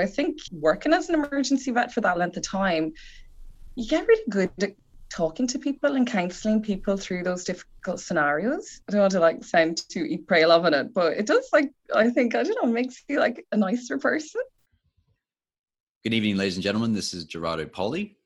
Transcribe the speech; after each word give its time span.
I 0.00 0.06
think 0.06 0.38
working 0.52 0.92
as 0.92 1.08
an 1.08 1.16
emergency 1.16 1.72
vet 1.72 1.92
for 1.92 2.00
that 2.02 2.18
length 2.18 2.36
of 2.36 2.44
time, 2.44 2.92
you 3.74 3.88
get 3.88 4.06
really 4.06 4.22
good 4.28 4.50
at 4.62 4.76
talking 5.10 5.46
to 5.48 5.58
people 5.58 5.96
and 5.96 6.06
counseling 6.06 6.62
people 6.62 6.96
through 6.96 7.24
those 7.24 7.42
difficult 7.42 7.98
scenarios. 7.98 8.80
I 8.88 8.92
don't 8.92 9.00
want 9.00 9.12
to 9.12 9.20
like 9.20 9.42
sound 9.42 9.82
too 9.88 10.04
eat, 10.04 10.26
pray, 10.28 10.46
love 10.46 10.66
in 10.66 10.74
it, 10.74 10.94
but 10.94 11.14
it 11.14 11.26
does 11.26 11.48
like 11.52 11.72
I 11.94 12.10
think 12.10 12.36
I 12.36 12.44
don't 12.44 12.62
know 12.62 12.70
makes 12.70 13.02
you 13.08 13.18
like 13.18 13.44
a 13.50 13.56
nicer 13.56 13.98
person. 13.98 14.40
Good 16.04 16.14
evening, 16.14 16.36
ladies 16.36 16.56
and 16.56 16.62
gentlemen. 16.62 16.92
This 16.92 17.12
is 17.12 17.24
Gerardo 17.24 17.66
Poli. 17.66 18.16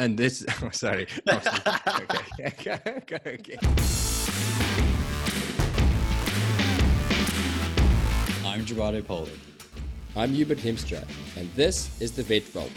And 0.00 0.18
this, 0.18 0.44
oh, 0.62 0.70
sorry. 0.72 1.06
Oh, 1.28 1.36
okay. 2.40 2.80
okay. 2.86 3.20
okay. 3.26 4.07
I'm 8.58 8.66
Gerardo 8.66 9.00
Poli. 9.02 9.30
I'm 10.16 10.34
Hubert 10.34 10.58
Heemstra, 10.58 11.06
and 11.36 11.48
this 11.54 12.02
is 12.02 12.10
the 12.10 12.24
Vet 12.24 12.42
Vault. 12.42 12.72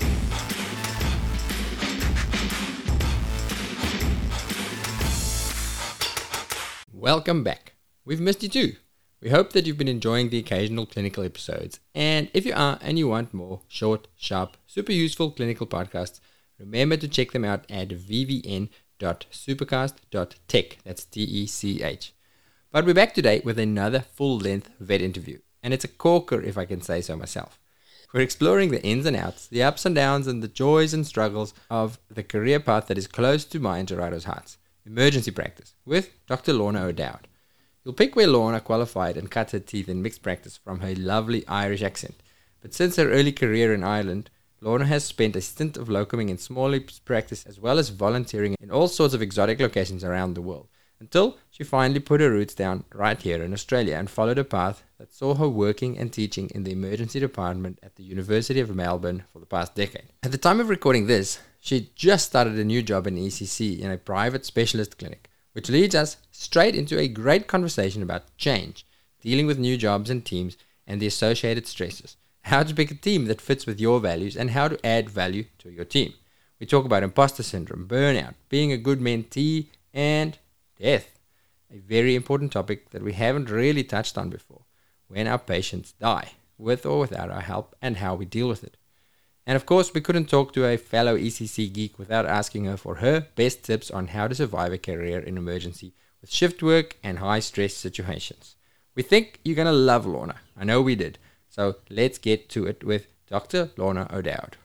Welcome 6.94 7.44
back. 7.44 7.74
We've 8.06 8.22
missed 8.22 8.44
you 8.44 8.50
too. 8.50 8.76
We 9.24 9.32
hope 9.32 9.54
that 9.54 9.66
you've 9.66 9.80
been 9.80 9.88
enjoying 9.88 10.30
the 10.30 10.38
occasional 10.38 10.86
clinical 10.86 11.24
episodes, 11.24 11.80
and 11.96 12.30
if 12.36 12.46
you 12.46 12.54
are 12.54 12.78
and 12.80 13.00
you 13.00 13.08
want 13.08 13.34
more 13.34 13.62
short, 13.68 14.08
sharp, 14.16 14.58
super 14.68 14.92
useful 14.92 15.32
clinical 15.32 15.66
podcasts, 15.66 16.20
remember 16.60 16.96
to 16.98 17.08
check 17.08 17.32
them 17.32 17.44
out 17.44 17.66
at 17.72 17.90
vvn.supercast.tech. 17.90 20.78
That's 20.84 21.06
T 21.06 21.24
E 21.24 21.48
C 21.48 21.82
H. 21.82 22.14
But 22.72 22.86
we're 22.86 22.94
back 22.94 23.16
today 23.16 23.42
with 23.44 23.58
another 23.58 24.02
full 24.02 24.38
length 24.38 24.70
vet 24.80 25.02
interview 25.02 25.40
and 25.64 25.74
it's 25.74 25.86
a 25.86 25.90
corker 25.90 26.42
if 26.42 26.58
I 26.58 26.66
can 26.66 26.82
say 26.82 27.02
so 27.02 27.16
myself. 27.16 27.60
We're 28.14 28.22
exploring 28.22 28.72
the 28.72 28.84
ins 28.84 29.06
and 29.06 29.16
outs, 29.16 29.48
the 29.48 29.64
ups 29.64 29.86
and 29.86 29.96
downs, 29.96 30.28
and 30.28 30.44
the 30.44 30.50
joys 30.50 30.94
and 30.94 31.08
struggles 31.08 31.54
of 31.70 31.98
the 32.10 32.24
career 32.24 32.60
path 32.60 32.88
that 32.88 32.98
is 32.98 33.08
close 33.08 33.46
to 33.46 33.60
my 33.60 33.78
and 33.78 33.88
Gerardo's 33.88 34.26
hearts 34.26 34.58
emergency 34.86 35.32
practice 35.32 35.76
with 35.86 36.10
Dr. 36.28 36.54
Lorna 36.54 36.84
O'Dowd. 36.84 37.28
You'll 37.84 37.94
pick 37.94 38.16
where 38.16 38.28
Lorna 38.28 38.60
qualified 38.60 39.18
and 39.18 39.32
cut 39.32 39.52
her 39.52 39.60
teeth 39.60 39.90
in 39.90 40.02
mixed 40.02 40.22
practice 40.22 40.58
from 40.58 40.82
her 40.82 40.96
lovely 40.96 41.48
Irish 41.48 41.82
accent. 41.82 42.16
But 42.62 42.74
since 42.74 42.96
her 42.96 43.10
early 43.10 43.32
career 43.32 43.74
in 43.74 43.84
Ireland, 43.84 44.30
Lorna 44.60 44.86
has 44.86 45.04
spent 45.04 45.36
a 45.36 45.42
stint 45.42 45.78
of 45.78 45.88
locuming 45.88 46.30
in 46.30 46.38
small 46.38 46.78
practice 47.06 47.46
as 47.46 47.60
well 47.60 47.80
as 47.80 47.90
volunteering 47.90 48.56
in 48.60 48.70
all 48.70 48.88
sorts 48.88 49.16
of 49.16 49.22
exotic 49.22 49.60
locations 49.60 50.04
around 50.04 50.36
the 50.36 50.42
world 50.42 50.68
until 51.00 51.38
she 51.50 51.64
finally 51.64 52.00
put 52.00 52.22
her 52.22 52.30
roots 52.30 52.54
down 52.54 52.84
right 52.94 53.20
here 53.20 53.42
in 53.42 53.54
Australia 53.54 53.96
and 53.98 54.10
followed 54.10 54.38
a 54.38 54.44
path 54.44 54.84
that 55.02 55.12
saw 55.12 55.34
her 55.34 55.50
working 55.50 55.98
and 55.98 56.14
teaching 56.14 56.48
in 56.54 56.64
the 56.64 56.72
emergency 56.72 57.20
department 57.20 57.80
at 57.82 57.96
the 57.96 58.04
University 58.04 58.60
of 58.60 58.76
Melbourne 58.76 59.24
for 59.34 59.40
the 59.40 59.48
past 59.48 59.74
decade. 59.74 60.14
At 60.22 60.32
the 60.32 60.38
time 60.38 60.60
of 60.60 60.70
recording 60.70 61.08
this, 61.08 61.40
she 61.60 61.90
just 61.96 62.28
started 62.28 62.54
a 62.60 62.64
new 62.64 62.84
job 62.84 63.08
in 63.08 63.16
ECC 63.16 63.80
in 63.80 63.90
a 63.90 63.98
private 63.98 64.46
specialist 64.46 65.00
clinic, 65.00 65.28
which 65.54 65.72
leads 65.72 65.96
us 65.96 66.18
straight 66.30 66.76
into 66.76 67.00
a 67.00 67.08
great 67.08 67.48
conversation 67.48 68.04
about 68.04 68.38
change, 68.38 68.86
dealing 69.22 69.48
with 69.48 69.58
new 69.58 69.76
jobs 69.76 70.12
and 70.12 70.24
teams 70.24 70.56
and 70.86 71.02
the 71.02 71.08
associated 71.08 71.66
stresses, 71.66 72.18
how 72.44 72.62
to 72.62 72.76
pick 72.76 72.92
a 72.92 72.94
team 72.94 73.26
that 73.26 73.42
fits 73.42 73.66
with 73.66 73.82
your 73.82 74.00
values, 74.00 74.38
and 74.38 74.52
how 74.52 74.68
to 74.68 74.86
add 74.86 75.10
value 75.10 75.46
to 75.58 75.72
your 75.72 75.86
team. 75.86 76.14
We 76.60 76.68
talk 76.68 76.86
about 76.86 77.02
imposter 77.02 77.42
syndrome, 77.42 77.88
burnout, 77.88 78.36
being 78.50 78.72
a 78.72 78.78
good 78.78 79.00
mentee, 79.00 79.70
and 79.96 80.38
death, 80.80 81.18
a 81.74 81.80
very 81.80 82.14
important 82.14 82.52
topic 82.52 82.92
that 82.92 83.02
we 83.02 83.14
haven't 83.14 83.50
really 83.50 83.84
touched 83.84 84.16
on 84.16 84.30
before, 84.30 84.62
when 85.12 85.28
our 85.28 85.38
patients 85.38 85.92
die, 86.00 86.32
with 86.58 86.86
or 86.86 87.00
without 87.00 87.30
our 87.30 87.42
help, 87.42 87.76
and 87.82 87.98
how 87.98 88.16
we 88.16 88.26
deal 88.26 88.48
with 88.48 88.64
it. 88.64 88.78
And 89.46 89.58
of 89.58 89.66
course, 89.66 89.94
we 89.94 90.00
couldn't 90.00 90.30
talk 90.30 90.54
to 90.54 90.66
a 90.66 90.78
fellow 90.78 91.18
ECC 91.18 91.72
geek 91.74 92.00
without 92.00 92.26
asking 92.26 92.66
her 92.66 92.78
for 92.78 92.96
her 92.96 93.28
best 93.36 93.64
tips 93.64 93.92
on 93.92 94.08
how 94.08 94.28
to 94.30 94.36
survive 94.36 94.72
a 94.72 94.78
career 94.78 95.20
in 95.20 95.38
emergency 95.38 95.94
with 96.22 96.32
shift 96.32 96.64
work 96.64 96.96
and 97.04 97.20
high 97.20 97.40
stress 97.40 97.74
situations. 97.74 98.56
We 98.96 99.04
think 99.04 99.40
you're 99.44 99.56
going 99.56 99.66
to 99.66 99.74
love 99.74 100.06
Lorna. 100.06 100.36
I 100.58 100.64
know 100.64 100.82
we 100.82 100.96
did. 100.96 101.18
So 101.50 101.76
let's 101.90 102.18
get 102.18 102.48
to 102.50 102.66
it 102.66 102.84
with 102.84 103.08
Dr. 103.28 103.72
Lorna 103.76 104.08
O'Dowd. 104.14 104.56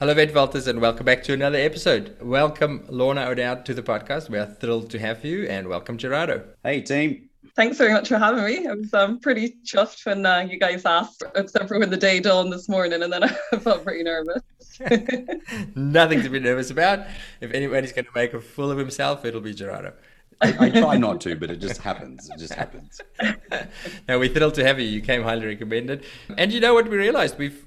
Hello, 0.00 0.14
Vet 0.14 0.32
Vaulters, 0.32 0.66
and 0.66 0.80
welcome 0.80 1.04
back 1.06 1.22
to 1.24 1.34
another 1.34 1.58
episode. 1.58 2.16
Welcome, 2.20 2.84
Lorna 2.88 3.26
O'Dowd, 3.26 3.66
to 3.66 3.74
the 3.74 3.82
podcast. 3.82 4.30
We 4.30 4.38
are 4.38 4.46
thrilled 4.46 4.90
to 4.90 4.98
have 4.98 5.24
you, 5.24 5.46
and 5.46 5.68
welcome, 5.68 5.98
Gerardo. 5.98 6.42
Hey, 6.64 6.80
team. 6.80 7.29
Thanks 7.56 7.78
very 7.78 7.92
much 7.92 8.08
for 8.08 8.18
having 8.18 8.44
me. 8.44 8.66
I 8.66 8.74
was 8.74 8.92
um, 8.92 9.18
pretty 9.18 9.56
chuffed 9.64 10.04
when 10.04 10.26
uh, 10.26 10.40
you 10.40 10.58
guys 10.58 10.84
asked, 10.84 11.22
except 11.34 11.68
for 11.68 11.78
when 11.78 11.90
the 11.90 11.96
day 11.96 12.20
dawned 12.20 12.52
this 12.52 12.68
morning, 12.68 13.02
and 13.02 13.12
then 13.12 13.24
I 13.52 13.56
felt 13.58 13.82
pretty 13.82 14.02
nervous. 14.02 14.42
Nothing 15.74 16.22
to 16.22 16.28
be 16.28 16.38
nervous 16.38 16.70
about. 16.70 17.06
If 17.40 17.52
anybody's 17.52 17.92
going 17.92 18.04
to 18.04 18.10
make 18.14 18.34
a 18.34 18.40
fool 18.40 18.70
of 18.70 18.78
himself, 18.78 19.24
it'll 19.24 19.40
be 19.40 19.54
Gerardo. 19.54 19.94
I, 20.42 20.54
I, 20.58 20.70
try 20.70 20.96
not 20.96 21.20
to, 21.22 21.36
but 21.36 21.50
it 21.50 21.60
just 21.60 21.82
happens. 21.82 22.30
It 22.30 22.38
just 22.38 22.54
happens. 22.54 23.00
now 24.08 24.18
we're 24.18 24.32
thrilled 24.32 24.54
to 24.54 24.64
have 24.64 24.80
you. 24.80 24.86
You 24.86 25.02
came 25.02 25.22
highly 25.22 25.44
recommended. 25.46 26.04
And 26.38 26.50
you 26.50 26.60
know 26.60 26.72
what 26.72 26.88
we 26.88 26.96
realized? 26.96 27.36
We've 27.36 27.66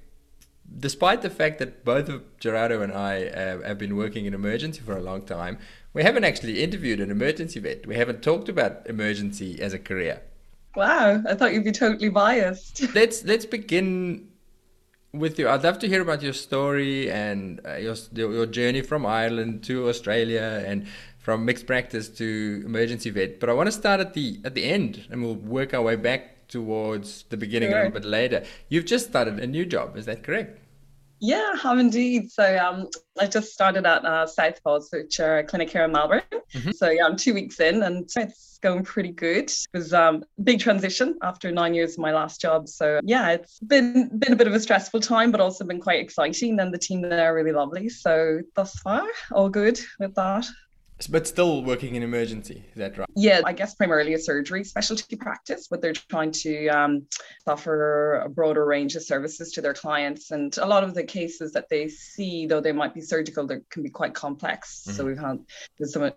despite 0.80 1.22
the 1.22 1.30
fact 1.30 1.60
that 1.60 1.86
both 1.86 2.10
of 2.10 2.24
Gerardo 2.40 2.82
and 2.82 2.92
I 2.92 3.26
uh, 3.26 3.62
have 3.62 3.78
been 3.78 3.96
working 3.96 4.26
in 4.26 4.34
emergency 4.34 4.82
for 4.82 4.98
a 4.98 5.02
long 5.02 5.22
time, 5.22 5.60
we 5.94 6.04
haven't 6.04 6.24
actually 6.24 6.64
interviewed 6.64 7.00
an 7.00 7.12
emergency 7.12 7.60
vet. 7.60 7.86
We 7.86 7.96
haven't 7.96 8.22
talked 8.22 8.50
about 8.50 8.88
emergency 8.88 9.62
as 9.62 9.74
a 9.74 9.80
career. 9.80 10.22
Wow, 10.76 11.22
I 11.28 11.36
thought 11.36 11.54
you'd 11.54 11.64
be 11.64 11.72
totally 11.72 12.10
biased. 12.10 12.82
let's 12.96 13.24
let's 13.24 13.46
begin 13.46 14.30
with 15.14 15.38
you. 15.38 15.48
I'd 15.48 15.64
love 15.64 15.78
to 15.80 15.88
hear 15.88 16.02
about 16.02 16.24
your 16.24 16.34
story 16.34 17.12
and 17.12 17.62
uh, 17.66 17.76
your 17.76 17.96
your 18.14 18.48
journey 18.48 18.82
from 18.82 19.06
Ireland 19.06 19.64
to 19.66 19.88
Australia 19.88 20.64
and 20.66 20.88
from 21.20 21.46
mixed 21.46 21.68
practice 21.68 22.10
to 22.10 22.64
emergency 22.66 23.12
vet. 23.12 23.40
But 23.40 23.50
I 23.50 23.54
want 23.54 23.68
to 23.68 23.72
start 23.72 24.00
at 24.00 24.14
the 24.16 24.40
at 24.44 24.56
the 24.56 24.64
end, 24.66 25.06
and 25.12 25.22
we'll 25.22 25.36
work 25.36 25.76
our 25.76 25.82
way 25.84 25.96
back 25.96 26.48
towards 26.48 27.24
the 27.30 27.38
beginning 27.38 27.70
sure. 27.70 27.80
a 27.80 27.84
little 27.86 28.00
bit 28.00 28.08
later. 28.08 28.44
You've 28.70 28.86
just 28.86 29.08
started 29.10 29.40
a 29.40 29.48
new 29.48 29.66
job, 29.66 29.96
is 29.96 30.06
that 30.06 30.24
correct? 30.24 30.60
Yeah, 31.24 31.54
I 31.54 31.58
have 31.60 31.80
indeed. 31.80 32.30
So 32.30 32.58
um, 32.58 32.90
I 33.18 33.28
just 33.28 33.54
started 33.54 33.86
at 33.86 34.04
uh, 34.04 34.26
Southpaws, 34.26 34.92
which 34.92 35.22
are 35.22 35.38
a 35.38 35.44
clinic 35.46 35.70
here 35.70 35.86
in 35.86 35.94
Melbourne. 35.94 36.22
Mm-hmm. 36.54 36.72
So 36.72 36.90
yeah, 36.90 37.06
I'm 37.06 37.16
two 37.16 37.34
weeks 37.34 37.62
in 37.62 37.82
and 37.82 38.12
it's 38.18 38.58
going 38.58 38.84
pretty 38.84 39.14
good. 39.14 39.46
It 39.46 39.68
was 39.72 39.94
um 39.94 40.26
big 40.44 40.60
transition 40.60 41.18
after 41.22 41.50
nine 41.50 41.74
years 41.74 41.94
of 41.94 42.00
my 42.00 42.12
last 42.12 42.42
job. 42.42 42.68
So 42.68 43.00
yeah, 43.06 43.30
it's 43.32 43.58
been 43.62 44.18
been 44.20 44.34
a 44.34 44.36
bit 44.36 44.48
of 44.48 44.54
a 44.54 44.60
stressful 44.60 45.00
time, 45.00 45.32
but 45.32 45.40
also 45.40 45.64
been 45.64 45.80
quite 45.80 46.02
exciting. 46.02 46.60
And 46.60 46.74
the 46.74 46.78
team 46.78 47.02
there 47.02 47.32
are 47.32 47.34
really 47.34 47.54
lovely. 47.54 47.88
So 47.88 48.42
thus 48.54 48.78
far, 48.80 49.08
all 49.32 49.48
good 49.48 49.80
with 50.00 50.16
that. 50.16 50.46
But 51.08 51.28
still 51.28 51.64
working 51.64 51.96
in 51.96 52.04
emergency, 52.04 52.64
is 52.72 52.78
that 52.78 52.98
right? 52.98 53.08
Yeah, 53.16 53.42
I 53.46 53.54
guess 53.54 53.76
primarily 53.76 54.14
a 54.14 54.20
surgery 54.20 54.64
specialty 54.64 55.16
practice, 55.16 55.68
but 55.68 55.82
they're 55.82 55.94
trying 55.94 56.32
to 56.32 56.68
um, 56.68 57.08
offer 57.48 58.22
a 58.26 58.30
broader 58.30 58.66
range 58.66 58.96
of 58.96 59.04
services 59.04 59.52
to 59.54 59.62
their 59.62 59.74
clients. 59.74 60.32
And 60.32 60.56
a 60.58 60.66
lot 60.66 60.84
of 60.84 60.94
the 60.94 61.04
cases 61.04 61.54
that 61.54 61.70
they 61.70 61.88
see, 61.88 62.46
though 62.46 62.62
they 62.62 62.72
might 62.72 62.94
be 62.94 63.02
surgical, 63.02 63.46
they 63.46 63.60
can 63.70 63.84
be 63.84 63.90
quite 63.90 64.14
complex. 64.14 64.84
Mm-hmm. 64.84 64.98
So 64.98 65.06
we've 65.06 65.20
had 65.20 65.40
there's 65.78 65.94
some 65.94 66.12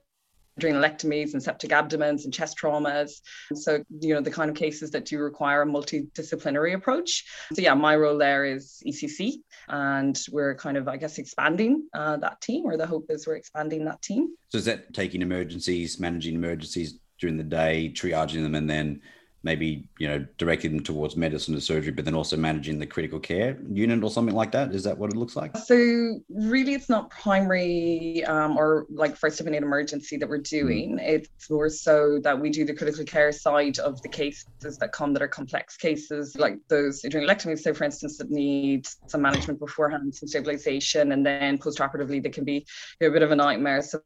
adrenalectomies 0.59 1.33
and 1.33 1.43
septic 1.43 1.73
abdomens 1.73 2.25
and 2.25 2.33
chest 2.33 2.59
traumas. 2.59 3.21
So, 3.55 3.83
you 4.01 4.15
know, 4.15 4.21
the 4.21 4.31
kind 4.31 4.51
of 4.51 4.57
cases 4.57 4.91
that 4.93 5.05
do 5.05 5.19
require 5.19 5.63
a 5.63 5.67
multidisciplinary 5.67 6.75
approach. 6.75 7.25
So, 7.53 7.63
yeah, 7.63 7.75
my 7.75 7.97
role 7.97 8.19
there 8.19 8.45
is 8.45 8.83
ECC, 8.87 9.35
and 9.69 10.19
we're 10.31 10.55
kind 10.55 10.77
of, 10.77 10.89
I 10.89 10.97
guess, 10.97 11.19
expanding 11.19 11.89
uh, 11.95 12.17
that 12.19 12.41
team, 12.41 12.65
or 12.65 12.77
the 12.77 12.87
hope 12.87 13.07
is 13.11 13.27
we're 13.27 13.37
expanding 13.37 13.85
that 13.85 14.03
team. 14.03 14.35
So, 14.49 14.59
is 14.59 14.65
that 14.65 14.95
taking 14.95 15.23
emergencies, 15.23 16.01
managing 16.01 16.35
emergencies 16.35 16.99
during 17.19 17.37
the 17.37 17.45
day, 17.45 17.93
triaging 17.95 18.43
them, 18.43 18.55
and 18.55 18.69
then 18.69 19.01
maybe 19.43 19.87
you 19.99 20.09
know 20.09 20.27
directing 20.39 20.73
them 20.73 20.83
towards 20.83 21.17
medicine 21.17 21.55
or 21.55 21.61
surgery 21.61 21.93
but 21.93 22.05
then 22.05 22.15
also 22.15 22.37
managing 22.37 22.79
the 22.79 22.87
critical 22.87 23.19
care 23.19 23.57
unit 23.71 24.03
or 24.03 24.11
something 24.11 24.35
like 24.35 24.51
that 24.51 24.75
is 24.75 24.83
that 24.85 24.97
what 24.97 25.11
it 25.11 25.17
looks 25.17 25.37
like 25.37 25.57
so 25.57 26.21
really 26.29 26.75
it's 26.75 26.89
not 26.89 27.11
primary 27.11 28.25
um, 28.25 28.57
or 28.57 28.87
like 28.91 29.17
first 29.17 29.41
of 29.41 29.47
an 29.47 29.55
emergency 29.55 30.17
that 30.17 30.29
we're 30.29 30.39
hmm. 30.39 30.43
doing 30.43 30.99
mm. 30.99 31.09
it's 31.09 31.51
more 31.51 31.69
so 31.69 32.19
that 32.23 32.39
we 32.39 32.51
do 32.51 32.65
the 32.65 32.75
critical 32.75 33.05
care 33.05 33.31
side 33.31 33.79
of 33.79 34.01
the 34.03 34.09
cases 34.09 34.79
that 34.79 34.93
come 34.93 35.13
that 35.13 35.23
are 35.23 35.29
complex 35.29 35.77
cases 35.77 36.37
like 36.37 36.59
those 36.69 37.03
adrenalectomies 37.03 37.61
so 37.61 37.73
for 37.73 37.85
instance 37.85 38.19
that 38.19 38.31
need 38.31 38.87
some 39.07 39.23
management 39.23 39.59
beforehand 39.59 40.15
some 40.15 40.29
stabilization 40.29 41.13
and 41.13 41.25
then 41.25 41.59
post-operatively 41.59 42.21
they 42.21 42.31
can 42.31 42.45
be 42.45 42.67
a 43.01 43.09
bit 43.09 43.23
of 43.23 43.31
a 43.31 43.37
nightmare 43.37 43.83
so 43.83 44.01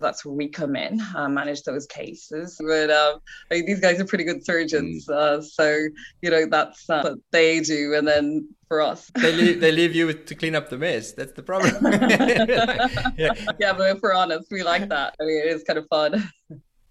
that's 0.00 0.24
where 0.24 0.34
we 0.34 0.48
come 0.48 0.76
in, 0.76 1.00
uh, 1.14 1.28
manage 1.28 1.62
those 1.62 1.86
cases. 1.86 2.60
But 2.66 2.90
um, 2.90 3.20
I 3.50 3.54
mean, 3.54 3.66
these 3.66 3.80
guys 3.80 4.00
are 4.00 4.04
pretty 4.04 4.24
good 4.24 4.44
surgeons, 4.44 5.06
mm. 5.06 5.14
uh, 5.14 5.42
so 5.42 5.86
you 6.22 6.30
know 6.30 6.46
that's 6.46 6.88
uh, 6.88 7.02
what 7.02 7.18
they 7.30 7.60
do, 7.60 7.94
and 7.94 8.06
then 8.06 8.48
for 8.68 8.80
us, 8.80 9.10
they 9.16 9.32
leave 9.32 9.60
they 9.60 9.72
leave 9.72 9.94
you 9.94 10.12
to 10.12 10.34
clean 10.34 10.54
up 10.54 10.70
the 10.70 10.78
mess. 10.78 11.12
That's 11.12 11.32
the 11.32 11.42
problem. 11.42 11.74
yeah. 13.16 13.32
yeah, 13.58 13.72
but 13.72 13.96
if 13.96 14.02
we're 14.02 14.14
honest, 14.14 14.50
we 14.50 14.62
like 14.62 14.88
that. 14.88 15.14
I 15.20 15.24
mean, 15.24 15.38
it 15.38 15.48
is 15.48 15.62
kind 15.64 15.78
of 15.78 15.86
fun. 15.88 16.30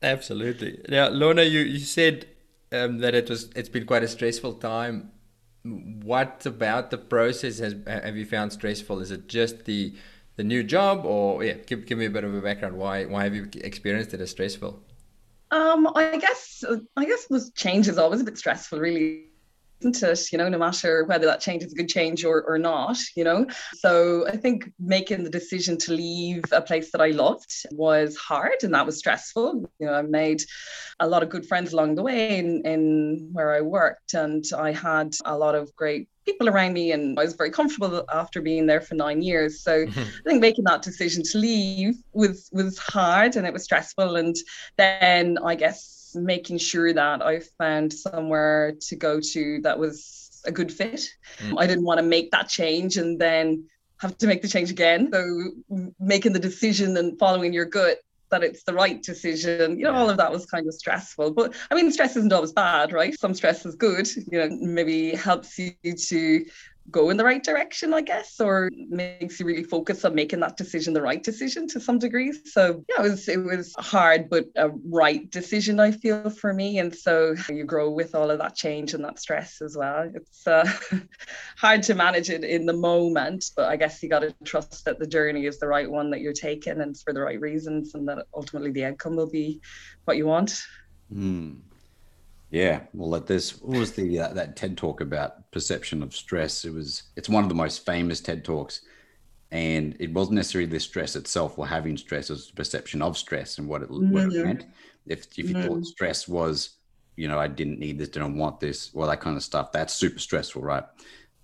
Absolutely. 0.02 0.80
Now, 0.90 1.10
Lorna, 1.10 1.44
you 1.44 1.62
you 1.62 1.80
said 1.80 2.28
um, 2.72 3.00
that 3.00 3.16
it 3.16 3.30
was 3.30 3.50
it's 3.56 3.70
been 3.70 3.86
quite 3.86 4.04
a 4.04 4.08
stressful 4.08 4.56
time 4.56 5.12
what 5.64 6.46
about 6.46 6.92
the 6.92 6.98
process 6.98 7.60
has 7.60 7.76
have 7.88 8.18
you 8.18 8.26
found 8.26 8.52
stressful? 8.52 9.00
Is 9.00 9.12
it 9.12 9.28
just 9.28 9.66
the 9.66 9.94
the 10.36 10.44
new 10.44 10.64
job, 10.64 11.06
or 11.06 11.44
yeah, 11.44 11.54
give, 11.54 11.86
give 11.86 11.98
me 11.98 12.06
a 12.06 12.10
bit 12.10 12.24
of 12.24 12.34
a 12.34 12.42
background. 12.42 12.78
Why 12.78 13.06
why 13.06 13.24
have 13.24 13.36
you 13.36 13.50
experienced 13.56 14.14
it 14.14 14.22
as 14.22 14.32
stressful? 14.32 14.82
Um, 15.52 15.88
I 15.96 16.18
guess 16.18 16.64
I 16.98 17.06
guess 17.06 17.28
was 17.30 17.52
change 17.52 17.88
is 17.88 17.98
always 17.98 18.22
a 18.22 18.24
bit 18.24 18.38
stressful, 18.38 18.80
really 18.80 19.26
isn't 19.84 20.04
it? 20.04 20.32
You 20.32 20.38
know, 20.38 20.50
no 20.50 20.58
matter 20.58 21.04
whether 21.06 21.26
that 21.26 21.40
change 21.40 21.64
is 21.64 21.74
a 21.74 21.76
good 21.76 21.90
change 21.90 22.26
or, 22.26 22.44
or 22.44 22.58
not, 22.58 22.98
you 23.16 23.24
know. 23.24 23.46
So 23.76 24.28
I 24.28 24.38
think 24.38 24.72
making 24.80 25.24
the 25.24 25.30
decision 25.30 25.78
to 25.80 25.94
leave 25.94 26.44
a 26.52 26.62
place 26.62 26.92
that 26.92 27.02
I 27.02 27.10
loved 27.10 27.52
was 27.72 28.16
hard 28.16 28.64
and 28.64 28.74
that 28.74 28.86
was 28.86 28.98
stressful. 28.98 29.70
You 29.80 29.88
know, 29.88 29.94
I 29.94 30.02
made 30.02 30.42
a 31.00 31.08
lot 31.08 31.24
of 31.24 31.30
good 31.30 31.46
friends 31.46 31.74
along 31.74 31.96
the 31.96 32.04
way 32.04 32.38
in, 32.38 32.66
in 32.66 33.30
where 33.32 33.54
I 33.54 33.62
worked 33.62 34.14
and 34.14 34.44
I 34.58 34.72
had 34.72 35.14
a 35.26 35.38
lot 35.38 35.56
of 35.56 35.76
great 35.76 36.08
people 36.26 36.50
around 36.50 36.74
me 36.74 36.92
and 36.92 37.20
I 37.20 37.24
was 37.24 37.34
very 37.34 37.52
comfortable 37.52 38.06
after 38.14 38.42
being 38.42 38.66
there 38.66 38.82
for 38.82 38.96
nine 38.96 39.22
years. 39.22 39.62
So 39.62 39.86
mm-hmm. 39.86 40.00
I 40.00 40.30
think 40.30 40.42
making 40.42 40.66
that 40.66 40.82
decision 40.82 41.24
to 41.32 41.38
leave 41.38 41.96
was 42.14 42.50
was 42.52 42.78
hard 42.78 43.36
and 43.36 43.46
it 43.46 43.54
was 43.54 43.64
stressful. 43.64 44.16
And 44.16 44.36
then 44.78 45.38
I 45.44 45.56
guess 45.56 46.16
making 46.16 46.60
sure 46.60 46.94
that 46.94 47.22
I 47.22 47.42
found 47.58 47.92
somewhere 47.92 48.74
to 48.88 48.96
go 48.96 49.20
to 49.20 49.62
that 49.62 49.80
was 49.80 50.42
a 50.46 50.52
good 50.52 50.72
fit. 50.72 51.08
Mm. 51.40 51.56
I 51.58 51.68
didn't 51.68 51.86
want 51.86 52.00
to 52.00 52.06
make 52.06 52.32
that 52.32 52.50
change 52.50 52.98
and 52.98 53.20
then 53.20 53.66
have 54.00 54.18
to 54.18 54.28
make 54.28 54.42
the 54.42 54.48
change 54.48 54.70
again. 54.70 55.10
So 55.12 55.52
making 56.00 56.34
the 56.34 56.40
decision 56.40 56.98
and 56.98 57.18
following 57.18 57.54
your 57.54 57.66
gut 57.66 57.98
that 58.34 58.44
it's 58.44 58.64
the 58.64 58.74
right 58.74 59.02
decision. 59.02 59.78
You 59.78 59.86
know, 59.86 59.94
all 59.94 60.10
of 60.10 60.18
that 60.18 60.32
was 60.32 60.48
kind 60.48 60.68
of 60.68 60.74
stressful. 60.74 61.32
But 61.34 61.54
I 61.70 61.76
mean, 61.76 61.92
stress 61.92 62.16
isn't 62.16 62.34
always 62.34 62.52
bad, 62.52 62.92
right? 62.92 63.18
Some 63.20 63.36
stress 63.36 63.64
is 63.64 63.76
good. 63.76 64.08
You 64.16 64.40
know, 64.40 64.50
maybe 64.60 65.12
helps 65.12 65.60
you 65.60 65.72
to 65.84 66.46
go 66.92 67.10
in 67.10 67.18
the 67.18 67.24
right 67.24 67.44
direction, 67.44 67.94
I 67.94 68.02
guess, 68.02 68.40
or 68.40 68.70
makes 68.90 69.40
you 69.40 69.46
really 69.46 69.64
focus 69.64 70.04
on 70.04 70.16
making 70.16 70.42
that 70.42 70.58
decision 70.58 70.94
the 70.94 71.02
right 71.02 71.24
decision 71.24 71.68
to 71.70 71.80
some 71.80 71.98
degree. 71.98 72.34
So 72.46 72.84
yeah, 72.90 73.06
it 73.06 73.10
was 73.10 73.28
it 73.30 73.44
was 73.44 73.74
hard 73.78 74.30
but 74.30 74.46
a 74.56 74.70
right 74.70 75.30
decision, 75.32 75.80
I 75.80 75.92
feel 75.92 76.30
for 76.30 76.54
me. 76.54 76.80
And 76.80 76.94
so 76.94 77.36
you 77.50 77.64
grow 77.64 77.90
with 77.90 78.16
all 78.16 78.30
of 78.30 78.40
that 78.40 78.56
change 78.56 78.94
and 78.94 79.04
that 79.06 79.20
stress 79.20 79.62
as 79.62 79.78
well. 79.78 80.12
It's 80.14 80.46
uh, 80.46 80.70
hard 81.58 81.84
to 81.84 81.96
manage 81.96 82.30
it 82.30 82.44
in 82.44 82.66
the 82.66 82.74
moment, 82.74 83.46
but 83.56 83.70
I 83.70 83.76
guess 83.76 84.04
you 84.04 84.10
got 84.10 84.20
to 84.20 84.36
trust 84.44 84.86
that 84.86 85.00
the 85.00 85.08
journey 85.08 85.46
is 85.46 85.60
the 85.60 85.68
right 85.68 85.90
one 85.90 86.12
that 86.12 86.22
you're 86.22 86.34
taking 86.34 86.82
and 86.82 87.00
for 87.00 87.14
the 87.14 87.22
right 87.22 87.40
reasons, 87.40 87.96
and 87.96 88.08
that 88.08 88.26
ultimately 88.36 88.72
the 88.72 88.86
outcome 88.86 89.16
will 89.16 89.30
be 89.30 89.62
what 90.06 90.18
you 90.18 90.26
want. 90.26 90.62
Mm. 91.14 91.60
Yeah, 92.54 92.82
well, 92.94 93.10
let 93.10 93.26
this 93.26 93.60
what 93.62 93.80
was 93.80 93.94
the 93.94 94.20
uh, 94.20 94.34
that 94.34 94.56
TED 94.56 94.78
talk 94.78 95.02
about 95.02 95.50
perception 95.50 96.04
of 96.04 96.16
stress? 96.16 96.66
It 96.66 96.72
was 96.72 97.02
it's 97.16 97.28
one 97.28 97.42
of 97.42 97.50
the 97.50 97.56
most 97.56 97.84
famous 97.84 98.22
TED 98.22 98.46
talks, 98.46 98.82
and 99.50 99.98
it 100.00 100.14
wasn't 100.14 100.36
necessarily 100.36 100.70
the 100.70 100.80
stress 100.80 101.16
itself 101.16 101.58
or 101.58 101.66
having 101.66 101.98
stress; 101.98 102.30
it 102.30 102.34
was 102.34 102.50
the 102.50 102.54
perception 102.54 103.02
of 103.02 103.18
stress 103.18 103.58
and 103.58 103.68
what 103.68 103.82
it, 103.82 103.90
mm-hmm. 103.90 104.12
what 104.12 104.24
it 104.26 104.34
mm-hmm. 104.34 104.44
meant. 104.44 104.66
If 105.08 105.26
if 105.36 105.50
you 105.50 105.56
mm-hmm. 105.56 105.68
thought 105.68 105.86
stress 105.88 106.28
was, 106.28 106.76
you 107.16 107.28
know, 107.28 107.40
I 107.40 107.48
didn't 107.48 107.80
need 107.80 107.98
this, 107.98 108.10
didn't 108.10 108.38
want 108.38 108.60
this, 108.60 108.94
well, 108.94 109.10
that 109.10 109.20
kind 109.20 109.36
of 109.36 109.42
stuff, 109.42 109.72
that's 109.72 109.96
super 109.96 110.20
stressful, 110.20 110.62
right? 110.62 110.84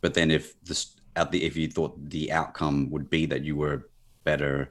But 0.02 0.14
then 0.14 0.30
if 0.30 0.62
this 0.62 0.96
at 1.16 1.32
the 1.32 1.44
if 1.44 1.58
you 1.58 1.70
thought 1.70 2.08
the 2.08 2.32
outcome 2.32 2.88
would 2.92 3.10
be 3.10 3.26
that 3.26 3.44
you 3.44 3.56
were 3.56 3.90
better, 4.26 4.70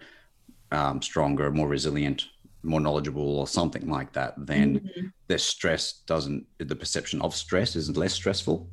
um, 0.71 1.03
stronger, 1.03 1.51
more 1.51 1.67
resilient, 1.67 2.29
more 2.63 2.81
knowledgeable 2.81 3.39
or 3.39 3.47
something 3.47 3.89
like 3.89 4.13
that, 4.13 4.35
then 4.37 4.81
mm-hmm. 4.81 5.07
the 5.27 5.39
stress 5.39 5.93
doesn't, 6.07 6.47
the 6.59 6.77
perception 6.77 7.21
of 7.23 7.35
stress 7.35 7.77
isn't 7.77 7.97
less 7.97 8.13
stressful. 8.13 8.69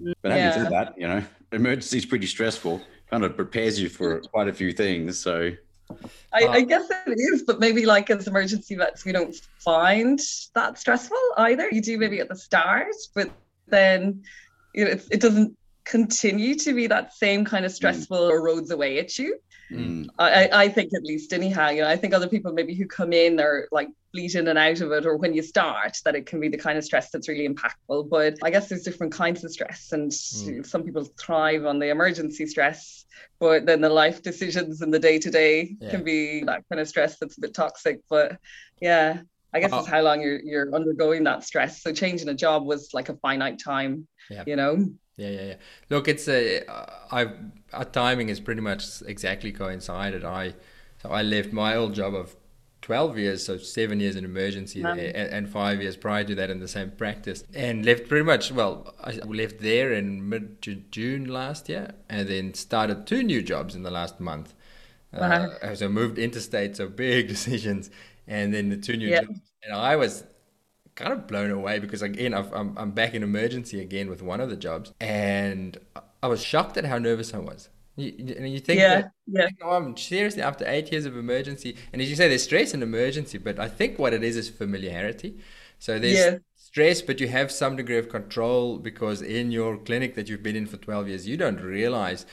But 0.00 0.32
having 0.32 0.38
yeah. 0.38 0.54
said 0.54 0.72
that, 0.72 0.94
you 0.98 1.08
know, 1.08 1.22
emergency 1.52 1.98
is 1.98 2.06
pretty 2.06 2.26
stressful, 2.26 2.80
kind 3.10 3.24
of 3.24 3.36
prepares 3.36 3.80
you 3.80 3.88
for 3.88 4.20
quite 4.20 4.48
a 4.48 4.52
few 4.52 4.72
things. 4.72 5.18
So 5.18 5.52
I, 6.32 6.44
uh, 6.44 6.52
I, 6.52 6.60
guess 6.62 6.88
it 7.06 7.18
is, 7.18 7.42
but 7.42 7.60
maybe 7.60 7.86
like 7.86 8.10
as 8.10 8.26
emergency 8.26 8.74
vets, 8.74 9.04
we 9.04 9.12
don't 9.12 9.34
find 9.58 10.20
that 10.54 10.78
stressful 10.78 11.18
either. 11.36 11.68
You 11.70 11.82
do 11.82 11.98
maybe 11.98 12.20
at 12.20 12.28
the 12.28 12.36
start, 12.36 12.94
but 13.14 13.30
then 13.68 14.22
you 14.74 14.84
know, 14.84 14.90
it, 14.92 15.06
it 15.10 15.20
doesn't 15.20 15.56
continue 15.84 16.54
to 16.56 16.74
be 16.74 16.86
that 16.86 17.14
same 17.14 17.44
kind 17.44 17.64
of 17.64 17.72
mm. 17.72 17.74
stressful 17.74 18.18
mm. 18.18 18.32
erodes 18.32 18.70
away 18.70 18.98
at 18.98 19.18
you. 19.18 19.38
Mm. 19.70 20.06
I, 20.18 20.48
I 20.52 20.68
think 20.68 20.92
at 20.94 21.02
least 21.02 21.32
anyhow, 21.32 21.70
you 21.70 21.80
know, 21.80 21.88
I 21.88 21.96
think 21.96 22.12
other 22.12 22.28
people 22.28 22.52
maybe 22.52 22.74
who 22.74 22.86
come 22.86 23.12
in 23.12 23.40
are 23.40 23.68
like 23.72 23.88
bleed 24.12 24.34
in 24.34 24.48
and 24.48 24.58
out 24.58 24.80
of 24.82 24.92
it, 24.92 25.06
or 25.06 25.16
when 25.16 25.32
you 25.32 25.42
start, 25.42 25.96
that 26.04 26.14
it 26.14 26.26
can 26.26 26.40
be 26.40 26.48
the 26.48 26.58
kind 26.58 26.76
of 26.76 26.84
stress 26.84 27.10
that's 27.10 27.28
really 27.28 27.48
impactful. 27.48 28.10
But 28.10 28.36
I 28.42 28.50
guess 28.50 28.68
there's 28.68 28.82
different 28.82 29.14
kinds 29.14 29.42
of 29.44 29.50
stress, 29.50 29.92
and 29.92 30.10
mm. 30.10 30.66
some 30.66 30.82
people 30.82 31.04
thrive 31.18 31.64
on 31.64 31.78
the 31.78 31.88
emergency 31.88 32.46
stress, 32.46 33.06
but 33.38 33.64
then 33.64 33.80
the 33.80 33.88
life 33.88 34.22
decisions 34.22 34.82
and 34.82 34.92
the 34.92 34.98
day 34.98 35.18
to 35.18 35.30
day 35.30 35.76
can 35.90 36.04
be 36.04 36.44
that 36.44 36.64
kind 36.68 36.80
of 36.80 36.88
stress 36.88 37.18
that's 37.18 37.38
a 37.38 37.40
bit 37.40 37.54
toxic. 37.54 38.00
But 38.10 38.38
yeah, 38.80 39.22
I 39.54 39.60
guess 39.60 39.72
uh, 39.72 39.78
it's 39.78 39.88
how 39.88 40.02
long 40.02 40.20
you're 40.20 40.40
you're 40.40 40.74
undergoing 40.74 41.24
that 41.24 41.44
stress. 41.44 41.82
So 41.82 41.94
changing 41.94 42.28
a 42.28 42.34
job 42.34 42.66
was 42.66 42.92
like 42.92 43.08
a 43.08 43.16
finite 43.16 43.58
time, 43.58 44.06
yeah. 44.28 44.44
you 44.46 44.56
know. 44.56 44.92
Yeah, 45.16 45.28
yeah, 45.28 45.42
yeah. 45.42 45.54
Look, 45.90 46.08
it's 46.08 46.28
a 46.28 46.62
I 47.10 47.28
our 47.72 47.84
timing 47.84 48.28
is 48.28 48.40
pretty 48.40 48.60
much 48.60 49.02
exactly 49.06 49.52
coincided. 49.52 50.24
I 50.24 50.54
so 51.02 51.10
I 51.10 51.22
left 51.22 51.52
my 51.52 51.76
old 51.76 51.94
job 51.94 52.14
of 52.14 52.36
12 52.82 53.18
years, 53.18 53.46
so 53.46 53.56
seven 53.58 54.00
years 54.00 54.16
in 54.16 54.24
emergency 54.24 54.82
there, 54.82 55.12
and, 55.14 55.32
and, 55.32 55.48
five 55.48 55.80
years 55.80 55.96
prior 55.96 56.24
to 56.24 56.34
that 56.34 56.50
in 56.50 56.58
the 56.58 56.66
same 56.66 56.90
practice, 56.90 57.44
and 57.54 57.84
left 57.84 58.08
pretty 58.08 58.24
much. 58.24 58.50
Well, 58.50 58.92
I 59.00 59.12
left 59.12 59.60
there 59.60 59.92
in 59.92 60.28
mid 60.28 60.60
June 60.90 61.26
last 61.26 61.68
year, 61.68 61.94
and 62.08 62.28
then 62.28 62.54
started 62.54 63.06
two 63.06 63.22
new 63.22 63.40
jobs 63.40 63.76
in 63.76 63.84
the 63.84 63.90
last 63.90 64.18
month. 64.18 64.54
Uh, 65.12 65.74
so 65.74 65.88
moved 65.88 66.18
interstate, 66.18 66.76
so 66.76 66.88
big 66.88 67.28
decisions, 67.36 67.90
and 68.26 68.52
then 68.52 68.68
the 68.68 68.76
two 68.76 68.96
new 68.96 69.08
yep. 69.08 69.26
jobs. 69.26 69.40
And 69.62 69.74
I 69.74 69.94
was 69.94 70.24
kind 70.94 71.12
of 71.12 71.26
blown 71.26 71.50
away 71.50 71.78
because 71.78 72.02
again 72.02 72.34
i 72.34 72.40
am 72.58 72.74
I'm 72.76 72.90
back 72.90 73.14
in 73.14 73.22
emergency 73.22 73.80
again 73.80 74.10
with 74.10 74.20
one 74.20 74.42
of 74.42 74.50
the 74.50 74.56
jobs 74.56 74.92
and 75.00 75.78
I 76.22 76.28
was 76.28 76.42
shocked 76.42 76.76
at 76.76 76.84
how 76.84 76.98
nervous 76.98 77.34
I 77.34 77.38
was. 77.38 77.68
You, 77.96 78.12
you 78.16 78.60
think 78.60 78.80
yeah, 78.80 79.02
that, 79.02 79.12
yeah. 79.26 79.46
Think, 79.46 79.58
oh, 79.62 79.72
I'm 79.72 79.96
seriously 79.96 80.40
after 80.40 80.64
eight 80.66 80.90
years 80.92 81.04
of 81.04 81.16
emergency, 81.16 81.76
and 81.92 82.00
as 82.00 82.08
you 82.08 82.16
say, 82.16 82.28
there's 82.28 82.44
stress 82.44 82.72
in 82.72 82.82
emergency, 82.82 83.38
but 83.38 83.58
I 83.58 83.68
think 83.68 83.98
what 83.98 84.14
it 84.14 84.24
is 84.24 84.36
is 84.36 84.48
familiarity. 84.48 85.38
So 85.78 85.98
there's 85.98 86.16
yeah. 86.16 86.38
stress, 86.54 87.02
but 87.02 87.20
you 87.20 87.28
have 87.28 87.50
some 87.50 87.76
degree 87.76 87.98
of 87.98 88.08
control 88.08 88.78
because 88.78 89.20
in 89.20 89.50
your 89.50 89.76
clinic 89.76 90.14
that 90.14 90.28
you've 90.28 90.42
been 90.42 90.56
in 90.56 90.66
for 90.66 90.78
12 90.78 91.08
years, 91.08 91.28
you 91.28 91.36
don't 91.36 91.60
realize 91.60 92.24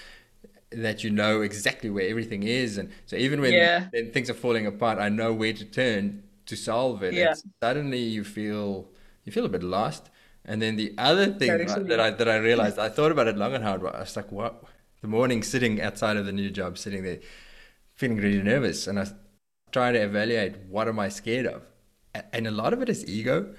that 0.71 1.03
you 1.03 1.09
know 1.09 1.41
exactly 1.41 1.89
where 1.89 2.07
everything 2.07 2.43
is, 2.43 2.77
and 2.77 2.89
so 3.05 3.17
even 3.17 3.41
when, 3.41 3.51
yeah. 3.51 3.87
when 3.89 4.11
things 4.11 4.29
are 4.29 4.35
falling 4.35 4.65
apart, 4.65 4.97
I 4.97 5.09
know 5.09 5.33
where 5.33 5.51
to 5.51 5.65
turn 5.65 6.23
to 6.49 6.55
solve 6.55 7.03
it. 7.03 7.13
Yeah. 7.13 7.35
suddenly 7.63 7.99
you 7.99 8.23
feel 8.23 8.89
you 9.23 9.31
feel 9.31 9.45
a 9.45 9.49
bit 9.49 9.63
lost. 9.63 10.09
And 10.45 10.61
then 10.61 10.77
the 10.77 10.93
other 10.97 11.27
thing 11.39 11.57
that 11.91 11.99
I 11.99 12.09
that 12.09 12.27
I 12.27 12.37
realized, 12.37 12.79
I 12.79 12.89
thought 12.89 13.11
about 13.11 13.27
it 13.27 13.37
long 13.37 13.53
and 13.53 13.63
hard. 13.63 13.85
I 13.85 13.99
was 13.99 14.15
like, 14.15 14.31
what? 14.31 14.63
The 15.01 15.07
morning 15.07 15.43
sitting 15.43 15.81
outside 15.81 16.17
of 16.17 16.25
the 16.25 16.31
new 16.31 16.49
job, 16.49 16.77
sitting 16.77 17.03
there, 17.03 17.19
feeling 17.95 18.17
really 18.17 18.41
nervous, 18.41 18.87
and 18.87 18.99
I 18.99 19.07
try 19.71 19.91
to 19.91 19.99
evaluate 19.99 20.57
what 20.67 20.87
am 20.87 20.99
I 20.99 21.09
scared 21.09 21.45
of, 21.45 21.61
and 22.33 22.47
a 22.47 22.51
lot 22.51 22.73
of 22.73 22.81
it 22.81 22.89
is 22.89 23.05
ego 23.07 23.53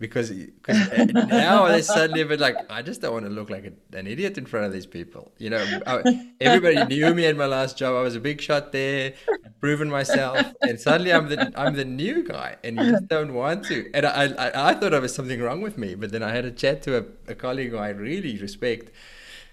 because 0.00 0.32
cause 0.62 0.88
now 1.12 1.68
they 1.68 1.82
suddenly 1.82 2.24
bit 2.24 2.40
like 2.40 2.56
I 2.72 2.80
just 2.80 3.02
don't 3.02 3.12
want 3.12 3.26
to 3.26 3.30
look 3.30 3.50
like 3.50 3.66
a, 3.66 3.96
an 3.96 4.06
idiot 4.06 4.38
in 4.38 4.46
front 4.46 4.66
of 4.66 4.72
these 4.72 4.86
people. 4.86 5.30
You 5.38 5.50
know, 5.50 5.80
I, 5.86 6.26
everybody 6.40 6.82
knew 6.86 7.14
me 7.14 7.26
in 7.26 7.36
my 7.36 7.46
last 7.46 7.76
job. 7.76 7.94
I 7.94 8.00
was 8.00 8.16
a 8.16 8.20
big 8.20 8.40
shot 8.40 8.72
there, 8.72 9.12
proven 9.60 9.90
myself, 9.90 10.38
and 10.62 10.80
suddenly 10.80 11.12
I'm 11.12 11.28
the 11.28 11.52
I'm 11.54 11.76
the 11.76 11.84
new 11.84 12.26
guy, 12.26 12.56
and 12.64 12.78
you 12.78 12.90
just 12.90 13.08
don't 13.08 13.34
want 13.34 13.66
to. 13.66 13.90
And 13.92 14.06
I 14.06 14.32
I, 14.46 14.70
I 14.70 14.74
thought 14.74 14.92
there 14.92 15.00
was 15.00 15.14
something 15.14 15.40
wrong 15.40 15.60
with 15.60 15.76
me, 15.76 15.94
but 15.94 16.10
then 16.10 16.22
I 16.22 16.32
had 16.34 16.46
a 16.46 16.50
chat 16.50 16.82
to 16.84 16.98
a, 16.98 17.04
a 17.28 17.34
colleague 17.34 17.70
who 17.70 17.76
I 17.76 17.90
really 17.90 18.38
respect. 18.38 18.90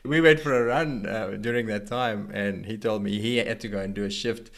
We 0.05 0.21
went 0.21 0.39
for 0.39 0.53
a 0.53 0.63
run 0.63 1.05
uh, 1.05 1.31
during 1.41 1.65
that 1.67 1.87
time, 1.87 2.31
and 2.33 2.65
he 2.65 2.77
told 2.77 3.03
me 3.03 3.19
he 3.19 3.37
had 3.37 3.59
to 3.59 3.67
go 3.67 3.79
and 3.79 3.93
do 3.93 4.05
a 4.05 4.09
shift 4.09 4.49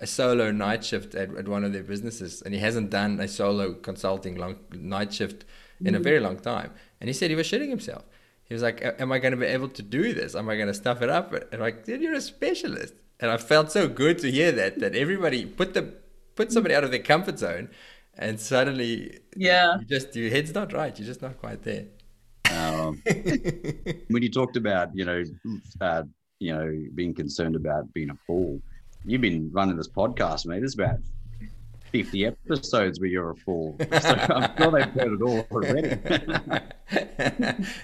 a 0.00 0.06
solo 0.06 0.50
night 0.50 0.84
shift 0.84 1.14
at, 1.14 1.34
at 1.36 1.48
one 1.48 1.64
of 1.64 1.72
their 1.72 1.82
businesses, 1.82 2.42
and 2.42 2.52
he 2.54 2.60
hasn't 2.60 2.90
done 2.90 3.20
a 3.20 3.28
solo 3.28 3.74
consulting 3.74 4.36
long 4.36 4.56
night 4.72 5.12
shift 5.12 5.44
in 5.84 5.94
a 5.94 5.98
very 5.98 6.20
long 6.20 6.38
time. 6.38 6.72
And 7.00 7.08
he 7.08 7.14
said 7.14 7.30
he 7.30 7.36
was 7.36 7.46
shitting 7.46 7.70
himself. 7.70 8.04
He 8.44 8.54
was 8.54 8.62
like, 8.62 8.82
"Am 8.98 9.12
I 9.12 9.18
going 9.18 9.32
to 9.32 9.36
be 9.36 9.46
able 9.46 9.68
to 9.68 9.82
do 9.82 10.12
this? 10.12 10.34
Am 10.34 10.48
I 10.48 10.56
going 10.56 10.68
to 10.68 10.74
stuff 10.74 11.00
it 11.02 11.08
up?" 11.08 11.32
And 11.32 11.44
I'm 11.52 11.60
like, 11.60 11.84
"Dude, 11.84 12.02
you're 12.02 12.14
a 12.14 12.20
specialist." 12.20 12.94
And 13.20 13.30
I 13.30 13.36
felt 13.36 13.70
so 13.72 13.88
good 13.88 14.18
to 14.18 14.30
hear 14.30 14.52
that 14.52 14.80
that 14.80 14.94
everybody 14.94 15.46
put 15.46 15.74
the 15.74 15.94
put 16.34 16.52
somebody 16.52 16.74
out 16.74 16.84
of 16.84 16.90
their 16.90 17.00
comfort 17.00 17.38
zone, 17.38 17.70
and 18.16 18.40
suddenly, 18.40 19.20
yeah, 19.36 19.78
you 19.78 19.86
just 19.86 20.14
your 20.16 20.30
head's 20.30 20.54
not 20.54 20.72
right. 20.72 20.98
You're 20.98 21.06
just 21.06 21.22
not 21.22 21.38
quite 21.38 21.62
there. 21.62 21.86
Um, 22.50 23.02
when 24.08 24.22
you 24.22 24.30
talked 24.30 24.56
about 24.56 24.90
you 24.94 25.04
know, 25.04 25.22
uh, 25.80 26.02
you 26.40 26.52
know, 26.54 26.84
being 26.94 27.14
concerned 27.14 27.56
about 27.56 27.92
being 27.94 28.10
a 28.10 28.18
fool 28.26 28.60
you've 29.04 29.20
been 29.20 29.50
running 29.52 29.76
this 29.76 29.88
podcast, 29.88 30.46
mate. 30.46 30.62
It's 30.62 30.74
about 30.74 30.98
50 31.92 32.26
episodes 32.26 32.98
where 32.98 33.08
you're 33.08 33.30
a 33.30 33.36
fool. 33.36 33.76
So 33.78 33.86
I'm 34.08 34.56
sure 34.56 34.70
they've 34.72 34.92
heard 34.92 35.12
it 35.12 35.22
all 35.22 35.46
already. 35.50 35.90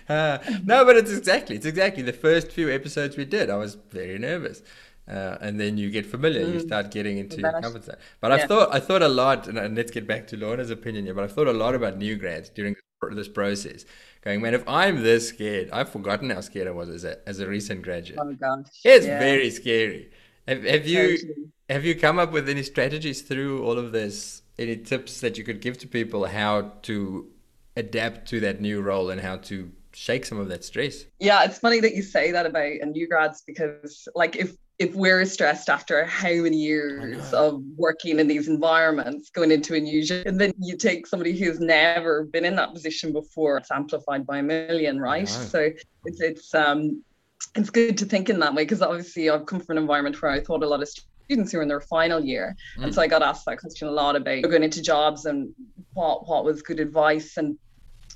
uh, 0.09 0.39
no, 0.65 0.85
but 0.85 0.97
it's 0.97 1.13
exactly 1.13 1.57
it's 1.57 1.67
exactly 1.67 2.03
the 2.03 2.13
first 2.13 2.51
few 2.51 2.71
episodes 2.71 3.17
we 3.17 3.25
did. 3.25 3.51
I 3.51 3.57
was 3.57 3.77
very 3.91 4.19
nervous. 4.19 4.63
Uh, 5.09 5.37
and 5.41 5.59
then 5.59 5.77
you 5.77 5.91
get 5.91 6.07
familiar, 6.07 6.47
you 6.47 6.61
start 6.61 6.93
getting 6.93 7.19
into 7.19 7.39
your 7.41 7.51
comfort 7.61 7.85
zone. 7.85 7.97
But 8.21 8.31
I've 8.31 8.45
thought 8.49 8.73
I 8.73 8.79
thought 8.79 9.03
a 9.03 9.09
lot, 9.09 9.49
and, 9.49 9.59
and 9.59 9.77
let's 9.77 9.91
get 9.91 10.07
back 10.07 10.29
to 10.29 10.37
Lorna's 10.37 10.71
opinion 10.71 11.05
here. 11.05 11.15
But 11.15 11.25
I've 11.25 11.33
thought 11.33 11.49
a 11.49 11.53
lot 11.53 11.75
about 11.75 11.97
new 11.99 12.15
grads 12.17 12.49
during 12.51 12.77
this 13.13 13.29
process. 13.29 13.85
Going, 14.23 14.41
man, 14.41 14.55
if 14.55 14.63
I'm 14.69 15.03
this 15.03 15.29
scared, 15.29 15.71
I've 15.73 15.89
forgotten 15.89 16.31
how 16.31 16.41
scared 16.43 16.69
I 16.69 16.73
was 16.73 16.89
as 16.89 17.03
a 17.05 17.29
as 17.29 17.41
a 17.41 17.47
recent 17.49 17.83
graduate. 17.83 18.21
Oh 18.23 18.33
gosh. 18.35 18.67
It's 18.85 19.07
Yeah. 19.07 19.19
very 19.19 19.51
scary. 19.51 20.11
Have, 20.51 20.65
have 20.65 20.87
you 20.87 21.53
have 21.69 21.85
you 21.85 21.95
come 21.95 22.19
up 22.19 22.33
with 22.33 22.49
any 22.49 22.65
strategies 22.65 23.23
through 23.23 23.65
all 23.65 23.79
of 23.79 23.93
this? 23.93 24.43
Any 24.59 24.77
tips 24.77 25.21
that 25.21 25.39
you 25.39 25.45
could 25.45 25.61
give 25.61 25.79
to 25.79 25.87
people 25.87 26.27
how 26.27 26.73
to 26.83 27.29
adapt 27.77 28.29
to 28.31 28.41
that 28.41 28.61
new 28.61 28.83
role 28.83 29.11
and 29.11 29.21
how 29.21 29.37
to 29.37 29.71
shake 29.93 30.27
some 30.27 30.39
of 30.39 30.49
that 30.49 30.65
stress? 30.65 31.05
Yeah, 31.21 31.45
it's 31.45 31.59
funny 31.59 31.79
that 31.81 31.95
you 31.95 32.03
say 32.03 32.33
that 32.33 32.47
about 32.47 32.73
new 32.89 33.07
grads 33.09 33.43
because, 33.47 34.09
like, 34.17 34.35
if 34.35 34.57
if 34.81 34.93
we're 34.95 35.25
stressed 35.25 35.69
after 35.69 36.05
how 36.05 36.33
many 36.33 36.57
years 36.57 37.33
of 37.33 37.63
working 37.77 38.19
in 38.19 38.27
these 38.27 38.49
environments, 38.49 39.31
going 39.31 39.53
into 39.53 39.75
a 39.75 39.81
new 39.81 40.05
job, 40.05 40.27
and 40.27 40.41
then 40.41 40.53
you 40.59 40.77
take 40.77 41.07
somebody 41.07 41.39
who's 41.39 41.61
never 41.61 42.25
been 42.25 42.45
in 42.45 42.57
that 42.57 42.73
position 42.75 43.13
before, 43.13 43.59
it's 43.59 43.71
amplified 43.71 44.27
by 44.27 44.39
a 44.39 44.43
million, 44.43 44.99
right? 44.99 45.29
So 45.29 45.71
it's 46.07 46.21
it's 46.21 46.55
um 46.55 47.05
it's 47.55 47.71
good 47.71 47.99
to 47.99 48.05
think 48.05 48.31
in 48.31 48.39
that 48.41 48.55
way 48.55 48.63
because 48.63 48.83
obviously 48.83 49.29
I've 49.29 49.47
come 49.47 49.61
from 49.61 49.77
an 49.77 49.83
environment 49.83 50.21
where 50.21 50.31
I 50.31 50.41
thought 50.41 50.63
a 50.63 50.69
lot 50.69 50.83
of 50.83 50.89
students 50.89 51.53
who 51.53 51.59
were 51.59 51.63
in 51.63 51.69
their 51.69 51.81
final 51.81 52.21
year, 52.21 52.57
and 52.77 52.91
mm. 52.91 52.95
so 52.95 53.03
I 53.03 53.07
got 53.07 53.23
asked 53.23 53.45
that 53.47 53.59
question 53.59 53.89
a 53.89 53.91
lot 53.91 54.17
about 54.17 54.43
going 54.43 54.63
into 54.63 54.83
jobs 54.83 55.25
and 55.25 55.53
what 55.95 56.29
what 56.29 56.45
was 56.45 56.63
good 56.63 56.81
advice. 56.81 57.37
And 57.37 57.59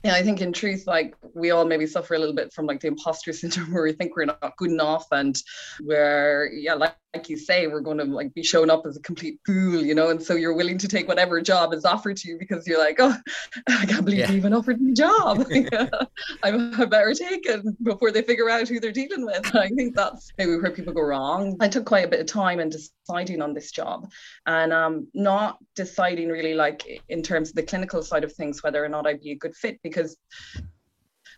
yeah, 0.05 0.15
I 0.15 0.23
think 0.23 0.41
in 0.41 0.53
truth, 0.53 0.87
like 0.87 1.15
we 1.35 1.51
all 1.51 1.65
maybe 1.65 1.87
suffer 1.87 2.15
a 2.15 2.19
little 2.19 2.35
bit 2.35 2.53
from 2.53 2.67
like 2.67 2.81
the 2.81 2.89
imposter 2.89 3.33
syndrome 3.35 3.73
where 3.73 3.83
we 3.83 3.93
think 3.93 4.17
we're 4.17 4.27
not 4.27 4.57
good 4.57 4.71
enough 4.71 5.07
and 5.11 5.37
where, 5.83 6.51
yeah, 6.53 6.75
like, 6.75 6.95
like 7.15 7.29
you 7.29 7.37
say, 7.37 7.67
we're 7.67 7.81
going 7.81 7.99
to 7.99 8.05
like 8.05 8.35
be 8.35 8.43
shown 8.43 8.71
up 8.71 8.85
as 8.87 8.97
a 8.97 9.01
complete 9.01 9.39
fool, 9.47 9.81
you 9.83 9.95
know, 9.95 10.11
and 10.11 10.21
so 10.23 10.35
you're 10.35 10.55
willing 10.55 10.79
to 10.79 10.89
take 10.89 11.07
whatever 11.07 11.41
job 11.41 11.73
is 11.73 11.85
offered 11.85 12.17
to 12.19 12.29
you 12.29 12.39
because 12.39 12.67
you're 12.67 12.79
like, 12.79 12.97
oh, 12.99 13.15
I 13.69 13.87
can't 13.87 14.05
believe 14.05 14.21
Yeah. 14.21 14.31
you 14.33 14.37
even 14.37 14.53
offered 14.53 14.81
me 14.81 14.93
a 14.93 14.95
job. 14.95 15.47
I, 16.43 16.73
I 16.79 16.85
better 16.87 17.15
take 17.15 17.47
it 17.47 17.63
before 17.85 18.11
they 18.11 18.23
figure 18.23 18.51
out 18.51 18.69
who 18.69 18.81
they're 18.81 18.93
dealing 18.93 19.25
with. 19.25 19.55
I 19.55 19.69
think 19.69 19.95
that's 19.95 20.33
maybe 20.39 20.57
where 20.57 20.71
people 20.71 20.93
go 20.93 21.03
wrong. 21.03 21.57
I 21.61 21.69
took 21.69 21.87
quite 21.87 22.05
a 22.05 22.09
bit 22.09 22.21
of 22.21 22.27
time 22.27 22.59
in 22.61 22.71
deciding 22.71 23.41
on 23.41 23.55
this 23.55 23.71
job 23.71 24.11
and 24.47 24.73
um, 24.73 25.07
not 25.15 25.59
deciding 25.77 26.29
really 26.29 26.55
like 26.55 27.03
in 27.09 27.23
terms 27.23 27.51
of 27.51 27.55
the 27.55 27.63
clinical 27.63 28.03
side 28.03 28.25
of 28.25 28.33
things 28.33 28.63
whether 28.63 28.85
or 28.85 28.89
not 28.89 29.07
I'd 29.07 29.21
be 29.21 29.31
a 29.31 29.37
good 29.37 29.55
fit 29.55 29.79
because 29.83 30.17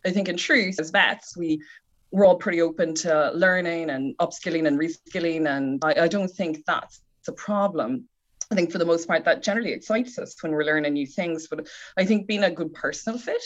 I 0.04 0.10
think 0.10 0.28
in 0.28 0.36
truth 0.36 0.78
as 0.78 0.90
vets 0.90 1.36
we 1.36 1.60
we're 2.16 2.24
all 2.24 2.36
pretty 2.36 2.62
open 2.62 2.94
to 2.94 3.30
learning 3.34 3.90
and 3.90 4.16
upskilling 4.16 4.66
and 4.66 4.78
reskilling 4.78 5.46
and 5.54 5.84
I, 5.84 6.04
I 6.04 6.08
don't 6.08 6.30
think 6.30 6.64
that's 6.66 7.02
a 7.28 7.32
problem. 7.32 8.08
I 8.50 8.54
think 8.54 8.72
for 8.72 8.78
the 8.78 8.86
most 8.86 9.06
part 9.06 9.26
that 9.26 9.42
generally 9.42 9.72
excites 9.72 10.18
us 10.18 10.34
when 10.42 10.52
we're 10.52 10.64
learning 10.64 10.94
new 10.94 11.06
things. 11.06 11.46
But 11.46 11.68
I 11.94 12.06
think 12.06 12.26
being 12.26 12.44
a 12.44 12.50
good 12.50 12.72
personal 12.72 13.18
fit, 13.18 13.42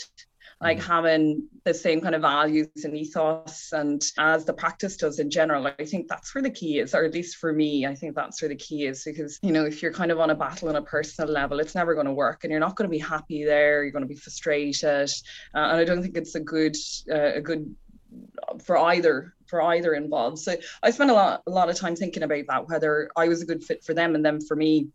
like 0.61 0.81
having 0.81 1.49
the 1.65 1.73
same 1.73 1.99
kind 1.99 2.15
of 2.15 2.21
values 2.21 2.69
and 2.85 2.95
ethos 2.95 3.73
and 3.73 4.01
as 4.17 4.45
the 4.45 4.53
practice 4.53 4.95
does 4.95 5.19
in 5.19 5.29
general, 5.29 5.67
I 5.67 5.83
think 5.83 6.07
that's 6.07 6.33
where 6.33 6.41
the 6.41 6.49
key 6.49 6.79
is, 6.79 6.95
or 6.95 7.03
at 7.03 7.13
least 7.13 7.37
for 7.37 7.51
me, 7.51 7.85
I 7.85 7.95
think 7.95 8.15
that's 8.15 8.41
where 8.41 8.47
the 8.47 8.55
key 8.55 8.85
is 8.85 9.03
because 9.03 9.37
you 9.41 9.51
know, 9.51 9.65
if 9.65 9.81
you're 9.81 9.91
kind 9.91 10.11
of 10.11 10.21
on 10.21 10.29
a 10.29 10.35
battle 10.35 10.69
on 10.69 10.77
a 10.77 10.81
personal 10.81 11.29
level, 11.29 11.59
it's 11.59 11.75
never 11.75 11.93
going 11.93 12.05
to 12.05 12.13
work 12.13 12.45
and 12.45 12.51
you're 12.51 12.61
not 12.61 12.77
going 12.77 12.89
to 12.89 12.97
be 12.97 13.03
happy 13.03 13.43
there, 13.43 13.83
you're 13.83 13.91
going 13.91 14.05
to 14.05 14.07
be 14.07 14.15
frustrated. 14.15 15.11
Uh, 15.53 15.57
and 15.57 15.81
I 15.81 15.83
don't 15.83 16.01
think 16.01 16.15
it's 16.15 16.35
a 16.35 16.39
good 16.39 16.77
uh, 17.09 17.33
a 17.33 17.41
good 17.41 17.75
for 18.63 18.77
either 18.77 19.33
for 19.47 19.61
either 19.61 19.93
involved. 19.93 20.39
So 20.39 20.55
I 20.81 20.91
spent 20.91 21.11
a 21.11 21.13
lot 21.13 21.43
a 21.47 21.51
lot 21.51 21.69
of 21.69 21.75
time 21.75 21.95
thinking 21.95 22.23
about 22.23 22.45
that, 22.47 22.69
whether 22.69 23.09
I 23.15 23.27
was 23.27 23.41
a 23.41 23.45
good 23.45 23.63
fit 23.63 23.83
for 23.83 23.93
them 23.93 24.15
and 24.15 24.25
them 24.25 24.39
for 24.41 24.55
me. 24.55 24.87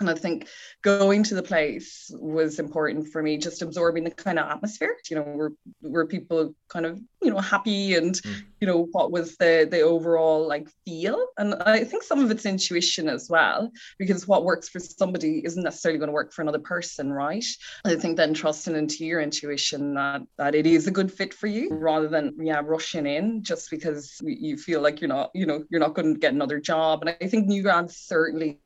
And 0.00 0.10
I 0.10 0.14
think 0.14 0.48
going 0.82 1.22
to 1.24 1.34
the 1.34 1.42
place 1.42 2.10
was 2.14 2.58
important 2.58 3.08
for 3.08 3.22
me, 3.22 3.36
just 3.38 3.62
absorbing 3.62 4.04
the 4.04 4.10
kind 4.10 4.38
of 4.38 4.50
atmosphere, 4.50 4.96
you 5.08 5.16
know, 5.16 5.22
where 5.22 5.52
where 5.80 6.06
people 6.06 6.54
kind 6.68 6.86
of, 6.86 7.00
you 7.22 7.30
know, 7.30 7.38
happy 7.38 7.94
and, 7.94 8.16
hmm. 8.16 8.32
you 8.60 8.66
know, 8.66 8.88
what 8.92 9.12
was 9.12 9.36
the 9.36 9.66
the 9.70 9.80
overall 9.80 10.46
like 10.48 10.68
feel. 10.84 11.26
And 11.38 11.54
I 11.54 11.84
think 11.84 12.02
some 12.02 12.20
of 12.20 12.30
it's 12.30 12.46
intuition 12.46 13.08
as 13.08 13.28
well, 13.30 13.70
because 13.98 14.26
what 14.26 14.44
works 14.44 14.68
for 14.68 14.80
somebody 14.80 15.42
isn't 15.44 15.62
necessarily 15.62 15.98
going 15.98 16.08
to 16.08 16.14
work 16.14 16.32
for 16.32 16.42
another 16.42 16.58
person, 16.58 17.12
right? 17.12 17.44
I 17.84 17.94
think 17.94 18.16
then 18.16 18.34
trusting 18.34 18.74
into 18.74 19.04
your 19.04 19.20
intuition 19.20 19.94
that 19.94 20.22
that 20.38 20.54
it 20.54 20.66
is 20.66 20.86
a 20.86 20.92
good 20.92 21.12
fit 21.12 21.32
for 21.32 21.46
you 21.46 21.68
rather 21.70 22.08
than 22.08 22.34
yeah 22.40 22.60
rushing 22.64 23.06
in 23.06 23.42
just 23.42 23.70
because 23.70 24.18
you 24.22 24.56
feel 24.56 24.80
like 24.80 25.00
you're 25.00 25.08
not 25.08 25.30
you 25.34 25.46
know 25.46 25.64
you're 25.70 25.80
not 25.80 25.94
going 25.94 26.14
to 26.14 26.20
get 26.20 26.34
another 26.34 26.60
job. 26.60 27.02
And 27.02 27.16
I 27.20 27.28
think 27.28 27.46
new 27.46 27.62
grads 27.62 27.96
certainly 27.96 28.58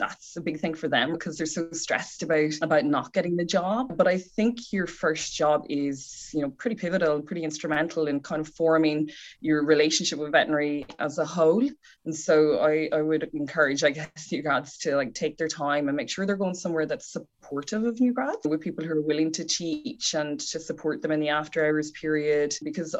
that's 0.00 0.36
a 0.36 0.40
big 0.40 0.58
thing 0.58 0.74
for 0.74 0.88
them 0.88 1.12
because 1.12 1.36
they're 1.36 1.46
so 1.46 1.70
stressed 1.72 2.22
about 2.22 2.54
about 2.62 2.84
not 2.84 3.12
getting 3.12 3.36
the 3.36 3.44
job. 3.44 3.96
But 3.96 4.08
i 4.08 4.18
think 4.18 4.72
your 4.72 4.86
first 4.86 5.34
job 5.34 5.66
is 5.68 6.30
you 6.32 6.40
know 6.40 6.50
pretty 6.50 6.76
pivotal 6.76 7.20
pretty 7.20 7.44
instrumental 7.44 8.06
in 8.08 8.20
kind 8.20 8.40
of 8.40 8.48
forming 8.54 9.10
your 9.40 9.64
relationship 9.64 10.18
with 10.18 10.32
veterinary 10.32 10.86
as 10.98 11.18
a 11.18 11.24
whole. 11.24 11.68
And 12.06 12.16
so 12.16 12.58
i 12.60 12.88
i 12.92 13.02
would 13.02 13.30
encourage 13.34 13.84
i 13.84 13.90
guess 13.90 14.10
new 14.32 14.42
grads 14.42 14.78
to 14.78 14.96
like 14.96 15.14
take 15.14 15.36
their 15.36 15.48
time 15.48 15.88
and 15.88 15.96
make 15.96 16.08
sure 16.08 16.24
they're 16.26 16.36
going 16.36 16.54
somewhere 16.54 16.86
that's 16.86 17.12
supportive 17.12 17.84
of 17.84 18.00
new 18.00 18.14
grads 18.14 18.46
with 18.46 18.60
people 18.60 18.84
who 18.84 18.92
are 18.92 19.02
willing 19.02 19.30
to 19.32 19.44
teach 19.44 20.14
and 20.14 20.40
to 20.40 20.58
support 20.58 21.02
them 21.02 21.12
in 21.12 21.20
the 21.20 21.28
after 21.28 21.64
hours 21.64 21.90
period 21.90 22.54
because 22.64 22.96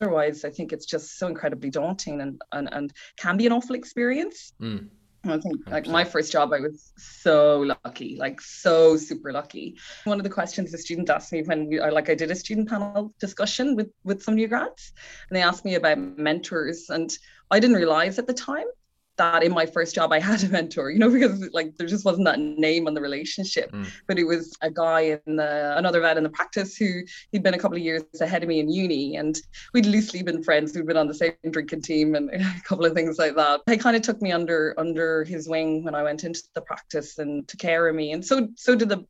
otherwise 0.00 0.44
i 0.44 0.50
think 0.50 0.72
it's 0.72 0.86
just 0.86 1.18
so 1.18 1.26
incredibly 1.26 1.70
daunting 1.70 2.20
and 2.20 2.42
and, 2.52 2.68
and 2.72 2.92
can 3.16 3.38
be 3.38 3.46
an 3.46 3.52
awful 3.52 3.74
experience. 3.74 4.52
Mm. 4.60 4.88
I 5.26 5.38
think 5.38 5.68
like 5.70 5.86
my 5.86 6.04
first 6.04 6.32
job, 6.32 6.52
I 6.52 6.60
was 6.60 6.92
so 6.96 7.60
lucky, 7.84 8.16
like 8.18 8.40
so 8.40 8.96
super 8.96 9.32
lucky. 9.32 9.76
One 10.04 10.18
of 10.18 10.24
the 10.24 10.30
questions 10.30 10.74
a 10.74 10.78
student 10.78 11.10
asked 11.10 11.32
me 11.32 11.42
when 11.42 11.68
we, 11.68 11.80
like 11.80 12.10
I 12.10 12.14
did 12.14 12.30
a 12.30 12.34
student 12.34 12.68
panel 12.68 13.14
discussion 13.20 13.76
with 13.76 13.90
with 14.04 14.22
some 14.22 14.34
new 14.34 14.48
grads, 14.48 14.92
and 15.28 15.36
they 15.36 15.42
asked 15.42 15.64
me 15.64 15.74
about 15.74 15.98
mentors, 15.98 16.90
and 16.90 17.16
I 17.50 17.60
didn't 17.60 17.76
realize 17.76 18.18
at 18.18 18.26
the 18.26 18.34
time 18.34 18.66
that 19.16 19.42
in 19.42 19.52
my 19.52 19.66
first 19.66 19.94
job 19.94 20.12
I 20.12 20.20
had 20.20 20.42
a 20.44 20.48
mentor, 20.48 20.90
you 20.90 20.98
know, 20.98 21.10
because 21.12 21.48
like 21.52 21.76
there 21.76 21.86
just 21.86 22.04
wasn't 22.04 22.26
that 22.26 22.38
name 22.38 22.86
on 22.86 22.94
the 22.94 23.00
relationship. 23.00 23.72
Mm. 23.72 23.90
But 24.06 24.18
it 24.18 24.24
was 24.24 24.56
a 24.62 24.70
guy 24.70 25.20
in 25.26 25.36
the 25.36 25.76
another 25.76 26.00
vet 26.00 26.16
in 26.16 26.22
the 26.22 26.30
practice 26.30 26.76
who 26.76 27.02
he'd 27.32 27.42
been 27.42 27.54
a 27.54 27.58
couple 27.58 27.76
of 27.76 27.82
years 27.82 28.02
ahead 28.20 28.42
of 28.42 28.48
me 28.48 28.60
in 28.60 28.70
uni, 28.70 29.16
and 29.16 29.38
we'd 29.72 29.86
loosely 29.86 30.22
been 30.22 30.42
friends. 30.42 30.74
We'd 30.74 30.86
been 30.86 30.96
on 30.96 31.08
the 31.08 31.14
same 31.14 31.34
drinking 31.50 31.82
team 31.82 32.14
and 32.14 32.30
a 32.32 32.60
couple 32.64 32.84
of 32.84 32.94
things 32.94 33.18
like 33.18 33.34
that. 33.36 33.62
He 33.68 33.76
kind 33.76 33.96
of 33.96 34.02
took 34.02 34.20
me 34.22 34.32
under 34.32 34.74
under 34.78 35.24
his 35.24 35.48
wing 35.48 35.84
when 35.84 35.94
I 35.94 36.02
went 36.02 36.24
into 36.24 36.42
the 36.54 36.62
practice 36.62 37.18
and 37.18 37.46
took 37.48 37.60
care 37.60 37.88
of 37.88 37.94
me, 37.94 38.12
and 38.12 38.24
so 38.24 38.48
so 38.56 38.74
did 38.74 38.88
the 38.88 39.04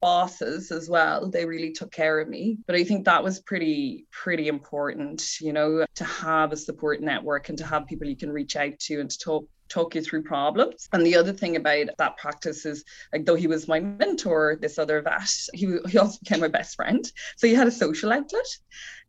bosses 0.00 0.70
as 0.70 0.88
well. 0.88 1.28
They 1.28 1.44
really 1.44 1.72
took 1.72 1.92
care 1.92 2.20
of 2.20 2.28
me. 2.28 2.58
But 2.66 2.76
i 2.76 2.84
think 2.84 3.04
that 3.04 3.22
was 3.22 3.40
pretty 3.40 4.06
pretty 4.10 4.48
important 4.48 5.40
you 5.40 5.52
know 5.52 5.84
to 5.94 6.04
have 6.04 6.52
a 6.52 6.56
support 6.56 7.00
network 7.00 7.48
and 7.48 7.58
to 7.58 7.66
have 7.66 7.86
people 7.86 8.06
you 8.06 8.16
can 8.16 8.32
reach 8.32 8.56
out 8.56 8.78
to 8.80 9.00
and 9.00 9.10
to 9.10 9.18
talk 9.18 9.44
talk 9.70 9.94
you 9.94 10.02
through 10.02 10.24
problems. 10.24 10.88
And 10.92 11.06
the 11.06 11.16
other 11.16 11.32
thing 11.32 11.56
about 11.56 11.86
that 11.96 12.16
practice 12.16 12.66
is 12.66 12.84
like 13.12 13.24
though 13.24 13.36
he 13.36 13.46
was 13.46 13.68
my 13.68 13.80
mentor 13.80 14.58
this 14.60 14.78
other 14.78 15.00
vet 15.00 15.30
he, 15.54 15.78
he 15.88 15.98
also 15.98 16.18
became 16.18 16.40
my 16.40 16.48
best 16.48 16.76
friend. 16.76 17.04
So 17.36 17.46
he 17.46 17.54
had 17.54 17.68
a 17.68 17.72
social 17.72 18.12
outlet 18.12 18.46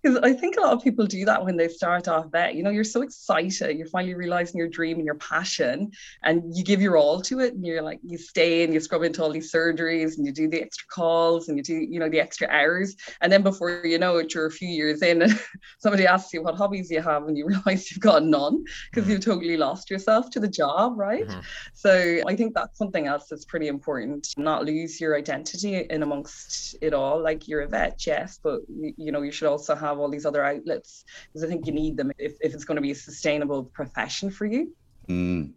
because 0.01 0.17
I 0.17 0.33
think 0.33 0.57
a 0.57 0.61
lot 0.61 0.73
of 0.73 0.83
people 0.83 1.05
do 1.05 1.25
that 1.25 1.43
when 1.43 1.57
they 1.57 1.67
start 1.67 2.07
off 2.07 2.31
vet. 2.31 2.55
You 2.55 2.63
know, 2.63 2.69
you're 2.69 2.83
so 2.83 3.01
excited, 3.01 3.77
you're 3.77 3.87
finally 3.87 4.15
realizing 4.15 4.57
your 4.57 4.67
dream 4.69 4.97
and 4.97 5.05
your 5.05 5.15
passion, 5.15 5.91
and 6.23 6.43
you 6.55 6.63
give 6.63 6.81
your 6.81 6.97
all 6.97 7.21
to 7.23 7.39
it. 7.39 7.53
And 7.53 7.65
you're 7.65 7.81
like, 7.81 7.99
you 8.03 8.17
stay 8.17 8.63
and 8.63 8.73
you 8.73 8.79
scrub 8.79 9.03
into 9.03 9.21
all 9.23 9.31
these 9.31 9.51
surgeries 9.51 10.17
and 10.17 10.25
you 10.25 10.31
do 10.31 10.49
the 10.49 10.61
extra 10.61 10.87
calls 10.91 11.47
and 11.49 11.57
you 11.57 11.63
do, 11.63 11.75
you 11.75 11.99
know, 11.99 12.09
the 12.09 12.19
extra 12.19 12.47
hours. 12.49 12.95
And 13.21 13.31
then 13.31 13.43
before 13.43 13.83
you 13.85 13.99
know 13.99 14.17
it, 14.17 14.33
you're 14.33 14.47
a 14.47 14.51
few 14.51 14.69
years 14.69 15.01
in, 15.01 15.21
and 15.21 15.39
somebody 15.79 16.07
asks 16.07 16.33
you 16.33 16.43
what 16.43 16.55
hobbies 16.55 16.89
you 16.89 17.01
have, 17.01 17.27
and 17.27 17.37
you 17.37 17.45
realize 17.47 17.91
you've 17.91 17.99
got 18.01 18.23
none 18.23 18.63
because 18.91 19.09
you've 19.09 19.23
totally 19.23 19.57
lost 19.57 19.89
yourself 19.89 20.29
to 20.31 20.39
the 20.39 20.47
job, 20.47 20.97
right? 20.97 21.27
Mhm. 21.27 21.43
So 21.73 22.21
I 22.27 22.35
think 22.35 22.53
that's 22.53 22.77
something 22.77 23.07
else 23.07 23.27
that's 23.29 23.45
pretty 23.45 23.67
important. 23.67 24.27
Not 24.37 24.65
lose 24.65 24.99
your 24.99 25.15
identity 25.17 25.75
in 25.89 26.03
amongst 26.03 26.75
it 26.81 26.93
all. 26.93 27.21
Like 27.21 27.47
you're 27.47 27.61
a 27.61 27.67
vet, 27.67 28.05
yes, 28.05 28.39
but 28.43 28.61
you 28.69 29.11
know, 29.11 29.21
you 29.21 29.31
should 29.31 29.47
also 29.47 29.75
have 29.75 29.90
all 29.99 30.09
these 30.09 30.25
other 30.25 30.43
outlets 30.43 31.05
because 31.27 31.43
I 31.43 31.47
think 31.47 31.65
you 31.67 31.73
need 31.73 31.97
them 31.97 32.11
if, 32.17 32.33
if 32.41 32.53
it's 32.53 32.65
going 32.65 32.75
to 32.75 32.81
be 32.81 32.91
a 32.91 32.95
sustainable 32.95 33.63
profession 33.65 34.29
for 34.29 34.45
you. 34.45 34.73
Mm. 35.07 35.51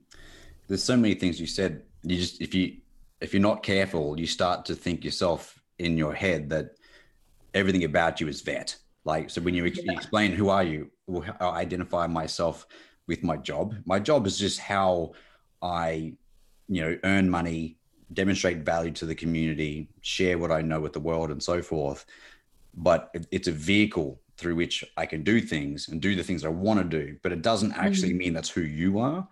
There's 0.69 0.83
so 0.83 0.97
many 0.97 1.15
things 1.15 1.41
you 1.41 1.47
said. 1.47 1.83
You 2.03 2.17
just 2.17 2.41
if 2.41 2.55
you 2.55 2.79
if 3.21 3.33
you're 3.33 3.43
not 3.43 3.63
careful, 3.63 4.19
you 4.19 4.27
start 4.27 4.65
to 4.67 4.75
think 4.75 5.05
yourself 5.05 5.61
in 5.79 5.97
your 5.97 6.15
head 6.15 6.51
that 6.51 6.77
everything 7.55 7.85
about 7.85 8.21
you 8.21 8.29
is 8.29 8.41
vet. 8.43 8.77
Like 9.05 9.31
so, 9.31 9.41
when 9.41 9.55
you, 9.55 9.67
ex- 9.67 9.79
you 9.79 9.93
explain 9.93 10.33
who 10.33 10.49
are 10.49 10.63
you, 10.63 10.91
I 11.41 11.47
identify 11.61 12.07
myself 12.07 12.67
with 13.07 13.23
my 13.23 13.37
job. 13.37 13.75
My 13.85 13.99
job 13.99 14.27
is 14.27 14.39
just 14.39 14.59
how 14.59 15.13
I, 15.63 16.15
you 16.69 16.81
know, 16.81 16.99
earn 17.05 17.29
money, 17.29 17.77
demonstrate 18.13 18.59
value 18.59 18.93
to 18.93 19.07
the 19.07 19.15
community, 19.15 19.89
share 20.01 20.39
what 20.39 20.51
I 20.51 20.63
know 20.63 20.81
with 20.81 20.95
the 20.95 21.01
world, 21.01 21.31
and 21.31 21.43
so 21.43 21.61
forth. 21.61 22.07
But 22.75 23.11
it- 23.15 23.27
it's 23.31 23.49
a 23.49 23.53
vehicle 23.53 24.21
through 24.37 24.57
which 24.57 24.85
I 24.97 25.07
can 25.07 25.23
do 25.23 25.41
things 25.41 25.89
and 25.89 26.01
do 26.01 26.15
the 26.17 26.23
things 26.23 26.45
I 26.45 26.49
want 26.49 26.81
to 26.81 26.85
do, 27.03 27.17
but 27.23 27.33
it 27.33 27.43
doesn't 27.43 27.73
actually 27.73 28.13
mean 28.15 28.33
that's 28.33 28.51
who 28.51 28.63
you 28.63 28.99
are. 28.99 29.27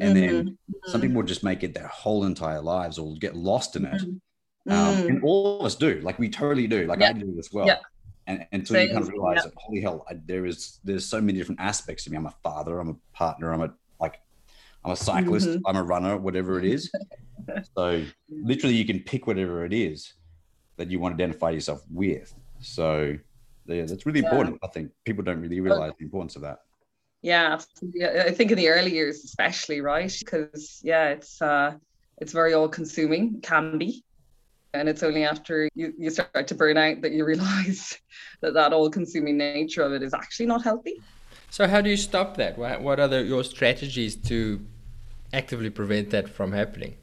And 0.00 0.16
then 0.16 0.58
some 0.86 1.00
people 1.00 1.22
just 1.22 1.44
make 1.44 1.62
it 1.62 1.74
their 1.74 1.86
whole 1.88 2.24
entire 2.24 2.60
lives 2.60 2.98
or 2.98 3.14
get 3.16 3.36
lost 3.36 3.76
in 3.76 3.84
it. 3.86 4.02
Um, 4.02 4.96
Mm. 4.96 5.08
and 5.08 5.22
all 5.22 5.60
of 5.60 5.66
us 5.66 5.76
do, 5.76 6.00
like 6.02 6.18
we 6.18 6.28
totally 6.28 6.66
do. 6.66 6.86
Like 6.86 6.98
Yeah. 7.00 7.10
I 7.10 7.12
do 7.12 7.36
as 7.38 7.50
well. 7.52 7.66
Yeah. 7.66 7.78
And 8.26 8.44
until 8.50 8.80
you 8.82 8.88
kind 8.88 9.02
of 9.04 9.08
realize 9.10 9.36
Yeah. 9.36 9.42
that, 9.44 9.52
holy 9.56 9.80
hell, 9.80 10.04
I, 10.10 10.14
there 10.24 10.44
is 10.44 10.80
there's 10.82 11.06
so 11.06 11.20
many 11.20 11.38
different 11.38 11.60
aspects 11.60 12.02
to 12.04 12.10
me. 12.10 12.16
I'm 12.16 12.26
a 12.26 12.34
father, 12.42 12.80
I'm 12.80 12.88
a 12.88 12.96
partner, 13.12 13.52
I'm 13.52 13.62
a 13.62 13.72
like 14.00 14.20
I'm 14.84 14.90
a 14.92 14.96
cyclist, 14.96 15.48
Mhm. 15.48 15.60
I'm 15.66 15.76
a 15.76 15.82
runner, 15.84 16.16
whatever 16.16 16.58
it 16.58 16.64
is. 16.64 16.90
so 17.76 18.04
literally, 18.28 18.74
you 18.74 18.84
can 18.84 19.00
pick 19.00 19.26
whatever 19.28 19.64
it 19.64 19.72
is 19.72 20.14
that 20.76 20.90
you 20.90 20.98
want 20.98 21.16
to 21.16 21.22
identify 21.22 21.50
yourself 21.50 21.84
with. 21.90 22.34
So 22.60 23.16
yeah, 23.74 23.84
that's 23.86 24.06
really 24.06 24.20
Yeah. 24.20 24.30
important. 24.30 24.58
I 24.62 24.68
think 24.68 24.92
people 25.04 25.24
don't 25.24 25.40
really 25.40 25.60
realize 25.60 25.92
the 25.98 26.04
importance 26.04 26.36
of 26.36 26.42
that. 26.42 26.60
Yeah, 27.22 27.54
absolutely. 27.54 28.04
I 28.06 28.30
think 28.30 28.50
in 28.52 28.56
the 28.56 28.68
early 28.68 28.92
years, 28.92 29.24
especially, 29.24 29.80
right? 29.80 30.14
Because 30.18 30.80
yeah, 30.84 31.08
it's 31.08 31.40
uh, 31.42 31.74
it's 32.20 32.32
very 32.32 32.54
all 32.54 32.68
consuming, 32.68 33.40
can 33.40 33.78
be, 33.78 34.04
and 34.74 34.88
it's 34.88 35.02
only 35.02 35.24
after 35.24 35.68
you, 35.74 35.92
you 35.98 36.10
start 36.10 36.46
to 36.46 36.54
burn 36.54 36.76
out 36.76 37.00
that 37.02 37.12
you 37.12 37.24
realize 37.24 37.98
that 38.42 38.54
that 38.54 38.72
all 38.72 38.90
consuming 38.90 39.36
nature 39.38 39.82
of 39.82 39.92
it 39.92 40.02
is 40.02 40.14
actually 40.14 40.46
not 40.46 40.62
healthy. 40.62 41.00
So 41.50 41.66
how 41.66 41.80
do 41.80 41.90
you 41.90 41.96
stop 41.96 42.36
that? 42.36 42.58
What, 42.58 42.82
what 42.82 43.00
are 43.00 43.08
the, 43.08 43.22
your 43.22 43.44
strategies 43.44 44.16
to 44.16 44.60
actively 45.32 45.70
prevent 45.70 46.10
that 46.10 46.28
from 46.28 46.52
happening? 46.52 46.96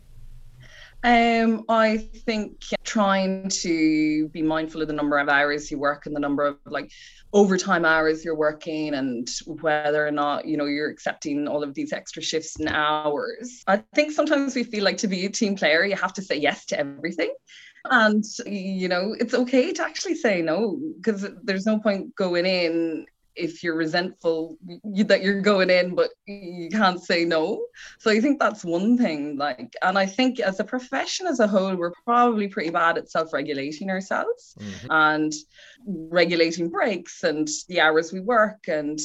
Um, 1.04 1.66
I 1.68 1.98
think 1.98 2.64
trying 2.84 3.50
to 3.50 4.30
be 4.30 4.42
mindful 4.42 4.82
of 4.82 4.88
the 4.88 4.94
number 4.94 5.18
of 5.18 5.28
hours 5.28 5.70
you 5.70 5.78
work 5.78 6.06
and 6.06 6.16
the 6.16 6.20
number 6.20 6.46
of 6.46 6.58
like 6.66 6.92
overtime 7.34 7.84
hours 7.84 8.24
you're 8.24 8.38
working 8.38 8.94
and 8.94 9.28
whether 9.48 10.08
or 10.08 10.12
not 10.12 10.46
you 10.46 10.56
know 10.56 10.66
you're 10.66 10.90
accepting 10.90 11.48
all 11.48 11.64
of 11.64 11.74
these 11.74 11.92
extra 11.92 12.22
shifts 12.22 12.58
and 12.58 12.70
hours. 12.70 13.64
I 13.68 13.84
think 13.96 14.14
sometimes 14.14 14.56
we 14.56 14.64
feel 14.64 14.84
like 14.84 14.98
to 14.98 15.08
be 15.08 15.26
a 15.26 15.30
team 15.30 15.56
player 15.56 15.84
you 15.84 15.98
have 15.98 16.14
to 16.14 16.22
say 16.22 16.38
yes 16.38 16.66
to 16.68 16.80
everything. 16.80 17.34
And 17.92 18.24
you 18.46 18.88
know, 18.88 19.14
it's 19.20 19.34
okay 19.34 19.74
to 19.74 19.84
actually 19.84 20.16
say 20.16 20.42
no 20.42 20.80
because 21.02 21.28
there's 21.44 21.66
no 21.66 21.80
point 21.80 22.16
going 22.16 22.46
in 22.46 23.06
if 23.36 23.64
you're 23.64 23.76
resentful 23.76 24.58
you, 24.84 25.04
that 25.04 25.22
you're 25.22 25.42
going 25.42 25.70
in 25.70 25.96
but 25.96 26.10
you 26.26 26.70
can't 26.70 27.04
say 27.04 27.26
no. 27.26 27.66
So 28.00 28.12
i 28.12 28.20
think 28.20 28.40
that's 28.40 28.64
one 28.64 28.98
thing 28.98 29.38
like 29.38 29.76
and 29.82 29.98
i 29.98 30.06
think 30.06 30.40
as 30.40 30.60
a 30.60 30.64
profession 30.64 31.28
as 31.28 31.40
a 31.40 31.48
whole 31.48 31.76
we're 31.76 31.94
probably 32.06 32.48
pretty 32.48 32.70
bad 32.70 32.98
at 32.98 33.10
self-regulating 33.10 33.90
ourselves. 33.90 34.56
Mm-hmm. 34.60 34.88
And 34.92 35.34
regulating 35.86 36.70
breaks 36.70 37.24
and 37.24 37.48
the 37.68 37.80
hours 37.82 38.14
we 38.14 38.20
work 38.20 38.68
and 38.68 39.00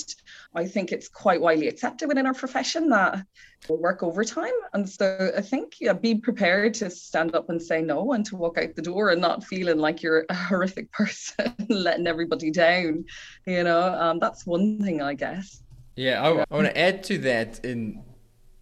i 0.55 0.65
think 0.65 0.93
it's 0.93 1.09
quite 1.09 1.41
widely 1.41 1.69
accepted 1.69 2.09
within 2.09 2.27
our 2.27 2.35
profession 2.35 2.89
that 2.89 3.25
we'll 3.69 3.79
work 3.79 4.03
overtime 4.03 4.53
and 4.75 4.89
so 4.89 5.31
i 5.37 5.41
think 5.41 5.75
yeah 5.81 5.93
be 5.93 6.15
prepared 6.15 6.73
to 6.75 6.89
stand 6.89 7.35
up 7.35 7.49
and 7.51 7.61
say 7.61 7.83
no 7.83 8.13
and 8.13 8.25
to 8.25 8.37
walk 8.37 8.59
out 8.59 8.75
the 8.77 8.83
door 8.83 9.11
and 9.11 9.21
not 9.21 9.43
feeling 9.45 9.79
like 9.79 10.03
you're 10.03 10.25
a 10.29 10.35
horrific 10.49 10.91
person 10.93 11.55
letting 11.69 12.07
everybody 12.07 12.51
down 12.51 13.05
you 13.47 13.65
know 13.65 13.95
um, 13.95 14.19
that's 14.19 14.47
one 14.47 14.79
thing 14.83 15.03
i 15.03 15.15
guess 15.15 15.63
Yeah, 15.97 16.23
I, 16.23 16.29
I 16.49 16.55
want 16.55 16.69
to 16.71 16.79
add 16.79 17.03
to 17.11 17.19
that 17.19 17.65
in 17.65 18.05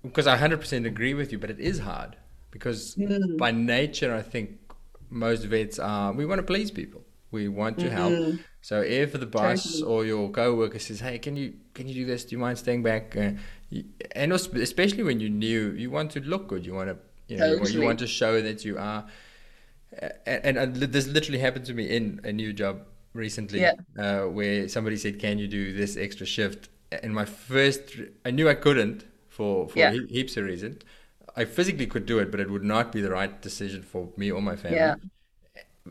because 0.02 0.26
I 0.26 0.36
100% 0.38 0.86
agree 0.86 1.12
with 1.14 1.32
you, 1.32 1.38
but 1.38 1.50
it 1.50 1.60
is 1.60 1.78
hard 1.80 2.16
because 2.50 2.94
Mm. 2.96 3.36
by 3.36 3.50
nature, 3.50 4.14
I 4.14 4.22
think 4.22 4.46
most 5.10 5.44
vets 5.44 5.78
are 5.78 6.12
we 6.14 6.24
want 6.24 6.38
to 6.38 6.46
please 6.52 6.70
people. 6.70 7.02
We 7.40 7.44
want 7.62 7.74
to 7.84 7.88
help. 7.98 8.14
So 8.68 8.74
if 9.00 9.08
the 9.24 9.30
boss 9.38 9.62
Totally. 9.64 9.90
or 9.92 9.98
your 10.12 10.24
coworker 10.38 10.80
says, 10.88 10.98
"Hey, 11.06 11.16
can 11.26 11.34
you 11.40 11.46
can 11.76 11.84
you 11.88 11.94
do 12.00 12.04
this? 12.12 12.20
Do 12.26 12.30
you 12.36 12.40
mind 12.46 12.56
staying 12.64 12.82
back?" 12.90 13.04
Uh, 13.16 13.30
you, 13.74 13.80
and 14.22 14.28
especially 14.32 15.04
when 15.08 15.16
you're 15.20 15.38
new, 15.48 15.62
you 15.82 15.88
want 15.98 16.08
to 16.16 16.20
look 16.32 16.44
good. 16.52 16.62
You 16.68 16.74
want 16.80 16.88
to 16.92 16.96
you 17.30 17.36
know 17.38 17.46
you 17.52 17.58
want- 17.60 17.74
you 17.76 17.82
want 17.90 17.98
to 18.06 18.10
show 18.20 18.32
that 18.48 18.58
you 18.68 18.74
are. 18.90 19.02
And, 20.26 20.56
and 20.58 20.82
uh, 20.82 20.86
this 20.96 21.06
literally 21.16 21.38
happened 21.46 21.64
to 21.66 21.74
me 21.74 21.84
in 21.96 22.04
a 22.24 22.32
new 22.42 22.52
job 22.62 22.76
recently, 23.24 23.60
Yeah. 23.60 23.74
uh, 24.04 24.22
where 24.38 24.68
somebody 24.68 24.96
said, 24.96 25.14
"Can 25.26 25.38
you 25.38 25.48
do 25.58 25.62
this 25.72 25.96
extra 25.96 26.26
shift?" 26.26 26.68
And 27.04 27.14
my 27.14 27.24
first, 27.24 27.82
I 28.24 28.30
knew 28.36 28.48
I 28.48 28.54
couldn't 28.66 29.04
for 29.28 29.68
for 29.68 29.78
Yeah. 29.78 29.92
heaps 30.16 30.36
of 30.36 30.44
reasons. 30.52 30.76
I 31.36 31.44
physically 31.44 31.86
could 31.86 32.06
do 32.06 32.18
it, 32.22 32.30
but 32.32 32.40
it 32.40 32.48
would 32.50 32.64
not 32.64 32.92
be 32.92 33.00
the 33.06 33.10
right 33.20 33.34
decision 33.48 33.82
for 33.82 34.02
me 34.16 34.26
or 34.32 34.40
my 34.50 34.56
family. 34.56 34.78
Yeah. 34.78 34.94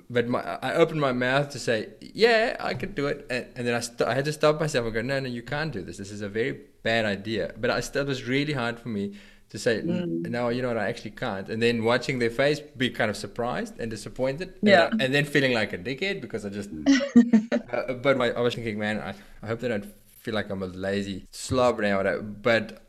But 0.10 0.28
my, 0.28 0.42
I 0.62 0.74
opened 0.76 1.00
my 1.02 1.12
mouth 1.12 1.50
to 1.50 1.60
say, 1.60 1.90
"Yeah, 2.02 2.56
I 2.60 2.74
could 2.74 2.96
do 2.96 3.08
it," 3.08 3.26
and, 3.30 3.46
and 3.56 3.68
then 3.68 3.74
I, 3.76 3.80
st- 3.80 4.02
I 4.02 4.14
had 4.14 4.26
to 4.26 4.34
stop 4.34 4.60
myself 4.60 4.86
and 4.86 4.94
go, 4.94 5.02
"No, 5.02 5.20
no, 5.20 5.28
you 5.30 5.42
can't 5.44 5.72
do 5.72 5.82
this. 5.82 5.98
This 5.98 6.12
is 6.12 6.22
a 6.22 6.30
very 6.30 6.54
bad 6.84 7.06
idea." 7.06 7.54
But 7.58 7.70
I 7.70 7.80
still 7.82 8.02
it 8.04 8.08
was 8.08 8.24
really 8.28 8.54
hard 8.54 8.80
for 8.80 8.90
me 8.90 9.14
to 9.50 9.58
say, 9.60 9.80
"N- 9.80 10.24
"No, 10.24 10.50
you 10.50 10.62
know 10.62 10.70
what? 10.70 10.78
I 10.78 10.88
actually 10.90 11.12
can't." 11.12 11.50
And 11.50 11.62
then 11.62 11.84
watching 11.84 12.20
their 12.20 12.30
face 12.30 12.60
be 12.60 12.90
kind 12.90 13.10
of 13.10 13.18
surprised 13.18 13.80
and 13.80 13.90
disappointed, 13.92 14.50
and, 14.62 14.70
Yeah. 14.70 14.90
I- 14.92 15.04
and 15.04 15.14
then 15.14 15.26
feeling 15.26 15.54
like 15.54 15.72
a 15.74 15.78
dickhead 15.78 16.22
because 16.22 16.46
I 16.46 16.50
just. 16.50 16.70
uh, 17.72 17.94
but 17.94 18.18
my, 18.18 18.32
I 18.32 18.42
was 18.42 18.56
thinking, 18.56 18.80
man, 18.80 19.00
I, 19.00 19.14
I 19.44 19.48
hope 19.48 19.60
they 19.60 19.68
don't 19.68 19.88
feel 20.22 20.34
like 20.34 20.50
I'm 20.50 20.64
a 20.64 20.68
lazy 20.68 21.28
slob 21.32 21.80
now. 21.80 22.04
But 22.22 22.82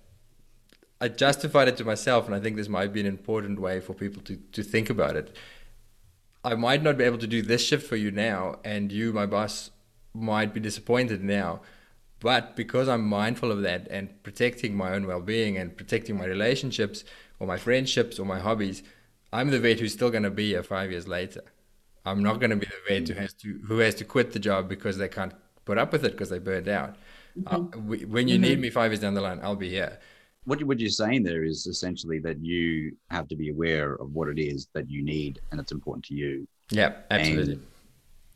I 1.01 1.09
justified 1.09 1.69
it 1.69 1.77
to 1.77 1.85
myself, 1.85 2.27
and 2.27 2.35
I 2.35 2.41
think 2.41 2.57
this 2.57 2.69
might 2.69 2.93
be 2.93 3.01
an 3.01 3.07
important 3.07 3.61
way 3.61 3.81
for 3.81 3.93
people 3.93 4.23
to, 4.23 4.37
to 4.53 4.63
think 4.63 4.89
about 4.89 5.15
it. 5.17 5.37
I 6.47 6.55
might 6.55 6.81
not 6.81 6.97
be 6.97 7.03
able 7.03 7.19
to 7.19 7.27
do 7.27 7.43
this 7.43 7.67
shift 7.67 7.89
for 7.89 7.97
you 7.97 8.13
now, 8.13 8.61
and 8.65 8.93
you, 8.93 9.13
my 9.13 9.27
boss, 9.27 9.73
might 10.15 10.55
be 10.55 10.61
disappointed 10.61 11.21
now. 11.21 11.61
But 12.21 12.55
because 12.55 12.89
I'm 12.89 13.05
mindful 13.05 13.51
of 13.51 13.63
that 13.63 13.89
and 13.91 14.23
protecting 14.23 14.77
my 14.77 14.93
own 14.93 15.09
well 15.09 15.21
being 15.21 15.59
and 15.59 15.77
protecting 15.77 16.17
my 16.17 16.25
relationships 16.25 17.03
or 17.41 17.49
my 17.49 17.57
friendships 17.57 18.21
or 18.21 18.25
my 18.25 18.39
hobbies, 18.39 18.85
I'm 19.33 19.51
the 19.51 19.59
vet 19.59 19.81
who's 19.81 19.93
still 19.93 20.11
going 20.11 20.23
to 20.23 20.31
be 20.31 20.51
here 20.51 20.63
five 20.63 20.93
years 20.93 21.09
later. 21.09 21.43
I'm 22.05 22.23
not 22.23 22.39
going 22.39 22.51
to 22.51 22.57
be 22.57 22.67
the 22.67 22.95
vet 22.95 23.09
who 23.09 23.15
has 23.15 23.33
to 23.35 23.61
who 23.67 23.79
has 23.79 23.97
to 23.97 24.05
quit 24.05 24.33
the 24.33 24.39
job 24.39 24.69
because 24.69 24.99
they 24.99 25.09
can't 25.09 25.35
put 25.65 25.79
up 25.79 25.91
with 25.91 26.05
it 26.05 26.13
because 26.13 26.31
they 26.31 26.39
burned 26.39 26.69
out. 26.69 26.95
Uh, 27.45 27.59
w- 27.59 28.07
when 28.07 28.29
you 28.29 28.39
need 28.39 28.61
me 28.61 28.71
five 28.71 28.93
years 28.93 29.01
down 29.01 29.15
the 29.15 29.21
line, 29.21 29.41
I'll 29.43 29.57
be 29.57 29.69
here. 29.69 29.99
What, 30.47 30.61
you, 30.61 30.67
what 30.67 30.81
you're 30.81 30.89
saying 30.89 31.23
there 31.23 31.45
is 31.45 31.67
essentially 31.67 32.19
that 32.21 32.43
you 32.43 32.97
have 33.11 33.29
to 33.29 33.37
be 33.37 33.51
aware 33.51 33.95
of 33.97 34.13
what 34.13 34.29
it 34.29 34.39
is 34.39 34.69
that 34.75 34.89
you 34.89 35.05
need 35.05 35.41
and 35.51 35.61
it's 35.61 35.73
important 35.73 36.05
to 36.07 36.15
you 36.15 36.47
Yeah, 36.71 36.93
absolutely. 37.11 37.55
And 37.55 37.67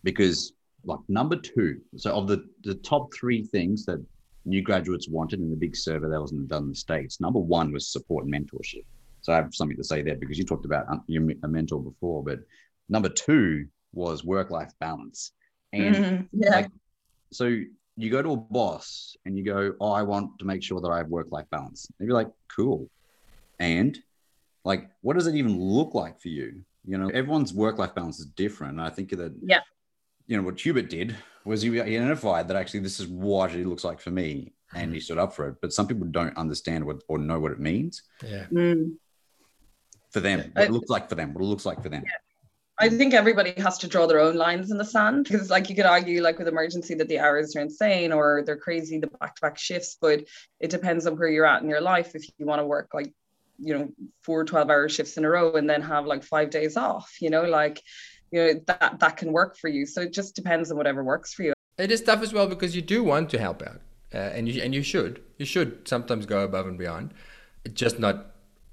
because 0.05 0.53
like 0.85 0.99
number 1.09 1.37
two 1.37 1.79
so 1.97 2.13
of 2.15 2.27
the 2.27 2.45
the 2.65 2.75
top 2.77 3.13
three 3.13 3.43
things 3.45 3.85
that 3.85 4.05
new 4.47 4.63
graduates 4.63 5.09
wanted 5.09 5.39
in 5.41 5.51
the 5.51 5.57
big 5.57 5.77
survey 5.77 6.09
that 6.09 6.21
wasn't 6.21 6.49
done 6.49 6.63
in 6.65 6.69
the 6.71 6.75
states 6.75 7.21
number 7.21 7.39
one 7.39 7.71
was 7.71 7.93
support 7.93 8.25
and 8.25 8.33
mentorship 8.33 8.85
so 9.21 9.33
i 9.33 9.37
have 9.37 9.55
something 9.55 9.77
to 9.77 9.85
say 9.85 10.01
there 10.01 10.17
because 10.17 10.39
you 10.39 10.45
talked 10.45 10.65
about 10.65 10.87
um, 10.89 11.03
your 11.07 11.23
a 11.43 11.49
mentor 11.49 11.83
before 11.83 12.25
but 12.25 12.39
number 12.89 13.11
two 13.11 13.67
was 13.93 14.25
work 14.25 14.49
life 14.51 14.73
balance 14.81 15.33
and 15.75 15.95
Mhm. 15.97 16.29
yeah 16.33 16.51
like 16.57 16.71
so 17.31 17.61
you 17.97 18.11
go 18.11 18.23
to 18.23 18.33
a 18.33 18.37
boss 18.37 19.17
and 19.25 19.37
you 19.37 19.45
go 19.45 19.75
oh 19.81 19.93
i 19.93 20.03
want 20.03 20.39
to 20.39 20.45
make 20.45 20.63
sure 20.63 20.81
that 20.81 20.89
i 20.89 20.99
have 20.99 21.09
work 21.09 21.29
life 21.31 21.47
balance. 21.51 21.87
They'd 21.99 22.07
be 22.07 22.13
like 22.13 22.31
cool. 22.49 22.89
And 23.59 23.99
like 24.65 24.91
what 25.03 25.15
does 25.15 25.27
it 25.27 25.35
even 25.35 25.59
look 25.61 25.95
like 25.95 26.21
for 26.21 26.29
you? 26.29 26.63
You 26.85 26.99
know 26.99 27.09
everyone's 27.09 27.53
work 27.53 27.79
life 27.79 27.95
balance 27.95 28.19
is 28.21 28.27
different. 28.27 28.73
And 28.79 28.83
i 28.83 28.91
think 28.91 29.11
that 29.11 29.33
Yeah. 29.43 29.61
you 30.27 30.37
know 30.37 30.43
what 30.43 30.59
hubert 30.61 30.89
did 30.89 31.17
was 31.45 31.63
he 31.63 31.81
identified 31.81 32.49
that 32.49 32.57
actually 32.57 32.81
this 32.81 33.01
is 33.01 33.07
what 33.09 33.55
it 33.55 33.67
looks 33.67 33.85
like 33.85 34.01
for 34.01 34.11
me 34.11 34.53
and 34.75 34.95
he 34.95 35.01
stood 35.01 35.19
up 35.19 35.33
for 35.35 35.49
it. 35.49 35.57
But 35.61 35.73
some 35.73 35.87
people 35.89 36.07
don't 36.07 36.37
understand 36.37 36.85
what 36.85 37.03
or 37.09 37.19
know 37.19 37.41
what 37.41 37.53
it 37.53 37.61
means. 37.61 38.03
Yeah. 38.25 38.47
Mm. 38.53 38.97
for 40.11 40.21
them 40.21 40.39
what 40.55 40.65
it 40.67 40.71
looks 40.73 40.91
like 40.91 41.09
for 41.09 41.15
them 41.17 41.33
what 41.35 41.43
it 41.43 41.47
looks 41.47 41.67
like 41.67 41.83
for 41.83 41.89
them 41.89 42.05
I 42.81 42.89
think 42.89 43.13
everybody 43.13 43.53
has 43.59 43.77
to 43.79 43.89
draw 43.89 44.07
their 44.07 44.21
own 44.21 44.37
lines 44.37 44.71
in 44.71 44.79
the 44.79 44.85
sand 44.85 45.25
because, 45.25 45.51
like, 45.51 45.69
you 45.69 45.77
could 45.77 45.85
argue, 45.85 46.23
like, 46.23 46.39
with 46.39 46.49
emergency, 46.49 46.95
that 46.95 47.09
the 47.09 47.19
hours 47.19 47.55
are 47.55 47.61
insane 47.61 48.11
or 48.11 48.43
they're 48.45 48.57
crazy, 48.57 48.99
the 48.99 49.07
back 49.07 49.37
to 49.37 49.43
back 49.43 49.59
shifts, 49.59 49.99
but 50.01 50.25
it 50.59 50.71
depends 50.71 51.07
on 51.07 51.19
where 51.19 51.29
you're 51.29 51.45
at 51.45 51.63
in 51.63 51.69
your 51.69 51.83
life. 51.83 52.15
If 52.15 52.25
you 52.39 52.47
want 52.47 52.61
to 52.61 52.67
work, 52.67 52.89
like, 52.95 53.13
you 53.59 53.75
know, 53.75 53.91
four 54.23 54.45
12 54.45 54.71
hour 54.71 54.89
shifts 54.89 55.19
in 55.19 55.27
a 55.27 55.31
row 55.31 55.53
and 55.53 55.69
then 55.69 55.83
have 55.83 56.07
like 56.07 56.25
five 56.25 56.49
days 56.49 56.79
off, 56.79 57.21
you 57.21 57.29
know, 57.29 57.43
like, 57.43 57.83
you 58.31 58.41
know, 58.41 58.61
that, 58.67 58.99
that 58.99 59.17
can 59.19 59.33
work 59.33 59.59
for 59.59 59.69
you. 59.69 59.85
So 59.85 60.01
it 60.03 60.15
just 60.15 60.35
depends 60.35 60.71
on 60.71 60.79
whatever 60.79 61.05
works 61.05 61.35
for 61.35 61.43
you. 61.43 61.53
It 61.77 61.91
is 61.91 62.01
tough 62.01 62.23
as 62.23 62.33
well 62.33 62.47
because 62.47 62.75
you 62.75 62.83
do 62.83 63.05
want 63.05 63.31
to 63.31 63.39
help 63.39 63.63
out, 63.63 63.81
uh, 64.15 64.19
and 64.19 64.49
you 64.49 64.63
and 64.63 64.75
you 64.75 64.83
should. 64.83 65.23
You 65.39 65.47
should 65.47 65.89
sometimes 65.89 66.27
go 66.27 66.45
above 66.45 66.67
and 66.67 66.77
beyond, 66.77 67.15
just 67.73 67.99
not 67.99 68.30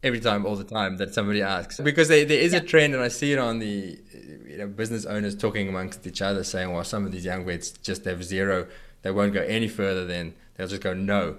every 0.08 0.20
time, 0.20 0.46
all 0.46 0.56
the 0.56 0.64
time 0.64 0.98
that 0.98 1.14
somebody 1.14 1.42
asks. 1.42 1.80
Because 1.80 2.08
there, 2.08 2.26
there 2.26 2.40
is 2.40 2.54
a 2.54 2.60
trend, 2.60 2.96
and 2.96 3.04
I 3.04 3.10
see 3.10 3.34
it 3.34 3.40
on 3.40 3.60
the 3.60 4.00
you 4.48 4.58
know 4.58 4.68
business 4.68 5.06
owners 5.06 5.36
talking 5.36 5.70
amongst 5.70 6.08
each 6.08 6.22
other, 6.22 6.44
saying, 6.44 6.72
"Well, 6.72 6.84
some 6.84 7.06
of 7.06 7.12
these 7.12 7.26
young 7.26 7.46
vets 7.46 7.72
just 7.72 8.06
have 8.06 8.24
zero. 8.24 8.68
They 9.04 9.12
won't 9.12 9.34
go 9.34 9.42
any 9.42 9.68
further 9.68 10.06
than 10.06 10.34
they'll 10.56 10.68
just 10.68 10.82
go 10.82 10.94
no." 10.94 11.38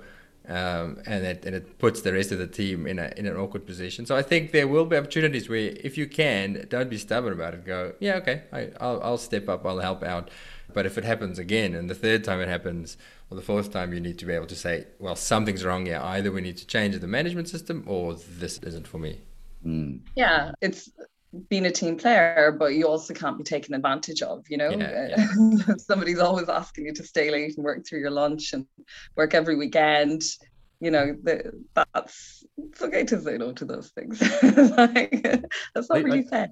um, 0.48 1.02
and 1.04 1.24
it 1.26 1.44
and 1.44 1.54
it 1.54 1.78
puts 1.78 2.00
the 2.00 2.12
rest 2.12 2.32
of 2.32 2.38
the 2.38 2.46
team 2.46 2.86
in 2.86 2.98
a 2.98 3.12
in 3.16 3.26
an 3.26 3.36
awkward 3.36 3.66
position. 3.66 4.06
So 4.06 4.16
I 4.16 4.22
think 4.22 4.52
there 4.52 4.66
will 4.66 4.86
be 4.86 4.96
opportunities 4.96 5.48
where, 5.48 5.74
if 5.80 5.98
you 5.98 6.06
can, 6.06 6.66
don't 6.70 6.88
be 6.88 6.96
stubborn 6.96 7.34
about 7.34 7.54
it. 7.54 7.66
Go, 7.66 7.92
yeah, 8.00 8.14
okay, 8.14 8.42
I, 8.52 8.70
I'll 8.80 9.00
I'll 9.02 9.18
step 9.18 9.48
up, 9.48 9.66
I'll 9.66 9.80
help 9.80 10.02
out. 10.02 10.30
But 10.72 10.86
if 10.86 10.96
it 10.96 11.04
happens 11.04 11.38
again, 11.38 11.74
and 11.74 11.88
the 11.88 11.94
third 11.94 12.24
time 12.24 12.40
it 12.40 12.48
happens, 12.48 12.96
or 13.30 13.36
the 13.36 13.42
fourth 13.42 13.72
time, 13.72 13.92
you 13.92 14.00
need 14.00 14.18
to 14.18 14.26
be 14.26 14.32
able 14.32 14.46
to 14.46 14.56
say, 14.56 14.86
well, 14.98 15.16
something's 15.16 15.64
wrong 15.64 15.86
here. 15.86 16.00
Either 16.02 16.32
we 16.32 16.40
need 16.40 16.56
to 16.56 16.66
change 16.66 16.98
the 16.98 17.06
management 17.06 17.48
system, 17.48 17.84
or 17.86 18.14
this 18.14 18.58
isn't 18.58 18.86
for 18.88 18.98
me. 18.98 19.20
Mm. 19.66 20.00
Yeah, 20.16 20.52
it's 20.60 20.90
being 21.50 21.66
a 21.66 21.70
team 21.70 21.96
player, 21.96 22.56
but 22.58 22.74
you 22.74 22.86
also 22.86 23.12
can't 23.12 23.36
be 23.36 23.44
taken 23.44 23.74
advantage 23.74 24.22
of, 24.22 24.44
you 24.48 24.56
know. 24.56 24.70
Yeah, 24.70 25.26
Somebody's 25.78 26.18
always 26.20 26.48
asking 26.48 26.86
you 26.86 26.94
to 26.94 27.04
stay 27.04 27.30
late 27.30 27.56
and 27.56 27.64
work 27.64 27.86
through 27.86 28.00
your 28.00 28.10
lunch 28.10 28.52
and 28.54 28.66
work 29.14 29.34
every 29.34 29.56
weekend. 29.56 30.22
You 30.80 30.92
know, 30.92 31.16
the, 31.22 31.52
that's 31.74 32.44
it's 32.56 32.80
okay 32.80 33.04
to 33.04 33.20
say 33.20 33.36
no 33.36 33.52
to 33.52 33.64
those 33.64 33.88
things. 33.90 34.20
like, 34.78 35.10
that's 35.74 35.88
not 35.90 35.98
I- 35.98 36.02
really 36.02 36.20
I- 36.20 36.30
fair. 36.30 36.48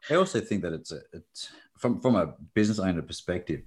I 0.10 0.14
also 0.16 0.40
think 0.40 0.62
that 0.62 0.72
it's 0.72 0.90
a, 0.92 0.98
it's 1.12 1.50
from 1.78 2.00
from 2.00 2.16
a 2.16 2.34
business 2.54 2.80
owner 2.80 3.02
perspective, 3.02 3.62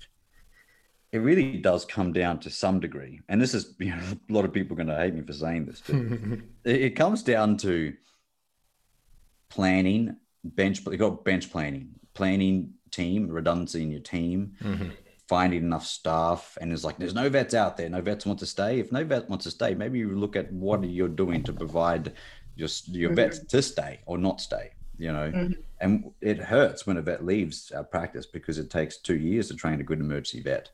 it 1.16 1.20
really 1.20 1.58
does 1.58 1.86
come 1.86 2.12
down 2.12 2.40
to 2.42 2.50
some 2.50 2.80
degree, 2.80 3.22
and 3.30 3.42
this 3.42 3.54
is 3.54 3.74
you 3.80 3.96
know 3.96 4.02
a 4.30 4.34
lot 4.34 4.46
of 4.46 4.54
people 4.54 4.74
are 4.74 4.84
going 4.84 4.96
to 4.96 4.98
hate 5.04 5.14
me 5.16 5.22
for 5.22 5.34
saying 5.34 5.66
this, 5.66 5.82
but 5.86 5.96
it, 6.66 6.82
it 6.82 6.96
comes 6.96 7.24
down 7.24 7.58
to 7.58 7.94
planning, 9.50 10.18
bench 10.44 10.82
you 10.86 10.98
got 10.98 11.24
bench 11.24 11.52
planning, 11.52 11.90
planning 12.14 12.74
team, 12.92 13.30
redundancy 13.30 13.82
in 13.82 13.92
your 13.92 14.02
team, 14.02 14.54
finding 15.28 15.64
enough 15.64 15.86
staff, 15.86 16.58
and 16.60 16.72
it's 16.72 16.84
like 16.84 16.98
there's 16.98 17.16
no 17.16 17.30
vets 17.30 17.54
out 17.54 17.78
there, 17.78 17.90
no 17.90 18.02
vets 18.02 18.26
want 18.26 18.40
to 18.40 18.46
stay. 18.46 18.80
If 18.80 18.92
no 18.92 19.04
vet 19.04 19.30
wants 19.30 19.46
to 19.46 19.52
stay, 19.52 19.74
maybe 19.74 20.00
you 20.00 20.16
look 20.16 20.36
at 20.36 20.52
what 20.52 20.84
you're 20.84 21.08
doing 21.08 21.44
to 21.44 21.54
provide 21.54 22.14
your 22.56 22.70
your 22.88 23.14
vets 23.14 23.40
to 23.40 23.62
stay 23.62 24.02
or 24.06 24.18
not 24.18 24.42
stay. 24.42 24.72
You 24.98 25.12
know, 25.12 25.32
Mhm. 25.32 25.56
and 25.82 26.12
it 26.22 26.40
hurts 26.40 26.88
when 26.88 26.96
a 26.98 27.02
vet 27.02 27.26
leaves 27.26 27.72
our 27.72 27.84
practice 27.84 28.26
because 28.26 28.58
it 28.58 28.70
takes 28.70 28.98
two 28.98 29.18
years 29.18 29.50
to 29.50 29.56
train 29.56 29.82
a 29.82 29.84
good 29.84 30.00
emergency 30.00 30.42
vet 30.42 30.70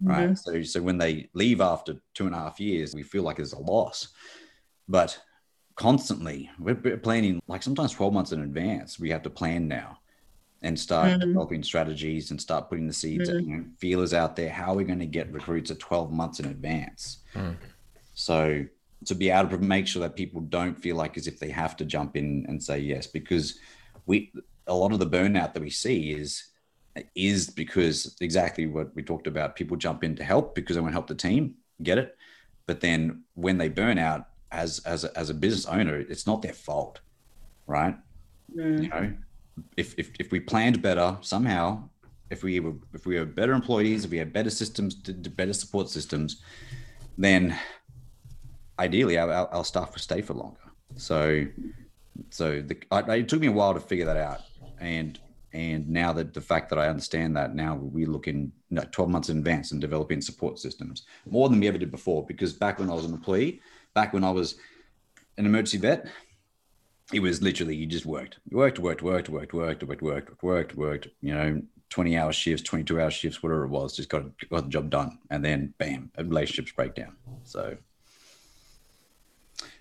right? 0.00 0.36
So, 0.36 0.62
so 0.62 0.82
when 0.82 0.98
they 0.98 1.28
leave 1.34 1.60
after 1.60 1.96
two 2.14 2.26
and 2.26 2.34
a 2.34 2.38
half 2.38 2.60
years, 2.60 2.94
we 2.94 3.02
feel 3.02 3.22
like 3.22 3.38
it's 3.38 3.52
a 3.52 3.58
loss. 3.58 4.08
But 4.88 5.18
constantly, 5.74 6.50
we're 6.58 6.74
we're 6.82 6.96
planning 6.96 7.40
like 7.48 7.62
sometimes 7.62 7.92
12 7.92 8.12
months 8.12 8.32
in 8.32 8.40
advance. 8.42 8.98
We 8.98 9.10
have 9.10 9.22
to 9.22 9.30
plan 9.30 9.68
now 9.68 9.98
and 10.62 10.78
start 10.78 11.12
Mhm. 11.12 11.20
developing 11.20 11.62
strategies 11.62 12.30
and 12.30 12.40
start 12.40 12.68
putting 12.68 12.86
the 12.86 12.92
seeds, 12.92 13.28
Mhm. 13.28 13.46
you 13.46 13.56
know, 13.56 13.64
feelers 13.78 14.14
out 14.14 14.36
there. 14.36 14.50
How 14.50 14.72
are 14.72 14.76
we 14.76 14.84
going 14.84 14.98
to 15.00 15.06
get 15.06 15.32
recruits 15.32 15.70
at 15.70 15.78
12 15.78 16.12
months 16.12 16.40
in 16.40 16.46
advance? 16.46 17.18
Mm. 17.34 17.56
So 18.14 18.64
to 19.04 19.14
be 19.14 19.28
able 19.28 19.50
to 19.50 19.58
make 19.58 19.86
sure 19.86 20.00
that 20.00 20.16
people 20.16 20.40
don't 20.40 20.74
feel 20.74 20.96
like 20.96 21.18
as 21.18 21.26
if 21.26 21.38
they 21.38 21.50
have 21.50 21.76
to 21.76 21.84
jump 21.84 22.16
in 22.16 22.46
and 22.48 22.62
say 22.62 22.78
yes, 22.78 23.06
because 23.06 23.58
we 24.06 24.32
a 24.66 24.74
lot 24.74 24.92
of 24.92 24.98
the 24.98 25.06
burnout 25.06 25.52
that 25.54 25.62
we 25.62 25.70
see 25.70 26.12
is 26.12 26.44
is 27.14 27.50
because 27.50 28.16
exactly 28.20 28.66
what 28.66 28.94
we 28.94 29.02
talked 29.02 29.26
about. 29.26 29.56
People 29.56 29.76
jump 29.76 30.04
in 30.04 30.16
to 30.16 30.24
help 30.24 30.54
because 30.54 30.76
they 30.76 30.80
want 30.80 30.92
to 30.92 30.96
help 30.96 31.06
the 31.06 31.14
team, 31.14 31.54
get 31.82 31.98
it. 31.98 32.16
But 32.66 32.80
then 32.80 33.22
when 33.34 33.58
they 33.58 33.68
burn 33.68 33.98
out 33.98 34.28
as 34.52 34.80
as 34.80 35.04
a, 35.04 35.18
as 35.18 35.30
a 35.30 35.34
business 35.34 35.66
owner, 35.66 35.96
it's 35.96 36.26
not 36.26 36.42
their 36.42 36.52
fault, 36.52 37.00
right? 37.66 37.96
Mm. 38.54 38.82
You 38.82 38.88
know, 38.88 39.12
if 39.76 39.94
if 39.98 40.10
if 40.18 40.30
we 40.30 40.40
planned 40.40 40.82
better 40.82 41.16
somehow, 41.20 41.88
if 42.30 42.42
we 42.42 42.60
were 42.60 42.74
if 42.92 43.06
we 43.06 43.18
were 43.18 43.26
better 43.26 43.52
employees, 43.52 44.04
if 44.04 44.10
we 44.10 44.18
had 44.18 44.32
better 44.32 44.50
systems, 44.50 44.94
better 44.94 45.52
support 45.52 45.88
systems, 45.88 46.42
then 47.18 47.58
ideally 48.78 49.18
our, 49.18 49.30
our, 49.32 49.48
our 49.48 49.64
staff 49.64 49.92
would 49.92 50.02
stay 50.02 50.22
for 50.22 50.34
longer. 50.34 50.60
So 50.96 51.46
so 52.30 52.62
the, 52.62 52.76
I, 52.90 53.00
it 53.16 53.28
took 53.28 53.40
me 53.40 53.48
a 53.48 53.52
while 53.52 53.74
to 53.74 53.80
figure 53.80 54.06
that 54.06 54.16
out, 54.16 54.40
and 54.80 55.18
and 55.56 55.88
now 55.88 56.12
that 56.12 56.34
the 56.34 56.40
fact 56.42 56.68
that 56.68 56.78
I 56.78 56.86
understand 56.86 57.34
that 57.38 57.54
now 57.54 57.76
we 57.76 58.04
look 58.04 58.28
in 58.28 58.52
you 58.68 58.76
know, 58.76 58.84
12 58.92 59.10
months 59.10 59.30
in 59.30 59.38
advance 59.38 59.72
and 59.72 59.80
developing 59.80 60.20
support 60.20 60.58
systems 60.58 61.06
more 61.24 61.48
than 61.48 61.58
we 61.58 61.66
ever 61.66 61.78
did 61.78 61.90
before. 61.90 62.26
Because 62.26 62.52
back 62.52 62.78
when 62.78 62.90
I 62.90 62.94
was 62.94 63.06
an 63.06 63.14
employee, 63.14 63.62
back 63.94 64.12
when 64.12 64.22
I 64.22 64.30
was 64.30 64.56
an 65.38 65.46
emergency 65.46 65.78
vet, 65.78 66.08
it 67.10 67.20
was 67.20 67.40
literally 67.40 67.74
you 67.74 67.86
just 67.86 68.04
worked, 68.04 68.38
you 68.50 68.58
worked, 68.58 68.78
worked, 68.78 69.02
worked, 69.02 69.30
worked, 69.30 69.54
worked, 69.54 69.82
worked, 69.82 70.02
worked, 70.02 70.42
worked, 70.42 70.76
worked. 70.76 71.08
You 71.22 71.34
know, 71.34 71.62
20 71.88 72.18
hour 72.18 72.32
shifts, 72.34 72.62
22 72.62 73.00
hour 73.00 73.10
shifts, 73.10 73.42
whatever 73.42 73.64
it 73.64 73.70
was, 73.70 73.96
just 73.96 74.10
got 74.10 74.24
got 74.50 74.64
the 74.64 74.68
job 74.68 74.90
done, 74.90 75.18
and 75.30 75.42
then 75.42 75.72
bam, 75.78 76.10
relationships 76.18 76.72
break 76.72 76.94
down. 76.94 77.16
So, 77.44 77.78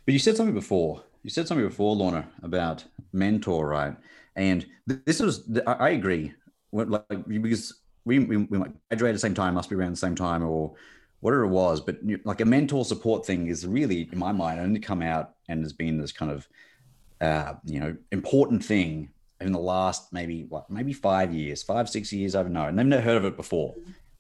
but 0.05 0.13
you 0.13 0.19
said 0.19 0.37
something 0.37 0.55
before. 0.55 1.03
You 1.21 1.31
said 1.31 1.49
something 1.49 1.67
before, 1.67 1.97
Lorna, 1.97 2.29
about 2.43 2.85
mentor, 3.11 3.67
right? 3.67 3.97
And 4.35 4.65
this 4.85 5.19
was, 5.19 5.49
I 5.65 5.89
agree, 5.89 6.33
like 6.71 7.27
because 7.27 7.81
we 8.03 8.19
we, 8.19 8.37
we 8.37 8.57
might 8.57 8.71
graduate 8.89 9.09
at 9.09 9.13
the 9.13 9.19
same 9.19 9.33
time, 9.33 9.53
must 9.53 9.69
be 9.69 9.75
around 9.75 9.91
the 9.91 9.97
same 9.97 10.15
time, 10.15 10.43
or 10.43 10.73
whatever 11.21 11.43
it 11.43 11.49
was. 11.49 11.79
But 11.79 11.99
like 12.25 12.41
a 12.41 12.45
mentor 12.45 12.83
support 12.85 13.25
thing 13.25 13.47
is 13.47 13.65
really, 13.65 14.09
in 14.11 14.19
my 14.19 14.31
mind, 14.31 14.59
only 14.59 14.79
come 14.79 15.01
out 15.01 15.35
and 15.47 15.63
has 15.63 15.73
been 15.73 15.97
this 15.97 16.11
kind 16.11 16.31
of, 16.31 16.47
uh, 17.21 17.53
you 17.63 17.79
know, 17.79 17.95
important 18.11 18.63
thing 18.63 19.09
in 19.39 19.51
the 19.51 19.59
last 19.59 20.11
maybe 20.11 20.43
what 20.49 20.69
maybe 20.69 20.91
five 20.91 21.33
years, 21.33 21.63
five 21.63 21.89
six 21.89 22.11
years. 22.11 22.35
I 22.35 22.43
don't 22.43 22.53
know, 22.53 22.65
and 22.65 22.77
they've 22.77 22.85
never 22.85 23.01
heard 23.01 23.17
of 23.17 23.25
it 23.25 23.37
before. 23.37 23.73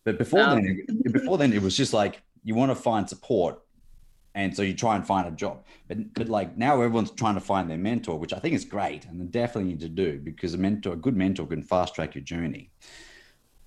But 0.05 0.17
before 0.17 0.39
No. 0.39 0.55
then, 0.55 0.85
before 1.11 1.37
then, 1.37 1.51
it 1.51 1.61
was 1.61 1.75
just 1.75 1.93
like 1.93 2.21
you 2.43 2.55
want 2.55 2.71
to 2.71 2.75
find 2.75 3.09
support, 3.09 3.59
and 4.35 4.53
so 4.55 4.61
you 4.61 4.73
try 4.73 4.97
and 4.97 5.07
find 5.07 5.27
a 5.27 5.31
job. 5.31 5.63
But 5.87 6.13
but 6.13 6.29
like 6.29 6.57
now, 6.57 6.73
everyone's 6.75 7.11
trying 7.11 7.35
to 7.35 7.41
find 7.41 7.69
their 7.69 7.77
mentor, 7.77 8.19
which 8.19 8.33
I 8.33 8.39
think 8.39 8.53
is 8.53 8.65
great, 8.65 9.05
and 9.05 9.31
definitely 9.31 9.71
need 9.71 9.79
to 9.79 9.89
do 9.89 10.19
because 10.19 10.53
a 10.53 10.57
mentor, 10.57 10.93
a 10.93 10.97
good 10.97 11.15
mentor, 11.15 11.47
can 11.47 11.63
fast 11.63 11.95
track 11.95 12.13
your 12.13 12.23
journey. 12.23 12.69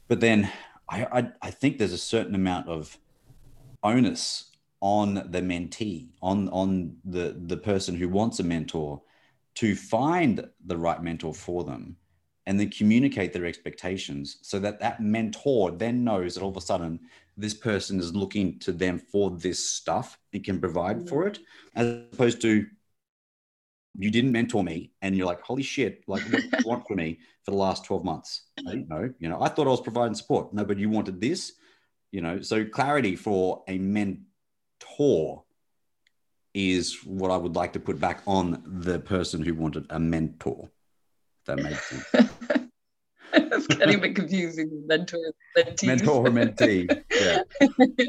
But 0.07 0.21
then 0.21 0.51
I, 0.89 1.05
I 1.05 1.33
I 1.43 1.51
think 1.51 1.79
there's 1.79 1.93
a 1.95 1.99
certain 1.99 2.35
amount 2.35 2.69
of 2.69 2.97
onus 3.83 4.51
on 4.81 5.15
the 5.15 5.41
mentee, 5.41 6.11
on 6.23 6.49
on 6.51 6.97
the 7.05 7.37
the 7.47 7.57
person 7.57 7.97
who 7.97 8.09
wants 8.09 8.39
a 8.39 8.45
mentor, 8.45 9.03
to 9.55 9.75
find 9.75 10.47
the 10.67 10.77
right 10.77 11.03
mentor 11.03 11.33
for 11.35 11.65
them, 11.65 11.97
and 12.47 12.61
then 12.61 12.71
communicate 12.71 13.33
their 13.33 13.47
expectations, 13.47 14.37
so 14.43 14.59
that 14.59 14.81
that 14.81 15.01
mentor 15.01 15.71
then 15.71 16.05
knows 16.05 16.35
that 16.35 16.43
all 16.43 16.51
of 16.51 16.57
a 16.59 16.61
sudden 16.61 17.01
this 17.39 17.55
person 17.55 18.01
is 18.01 18.15
looking 18.15 18.59
to 18.59 18.73
them 18.73 18.99
for 18.99 19.31
this 19.31 19.71
stuff 19.71 20.19
and 20.33 20.45
can 20.45 20.61
provide 20.61 21.09
for 21.09 21.27
it, 21.27 21.39
as 21.75 21.87
opposed 22.13 22.43
to 22.43 22.67
you 23.99 24.11
didn't 24.11 24.33
mentor 24.33 24.63
me 24.63 24.93
and 25.03 25.17
you're 25.17 25.27
like 25.27 25.41
holy 25.41 25.63
shit 25.63 26.05
like 26.07 26.23
what 26.23 26.41
do 26.41 26.49
you 26.59 26.67
want 26.67 26.87
from 26.87 26.97
me 26.97 27.19
for 27.45 27.51
the 27.51 27.57
last 27.57 27.85
12 27.85 28.05
months? 28.05 28.45
I 28.59 28.71
didn't 28.73 28.89
know 28.89 29.13
you 29.19 29.29
know 29.29 29.41
i 29.43 29.49
thought 29.49 29.67
i 29.67 29.71
was 29.71 29.81
providing 29.81 30.15
support. 30.15 30.53
No 30.53 30.65
but 30.65 30.79
you 30.79 30.89
wanted 30.89 31.21
this 31.21 31.53
you 32.13 32.21
know 32.21 32.41
so 32.41 32.65
clarity 32.65 33.17
for 33.17 33.65
a 33.67 33.79
mentor 33.79 35.45
is 36.55 36.99
what 37.05 37.31
i 37.31 37.37
would 37.37 37.57
like 37.57 37.73
to 37.73 37.81
put 37.81 37.99
back 37.99 38.23
on 38.27 38.63
the 38.65 38.99
person 38.99 39.43
who 39.43 39.55
wanted 39.55 39.87
a 39.91 39.99
mentor 39.99 40.71
if 41.41 41.47
that 41.47 41.59
makes 41.59 41.85
sense 41.87 42.31
getting 43.79 43.95
a 43.97 43.99
bit 43.99 44.15
confusing. 44.17 44.71
Mentor, 44.87 45.19
mentee. 45.57 45.87
mentor 45.87 46.27
or 46.27 46.31
mentee 46.31 47.05
yeah 47.21 47.43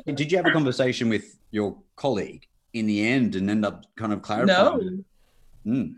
did 0.13 0.31
you 0.31 0.37
have 0.37 0.45
a 0.45 0.51
conversation 0.51 1.09
with 1.09 1.37
your 1.51 1.75
colleague 1.95 2.47
in 2.73 2.85
the 2.85 3.05
end 3.05 3.35
and 3.35 3.49
end 3.49 3.65
up 3.65 3.85
kind 3.95 4.13
of 4.13 4.21
clarifying 4.21 5.03
No. 5.65 5.73
Mm. 5.73 5.95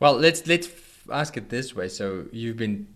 Well, 0.00 0.14
let's 0.14 0.46
let's 0.46 0.68
ask 1.10 1.36
it 1.36 1.48
this 1.48 1.74
way. 1.74 1.88
So 1.88 2.26
you've 2.32 2.56
been 2.56 2.86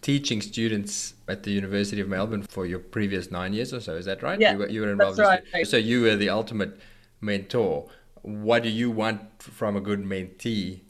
teaching 0.00 0.40
students 0.40 1.14
at 1.28 1.42
the 1.42 1.50
University 1.50 2.00
of 2.00 2.08
Melbourne 2.08 2.42
for 2.42 2.66
your 2.66 2.78
previous 2.78 3.30
nine 3.30 3.52
years 3.52 3.72
or 3.72 3.80
so. 3.80 3.94
Is 3.96 4.04
that 4.04 4.22
right? 4.22 4.38
Yeah, 4.40 4.52
you 4.52 4.58
were, 4.58 4.68
you 4.68 4.80
were 4.82 4.92
involved. 4.92 5.18
that's 5.18 5.42
in- 5.42 5.52
right. 5.54 5.66
So 5.66 5.76
you 5.76 6.02
were 6.02 6.16
the 6.16 6.28
ultimate 6.28 6.78
mentor. 7.20 7.88
What 8.22 8.62
do 8.62 8.68
you 8.68 8.90
want 8.90 9.42
from 9.42 9.76
a 9.76 9.80
good 9.80 10.00
mentee? 10.04 10.80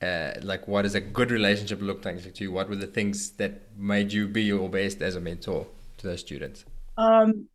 Uh, 0.00 0.32
like, 0.42 0.68
what 0.68 0.82
does 0.82 0.94
a 0.94 1.00
good 1.00 1.30
relationship 1.30 1.80
look 1.82 2.04
like 2.04 2.22
to 2.22 2.44
you? 2.44 2.52
What 2.52 2.68
were 2.68 2.76
the 2.76 2.86
things 2.86 3.30
that 3.32 3.62
made 3.76 4.12
you 4.12 4.28
be 4.28 4.42
your 4.42 4.68
best 4.68 5.02
as 5.02 5.16
a 5.16 5.20
mentor 5.20 5.66
to 5.98 6.06
those 6.06 6.20
students? 6.20 6.64
Um, 6.96 7.48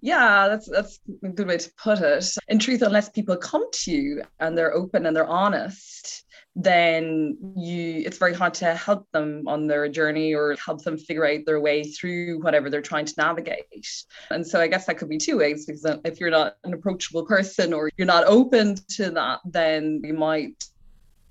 yeah, 0.00 0.48
that's 0.48 0.68
that's 0.68 1.00
a 1.22 1.28
good 1.28 1.48
way 1.48 1.56
to 1.56 1.70
put 1.82 2.00
it. 2.00 2.36
In 2.48 2.58
truth, 2.58 2.82
unless 2.82 3.08
people 3.08 3.36
come 3.36 3.64
to 3.72 3.90
you 3.90 4.22
and 4.38 4.56
they're 4.56 4.74
open 4.74 5.06
and 5.06 5.16
they're 5.16 5.26
honest, 5.26 6.24
then 6.54 7.38
you 7.56 8.02
it's 8.04 8.18
very 8.18 8.34
hard 8.34 8.54
to 8.54 8.74
help 8.74 9.10
them 9.12 9.44
on 9.46 9.66
their 9.66 9.88
journey 9.88 10.34
or 10.34 10.56
help 10.62 10.84
them 10.84 10.98
figure 10.98 11.26
out 11.26 11.40
their 11.46 11.58
way 11.58 11.84
through 11.84 12.38
whatever 12.42 12.68
they're 12.68 12.82
trying 12.82 13.06
to 13.06 13.14
navigate. 13.16 14.04
And 14.30 14.46
so 14.46 14.60
I 14.60 14.66
guess 14.66 14.84
that 14.84 14.98
could 14.98 15.08
be 15.08 15.16
two 15.16 15.38
ways 15.38 15.64
because 15.64 15.86
if 16.04 16.20
you're 16.20 16.30
not 16.30 16.56
an 16.64 16.74
approachable 16.74 17.24
person 17.24 17.72
or 17.72 17.90
you're 17.96 18.06
not 18.06 18.24
open 18.26 18.76
to 18.96 19.10
that, 19.10 19.40
then 19.46 20.02
you 20.04 20.12
might 20.12 20.64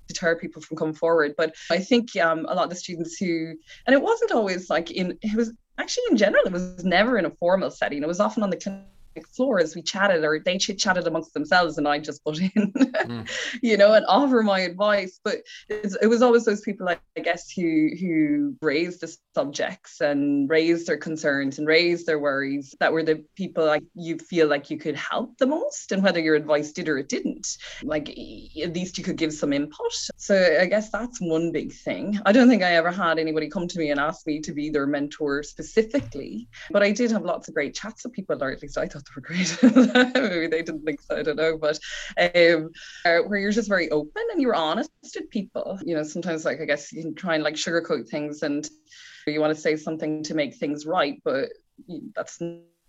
deter 0.06 0.36
people 0.36 0.62
from 0.62 0.76
coming 0.76 0.94
forward. 0.94 1.34
But 1.36 1.54
I 1.70 1.78
think 1.78 2.16
um, 2.16 2.46
a 2.48 2.54
lot 2.54 2.64
of 2.64 2.70
the 2.70 2.76
students 2.76 3.16
who, 3.16 3.54
and 3.86 3.94
it 3.94 4.02
wasn't 4.02 4.32
always 4.32 4.70
like 4.70 4.90
in, 4.90 5.18
it 5.22 5.36
was 5.36 5.52
actually 5.78 6.04
in 6.10 6.16
general, 6.16 6.44
it 6.44 6.52
was 6.52 6.84
never 6.84 7.18
in 7.18 7.24
a 7.24 7.30
formal 7.30 7.70
setting. 7.70 8.02
It 8.02 8.08
was 8.08 8.20
often 8.20 8.42
on 8.42 8.50
the 8.50 8.56
floor 9.34 9.60
as 9.60 9.74
we 9.74 9.82
chatted 9.82 10.24
or 10.24 10.38
they 10.38 10.58
chit 10.58 10.78
chatted 10.78 11.06
amongst 11.06 11.34
themselves 11.34 11.78
and 11.78 11.86
I 11.86 11.98
just 11.98 12.24
put 12.24 12.40
in, 12.40 12.50
mm. 12.50 13.30
you 13.62 13.76
know, 13.76 13.92
and 13.92 14.04
offer 14.06 14.42
my 14.42 14.60
advice. 14.60 15.20
But 15.22 15.42
it 15.68 16.08
was 16.08 16.22
always 16.22 16.44
those 16.44 16.60
people, 16.60 16.88
I, 16.88 16.98
I 17.16 17.20
guess, 17.20 17.50
who 17.50 17.90
who 17.98 18.56
raised 18.60 19.00
the 19.00 19.16
subjects 19.34 20.00
and 20.00 20.48
raised 20.48 20.86
their 20.86 20.96
concerns 20.96 21.58
and 21.58 21.66
raised 21.66 22.06
their 22.06 22.18
worries 22.18 22.74
that 22.80 22.92
were 22.92 23.02
the 23.02 23.24
people 23.36 23.66
like 23.66 23.82
you 23.94 24.18
feel 24.18 24.46
like 24.46 24.70
you 24.70 24.78
could 24.78 24.96
help 24.96 25.36
the 25.38 25.46
most 25.46 25.92
and 25.92 26.02
whether 26.02 26.20
your 26.20 26.36
advice 26.36 26.72
did 26.72 26.88
or 26.88 26.98
it 26.98 27.08
didn't 27.08 27.56
like 27.82 28.08
at 28.08 28.74
least 28.74 28.96
you 28.96 29.04
could 29.04 29.16
give 29.16 29.32
some 29.32 29.52
input 29.52 29.92
so 30.16 30.56
i 30.60 30.66
guess 30.66 30.90
that's 30.90 31.20
one 31.20 31.50
big 31.52 31.72
thing 31.72 32.18
i 32.26 32.32
don't 32.32 32.48
think 32.48 32.62
i 32.62 32.74
ever 32.74 32.90
had 32.90 33.18
anybody 33.18 33.48
come 33.48 33.66
to 33.66 33.78
me 33.78 33.90
and 33.90 34.00
ask 34.00 34.26
me 34.26 34.40
to 34.40 34.52
be 34.52 34.70
their 34.70 34.86
mentor 34.86 35.42
specifically 35.42 36.48
but 36.70 36.82
i 36.82 36.90
did 36.90 37.10
have 37.10 37.24
lots 37.24 37.48
of 37.48 37.54
great 37.54 37.74
chats 37.74 38.04
with 38.04 38.12
people 38.12 38.42
or 38.42 38.50
at 38.50 38.62
least 38.62 38.78
i 38.78 38.86
thought 38.86 39.03
they 39.04 39.12
were 39.14 39.22
great 39.22 39.56
maybe 40.14 40.46
they 40.46 40.62
didn't 40.62 40.84
think 40.84 41.00
so 41.00 41.16
i 41.16 41.22
don't 41.22 41.36
know 41.36 41.56
but 41.56 41.78
um, 42.18 42.70
uh, 43.04 43.18
where 43.26 43.38
you're 43.38 43.52
just 43.52 43.68
very 43.68 43.90
open 43.90 44.22
and 44.32 44.40
you're 44.40 44.54
honest 44.54 44.90
with 45.02 45.30
people. 45.30 45.78
You 45.84 45.96
know 45.96 46.02
sometimes 46.02 46.44
like 46.44 46.60
i 46.60 46.64
guess 46.64 46.92
you 46.92 47.02
can 47.02 47.14
try 47.14 47.34
and 47.34 47.44
like 47.44 47.54
sugarcoat 47.54 48.08
things 48.08 48.42
and 48.42 48.68
you 49.26 49.40
want 49.40 49.54
to 49.54 49.60
say 49.60 49.76
something 49.76 50.22
to 50.24 50.34
make 50.34 50.56
things 50.56 50.86
right 50.86 51.20
but 51.24 51.48
that's 52.14 52.40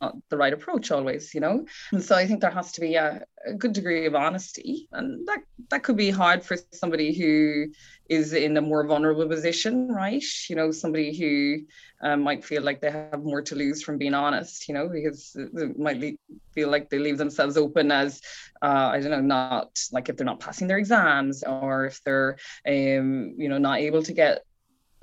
not 0.02 0.16
the 0.30 0.38
right 0.38 0.54
approach 0.54 0.92
always 0.92 1.34
you 1.34 1.42
know? 1.42 1.66
And 1.92 2.04
so 2.04 2.16
i 2.16 2.26
think 2.28 2.42
there 2.42 2.52
has 2.52 2.72
to 2.74 2.82
be 2.82 2.96
a, 2.96 3.26
a, 3.46 3.54
good 3.54 3.74
degree 3.74 4.06
of 4.06 4.16
honesty 4.16 4.88
and 4.92 5.28
that 5.28 5.40
that 5.70 5.84
could 5.84 5.98
be 5.98 6.10
hard 6.10 6.44
for 6.44 6.58
somebody 6.72 7.14
who 7.14 7.68
is 8.10 8.34
in 8.34 8.58
a 8.58 8.62
more 8.62 8.86
vulnerable 8.86 9.28
position 9.28 9.88
right? 9.88 10.24
You 10.50 10.56
know 10.56 10.72
somebody 10.72 11.18
who 11.18 11.66
um, 12.02 12.22
might 12.22 12.44
feel 12.44 12.62
like 12.62 12.82
they 12.82 12.92
have 12.92 13.24
more 13.24 13.42
to 13.44 13.56
lose 13.56 13.82
from 13.82 13.98
being 13.98 14.14
honest 14.14 14.68
you 14.68 14.74
know 14.74 14.88
because 14.90 15.36
they 15.54 15.68
might 15.78 16.20
feel 16.54 16.70
like 16.70 16.90
they 16.90 17.00
leave 17.00 17.18
themselves 17.18 17.58
open 17.58 17.92
as 17.92 18.22
uh, 18.62 18.90
i 18.94 19.00
don't 19.00 19.12
know 19.12 19.22
not 19.22 19.80
like 19.92 20.10
if 20.10 20.18
they're 20.18 20.26
not 20.26 20.40
passing 20.40 20.68
their 20.68 20.78
exams 20.78 21.44
or 21.44 21.86
if 21.86 22.04
they're 22.04 22.38
um, 22.68 23.34
you 23.38 23.50
know 23.50 23.58
not 23.58 23.80
able 23.80 24.04
to 24.04 24.14
get 24.14 24.44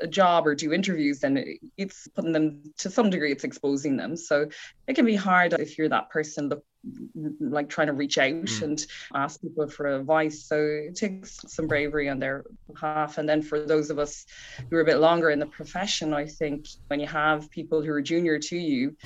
a 0.03 0.07
job 0.07 0.47
or 0.47 0.55
do 0.55 0.73
interviews, 0.73 1.21
then 1.21 1.57
it's 1.77 2.09
putting 2.09 2.33
them 2.33 2.63
to 2.79 2.91
some 2.91 3.09
degree, 3.09 3.33
it's 3.33 3.45
exposing 3.45 3.97
them. 3.97 4.17
So 4.17 4.49
it 4.87 4.95
can 4.95 5.07
be 5.07 5.15
hard 5.15 5.55
if 5.55 5.79
you're 5.79 5.89
that 5.89 6.11
person 6.11 6.49
look, 6.49 6.65
like 7.41 7.69
trying 7.69 7.87
to 7.87 7.93
reach 7.93 8.19
out 8.19 8.33
mm. 8.33 8.63
and 8.63 8.87
ask 9.15 9.41
people 9.41 9.69
for 9.69 9.87
advice. 9.87 10.45
So 10.45 10.57
it 10.57 10.97
takes 10.97 11.41
some 11.47 11.69
bravery 11.69 12.09
on 12.09 12.19
their 12.19 12.45
behalf. 12.67 13.19
And 13.19 13.29
then 13.29 13.43
for 13.43 13.61
those 13.61 13.91
of 13.91 13.99
us 13.99 14.27
who 14.69 14.77
are 14.77 14.81
a 14.81 14.85
bit 14.85 14.99
longer 14.99 15.31
in 15.31 15.39
the 15.39 15.47
profession, 15.47 16.13
I 16.13 16.27
think 16.27 16.67
when 16.89 17.01
you 17.01 17.07
have 17.07 17.51
people 17.51 17.83
who 17.83 17.93
are 17.93 18.03
junior 18.03 18.39
to 18.39 18.57
you, 18.57 18.97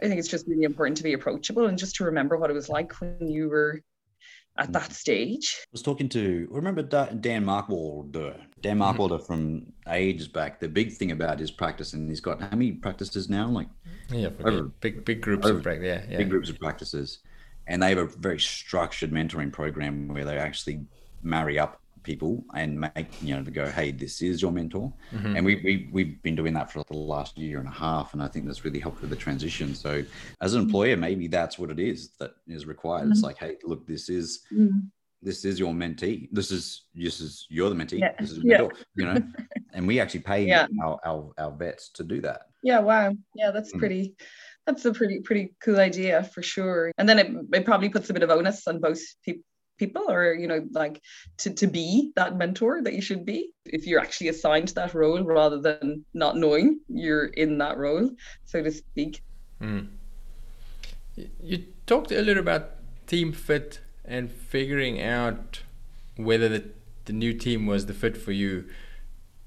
I 0.00 0.08
think 0.08 0.18
it's 0.18 0.28
just 0.28 0.46
really 0.46 0.64
important 0.64 0.96
to 0.98 1.04
be 1.04 1.12
approachable 1.12 1.66
and 1.66 1.78
just 1.78 1.96
to 1.96 2.04
remember 2.04 2.36
what 2.36 2.50
it 2.50 2.54
was 2.54 2.68
like 2.68 2.92
when 3.00 3.28
you 3.28 3.48
were 3.48 3.82
at 4.58 4.68
mm. 4.68 4.72
that 4.72 4.92
stage. 4.92 5.56
I 5.62 5.68
was 5.72 5.82
talking 5.82 6.08
to 6.10 6.48
remember 6.50 6.82
Dan 6.82 7.44
Markwalder, 7.44 8.40
Dan 8.60 8.78
mm-hmm. 8.78 8.82
Markwalder 8.82 9.18
mm-hmm. 9.18 9.24
from 9.24 9.72
ages 9.88 10.28
back. 10.28 10.60
The 10.60 10.68
big 10.68 10.92
thing 10.92 11.12
about 11.12 11.38
his 11.38 11.50
practice, 11.50 11.92
and 11.92 12.08
he's 12.08 12.20
got 12.20 12.40
how 12.40 12.50
many 12.50 12.72
practices 12.72 13.28
now? 13.28 13.48
Like 13.48 13.68
yeah, 14.10 14.28
over, 14.44 14.64
big 14.80 15.04
big 15.04 15.20
groups 15.20 15.46
of 15.46 15.62
practice. 15.62 15.84
Yeah, 15.84 16.02
yeah, 16.08 16.18
big 16.18 16.30
groups 16.30 16.48
of 16.48 16.58
practices, 16.58 17.18
and 17.66 17.82
they 17.82 17.90
have 17.90 17.98
a 17.98 18.06
very 18.06 18.40
structured 18.40 19.10
mentoring 19.10 19.52
program 19.52 20.08
where 20.08 20.24
they 20.24 20.38
actually 20.38 20.80
marry 21.22 21.58
up 21.58 21.81
people 22.02 22.44
and 22.54 22.80
make 22.80 23.22
you 23.22 23.34
know 23.34 23.42
to 23.42 23.50
go 23.50 23.66
hey 23.70 23.90
this 23.90 24.22
is 24.22 24.42
your 24.42 24.50
mentor 24.50 24.92
mm-hmm. 25.12 25.36
and 25.36 25.44
we, 25.44 25.56
we 25.56 25.88
we've 25.92 26.22
been 26.22 26.34
doing 26.34 26.52
that 26.52 26.70
for 26.70 26.84
the 26.88 26.96
last 26.96 27.38
year 27.38 27.58
and 27.58 27.68
a 27.68 27.72
half 27.72 28.12
and 28.14 28.22
i 28.22 28.28
think 28.28 28.46
that's 28.46 28.64
really 28.64 28.78
helped 28.78 29.00
with 29.00 29.10
the 29.10 29.16
transition 29.16 29.74
so 29.74 30.02
as 30.40 30.54
an 30.54 30.60
mm-hmm. 30.60 30.68
employer 30.68 30.96
maybe 30.96 31.28
that's 31.28 31.58
what 31.58 31.70
it 31.70 31.78
is 31.78 32.10
that 32.18 32.32
is 32.46 32.66
required 32.66 33.02
mm-hmm. 33.02 33.12
it's 33.12 33.22
like 33.22 33.38
hey 33.38 33.56
look 33.64 33.86
this 33.86 34.08
is 34.08 34.42
mm-hmm. 34.52 34.78
this 35.22 35.44
is 35.44 35.58
your 35.58 35.72
mentee 35.72 36.28
this 36.32 36.50
is 36.50 36.84
this 36.94 37.20
is 37.20 37.46
you're 37.48 37.70
the 37.70 37.76
mentee 37.76 38.00
yeah. 38.00 38.12
this 38.18 38.30
is 38.30 38.40
yeah. 38.42 38.58
mentor, 38.58 38.76
you 38.96 39.04
know 39.04 39.22
and 39.72 39.86
we 39.86 40.00
actually 40.00 40.20
pay 40.20 40.44
yeah. 40.44 40.66
our, 40.82 40.98
our 41.04 41.32
our 41.38 41.50
vets 41.52 41.88
to 41.90 42.02
do 42.02 42.20
that 42.20 42.42
yeah 42.62 42.78
wow 42.78 43.12
yeah 43.34 43.50
that's 43.50 43.72
mm. 43.72 43.78
pretty 43.78 44.14
that's 44.66 44.84
a 44.84 44.92
pretty 44.92 45.20
pretty 45.20 45.54
cool 45.60 45.80
idea 45.80 46.22
for 46.22 46.42
sure 46.42 46.92
and 46.98 47.08
then 47.08 47.18
it, 47.18 47.28
it 47.52 47.64
probably 47.64 47.88
puts 47.88 48.10
a 48.10 48.12
bit 48.12 48.22
of 48.22 48.30
onus 48.30 48.66
on 48.66 48.80
both 48.80 49.00
people 49.24 49.42
people 49.82 50.08
or 50.08 50.34
you 50.34 50.46
know 50.46 50.60
like 50.72 51.02
to, 51.38 51.48
to 51.60 51.66
be 51.66 52.12
that 52.16 52.36
mentor 52.36 52.82
that 52.82 52.94
you 52.94 53.02
should 53.08 53.24
be. 53.24 53.50
If 53.64 53.86
you're 53.86 54.00
actually 54.00 54.28
assigned 54.28 54.68
that 54.68 54.94
role 54.94 55.22
rather 55.22 55.58
than 55.60 56.04
not 56.14 56.36
knowing 56.36 56.80
you're 56.88 57.26
in 57.26 57.58
that 57.58 57.76
role 57.78 58.10
so 58.44 58.62
to 58.62 58.70
speak. 58.70 59.22
Mm. 59.60 59.88
you 61.40 61.64
talked 61.86 62.10
earlier 62.12 62.38
about 62.38 62.70
team 63.06 63.32
fit 63.32 63.80
and 64.04 64.30
figuring 64.30 65.00
out 65.00 65.62
whether 66.16 66.48
the, 66.48 66.64
the 67.04 67.12
new 67.12 67.32
team 67.32 67.66
was 67.66 67.86
the 67.86 67.94
fit 67.94 68.16
for 68.16 68.32
you. 68.32 68.64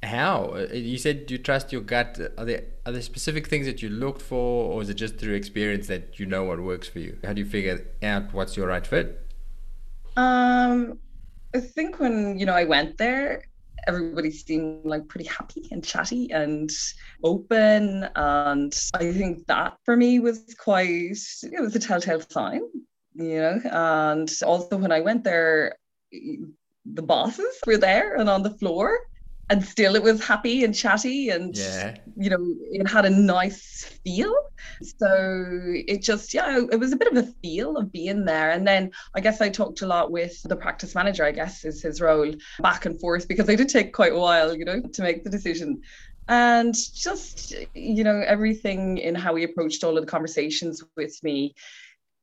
How? 0.01 0.53
Uh, 0.55 0.67
you 0.73 0.97
said 0.97 1.29
you 1.31 1.37
trust 1.37 1.73
your 1.73 1.81
gut. 1.81 2.19
Are 2.37 2.45
there 2.45 2.63
are 2.85 2.91
there 2.91 3.01
specific 3.01 3.47
things 3.47 3.65
that 3.65 3.81
you 3.81 3.89
looked 3.89 4.21
for 4.21 4.71
or 4.71 4.81
is 4.81 4.89
it 4.89 4.95
just 4.95 5.17
through 5.17 5.33
experience 5.33 5.87
that 5.87 6.19
you 6.19 6.25
know 6.25 6.43
what 6.43 6.59
works 6.59 6.87
for 6.87 6.99
you? 6.99 7.17
How 7.23 7.33
do 7.33 7.41
you 7.41 7.49
figure 7.57 7.85
out 8.03 8.33
what's 8.33 8.55
your 8.55 8.67
right 8.67 8.85
fit 8.85 9.24
um, 10.15 10.99
I 11.53 11.59
think 11.59 11.99
when 11.99 12.37
you 12.37 12.45
know 12.45 12.53
I 12.53 12.65
went 12.65 12.97
there, 12.97 13.43
everybody 13.87 14.31
seemed 14.31 14.85
like 14.85 15.07
pretty 15.07 15.27
happy 15.27 15.67
and 15.71 15.83
chatty 15.83 16.31
and 16.31 16.69
open, 17.23 18.09
and 18.15 18.75
I 18.93 19.11
think 19.11 19.47
that 19.47 19.77
for 19.83 19.95
me 19.95 20.19
was 20.19 20.55
quite 20.59 21.17
it 21.43 21.61
was 21.61 21.75
a 21.75 21.79
telltale 21.79 22.21
sign, 22.21 22.61
you 23.13 23.41
know. 23.41 23.61
And 23.71 24.31
also 24.45 24.77
when 24.77 24.91
I 24.91 25.01
went 25.01 25.23
there, 25.23 25.75
the 26.11 27.01
bosses 27.01 27.55
were 27.65 27.77
there 27.77 28.15
and 28.15 28.29
on 28.29 28.43
the 28.43 28.51
floor, 28.51 28.99
and 29.49 29.63
still 29.63 29.95
it 29.95 30.03
was 30.03 30.23
happy 30.23 30.63
and 30.63 30.73
chatty 30.73 31.29
and 31.29 31.55
yeah. 31.55 31.95
you 32.17 32.29
know 32.29 32.43
it 32.71 32.87
had 32.87 33.05
a 33.05 33.09
nice 33.09 33.99
feel. 34.03 34.33
So 34.81 35.47
it 35.63 36.01
just 36.01 36.33
yeah 36.33 36.65
it 36.71 36.79
was 36.79 36.91
a 36.91 36.95
bit 36.95 37.11
of 37.11 37.17
a 37.17 37.31
feel 37.43 37.77
of 37.77 37.91
being 37.91 38.25
there. 38.25 38.51
And 38.51 38.67
then 38.67 38.91
i 39.13 39.21
guess 39.21 39.41
i 39.41 39.49
talked 39.49 39.81
a 39.81 39.87
lot 39.87 40.11
with 40.11 40.41
the 40.43 40.55
practice 40.55 40.95
manager 40.95 41.23
i 41.23 41.31
guess 41.31 41.65
is 41.65 41.81
his 41.81 42.01
role 42.01 42.31
back 42.59 42.85
and 42.85 42.99
forth 42.99 43.27
because 43.27 43.45
they 43.45 43.55
did 43.55 43.69
take 43.69 43.93
quite 43.93 44.13
a 44.13 44.19
while 44.19 44.55
you 44.55 44.65
know 44.65 44.81
to 44.81 45.01
make 45.01 45.23
the 45.23 45.29
decision. 45.29 45.81
And 46.27 46.73
just 46.73 47.53
you 47.75 48.03
know 48.03 48.23
everything 48.25 48.97
in 48.97 49.13
how 49.13 49.35
he 49.35 49.43
approached 49.43 49.83
all 49.83 49.97
of 49.97 50.03
the 50.03 50.11
conversations 50.11 50.83
with 50.95 51.21
me 51.23 51.53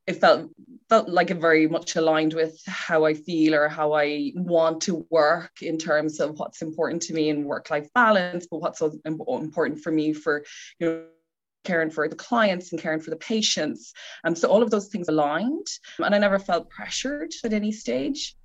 it 0.07 0.13
felt 0.13 0.49
felt 0.89 1.09
like 1.09 1.31
it 1.31 1.37
very 1.37 1.67
much 1.67 1.95
aligned 1.95 2.33
with 2.33 2.61
how 2.67 3.05
I 3.05 3.13
feel 3.13 3.55
or 3.55 3.69
how 3.69 3.93
I 3.93 4.31
want 4.35 4.81
to 4.81 5.05
work 5.09 5.61
in 5.61 5.77
terms 5.77 6.19
of 6.19 6.37
what's 6.39 6.61
important 6.61 7.01
to 7.03 7.13
me 7.13 7.29
in 7.29 7.45
work 7.45 7.69
life 7.69 7.87
balance, 7.95 8.45
but 8.51 8.59
what's 8.59 8.81
important 9.05 9.81
for 9.81 9.91
me 9.91 10.13
for 10.13 10.43
you 10.79 10.87
know 10.87 11.03
caring 11.63 11.89
for 11.89 12.09
the 12.09 12.15
clients 12.15 12.71
and 12.71 12.81
caring 12.81 12.99
for 12.99 13.09
the 13.09 13.15
patients. 13.15 13.93
Um, 14.25 14.35
so 14.35 14.49
all 14.49 14.61
of 14.61 14.69
those 14.69 14.87
things 14.87 15.07
aligned, 15.07 15.67
and 15.99 16.13
I 16.13 16.17
never 16.17 16.37
felt 16.37 16.69
pressured 16.69 17.31
at 17.45 17.53
any 17.53 17.71
stage. 17.71 18.35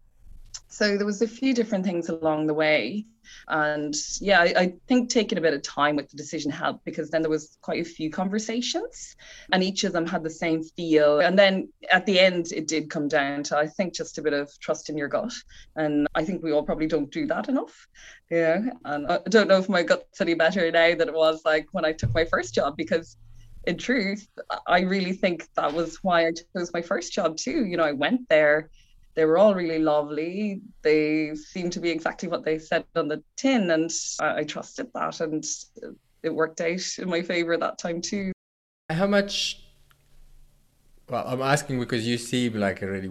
So 0.68 0.96
there 0.96 1.06
was 1.06 1.22
a 1.22 1.26
few 1.26 1.54
different 1.54 1.84
things 1.84 2.08
along 2.08 2.46
the 2.46 2.54
way. 2.54 3.04
And 3.48 3.94
yeah, 4.20 4.40
I, 4.40 4.54
I, 4.56 4.74
think 4.86 5.10
taking 5.10 5.36
a 5.36 5.40
bit 5.40 5.52
of 5.52 5.62
time 5.62 5.96
with 5.96 6.08
the 6.08 6.16
decision 6.16 6.50
helped 6.50 6.84
because 6.84 7.10
then 7.10 7.20
there 7.20 7.30
was 7.30 7.58
quite 7.62 7.80
a 7.80 7.84
few 7.84 8.10
conversations 8.10 9.16
and 9.52 9.62
each 9.62 9.84
of 9.84 9.92
them 9.92 10.06
had 10.06 10.22
the 10.22 10.30
same 10.30 10.62
feel. 10.62 11.20
And 11.20 11.38
then 11.38 11.68
at 11.90 12.06
the 12.06 12.20
end, 12.20 12.52
it 12.52 12.68
did 12.68 12.90
come 12.90 13.08
down 13.08 13.42
to, 13.44 13.56
I 13.56 13.66
think, 13.66 13.94
just 13.94 14.18
a 14.18 14.22
bit 14.22 14.32
of 14.32 14.50
trust 14.60 14.88
in 14.88 14.96
your 14.96 15.08
gut. 15.08 15.32
And 15.76 16.06
I 16.14 16.24
think 16.24 16.42
we 16.42 16.52
all 16.52 16.62
probably 16.62 16.86
don't 16.86 17.10
do 17.10 17.26
that 17.26 17.48
enough. 17.48 17.86
Yeah. 18.30 18.60
And 18.84 19.06
I 19.06 19.18
don't 19.28 19.48
know 19.48 19.58
if 19.58 19.68
my 19.68 19.82
gut's 19.82 20.20
any 20.20 20.34
better 20.34 20.70
now 20.70 20.94
than 20.94 21.08
it 21.08 21.14
was 21.14 21.42
like 21.44 21.66
when 21.72 21.84
I 21.84 21.92
took 21.92 22.14
my 22.14 22.24
first 22.24 22.54
job 22.54 22.76
because 22.76 23.16
in 23.64 23.76
truth, 23.76 24.28
I 24.66 24.80
really 24.80 25.12
think 25.12 25.48
that 25.56 25.72
was 25.72 25.98
why 26.02 26.26
I 26.26 26.32
chose 26.56 26.72
my 26.72 26.82
first 26.82 27.12
job 27.12 27.36
too. 27.36 27.66
You 27.66 27.76
know, 27.76 27.84
I 27.84 27.92
went 27.92 28.28
there 28.28 28.70
they 29.18 29.24
were 29.24 29.36
all 29.36 29.52
really 29.52 29.80
lovely. 29.80 30.60
They 30.82 31.34
seemed 31.34 31.72
to 31.72 31.80
be 31.80 31.90
exactly 31.90 32.28
what 32.28 32.44
they 32.44 32.56
said 32.56 32.84
on 32.94 33.08
the 33.08 33.20
tin, 33.36 33.72
and 33.72 33.90
I, 34.20 34.38
I 34.38 34.44
trusted 34.44 34.92
that, 34.94 35.20
and 35.20 35.44
it 36.22 36.32
worked 36.32 36.60
out 36.60 36.98
in 36.98 37.10
my 37.10 37.22
favor 37.22 37.56
that 37.56 37.78
time 37.78 38.00
too. 38.00 38.30
How 38.88 39.08
much? 39.08 39.64
Well, 41.10 41.24
I'm 41.26 41.42
asking 41.42 41.80
because 41.80 42.06
you 42.06 42.16
seem 42.16 42.54
like 42.54 42.80
a 42.80 42.86
really 42.86 43.10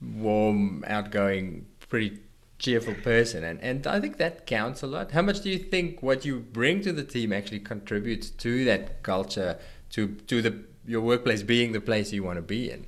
warm, 0.00 0.84
outgoing, 0.86 1.66
pretty 1.88 2.20
cheerful 2.60 2.94
person, 2.94 3.42
and 3.42 3.60
and 3.60 3.88
I 3.88 3.98
think 3.98 4.18
that 4.18 4.46
counts 4.46 4.82
a 4.82 4.86
lot. 4.86 5.10
How 5.10 5.22
much 5.22 5.40
do 5.40 5.50
you 5.50 5.58
think 5.58 6.00
what 6.00 6.24
you 6.24 6.38
bring 6.38 6.80
to 6.82 6.92
the 6.92 7.02
team 7.02 7.32
actually 7.32 7.60
contributes 7.60 8.30
to 8.30 8.64
that 8.66 9.02
culture, 9.02 9.58
to 9.94 10.14
to 10.28 10.42
the 10.42 10.62
your 10.86 11.00
workplace 11.00 11.42
being 11.42 11.72
the 11.72 11.80
place 11.80 12.12
you 12.12 12.22
want 12.22 12.36
to 12.36 12.42
be 12.42 12.70
in? 12.70 12.86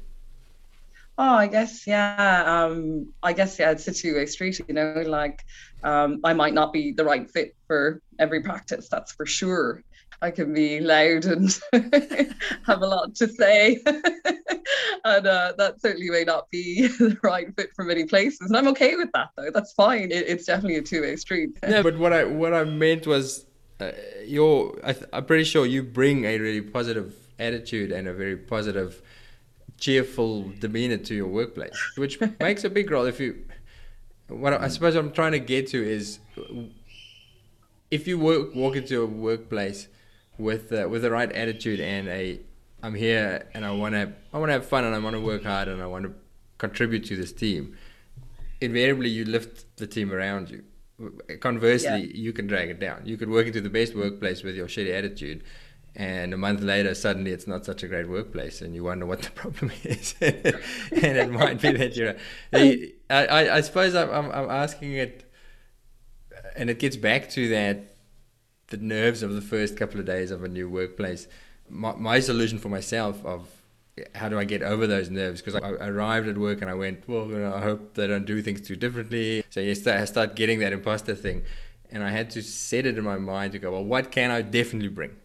Oh, 1.19 1.35
I 1.35 1.47
guess 1.47 1.87
yeah. 1.87 2.45
Um, 2.47 3.13
I 3.23 3.33
guess 3.33 3.59
yeah, 3.59 3.71
it's 3.71 3.87
a 3.87 3.93
two-way 3.93 4.27
street. 4.27 4.61
You 4.67 4.75
know, 4.75 5.03
like 5.07 5.45
um, 5.85 6.21
I 6.25 6.33
might 6.33 6.55
not 6.55 6.73
be 6.73 6.93
the 6.93 7.05
right 7.05 7.31
fit 7.31 7.55
for 7.67 8.01
every 8.19 8.43
practice. 8.43 8.89
That's 8.89 9.13
for 9.13 9.27
sure. 9.27 9.83
I 10.23 10.31
can 10.31 10.55
be 10.55 10.79
loud 10.79 11.25
and 11.25 11.51
have 12.67 12.81
a 12.81 12.87
lot 12.87 13.17
to 13.17 13.27
say, 13.27 13.83
and 15.05 15.27
uh, 15.27 15.53
that 15.59 15.81
certainly 15.81 16.11
may 16.11 16.23
not 16.23 16.49
be 16.51 16.87
the 16.99 17.19
right 17.25 17.49
fit 17.57 17.71
for 17.75 17.85
many 17.85 18.05
places. 18.05 18.49
And 18.49 18.57
I'm 18.57 18.69
okay 18.69 18.95
with 18.95 19.11
that, 19.15 19.31
though. 19.37 19.51
That's 19.53 19.73
fine. 19.73 20.13
It, 20.13 20.29
it's 20.29 20.45
definitely 20.45 20.77
a 20.77 20.83
two-way 20.83 21.17
street. 21.17 21.59
Yeah, 21.65 21.83
but 21.83 21.99
what 21.99 22.13
I 22.13 22.23
what 22.23 22.55
I 22.55 22.63
meant 22.63 23.07
was, 23.07 23.47
uh, 23.81 23.91
you're. 24.25 24.79
I 24.85 24.95
I'm 25.13 25.25
pretty 25.25 25.45
sure 25.45 25.67
you 25.67 25.83
bring 25.83 26.25
a 26.25 26.39
really 26.39 26.63
positive 26.63 27.15
attitude 27.41 27.91
and 27.91 28.07
a 28.07 28.15
very 28.15 28.37
positive, 28.37 29.03
cheerful 29.83 30.49
demeanor 30.61 30.97
to 30.97 31.13
your 31.15 31.27
workplace, 31.27 31.77
which 31.97 32.21
makes 32.41 32.63
a 32.63 32.71
big 32.71 32.89
role. 32.91 33.05
If 33.05 33.19
you, 33.19 33.45
what 34.29 34.53
I, 34.55 34.65
I 34.67 34.69
suppose 34.69 34.95
I'm 34.95 35.11
trying 35.13 35.33
to 35.33 35.41
get 35.41 35.67
to 35.69 35.83
is, 35.83 36.21
if 37.91 38.07
you 38.07 38.17
work 38.19 38.55
walk 38.55 38.77
into 38.77 39.03
a 39.03 39.07
workplace 39.07 39.89
with 40.39 40.73
uh, 40.73 40.89
with 40.89 41.03
the 41.03 41.11
right 41.11 41.31
attitude 41.33 41.81
and 41.81 42.09
a 42.09 42.41
I'm 42.83 42.95
here 42.95 43.49
and 43.55 43.65
I 43.67 43.73
want 43.73 43.95
to 43.95 44.13
I 44.33 44.39
want 44.39 44.49
to 44.51 44.55
have 44.55 44.67
fun 44.67 44.85
and 44.85 44.95
I 44.95 44.99
want 44.99 45.15
to 45.15 45.21
work 45.21 45.43
hard 45.43 45.67
and 45.69 45.83
I 45.83 45.87
want 45.87 46.05
to 46.05 46.13
contribute 46.59 47.05
to 47.07 47.17
this 47.17 47.33
team. 47.33 47.77
Invariably, 48.61 49.09
you 49.11 49.25
lift 49.25 49.77
the 49.77 49.89
team 49.89 50.13
around 50.13 50.49
you. 50.49 50.63
Conversely, 51.41 52.03
Yeah. 52.03 52.23
you 52.27 52.33
can 52.33 52.47
drag 52.47 52.71
it 52.71 52.79
down. 52.79 53.03
You 53.05 53.17
could 53.17 53.29
work 53.29 53.47
into 53.49 53.61
the 53.61 53.69
best 53.69 53.97
workplace 53.97 54.45
with 54.45 54.55
your 54.55 54.69
shitty 54.69 54.95
attitude, 54.97 55.43
and 55.95 56.33
a 56.33 56.39
month 56.39 56.63
later, 56.63 56.95
suddenly 56.95 57.33
it's 57.33 57.47
not 57.47 57.67
such 57.67 57.83
a 57.83 57.89
great 57.89 58.09
workplace, 58.09 58.63
and 58.63 58.75
you 58.75 58.85
wonder 58.85 59.05
what 59.05 59.23
the 59.23 59.31
problem 59.43 59.73
is. 59.85 60.15
and 60.21 61.17
it 61.19 61.31
might 61.31 61.61
be 61.61 61.73
that 61.73 61.97
you're. 61.97 62.17
I, 63.11 63.61
suppose 63.61 63.95
I'm, 63.95 64.11
I'm, 64.11 64.51
asking 64.51 64.93
it, 64.93 65.31
and 66.57 66.71
it 66.71 66.79
gets 66.79 66.97
back 66.97 67.29
to 67.31 67.49
that 67.49 67.95
the 68.69 68.79
nerves 68.79 69.23
of 69.23 69.35
the 69.35 69.43
first 69.43 69.77
couple 69.77 70.01
of 70.01 70.07
days 70.07 70.31
of 70.31 70.43
a 70.43 70.49
new 70.49 70.69
workplace. 70.69 71.29
My, 71.69 71.95
my 71.95 72.21
solution 72.21 72.59
for 72.59 72.71
myself 72.71 73.25
of 73.27 73.49
how 74.15 74.31
do 74.31 74.39
I 74.39 74.45
get 74.45 74.63
over 74.63 74.87
those 74.87 75.11
nerves? 75.11 75.43
Because 75.43 75.57
I, 75.57 75.69
I 75.69 75.89
arrived 75.89 76.27
at 76.27 76.39
work 76.39 76.63
and 76.63 76.71
I 76.71 76.75
went, 76.75 77.07
well, 77.07 77.27
you 77.27 77.39
know, 77.39 77.55
I 77.55 77.61
hope 77.61 77.95
they 77.95 78.07
don't 78.07 78.25
do 78.25 78.41
things 78.41 78.63
too 78.63 78.77
differently. 78.77 79.45
So 79.51 79.61
you 79.61 79.75
start, 79.75 80.01
I 80.01 80.07
start 80.07 80.37
getting 80.37 80.61
that 80.61 80.73
imposter 80.73 81.15
thing, 81.15 81.43
and 81.91 82.03
I 82.03 82.09
had 82.09 82.31
to 82.31 82.43
set 82.43 82.87
it 82.87 82.97
in 82.97 83.05
my 83.05 83.19
mind 83.19 83.53
to 83.53 83.59
go, 83.59 83.73
well, 83.73 83.85
what 83.85 84.11
can 84.11 84.31
I 84.31 84.41
definitely 84.41 84.89
bring? 84.89 85.17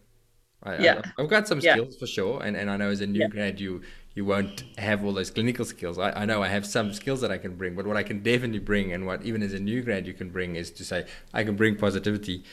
I, 0.64 0.74
Yeah. 0.84 1.02
I, 1.18 1.22
have 1.22 1.30
got 1.30 1.48
some 1.48 1.62
Yeah. 1.62 1.74
skills 1.74 1.98
for 1.98 2.08
sure, 2.08 2.42
and, 2.44 2.56
and 2.58 2.70
I 2.70 2.78
know 2.78 2.90
as 2.90 3.02
a 3.02 3.08
new 3.08 3.22
Yeah. 3.22 3.28
grad 3.28 3.60
you 3.60 3.82
you 4.16 4.26
won't 4.26 4.64
have 4.80 5.06
all 5.06 5.14
those 5.14 5.30
clinical 5.30 5.64
skills. 5.64 6.00
I, 6.00 6.12
I 6.12 6.26
know 6.26 6.42
I 6.42 6.48
have 6.48 6.66
some 6.66 6.92
skills 6.92 7.22
that 7.22 7.32
I 7.32 7.38
can 7.38 7.56
bring, 7.56 7.76
but 7.76 7.86
what 7.86 7.98
I 7.98 8.02
can 8.04 8.24
definitely 8.24 8.60
bring, 8.60 8.92
and 8.92 9.06
what 9.06 9.24
even 9.24 9.44
as 9.44 9.54
a 9.54 9.60
new 9.60 9.82
grad 9.84 10.08
you 10.08 10.14
can 10.14 10.30
bring, 10.30 10.56
is 10.56 10.72
to 10.72 10.84
say 10.84 11.06
I 11.34 11.44
can 11.44 11.56
bring 11.56 11.76
positivity, 11.76 12.44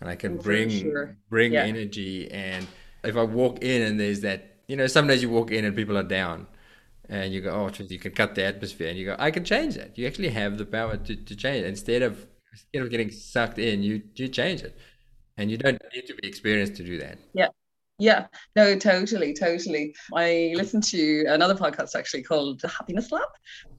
and 0.00 0.08
I 0.10 0.16
can 0.16 0.36
oh, 0.38 0.42
For 0.42 0.42
bring 0.42 0.70
sure. 0.70 1.16
bring 1.30 1.52
Yeah. 1.52 1.64
energy. 1.64 2.30
And 2.30 2.66
if 3.02 3.16
I 3.16 3.22
walk 3.22 3.62
in 3.62 3.82
and 3.82 3.98
there's 3.98 4.20
that, 4.20 4.56
you 4.68 4.76
know, 4.76 4.86
some 4.86 5.06
days 5.06 5.22
you 5.22 5.30
walk 5.30 5.50
in 5.50 5.64
and 5.64 5.74
people 5.76 5.96
are 5.98 6.02
down. 6.02 6.46
And 7.08 7.34
you 7.34 7.42
go, 7.42 7.50
oh, 7.50 7.70
you 7.84 7.98
can 7.98 8.12
cut 8.12 8.34
the 8.34 8.44
atmosphere, 8.44 8.88
and 8.88 8.98
you 8.98 9.04
go, 9.04 9.16
I 9.18 9.30
can 9.30 9.44
change 9.44 9.74
that. 9.74 9.98
You 9.98 10.06
actually 10.06 10.30
have 10.30 10.56
the 10.56 10.64
power 10.64 10.96
to, 10.96 11.14
to 11.16 11.36
change 11.36 11.64
it. 11.64 11.66
Instead 11.68 12.02
of 12.02 12.26
instead 12.52 12.82
of 12.82 12.90
getting 12.90 13.10
sucked 13.10 13.58
in, 13.58 13.82
you 13.82 14.02
you 14.16 14.28
change 14.28 14.62
it, 14.62 14.74
and 15.36 15.50
you 15.50 15.56
don't 15.56 15.80
need 15.94 16.06
to 16.06 16.14
be 16.14 16.28
experienced 16.28 16.76
to 16.76 16.84
do 16.84 16.98
that. 16.98 17.18
Yeah, 17.34 17.48
Yeah, 17.98 18.26
no, 18.56 18.76
totally, 18.76 19.32
totally. 19.34 19.94
I 20.12 20.52
listened 20.56 20.82
to 20.84 21.24
another 21.28 21.54
podcast 21.54 21.94
actually 21.94 22.24
called 22.24 22.60
The 22.60 22.68
Happiness 22.68 23.12
Lab, 23.12 23.22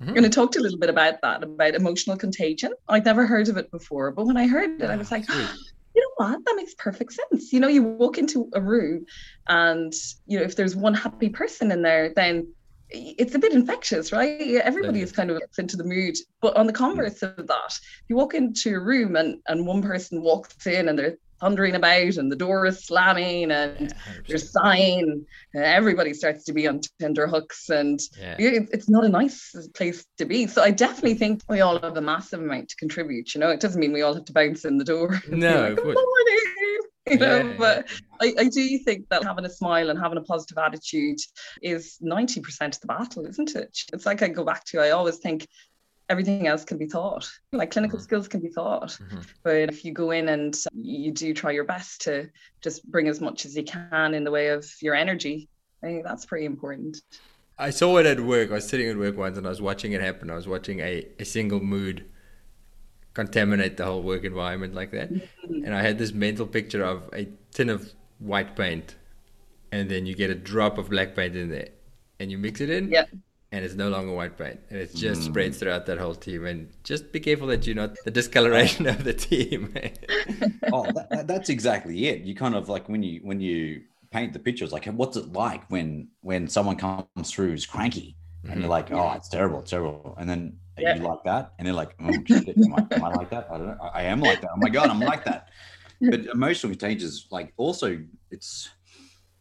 Mhm. 0.02 0.15
and 0.18 0.26
it 0.26 0.32
talked 0.32 0.56
a 0.56 0.62
little 0.62 0.80
bit 0.80 0.89
about 0.89 1.22
that, 1.22 1.44
about 1.44 1.76
emotional 1.76 2.15
contagion. 2.18 2.72
I'd 2.88 3.04
never 3.06 3.26
heard 3.28 3.50
of 3.50 3.58
it 3.58 3.70
before, 3.72 4.12
but 4.12 4.26
when 4.26 4.38
I 4.38 4.48
heard 4.48 4.82
it, 4.82 4.89
I 4.89 4.96
was 4.96 5.12
Ah, 5.12 5.15
like, 5.15 5.26
sweet. 5.26 5.50
you 5.96 6.02
know 6.02 6.13
what? 6.28 6.46
That 6.46 6.56
makes 6.56 6.74
perfect 6.76 7.12
sense. 7.13 7.52
You 7.52 7.60
know, 7.60 7.68
you 7.68 7.84
walk 7.84 8.18
into 8.18 8.50
a 8.54 8.62
room, 8.62 9.06
and 9.48 9.94
you 10.28 10.38
know, 10.39 10.46
if 10.46 10.56
there's 10.56 10.76
one 10.78 10.94
happy 10.94 11.28
person 11.30 11.72
in 11.72 11.82
there, 11.82 12.13
then 12.15 12.48
it's 12.91 13.36
a 13.36 13.39
bit 13.39 13.52
infectious, 13.52 14.12
right? 14.13 14.62
Everybody 14.63 15.02
is 15.02 15.12
kind 15.12 15.30
of 15.32 15.39
gets 15.39 15.58
into 15.60 15.76
the 15.76 15.84
mood. 15.84 16.15
But 16.41 16.56
on 16.56 16.68
the 16.68 16.74
converse 16.74 17.22
of 17.24 17.48
that, 17.48 17.74
you 18.08 18.15
walk 18.15 18.34
into 18.34 18.76
a 18.76 18.80
room 18.80 19.15
and 19.18 19.41
and 19.50 19.65
one 19.68 19.82
person 19.82 20.22
walks 20.22 20.65
in 20.68 20.88
and 20.88 20.98
they're 20.98 21.18
thundering 21.41 21.76
about 21.76 22.15
and 22.17 22.32
the 22.32 22.36
door 22.36 22.65
is 22.65 22.86
slamming 22.86 23.52
and 23.52 23.93
they're 24.28 24.38
sighing 24.38 25.26
uh, 25.56 25.60
everybody 25.60 26.13
starts 26.13 26.45
to 26.45 26.54
be 26.54 26.67
on 26.67 26.80
tender 27.00 27.28
hooks 27.28 27.69
and 27.69 28.00
Yeah. 28.19 28.36
it's 28.39 28.89
not 28.89 29.04
a 29.06 29.10
nice 29.10 29.54
place 29.76 30.06
to 30.17 30.26
be. 30.26 30.48
So 30.48 30.62
i 30.62 30.71
definitely 30.71 31.15
think 31.15 31.41
we 31.50 31.62
all 31.62 31.80
have 31.80 31.98
a 31.98 32.02
massive 32.02 32.39
amount 32.41 32.69
to 32.69 32.76
contribute 32.78 33.34
you 33.34 33.39
know? 33.41 33.50
It 33.50 33.60
doesn't 33.60 33.80
mean 33.80 33.91
we 33.93 34.02
all 34.02 34.13
have 34.13 34.26
to 34.26 34.34
bounce 34.34 34.65
in 34.65 34.78
the 34.78 34.86
door. 34.86 35.19
No, 35.30 35.67
like, 35.69 35.76
"Good 35.76 35.86
morning," 35.86 36.80
you 37.08 37.17
know? 37.17 37.38
Yeah. 37.38 37.56
but 37.58 37.89
I, 38.21 38.34
I 38.39 38.45
do 38.48 38.80
think 38.80 39.10
that 39.10 39.24
having 39.24 39.45
a 39.45 39.50
smile 39.50 39.89
and 39.89 40.00
having 40.00 40.17
a 40.17 40.21
positive 40.21 40.58
attitude 40.58 41.17
is 41.62 41.98
90% 42.02 42.76
of 42.76 42.80
the 42.80 42.88
battle 42.88 43.26
isn't 43.26 43.56
it? 43.56 43.78
It's 43.93 44.06
like 44.06 44.21
i 44.24 44.28
go 44.30 44.43
back 44.45 44.63
to 44.65 44.80
i 44.80 44.91
always 44.91 45.17
think 45.17 45.48
everything 46.10 46.48
else 46.48 46.63
can 46.63 46.78
be 46.78 46.88
taught 46.88 47.28
like 47.52 47.72
clinical 47.72 47.98
Mhm. 48.00 48.04
skills 48.04 48.28
can 48.28 48.39
be 48.41 48.50
taught 48.50 48.89
Mhm. 49.02 49.26
but 49.44 49.70
if 49.74 49.84
you 49.86 49.91
go 49.91 50.12
in 50.12 50.30
and 50.30 50.56
you 50.74 51.12
do 51.12 51.34
try 51.34 51.52
your 51.52 51.63
best 51.63 52.02
to 52.02 52.30
just 52.62 52.89
bring 52.91 53.08
as 53.08 53.20
much 53.22 53.46
as 53.46 53.56
you 53.56 53.63
can 53.63 54.13
in 54.13 54.24
the 54.24 54.32
way 54.32 54.50
of 54.50 54.63
your 54.82 54.96
energy 54.96 55.50
i 55.84 55.88
think 55.88 56.04
that's 56.04 56.26
pretty 56.26 56.46
important 56.46 57.02
I 57.58 57.70
saw 57.70 57.96
it 58.00 58.06
at 58.06 58.20
work. 58.20 58.52
I 58.52 58.56
was 58.56 58.68
sitting 58.68 58.89
at 58.89 58.98
work 58.98 59.15
once 59.15 59.38
and 59.38 59.48
I 59.48 59.50
was 59.50 59.62
watching 59.62 59.94
it 59.94 60.02
happen. 60.02 60.30
I 60.30 60.36
was 60.36 60.46
watching 60.46 60.82
a, 60.82 61.08
a 61.20 61.24
single 61.24 61.62
mood 61.62 62.04
contaminate 63.13 63.78
the 63.78 63.86
whole 63.86 64.04
work 64.04 64.26
environment 64.26 64.74
like 64.76 64.91
that. 64.91 65.10
And 65.10 65.74
I 65.74 65.82
had 65.82 65.98
this 65.98 66.12
mental 66.12 66.46
picture 66.46 66.84
of 66.84 67.10
a 67.13 67.30
tin 67.52 67.70
of 67.70 67.94
white 68.20 68.58
paint 68.58 68.96
and 69.72 69.89
then 69.89 70.06
you 70.06 70.15
get 70.15 70.30
a 70.30 70.36
drop 70.36 70.78
of 70.78 70.89
black 70.89 71.15
paint 71.15 71.36
in 71.38 71.50
there 71.50 71.70
and 72.20 72.30
you 72.30 72.38
mix 72.38 72.60
it 72.60 72.70
in 72.70 72.89
Yeah. 72.91 73.06
And 73.56 73.63
it's 73.63 73.76
no 73.76 73.88
longer 73.88 74.12
white 74.12 74.38
paint 74.38 74.60
and 74.70 74.78
it 74.80 74.94
just 74.94 75.22
mm. 75.22 75.26
spreads 75.26 75.60
throughout 75.60 75.86
that 75.86 75.98
whole 75.98 76.13
team 76.13 76.46
and 76.46 76.70
just 76.84 77.13
be 77.13 77.22
careful 77.22 77.48
that 77.48 77.65
you're 77.65 77.76
not 77.76 77.96
the 78.04 78.12
discoloration 78.12 78.86
of 78.86 79.06
the 79.06 79.13
team. 79.13 79.74
oh, 80.74 80.91
that, 80.91 81.08
that- 81.10 81.28
that's 81.28 81.48
exactly 81.48 82.08
it. 82.08 82.22
You 82.22 82.36
kind 82.36 82.54
of 82.54 82.68
like 82.68 82.89
when 82.89 83.02
you 83.02 83.22
when 83.24 83.39
you 83.39 83.82
paint 84.12 84.34
the 84.34 84.39
pictures 84.39 84.74
like, 84.74 84.86
what's 84.88 85.15
it 85.15 85.32
like 85.32 85.63
when 85.72 86.10
when 86.20 86.50
someone 86.50 86.76
comes 86.76 87.32
through 87.32 87.52
who's 87.52 87.65
cranky, 87.65 88.18
and 88.44 88.56
you're 88.56 88.63
mm-hmm. 88.63 88.70
like, 88.72 88.91
oh, 88.91 89.13
it's 89.15 89.30
terrible, 89.30 89.60
it's 89.62 89.72
terrible, 89.72 90.15
and 90.20 90.30
then 90.30 90.58
Yeah. 90.78 90.96
you 90.96 91.04
like 91.04 91.24
that, 91.24 91.54
and 91.58 91.65
they're 91.65 91.74
like, 91.74 91.96
oh, 92.02 92.12
shit, 92.26 92.58
am, 92.58 92.74
I, 92.76 92.96
am 92.96 93.04
I 93.06 93.10
like 93.10 93.30
that? 93.30 93.48
I 93.50 93.58
don't 93.58 93.68
know. 93.68 93.78
I 93.82 94.02
I 94.02 94.04
am 94.04 94.20
like 94.20 94.41
that. 94.41 94.52
Oh 94.54 94.58
my 94.58 94.70
god, 94.70 94.89
I'm 94.89 95.00
like 95.00 95.24
that. 95.26 95.48
But 96.02 96.26
emotional 96.26 96.72
contagious, 96.72 97.28
like 97.32 97.54
also, 97.56 98.04
it's 98.32 98.70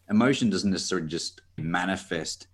emotion 0.09 0.51
doesn't 0.51 0.71
necessarily 0.71 1.09
just 1.09 1.41
manifest 1.57 2.47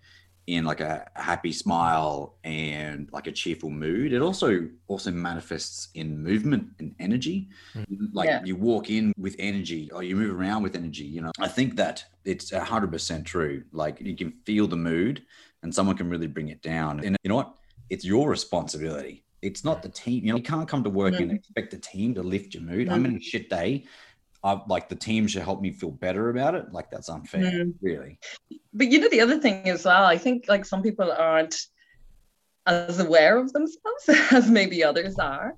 in 0.55 0.65
like 0.65 0.81
a 0.81 1.09
happy 1.15 1.53
smile 1.53 2.37
and 2.45 3.09
like 3.13 3.27
a 3.27 3.33
cheerful 3.33 3.71
mood 3.71 4.13
it 4.13 4.21
also 4.23 4.69
also 4.89 5.11
manifests 5.11 5.89
in 5.95 6.23
movement 6.23 6.65
and 6.79 6.95
energy. 6.99 7.49
Like 8.13 8.29
Yeah. 8.29 8.43
you 8.45 8.57
walk 8.57 8.91
in 8.91 9.13
with 9.17 9.37
energy 9.39 9.91
or 9.93 10.03
you 10.03 10.17
move 10.17 10.35
around 10.39 10.63
with 10.63 10.75
energy 10.77 11.05
you 11.05 11.21
know? 11.23 11.33
I 11.39 11.49
think 11.49 11.77
that 11.77 12.05
it's 12.25 12.53
100% 12.53 13.25
true. 13.25 13.65
Like 13.73 14.01
you 14.01 14.17
can 14.17 14.33
feel 14.47 14.67
the 14.67 14.77
mood 14.77 15.23
and 15.63 15.75
someone 15.75 15.97
can 15.97 16.09
really 16.09 16.27
bring 16.27 16.49
it 16.49 16.63
down. 16.63 17.01
And 17.05 17.17
you 17.23 17.29
know 17.29 17.37
what? 17.37 17.55
It's 17.89 18.05
your 18.05 18.29
responsibility. 18.29 19.25
It's 19.43 19.65
not 19.65 19.83
the 19.83 19.89
team 19.89 20.25
you 20.25 20.33
know? 20.33 20.37
You 20.37 20.43
can't 20.43 20.69
come 20.69 20.85
to 20.85 20.91
work 20.91 21.15
and 21.21 21.31
Mhm. 21.31 21.35
expect 21.37 21.71
the 21.71 21.79
team 21.79 22.15
to 22.15 22.23
lift 22.23 22.55
your 22.55 22.63
mood. 22.63 22.89
I'm 22.89 23.05
in 23.07 23.17
a 23.17 23.21
shit 23.21 23.49
day 23.51 23.87
I, 24.43 24.61
like 24.69 24.89
the 24.89 24.97
team 24.97 25.27
should 25.27 25.43
help 25.43 25.61
me 25.61 25.71
feel 25.71 25.91
better 25.91 26.31
about 26.31 26.55
it. 26.55 26.73
Like 26.73 26.91
that's 26.91 27.09
unfair 27.09 27.43
Mm. 27.43 27.75
really. 27.83 28.19
But 28.73 28.91
you 28.91 29.01
know 29.01 29.09
the 29.09 29.21
other 29.21 29.39
thing 29.39 29.69
as 29.69 29.85
well 29.85 30.05
i 30.05 30.17
think 30.17 30.45
like 30.49 30.65
some 30.65 30.83
people 30.83 31.11
aren't 31.13 31.57
as 32.67 33.01
aware 33.01 33.37
of 33.37 33.53
themselves 33.53 34.09
as 34.33 34.49
maybe 34.51 34.85
others 34.85 35.17
are 35.19 35.57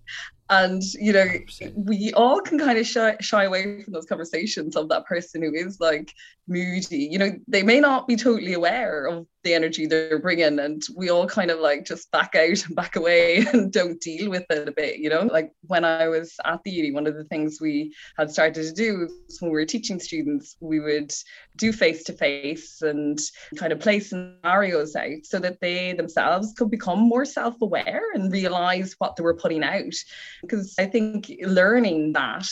and 0.50 0.82
you 0.94 1.12
know 1.12 1.24
100%. 1.24 1.72
we 1.74 2.12
all 2.14 2.40
can 2.40 2.58
kind 2.58 2.78
of 2.78 2.86
shy, 2.86 3.16
shy 3.20 3.44
away 3.44 3.82
from 3.82 3.92
those 3.92 4.06
conversations 4.06 4.76
of 4.76 4.88
that 4.88 5.06
person 5.06 5.42
who 5.42 5.54
is 5.54 5.80
like 5.80 6.12
moody 6.48 7.08
you 7.10 7.18
know 7.18 7.30
they 7.46 7.62
may 7.62 7.78
not 7.80 8.06
be 8.08 8.16
totally 8.16 8.52
aware 8.52 9.06
of 9.06 9.26
the 9.44 9.54
energy 9.54 9.86
they're 9.86 10.18
bringing 10.18 10.58
and 10.58 10.82
we 10.96 11.08
all 11.08 11.26
kind 11.26 11.50
of 11.50 11.60
like 11.60 11.84
just 11.84 12.10
back 12.10 12.34
out 12.34 12.64
and 12.66 12.74
back 12.74 12.96
away 12.96 13.44
and 13.52 13.72
don't 13.72 14.00
deal 14.00 14.28
with 14.28 14.44
it 14.50 14.68
a 14.68 14.72
bit 14.72 14.98
you 14.98 15.08
know 15.08 15.22
like 15.22 15.52
when 15.66 15.84
i 15.84 16.08
was 16.08 16.34
at 16.44 16.62
the 16.64 16.70
uni 16.70 16.92
one 16.92 17.06
of 17.06 17.14
the 17.14 17.24
things 17.24 17.58
we 17.60 17.94
had 18.18 18.30
started 18.30 18.54
to 18.54 18.72
do 18.72 18.98
was 18.98 19.38
when 19.40 19.50
we 19.50 19.58
were 19.58 19.64
teaching 19.64 20.00
students 20.00 20.56
we 20.60 20.80
would 20.80 21.12
do 21.56 21.72
face 21.72 22.02
to 22.04 22.12
face 22.12 22.82
and 22.82 23.18
kind 23.56 23.72
of 23.72 23.80
play 23.80 24.00
scenarios 24.00 24.96
out 24.96 25.24
so 25.24 25.38
that 25.38 25.60
they 25.60 25.92
themselves 25.92 26.52
could 26.56 26.70
become 26.70 26.98
more 26.98 27.24
self 27.24 27.60
aware 27.60 28.02
and 28.14 28.32
realize 28.32 28.94
what 28.98 29.16
they 29.16 29.22
were 29.22 29.36
putting 29.36 29.62
out. 29.62 29.94
Because 30.42 30.74
I 30.78 30.86
think 30.86 31.32
learning 31.42 32.12
that 32.12 32.46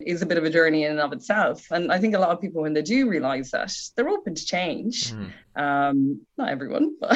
is 0.00 0.22
a 0.22 0.26
bit 0.26 0.38
of 0.38 0.44
a 0.44 0.50
journey 0.50 0.84
in 0.84 0.92
and 0.92 1.00
of 1.00 1.12
itself. 1.12 1.70
And 1.70 1.92
I 1.92 1.98
think 1.98 2.14
a 2.14 2.18
lot 2.18 2.30
of 2.30 2.40
people, 2.40 2.62
when 2.62 2.74
they 2.74 2.82
do 2.82 3.08
realize 3.08 3.50
that, 3.52 3.72
they're 3.96 4.08
open 4.08 4.34
to 4.34 4.44
change. 4.44 5.12
Mhm. 5.12 5.32
Um, 5.56 6.20
not 6.36 6.48
everyone, 6.48 6.96
but 7.00 7.12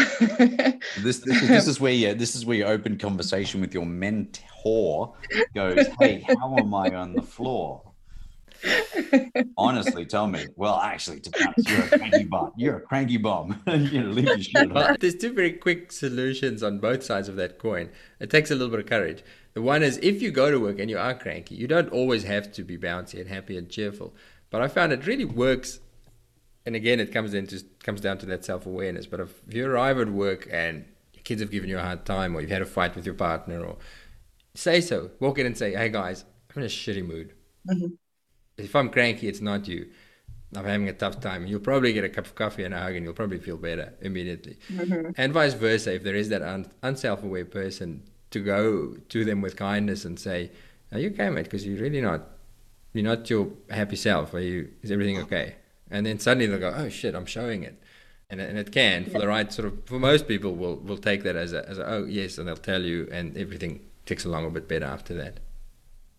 This, 0.99 1.19
this, 1.25 1.49
this 1.49 1.67
is 1.67 1.81
where 1.81 1.93
you 1.93 2.15
this 2.15 2.37
is 2.37 2.47
where 2.47 2.57
your 2.57 2.69
open 2.69 2.97
conversation 2.97 3.61
with 3.61 3.75
your 3.75 3.85
mentor 3.85 5.15
goes. 5.55 5.87
Hey, 6.01 6.25
how 6.27 6.57
am 6.57 6.73
I 6.73 6.95
on 6.95 7.15
the 7.15 7.23
floor? 7.23 7.83
Honestly, 9.57 10.05
tell 10.05 10.27
me. 10.27 10.47
Well, 10.57 10.77
actually, 10.77 11.21
to 11.21 11.31
be 11.31 11.45
honest, 11.45 11.69
you're 11.69 11.85
a 11.85 11.99
cranky 11.99 12.25
bum. 12.25 12.53
You're 12.57 12.77
a 12.77 12.81
cranky 12.81 13.17
bomb. 13.17 13.61
you 13.67 14.03
know, 14.03 14.11
leave 14.11 14.27
your 14.27 14.41
shit 14.41 14.73
Well, 14.73 14.97
there's 14.99 15.17
two 15.17 15.33
very 15.33 15.53
quick 15.53 15.93
solutions 15.93 16.63
on 16.63 16.79
both 16.79 17.03
sides 17.03 17.29
of 17.29 17.37
that 17.37 17.59
coin. 17.59 17.91
It 18.21 18.31
takes 18.31 18.51
a 18.51 18.55
little 18.55 18.71
bit 18.71 18.81
of 18.81 18.87
courage. 18.87 19.23
The 19.55 19.63
one 19.63 19.83
is 19.83 19.99
if 20.03 20.23
you 20.23 20.31
go 20.31 20.51
to 20.51 20.59
work 20.59 20.79
and 20.79 20.91
you 20.91 20.99
are 20.99 21.15
cranky, 21.15 21.55
you 21.55 21.67
don't 21.67 21.91
always 21.91 22.25
have 22.25 22.53
to 22.53 22.63
be 22.63 22.79
bouncy 22.79 23.21
and 23.21 23.29
happy 23.29 23.57
and 23.57 23.69
cheerful. 23.69 24.15
But 24.51 24.63
I 24.63 24.69
found 24.69 24.93
it 24.93 25.07
really 25.07 25.25
works. 25.25 25.81
And 26.65 26.77
again, 26.77 27.01
it 27.01 27.13
comes 27.13 27.35
into 27.35 27.65
comes 27.83 28.01
down 28.01 28.19
to 28.19 28.27
that 28.27 28.45
self 28.45 28.67
awareness. 28.67 29.07
But 29.07 29.21
if 29.21 29.35
you 29.49 29.67
arrive 29.67 29.99
at 29.99 30.11
work 30.11 30.49
and 30.51 30.85
your 31.15 31.23
kids 31.23 31.41
have 31.41 31.51
given 31.51 31.69
you 31.69 31.79
a 31.79 31.83
hard 31.83 32.05
time, 32.05 32.37
or 32.37 32.41
you've 32.41 32.51
had 32.51 32.63
a 32.63 32.67
fight 32.67 32.95
with 32.95 33.07
your 33.07 33.15
partner, 33.15 33.65
or 33.65 33.79
say 34.55 34.81
so, 34.81 35.11
walk 35.19 35.39
in 35.39 35.47
and 35.47 35.57
say, 35.57 35.75
"Hey 35.75 35.89
guys, 35.89 36.25
I'm 36.51 36.63
in 36.63 36.67
a 36.67 36.69
shitty 36.69 37.07
mood. 37.07 37.33
Mm-hmm. 37.69 37.95
If 38.59 38.75
I'm 38.75 38.91
cranky, 38.91 39.29
it's 39.29 39.41
not 39.41 39.69
you. 39.69 39.87
I'm 40.57 40.65
having 40.65 40.89
a 40.89 40.93
tough 40.93 41.21
time. 41.21 41.47
You'll 41.47 41.61
probably 41.61 41.93
get 41.93 42.05
a 42.05 42.09
cup 42.09 42.27
of 42.27 42.35
coffee 42.35 42.65
and 42.65 42.75
a 42.75 42.79
hug, 42.79 42.95
and 42.97 43.05
you'll 43.05 43.15
probably 43.15 43.39
feel 43.39 43.59
better 43.59 43.93
immediately. 44.01 44.59
Mm-hmm. 44.73 45.11
And 45.17 45.33
vice 45.33 45.55
versa, 45.55 45.95
if 45.95 46.03
there 46.03 46.15
is 46.15 46.31
that 46.31 46.43
un- 46.43 46.71
unself-aware 46.83 47.45
person, 47.45 48.03
to 48.31 48.41
go 48.41 48.97
to 49.09 49.25
them 49.25 49.41
with 49.41 49.57
kindness 49.57 50.05
and 50.05 50.19
say, 50.19 50.51
"Are 50.93 50.99
you 50.99 51.11
okay, 51.11 51.31
mate? 51.31 51.45
Because 51.45 51.67
you're 51.67 51.81
really 51.81 52.01
not. 52.01 52.23
You're 52.93 53.05
not 53.05 53.29
your 53.29 53.51
happy 53.71 53.97
self. 53.97 54.35
Are 54.35 54.41
you? 54.41 54.71
Is 54.83 54.91
everything 54.91 55.19
okay?" 55.19 55.57
And 55.91 56.05
then 56.07 56.19
suddenly 56.19 56.47
they'll 56.47 56.59
go, 56.59 56.75
"Oh 56.75 56.89
shit, 56.89 57.15
I'm 57.15 57.27
showing 57.27 57.63
it." 57.63 57.81
And, 58.31 58.41
and 58.41 58.59
it 58.59 58.73
can 58.73 59.07
for 59.07 59.19
the 59.19 59.27
right 59.27 59.51
sort 59.51 59.69
of 59.69 59.87
for 59.87 59.99
most 59.99 60.29
people 60.29 60.55
will 60.55 60.77
will 60.77 60.99
take 60.99 61.23
that 61.23 61.35
as 61.35 61.55
a 61.55 61.67
as 61.67 61.79
a 61.79 61.87
oh 61.87 62.05
yes 62.05 62.37
and 62.37 62.47
they'll 62.47 62.57
tell 62.57 62.83
you 62.83 63.09
and 63.11 63.35
everything 63.39 63.81
ticks 64.05 64.27
along 64.27 64.45
a 64.45 64.51
bit 64.51 64.69
better 64.69 64.85
after 64.85 65.15
that. 65.15 65.41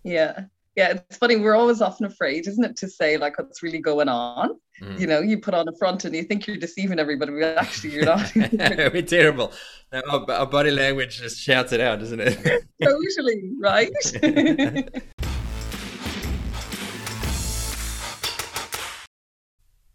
Yeah. 0.04 0.46
Yeah, 0.80 0.92
it's 0.92 1.18
funny. 1.18 1.36
We're 1.36 1.58
always 1.58 1.82
often 1.82 2.06
afraid, 2.06 2.48
isn't 2.48 2.64
it, 2.64 2.78
to 2.78 2.88
say 2.88 3.18
like 3.18 3.38
what's 3.38 3.62
really 3.62 3.80
going 3.80 4.08
on. 4.08 4.58
Mm. 4.82 4.98
You 4.98 5.08
know, 5.08 5.20
you 5.20 5.38
put 5.38 5.54
on 5.54 5.68
a 5.68 5.76
front 5.76 6.06
and 6.06 6.16
you 6.16 6.24
think 6.24 6.48
you're 6.48 6.56
deceiving 6.56 7.00
everybody, 7.00 7.34
but 7.34 7.58
actually 7.58 7.92
you're 7.96 8.06
not. 8.06 8.32
We're 8.36 9.02
terrible. 9.02 9.52
Now, 9.92 10.04
our, 10.10 10.32
our 10.32 10.46
body 10.46 10.72
language 10.72 11.20
just 11.20 11.38
shouts 11.38 11.74
it 11.74 11.82
out, 11.82 12.00
doesn't 12.00 12.22
it? 12.22 12.64
totally, 12.82 13.52
right? 13.60 13.92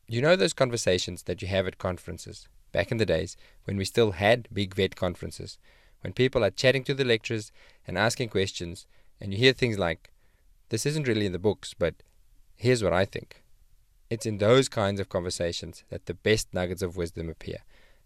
You 0.07 0.21
know 0.21 0.37
those 0.37 0.53
conversations 0.53 1.23
that 1.25 1.41
you 1.41 1.49
have 1.49 1.67
at 1.67 1.79
conferences, 1.79 2.47
back 2.73 2.93
in 2.93 2.99
the 2.99 3.07
days 3.07 3.39
when 3.65 3.79
we 3.79 3.87
still 3.87 4.13
had 4.13 4.49
big 4.53 4.75
vet 4.75 4.95
conferences, 4.95 5.59
when 6.03 6.13
people 6.13 6.45
are 6.45 6.51
chatting 6.51 6.85
to 6.85 6.95
the 6.95 7.07
lecturers 7.07 7.51
and 7.89 7.97
asking 7.97 8.29
questions, 8.29 8.87
and 9.19 9.33
you 9.33 9.39
hear 9.39 9.55
things 9.55 9.79
like, 9.79 10.13
This 10.69 10.87
isn't 10.87 11.09
really 11.09 11.27
in 11.27 11.33
the 11.33 11.39
books, 11.39 11.75
but 11.75 11.95
here's 12.57 12.83
what 12.83 12.93
I 12.93 13.05
think. 13.05 13.43
It's 14.11 14.27
in 14.27 14.39
those 14.39 14.69
kinds 14.69 15.01
of 15.01 15.09
conversations 15.09 15.85
that 15.91 16.07
the 16.07 16.15
best 16.15 16.53
nuggets 16.53 16.83
of 16.83 16.97
wisdom 16.97 17.29
appear, 17.29 17.59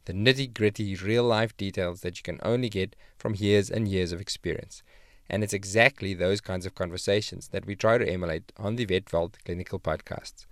the 0.05 0.13
nitty 0.13 0.55
gritty 0.55 0.95
real 0.97 1.25
life 1.25 1.57
details 1.57 2.01
that 2.01 2.19
you 2.19 2.23
can 2.23 2.39
only 2.43 2.69
get 2.69 2.97
from 3.17 3.35
years 3.35 3.71
and 3.71 3.89
years 3.89 4.13
of 4.13 4.21
experience. 4.21 4.83
And 5.29 5.45
it's 5.45 5.53
exactly 5.53 6.15
those 6.15 6.41
kinds 6.41 6.65
of 6.65 6.75
conversations 6.75 7.49
that 7.49 7.67
we 7.67 7.77
try 7.77 7.99
to 7.99 8.09
emulate 8.09 8.51
on 8.57 8.77
the 8.77 8.87
Vet 8.87 9.11
Vault 9.11 9.37
Clinical 9.45 9.79
Podcasts. 9.79 10.47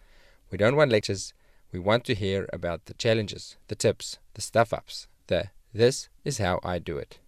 We 0.51 0.59
don't 0.59 0.77
want 0.77 0.93
lectures. 0.93 1.33
We 1.73 1.79
want 1.79 2.05
to 2.05 2.15
hear 2.15 2.47
about 2.53 2.85
the 2.85 2.95
challenges, 2.95 3.57
the 3.69 3.75
tips, 3.75 4.19
the 4.35 4.43
stuff 4.43 4.73
ups, 4.73 5.09
the 5.27 5.51
this 5.73 6.09
is 6.25 6.39
how 6.39 6.61
I 6.63 6.79
do 6.79 6.97
it. 6.97 7.19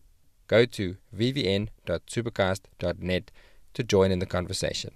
Go 0.46 0.64
to 0.64 0.96
vvn.supercast.net 1.14 3.30
to 3.74 3.82
join 3.82 4.10
in 4.10 4.18
the 4.18 4.26
conversation. 4.26 4.92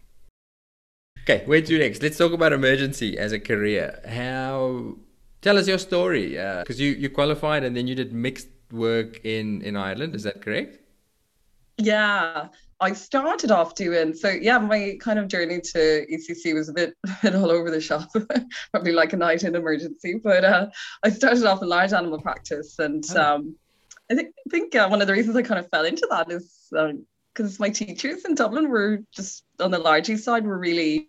okay, 1.22 1.42
where 1.46 1.60
to 1.62 1.78
next? 1.78 2.02
Let's 2.02 2.18
talk 2.18 2.32
about 2.32 2.52
emergency 2.52 3.18
as 3.18 3.32
a 3.32 3.38
career. 3.40 4.00
How? 4.08 4.96
Tell 5.40 5.58
us 5.58 5.66
your 5.68 5.78
story, 5.78 6.30
because 6.60 6.80
you 6.80 6.92
you 6.92 7.10
qualified 7.10 7.64
and 7.64 7.76
then 7.76 7.86
you 7.86 7.94
did 7.94 8.12
mixed 8.12 8.48
work 8.70 9.24
in 9.24 9.62
in 9.62 9.76
Ireland. 9.76 10.14
Is 10.14 10.22
that 10.22 10.40
correct? 10.42 10.78
Yeah, 11.78 12.48
I 12.80 12.92
started 12.92 13.50
off 13.50 13.74
doing 13.74 14.14
so. 14.14 14.28
Yeah, 14.28 14.58
my 14.58 14.96
kind 15.00 15.18
of 15.18 15.26
journey 15.28 15.60
to 15.60 16.06
ECC 16.12 16.54
was 16.54 16.68
a 16.68 16.72
bit, 16.72 16.94
a 17.06 17.16
bit 17.22 17.34
all 17.34 17.50
over 17.50 17.70
the 17.70 17.80
shop, 17.80 18.10
probably 18.72 18.92
like 18.92 19.12
a 19.12 19.16
night 19.16 19.42
in 19.42 19.54
emergency. 19.56 20.20
But 20.22 20.44
uh, 20.44 20.66
I 21.02 21.10
started 21.10 21.44
off 21.44 21.62
in 21.62 21.68
large 21.68 21.92
animal 21.92 22.20
practice, 22.20 22.78
and 22.78 23.04
Oh. 23.16 23.22
um, 23.36 23.56
I 24.10 24.14
think 24.14 24.34
I 24.46 24.50
think 24.50 24.74
uh, 24.74 24.86
one 24.88 25.00
of 25.00 25.06
the 25.08 25.12
reasons 25.14 25.34
I 25.36 25.42
kind 25.42 25.58
of 25.58 25.68
fell 25.70 25.84
into 25.86 26.06
that 26.10 26.30
is 26.30 26.68
because 27.34 27.58
my 27.58 27.70
teachers 27.70 28.24
in 28.24 28.34
Dublin 28.34 28.68
were 28.68 28.98
just 29.12 29.44
on 29.60 29.70
the 29.70 29.78
large 29.78 30.14
side 30.18 30.44
were 30.46 30.58
really 30.58 31.08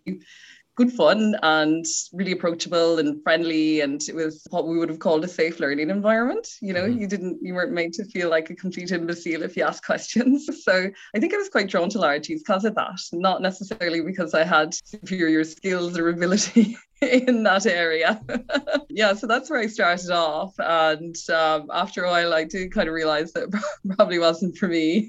good 0.76 0.92
fun 0.92 1.36
and 1.44 1.84
really 2.12 2.32
approachable 2.32 2.98
and 2.98 3.22
friendly 3.22 3.80
and 3.80 4.02
it 4.08 4.14
was 4.14 4.44
what 4.50 4.66
we 4.66 4.76
would 4.76 4.88
have 4.88 4.98
called 4.98 5.24
a 5.24 5.28
safe 5.28 5.60
learning 5.60 5.88
environment. 5.88 6.48
You 6.60 6.72
know 6.72 6.82
Mhm. 6.88 7.00
you 7.00 7.06
didn't 7.06 7.38
you 7.42 7.54
weren't 7.54 7.72
made 7.72 7.92
to 7.94 8.04
feel 8.04 8.28
like 8.28 8.50
a 8.50 8.56
complete 8.56 8.90
imbecile 8.90 9.42
if 9.44 9.56
you 9.56 9.62
asked 9.62 9.84
questions. 9.90 10.48
So 10.64 10.90
i 11.14 11.20
think 11.20 11.32
i 11.32 11.36
was 11.36 11.48
quite 11.48 11.68
drawn 11.68 11.88
to 11.90 11.98
largies 11.98 12.40
because 12.42 12.64
of 12.64 12.74
that 12.74 12.98
not 13.12 13.40
necessarily 13.40 14.00
because 14.00 14.34
i 14.34 14.42
had 14.42 14.74
superior 14.74 15.44
skills 15.44 15.96
or 15.96 16.08
ability 16.08 16.76
in 17.28 17.42
that 17.42 17.66
area 17.66 18.20
yeah 18.88 19.14
so 19.14 19.26
that's 19.26 19.50
where 19.50 19.60
i 19.60 19.66
started 19.66 20.10
off 20.10 20.54
and 20.58 21.16
um, 21.30 21.68
after 21.72 22.04
a 22.04 22.10
while 22.10 22.32
i 22.32 22.44
did 22.44 22.72
kind 22.72 22.88
of 22.88 22.94
realize 22.94 23.32
that 23.32 23.48
probably 23.96 24.18
wasn't 24.18 24.56
for 24.56 24.68
me 24.68 25.08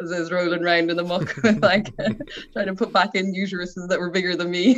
as 0.00 0.12
i 0.12 0.18
was 0.18 0.30
rolling 0.30 0.62
around 0.62 0.90
in 0.90 0.96
the 0.96 1.04
muck 1.04 1.34
like 1.62 1.94
trying 2.52 2.66
to 2.66 2.74
put 2.74 2.92
back 2.92 3.14
in 3.14 3.34
uteruses 3.34 3.88
that 3.88 3.98
were 3.98 4.10
bigger 4.10 4.36
than 4.36 4.50
me. 4.50 4.74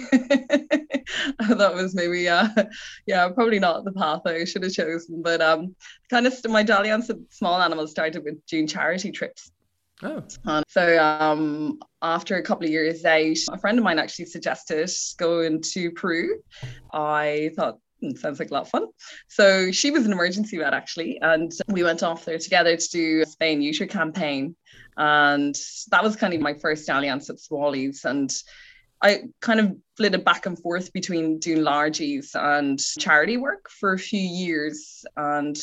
that 1.38 1.72
was 1.74 1.94
maybe 1.94 2.28
uh 2.28 2.48
yeah, 3.06 3.28
probably 3.28 3.58
not 3.58 3.84
the 3.84 3.92
path 3.92 4.22
I 4.26 4.44
should 4.44 4.62
have 4.62 4.72
chosen. 4.72 5.22
But 5.22 5.40
um 5.40 5.74
kind 6.10 6.26
of 6.26 6.34
my 6.48 6.62
dalliance 6.62 7.08
with 7.08 7.30
small 7.32 7.60
animals 7.60 7.90
started 7.90 8.24
with 8.24 8.44
doing 8.46 8.66
charity 8.66 9.12
trips. 9.12 9.50
Oh, 10.02 10.22
And 10.44 10.64
so 10.68 11.02
um 11.02 11.78
after 12.02 12.36
a 12.36 12.42
couple 12.42 12.66
of 12.66 12.70
years 12.70 13.04
out, 13.04 13.36
a 13.50 13.58
friend 13.58 13.78
of 13.78 13.84
mine 13.84 13.98
actually 13.98 14.26
suggested 14.26 14.90
going 15.18 15.62
to 15.72 15.90
Peru. 15.92 16.40
I 16.92 17.50
thought 17.56 17.78
"Hmm, 18.00 18.10
sounds 18.16 18.38
like 18.38 18.50
a 18.50 18.54
lot 18.54 18.62
of 18.62 18.68
fun. 18.70 18.86
So 19.28 19.70
she 19.70 19.90
was 19.90 20.04
an 20.04 20.12
emergency 20.12 20.58
vet 20.58 20.74
actually, 20.74 21.18
and 21.22 21.52
we 21.68 21.84
went 21.84 22.02
off 22.02 22.24
there 22.24 22.38
together 22.38 22.76
to 22.76 22.88
do 22.90 23.22
a 23.22 23.26
spay 23.26 23.52
and 23.52 23.60
neuter 23.60 23.86
campaign. 23.86 24.56
And 24.96 25.54
that 25.90 26.02
was 26.02 26.16
kind 26.16 26.34
of 26.34 26.40
my 26.40 26.54
first 26.54 26.88
alliance 26.88 27.30
at 27.30 27.36
smallies. 27.36 28.04
And 28.04 28.32
I 29.02 29.24
kind 29.40 29.60
of 29.60 29.76
flitted 29.96 30.24
back 30.24 30.46
and 30.46 30.58
forth 30.58 30.92
between 30.92 31.38
doing 31.38 31.62
largies 31.62 32.30
and 32.34 32.78
charity 32.98 33.36
work 33.36 33.68
for 33.70 33.92
a 33.92 33.98
few 33.98 34.20
years. 34.20 35.04
And 35.16 35.56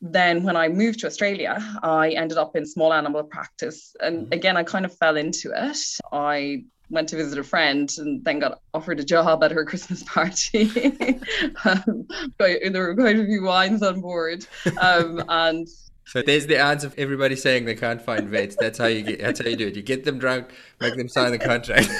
then 0.00 0.42
when 0.42 0.56
I 0.56 0.68
moved 0.68 1.00
to 1.00 1.06
Australia, 1.06 1.56
I 1.82 2.10
ended 2.10 2.38
up 2.38 2.54
in 2.54 2.66
small 2.66 2.92
animal 2.92 3.22
practice. 3.24 3.94
And 4.00 4.32
again, 4.32 4.56
I 4.56 4.62
kind 4.62 4.84
of 4.84 4.96
fell 4.96 5.16
into 5.16 5.52
it. 5.54 5.78
I 6.12 6.64
went 6.90 7.08
to 7.08 7.16
visit 7.16 7.38
a 7.38 7.42
friend 7.44 7.92
and 7.98 8.24
then 8.24 8.38
got 8.38 8.60
offered 8.72 9.00
a 9.00 9.04
job 9.04 9.42
at 9.42 9.50
her 9.50 9.64
Christmas 9.70 10.02
party. 10.04 10.70
um, 11.64 12.06
there 12.38 12.72
were 12.72 12.94
quite 12.94 13.18
a 13.18 13.24
few 13.24 13.42
wines 13.42 13.82
on 13.82 14.00
board. 14.00 14.46
Um, 14.80 15.22
and 15.28 15.68
so 16.04 16.22
there's 16.22 16.46
the 16.46 16.60
odds 16.60 16.84
of 16.84 16.94
everybody 16.98 17.34
saying 17.34 17.64
they 17.64 17.74
can't 17.74 18.00
find 18.00 18.28
vets. 18.28 18.54
That's 18.56 18.78
how 18.78 18.86
you 18.86 19.02
get. 19.02 19.20
That's 19.20 19.40
how 19.40 19.48
you 19.48 19.56
do 19.56 19.66
it. 19.66 19.76
You 19.76 19.82
get 19.82 20.04
them 20.04 20.18
drunk, 20.18 20.50
make 20.80 20.96
them 20.96 21.08
sign 21.08 21.32
the 21.32 21.38
contract. 21.38 21.90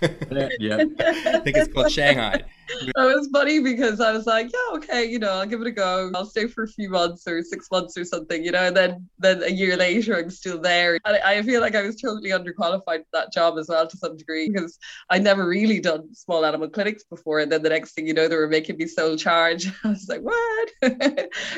yeah. 0.60 0.76
I 0.98 1.40
think 1.40 1.56
it's 1.56 1.72
called 1.72 1.90
Shanghai. 1.90 2.42
it 2.68 2.92
was 2.96 3.28
funny 3.32 3.60
because 3.60 4.00
I 4.00 4.12
was 4.12 4.26
like, 4.26 4.50
yeah, 4.52 4.76
okay, 4.76 5.04
you 5.04 5.18
know, 5.18 5.32
I'll 5.32 5.46
give 5.46 5.60
it 5.60 5.66
a 5.66 5.72
go. 5.72 6.10
I'll 6.14 6.24
stay 6.24 6.46
for 6.46 6.64
a 6.64 6.68
few 6.68 6.88
months 6.88 7.26
or 7.26 7.42
six 7.42 7.70
months 7.70 7.98
or 7.98 8.04
something, 8.04 8.42
you 8.44 8.50
know, 8.50 8.66
and 8.66 8.76
then 8.76 9.08
then 9.18 9.42
a 9.42 9.50
year 9.50 9.76
later 9.76 10.16
I'm 10.16 10.30
still 10.30 10.60
there. 10.60 10.98
And 11.04 11.16
I, 11.16 11.38
I 11.38 11.42
feel 11.42 11.60
like 11.60 11.74
I 11.74 11.82
was 11.82 11.96
totally 11.96 12.30
underqualified 12.30 13.00
for 13.00 13.12
that 13.12 13.32
job 13.32 13.58
as 13.58 13.68
well 13.68 13.86
to 13.86 13.96
some 13.96 14.16
degree 14.16 14.48
because 14.48 14.78
I 15.10 15.18
never 15.18 15.46
really 15.46 15.80
done 15.80 16.14
small 16.14 16.46
animal 16.46 16.68
clinics 16.68 17.04
before. 17.04 17.40
And 17.40 17.52
then 17.52 17.62
the 17.62 17.68
next 17.68 17.92
thing 17.92 18.06
you 18.06 18.14
know, 18.14 18.28
they 18.28 18.36
were 18.36 18.48
making 18.48 18.78
me 18.78 18.86
sole 18.86 19.16
charge. 19.16 19.70
I 19.84 19.88
was 19.88 20.08
like, 20.08 20.22
what? 20.22 20.70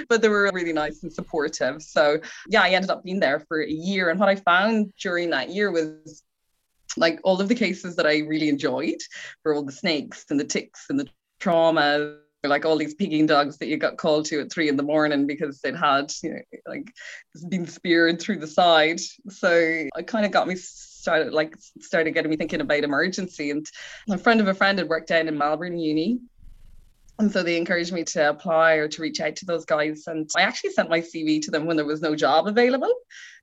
but 0.09 0.23
they 0.23 0.29
were 0.29 0.51
really 0.53 0.73
nice 0.73 1.03
and 1.03 1.13
supportive. 1.13 1.83
So 1.83 2.19
yeah, 2.49 2.63
I 2.63 2.71
ended 2.71 2.91
up 2.91 3.05
being 3.05 3.21
there 3.21 3.41
for 3.41 3.63
a 3.63 3.71
year. 3.71 4.11
And 4.11 4.19
what 4.19 4.29
I 4.29 4.37
found 4.37 4.93
during 5.01 5.31
that 5.31 5.51
year 5.51 5.71
was 5.71 6.23
like 6.97 7.21
all 7.25 7.41
of 7.41 7.49
the 7.49 7.55
cases 7.55 7.97
that 7.97 8.07
I 8.07 8.19
really 8.19 8.49
enjoyed 8.49 8.99
were 9.45 9.55
all 9.55 9.65
the 9.65 9.73
snakes 9.73 10.27
and 10.31 10.39
the 10.39 10.45
ticks 10.45 10.87
and 10.89 10.99
the 10.99 11.09
trauma 11.41 12.17
like 12.49 12.65
all 12.65 12.77
these 12.77 12.95
pigging 12.95 13.27
dogs 13.27 13.59
that 13.59 13.69
you 13.69 13.77
got 13.77 13.97
called 13.97 14.25
to 14.27 14.41
at 14.41 14.51
three 14.51 14.69
in 14.69 14.77
the 14.77 14.83
morning 14.83 15.27
because 15.27 15.61
they'd 15.61 15.77
had 15.77 16.13
you 16.23 16.31
know 16.31 16.41
like 16.67 16.93
been 17.49 17.67
speared 17.67 18.21
through 18.21 18.39
the 18.39 18.47
side. 18.47 19.01
So 19.29 19.51
it 19.53 20.07
kind 20.07 20.27
of 20.27 20.33
got 20.33 20.49
me 20.49 20.57
started 20.57 21.33
like 21.33 21.55
started 21.81 22.13
getting 22.13 22.31
me 22.31 22.37
thinking 22.37 22.61
about 22.61 22.85
emergency. 22.85 23.51
And 23.51 23.67
a 24.11 24.19
friend 24.19 24.41
of 24.41 24.49
a 24.49 24.55
friend 24.55 24.79
had 24.79 24.89
worked 24.89 25.09
down 25.09 25.29
in 25.29 25.39
Melbourne 25.39 25.79
uni 25.79 26.21
and 27.19 27.31
so 27.31 27.43
they 27.43 27.57
encouraged 27.57 27.93
me 27.93 28.05
to 28.05 28.31
apply 28.31 28.75
or 28.75 28.89
to 28.89 29.03
reach 29.03 29.21
out 29.21 29.37
to 29.37 29.45
those 29.47 29.65
guys. 29.65 30.05
And 30.07 30.29
I 30.37 30.43
actually 30.43 30.71
sent 30.71 30.91
my 30.91 31.01
CV 31.01 31.41
to 31.43 31.51
them 31.51 31.67
when 31.67 31.77
there 31.77 31.87
was 31.87 32.01
no 32.03 32.17
job 32.17 32.47
available. 32.49 32.93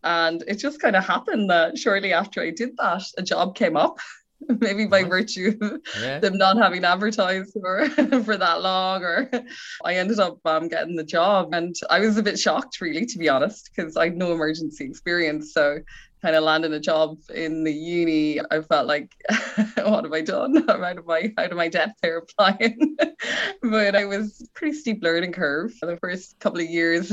And 0.03 0.43
it 0.47 0.55
just 0.55 0.81
kind 0.81 0.95
of 0.95 1.05
happened 1.05 1.49
that 1.49 1.77
shortly 1.77 2.13
after 2.13 2.41
I 2.41 2.49
did 2.51 2.71
that, 2.77 3.03
a 3.17 3.23
job 3.23 3.55
came 3.55 3.77
up. 3.77 3.99
maybe 4.61 4.85
by 4.85 5.01
Nice. 5.01 5.09
virtue 5.09 5.57
of 5.61 5.81
Yeah. 6.01 6.19
them 6.19 6.37
not 6.37 6.55
having 6.57 6.85
advertised 6.85 7.51
for 7.51 7.89
for 8.23 8.37
that 8.37 8.61
long 8.61 9.03
or 9.03 9.29
I 9.83 9.95
ended 9.95 10.19
up 10.21 10.39
um, 10.45 10.69
getting 10.69 10.95
the 10.95 11.03
job 11.03 11.53
and 11.53 11.75
I 11.89 11.99
was 11.99 12.15
a 12.17 12.23
bit 12.23 12.39
shocked 12.39 12.79
really 12.79 13.05
to 13.05 13.17
be 13.17 13.27
honest 13.27 13.69
because 13.75 13.97
I 13.97 14.05
had 14.05 14.15
no 14.15 14.31
emergency 14.31 14.85
experience 14.85 15.53
so 15.53 15.79
kind 16.21 16.35
of 16.35 16.43
landing 16.43 16.73
a 16.73 16.79
job 16.79 17.17
in 17.33 17.63
the 17.63 17.71
uni 17.73 18.39
I 18.51 18.61
felt 18.61 18.87
like 18.87 19.15
what 19.77 20.03
have 20.03 20.13
I 20.13 20.21
done 20.21 20.57
I'm 20.69 20.83
out 20.83 20.97
of 20.97 21.05
my 21.05 21.33
out 21.37 21.51
of 21.51 21.57
my 21.57 21.67
depth 21.69 21.95
there 22.01 22.17
applying 22.17 22.97
but 23.61 23.95
I 23.95 24.05
was 24.05 24.47
pretty 24.53 24.75
steep 24.77 24.99
learning 25.01 25.31
curve 25.33 25.71
the 25.81 25.97
first 25.97 26.39
couple 26.39 26.59
of 26.59 26.69
years 26.69 27.11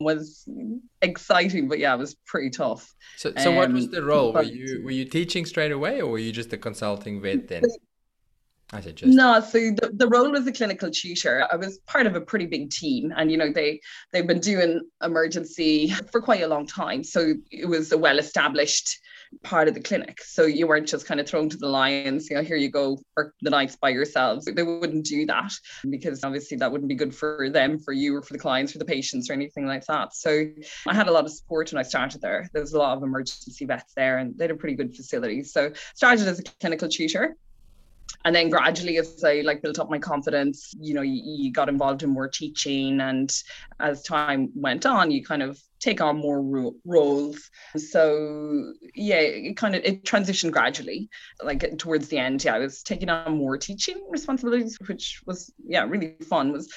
was 0.00 0.48
exciting 1.02 1.68
but 1.68 1.78
yeah 1.78 1.94
it 1.94 1.98
was 1.98 2.14
pretty 2.26 2.50
tough 2.50 2.94
So, 3.16 3.32
so 3.38 3.52
what 3.52 3.72
was 3.72 3.84
Um, 3.84 3.90
the 3.90 4.02
role? 4.02 4.32
Were 4.32 4.42
you 4.42 4.82
were 4.84 4.90
you 4.90 5.04
teaching 5.04 5.44
straight 5.46 5.72
away, 5.72 6.00
or 6.00 6.10
were 6.10 6.18
you 6.18 6.32
just 6.32 6.52
a 6.52 6.58
consulting 6.58 7.20
vet 7.20 7.48
then? 7.48 7.62
I 8.72 8.80
said 8.80 8.96
just. 8.96 9.12
No, 9.12 9.40
so 9.40 9.58
the, 9.58 9.90
the 9.92 10.08
role 10.08 10.30
was 10.30 10.46
a 10.46 10.52
clinical 10.52 10.90
tutor. 10.90 11.46
I 11.50 11.56
was 11.56 11.78
part 11.86 12.06
of 12.06 12.16
a 12.16 12.20
pretty 12.20 12.46
big 12.46 12.70
team, 12.70 13.12
and 13.16 13.30
you 13.30 13.36
know 13.36 13.52
they 13.52 13.80
they've 14.12 14.26
been 14.26 14.40
doing 14.40 14.80
emergency 15.02 15.90
for 16.10 16.20
quite 16.20 16.42
a 16.42 16.48
long 16.48 16.66
time. 16.66 17.04
So 17.04 17.34
it 17.50 17.66
was 17.66 17.92
a 17.92 17.98
well 17.98 18.18
established 18.18 18.98
part 19.42 19.68
of 19.68 19.74
the 19.74 19.80
clinic. 19.80 20.22
So 20.22 20.44
you 20.44 20.66
weren't 20.66 20.86
just 20.86 21.06
kind 21.06 21.20
of 21.20 21.26
thrown 21.26 21.48
to 21.50 21.56
the 21.56 21.68
lions. 21.68 22.28
You 22.28 22.36
know, 22.36 22.42
here 22.42 22.56
you 22.56 22.70
go, 22.70 22.98
work 23.16 23.34
the 23.40 23.50
nights 23.50 23.76
by 23.76 23.90
yourselves. 23.90 24.44
They 24.44 24.62
wouldn't 24.62 25.06
do 25.06 25.26
that 25.26 25.52
because 25.88 26.22
obviously 26.24 26.56
that 26.58 26.70
wouldn't 26.70 26.88
be 26.88 26.94
good 26.94 27.14
for 27.14 27.48
them, 27.50 27.78
for 27.78 27.92
you, 27.92 28.16
or 28.16 28.22
for 28.22 28.32
the 28.32 28.38
clients, 28.38 28.72
for 28.72 28.78
the 28.78 28.84
patients, 28.84 29.30
or 29.30 29.32
anything 29.32 29.66
like 29.66 29.84
that. 29.86 30.14
So 30.14 30.46
I 30.86 30.94
had 30.94 31.08
a 31.08 31.12
lot 31.12 31.24
of 31.24 31.32
support 31.32 31.72
when 31.72 31.80
I 31.80 31.82
started 31.82 32.20
there. 32.20 32.48
There 32.52 32.62
was 32.62 32.72
a 32.72 32.78
lot 32.78 32.96
of 32.96 33.02
emergency 33.02 33.64
vets 33.64 33.92
there, 33.94 34.18
and 34.18 34.36
they 34.36 34.44
had 34.44 34.50
a 34.50 34.56
pretty 34.56 34.76
good 34.76 34.94
facility. 34.94 35.42
So 35.42 35.72
started 35.94 36.28
as 36.28 36.40
a 36.40 36.44
clinical 36.60 36.88
tutor 36.88 37.36
and 38.24 38.34
then 38.34 38.50
gradually 38.50 38.98
as 38.98 39.22
i 39.24 39.40
like 39.42 39.62
built 39.62 39.78
up 39.78 39.90
my 39.90 39.98
confidence 39.98 40.74
you 40.78 40.94
know 40.94 41.02
you, 41.02 41.20
you 41.24 41.52
got 41.52 41.68
involved 41.68 42.02
in 42.02 42.10
more 42.10 42.28
teaching. 42.28 43.00
And 43.00 43.32
as 43.80 44.02
time 44.02 44.50
went 44.54 44.86
on 44.86 45.10
you 45.10 45.24
kind 45.24 45.42
of 45.42 45.60
take 45.80 46.00
on 46.00 46.16
more 46.16 46.40
ro- 46.40 46.76
roles. 46.84 47.50
So 47.76 48.72
yeah 48.94 49.16
it 49.16 49.56
kind 49.56 49.74
of 49.74 49.84
it 49.84 50.04
transitioned 50.04 50.52
gradually. 50.52 51.08
Like 51.42 51.78
towards 51.78 52.08
the 52.08 52.18
end 52.18 52.44
yeah 52.44 52.54
i 52.54 52.58
was 52.58 52.82
taking 52.82 53.08
on 53.08 53.36
more 53.36 53.56
teaching 53.56 54.06
responsibilities 54.10 54.78
which 54.86 55.20
was 55.26 55.52
yeah 55.64 55.84
really 55.84 56.14
fun. 56.28 56.52
Was 56.52 56.72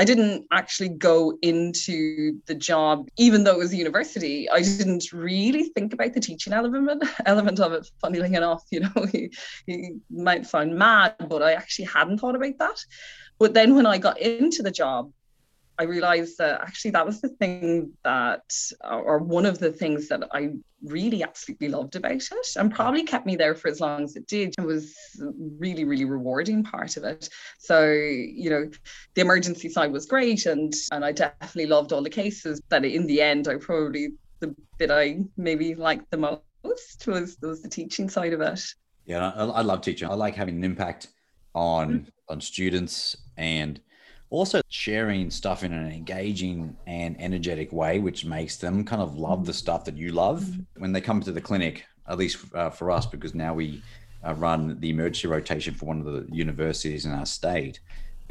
I 0.00 0.04
didn't 0.04 0.46
actually 0.50 0.88
go 0.88 1.36
into 1.42 2.40
the 2.46 2.54
job, 2.54 3.06
even 3.18 3.44
though 3.44 3.56
it 3.56 3.58
was 3.58 3.74
a 3.74 3.76
university. 3.76 4.48
I 4.48 4.62
didn't 4.62 5.12
really 5.12 5.64
think 5.64 5.92
about 5.92 6.14
the 6.14 6.20
teaching 6.20 6.54
element 6.54 7.04
element 7.26 7.60
of 7.60 7.74
it. 7.74 7.90
Funnily 8.00 8.34
enough, 8.34 8.64
you 8.70 8.80
know, 8.80 8.90
you, 9.12 9.28
you 9.66 10.00
might 10.08 10.46
sound 10.46 10.74
mad, 10.74 11.16
but 11.28 11.42
I 11.42 11.52
actually 11.52 11.84
hadn't 11.84 12.16
thought 12.16 12.34
about 12.34 12.56
that. 12.60 12.82
But 13.38 13.52
then 13.52 13.74
when 13.74 13.84
I 13.84 13.98
got 13.98 14.18
into 14.18 14.62
the 14.62 14.70
job, 14.70 15.12
I 15.80 15.84
realized 15.84 16.36
that 16.36 16.60
actually 16.60 16.90
that 16.90 17.06
was 17.06 17.22
the 17.22 17.30
thing 17.30 17.92
that, 18.04 18.54
or 18.84 19.18
one 19.18 19.46
of 19.46 19.58
the 19.58 19.72
things 19.72 20.08
that 20.08 20.28
I 20.30 20.50
really 20.82 21.22
absolutely 21.22 21.68
loved 21.68 21.96
about 21.96 22.12
it 22.12 22.48
and 22.56 22.70
probably 22.70 23.02
kept 23.02 23.24
me 23.24 23.34
there 23.34 23.54
for 23.54 23.68
as 23.68 23.80
long 23.80 24.04
as 24.04 24.14
it 24.14 24.26
did. 24.26 24.54
It 24.58 24.64
was 24.64 24.94
really, 25.58 25.84
really 25.84 26.04
rewarding 26.04 26.62
part 26.62 26.98
of 26.98 27.04
it. 27.04 27.30
So, 27.58 27.90
you 27.90 28.50
know, 28.50 28.70
the 29.14 29.22
emergency 29.22 29.70
side 29.70 29.90
was 29.90 30.04
great 30.04 30.44
and 30.44 30.74
and 30.92 31.02
I 31.02 31.12
definitely 31.12 31.66
loved 31.66 31.94
all 31.94 32.02
the 32.02 32.10
cases. 32.10 32.60
but 32.68 32.84
in 32.84 33.06
the 33.06 33.22
end, 33.22 33.48
I 33.48 33.56
probably 33.56 34.08
the 34.40 34.54
bit 34.76 34.90
I 34.90 35.20
maybe 35.38 35.74
liked 35.74 36.10
the 36.10 36.18
most 36.18 37.06
was 37.06 37.38
was 37.40 37.62
the 37.62 37.70
teaching 37.70 38.10
side 38.10 38.34
of 38.34 38.42
it. 38.42 38.60
Yeah, 39.06 39.30
I, 39.30 39.44
I 39.44 39.62
love 39.62 39.80
teaching. 39.80 40.10
I 40.10 40.14
like 40.14 40.34
having 40.34 40.56
an 40.56 40.64
impact 40.64 41.08
on 41.54 41.88
mm-hmm. 41.88 42.08
on 42.28 42.42
students 42.42 43.16
and 43.38 43.80
also 44.30 44.60
sharing 44.68 45.30
stuff 45.30 45.64
in 45.64 45.72
an 45.72 45.90
engaging 45.90 46.76
and 46.86 47.20
energetic 47.20 47.72
way, 47.72 47.98
which 47.98 48.24
makes 48.24 48.56
them 48.56 48.84
kind 48.84 49.02
of 49.02 49.18
love 49.18 49.44
the 49.44 49.52
stuff 49.52 49.84
that 49.84 49.96
you 49.96 50.12
love 50.12 50.48
when 50.76 50.92
they 50.92 51.00
come 51.00 51.20
to 51.20 51.32
the 51.32 51.40
clinic. 51.40 51.84
At 52.08 52.18
least 52.18 52.38
uh, 52.54 52.70
for 52.70 52.90
us, 52.90 53.06
because 53.06 53.34
now 53.34 53.54
we 53.54 53.82
uh, 54.26 54.34
run 54.34 54.80
the 54.80 54.90
emergency 54.90 55.28
rotation 55.28 55.74
for 55.74 55.86
one 55.86 56.00
of 56.00 56.06
the 56.06 56.26
universities 56.34 57.04
in 57.04 57.12
our 57.12 57.26
state. 57.26 57.80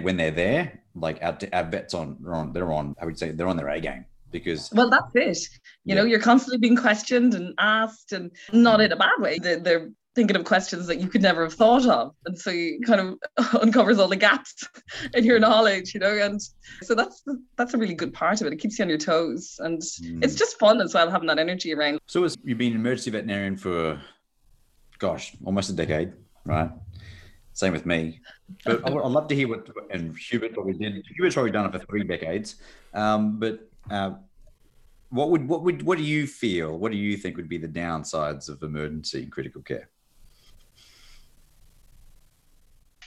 When 0.01 0.17
they're 0.17 0.31
there, 0.31 0.81
like 0.95 1.19
our, 1.21 1.37
our 1.53 1.63
vets 1.63 1.93
on, 1.93 2.17
they're 2.19 2.33
on, 2.33 2.51
they're 2.51 2.73
on. 2.73 2.95
I 3.01 3.05
would 3.05 3.17
say 3.17 3.31
they're 3.31 3.47
on 3.47 3.57
their 3.57 3.69
A 3.69 3.79
game 3.79 4.05
because 4.31 4.69
Well, 4.73 4.89
that's 4.89 5.11
it. 5.15 5.37
You 5.85 5.95
know, 5.95 6.03
you're 6.03 6.19
constantly 6.19 6.57
being 6.57 6.75
questioned 6.75 7.33
and 7.33 7.53
asked, 7.57 8.11
and 8.11 8.31
not 8.51 8.81
in 8.81 8.91
a 8.91 8.95
bad 8.95 9.19
way. 9.19 9.39
They're, 9.39 9.59
they're 9.59 9.89
thinking 10.15 10.35
of 10.35 10.43
questions 10.43 10.87
that 10.87 10.99
you 10.99 11.07
could 11.07 11.21
never 11.21 11.43
have 11.43 11.53
thought 11.53 11.85
of, 11.85 12.13
and 12.25 12.37
so 12.37 12.51
you 12.51 12.79
kind 12.85 13.17
of 13.37 13.55
uncovers 13.61 13.99
all 13.99 14.07
the 14.07 14.15
gaps 14.15 14.67
in 15.13 15.23
your 15.23 15.39
knowledge. 15.39 15.93
You 15.93 15.99
know, 15.99 16.17
and 16.17 16.41
so 16.81 16.95
that's 16.95 17.23
that's 17.57 17.73
a 17.73 17.77
really 17.77 17.93
good 17.93 18.13
part 18.13 18.41
of 18.41 18.47
it. 18.47 18.53
It 18.53 18.57
keeps 18.57 18.79
you 18.79 18.83
on 18.83 18.89
your 18.89 18.97
toes, 18.97 19.59
and 19.59 19.81
it's 20.23 20.35
just 20.35 20.59
fun 20.59 20.81
as 20.81 20.93
well 20.93 21.09
having 21.09 21.27
that 21.27 21.39
energy 21.39 21.73
around. 21.73 21.99
So 22.07 22.23
it's, 22.23 22.37
you've 22.43 22.57
been 22.57 22.73
an 22.73 22.79
emergency 22.79 23.11
veterinarian 23.11 23.57
for, 23.57 24.01
gosh, 24.97 25.33
almost 25.45 25.69
a 25.69 25.73
decade, 25.73 26.13
right? 26.45 26.71
Same 27.53 27.73
with 27.73 27.85
me. 27.85 28.21
But 28.65 28.81
I'd 28.87 28.93
love 28.93 29.27
to 29.27 29.35
hear 29.35 29.47
what, 29.49 29.67
and 29.91 30.17
Hubert 30.17 30.53
probably 30.53 30.73
did. 30.73 31.03
Hubert's 31.15 31.35
probably 31.35 31.51
done 31.51 31.65
it 31.65 31.73
for 31.73 31.85
three 31.85 32.03
decades. 32.03 32.55
Um, 32.93 33.37
but 33.39 33.69
uh, 33.91 34.11
what 35.09 35.29
would, 35.31 35.47
what 35.47 35.63
would, 35.63 35.83
what 35.83 35.97
do 35.97 36.03
you 36.03 36.25
feel? 36.25 36.77
What 36.77 36.91
do 36.91 36.97
you 36.97 37.17
think 37.17 37.35
would 37.35 37.49
be 37.49 37.57
the 37.57 37.67
downsides 37.67 38.47
of 38.47 38.63
emergency 38.63 39.23
and 39.23 39.31
critical 39.31 39.61
care? 39.61 39.89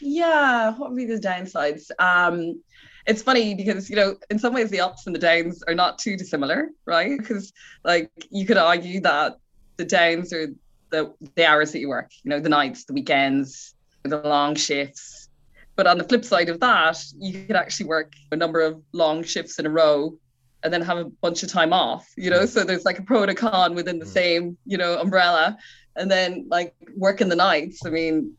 Yeah, 0.02 0.76
what 0.76 0.90
would 0.90 0.96
be 0.96 1.04
the 1.04 1.14
downsides? 1.14 1.90
Um, 1.98 2.60
it's 3.06 3.22
funny 3.22 3.54
because 3.54 3.88
you 3.88 3.96
know, 3.96 4.16
in 4.30 4.38
some 4.38 4.52
ways, 4.52 4.70
the 4.70 4.80
ups 4.80 5.06
and 5.06 5.14
the 5.14 5.20
downs 5.20 5.62
are 5.66 5.74
not 5.74 5.98
too 5.98 6.16
dissimilar, 6.16 6.70
right? 6.86 7.18
Because 7.18 7.52
like 7.84 8.10
you 8.30 8.44
could 8.46 8.56
argue 8.56 9.00
that 9.00 9.36
the 9.76 9.84
downs 9.84 10.32
are 10.32 10.48
the 10.90 11.14
the 11.36 11.46
hours 11.46 11.72
that 11.72 11.78
you 11.78 11.88
work, 11.88 12.10
you 12.24 12.30
know, 12.30 12.40
the 12.40 12.48
nights, 12.48 12.84
the 12.84 12.92
weekends, 12.92 13.74
the 14.02 14.20
long 14.20 14.54
shifts. 14.54 15.28
But 15.76 15.86
on 15.86 15.98
the 15.98 16.04
flip 16.04 16.24
side 16.24 16.48
of 16.48 16.60
that, 16.60 17.02
you 17.18 17.44
could 17.46 17.56
actually 17.56 17.86
work 17.86 18.12
a 18.30 18.36
number 18.36 18.60
of 18.60 18.82
long 18.92 19.22
shifts 19.22 19.58
in 19.58 19.66
a 19.66 19.70
row 19.70 20.18
and 20.64 20.72
then 20.72 20.82
have 20.82 20.98
a 20.98 21.04
bunch 21.04 21.42
of 21.42 21.48
time 21.48 21.72
off, 21.72 22.08
you 22.16 22.30
know. 22.30 22.44
So 22.44 22.64
there's 22.64 22.84
like 22.84 22.98
a 22.98 23.02
pro 23.02 23.22
and 23.22 23.30
a 23.30 23.34
con 23.34 23.74
within 23.74 23.98
the 23.98 24.06
same, 24.06 24.58
you 24.66 24.76
know, 24.76 24.98
umbrella. 25.00 25.56
And 25.96 26.10
then 26.10 26.46
like 26.48 26.74
working 26.96 27.28
the 27.28 27.36
nights, 27.36 27.84
I 27.86 27.90
mean, 27.90 28.34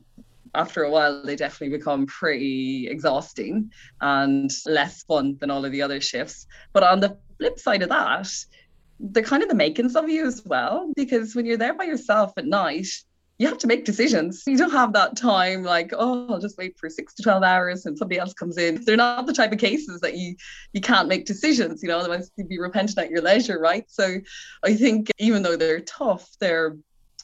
after 0.56 0.84
a 0.84 0.89
while 0.89 1.24
they 1.24 1.36
definitely 1.36 1.76
become 1.78 2.06
pretty 2.06 2.88
exhausting 2.88 3.72
and 4.01 4.51
less 4.66 5.04
fun 5.04 5.38
than 5.39 5.49
all 5.49 5.66
of 5.66 5.72
the 5.72 5.82
other 5.82 6.01
shifts. 6.01 6.47
But 6.74 6.84
on 6.84 6.99
the 6.99 7.18
flip 7.38 7.60
side 7.60 7.82
of 7.82 7.89
that 7.89 8.30
they're 8.99 9.24
kind 9.24 9.43
of 9.43 9.49
the 9.49 9.56
makings 9.56 9.95
of 9.95 10.08
you 10.08 10.26
as 10.26 10.43
well 10.45 10.91
because 10.95 11.36
when 11.36 11.45
you're 11.45 11.58
there 11.58 11.74
by 11.74 11.84
yourself 11.84 12.34
at 12.38 12.45
night 12.45 12.88
you 13.39 13.47
have 13.47 13.58
to 13.58 13.68
make 13.68 13.84
decisions. 13.84 14.43
You 14.45 14.58
don't 14.58 14.72
have 14.72 14.93
that 14.93 15.18
time 15.18 15.64
like 15.64 15.91
oh 15.93 16.28
i'll 16.30 16.39
just 16.39 16.58
wait 16.58 16.78
for 16.80 16.89
six 16.89 17.14
to 17.16 17.24
12 17.24 17.43
hours 17.43 17.86
and 17.86 17.97
somebody 17.97 18.20
else 18.20 18.34
comes 18.34 18.58
in. 18.58 18.84
They're 18.86 18.95
not 18.95 19.26
the 19.26 19.34
type 19.34 19.51
of 19.51 19.58
cases 19.58 19.99
that 20.01 20.16
you 20.16 20.36
you 20.72 20.82
can't 20.82 21.08
make 21.08 21.26
decisions 21.26 21.82
you 21.82 21.89
know 21.89 21.97
otherwise 21.97 22.32
you'd 22.38 22.47
be 22.47 22.60
repentant 22.60 22.97
at 22.99 23.10
your 23.10 23.22
leisure 23.22 23.60
right? 23.60 23.86
So 23.88 24.18
i 24.64 24.76
think 24.76 25.10
even 25.18 25.41
though 25.43 25.58
they're 25.58 25.82
tough 25.82 26.30
they're 26.39 26.78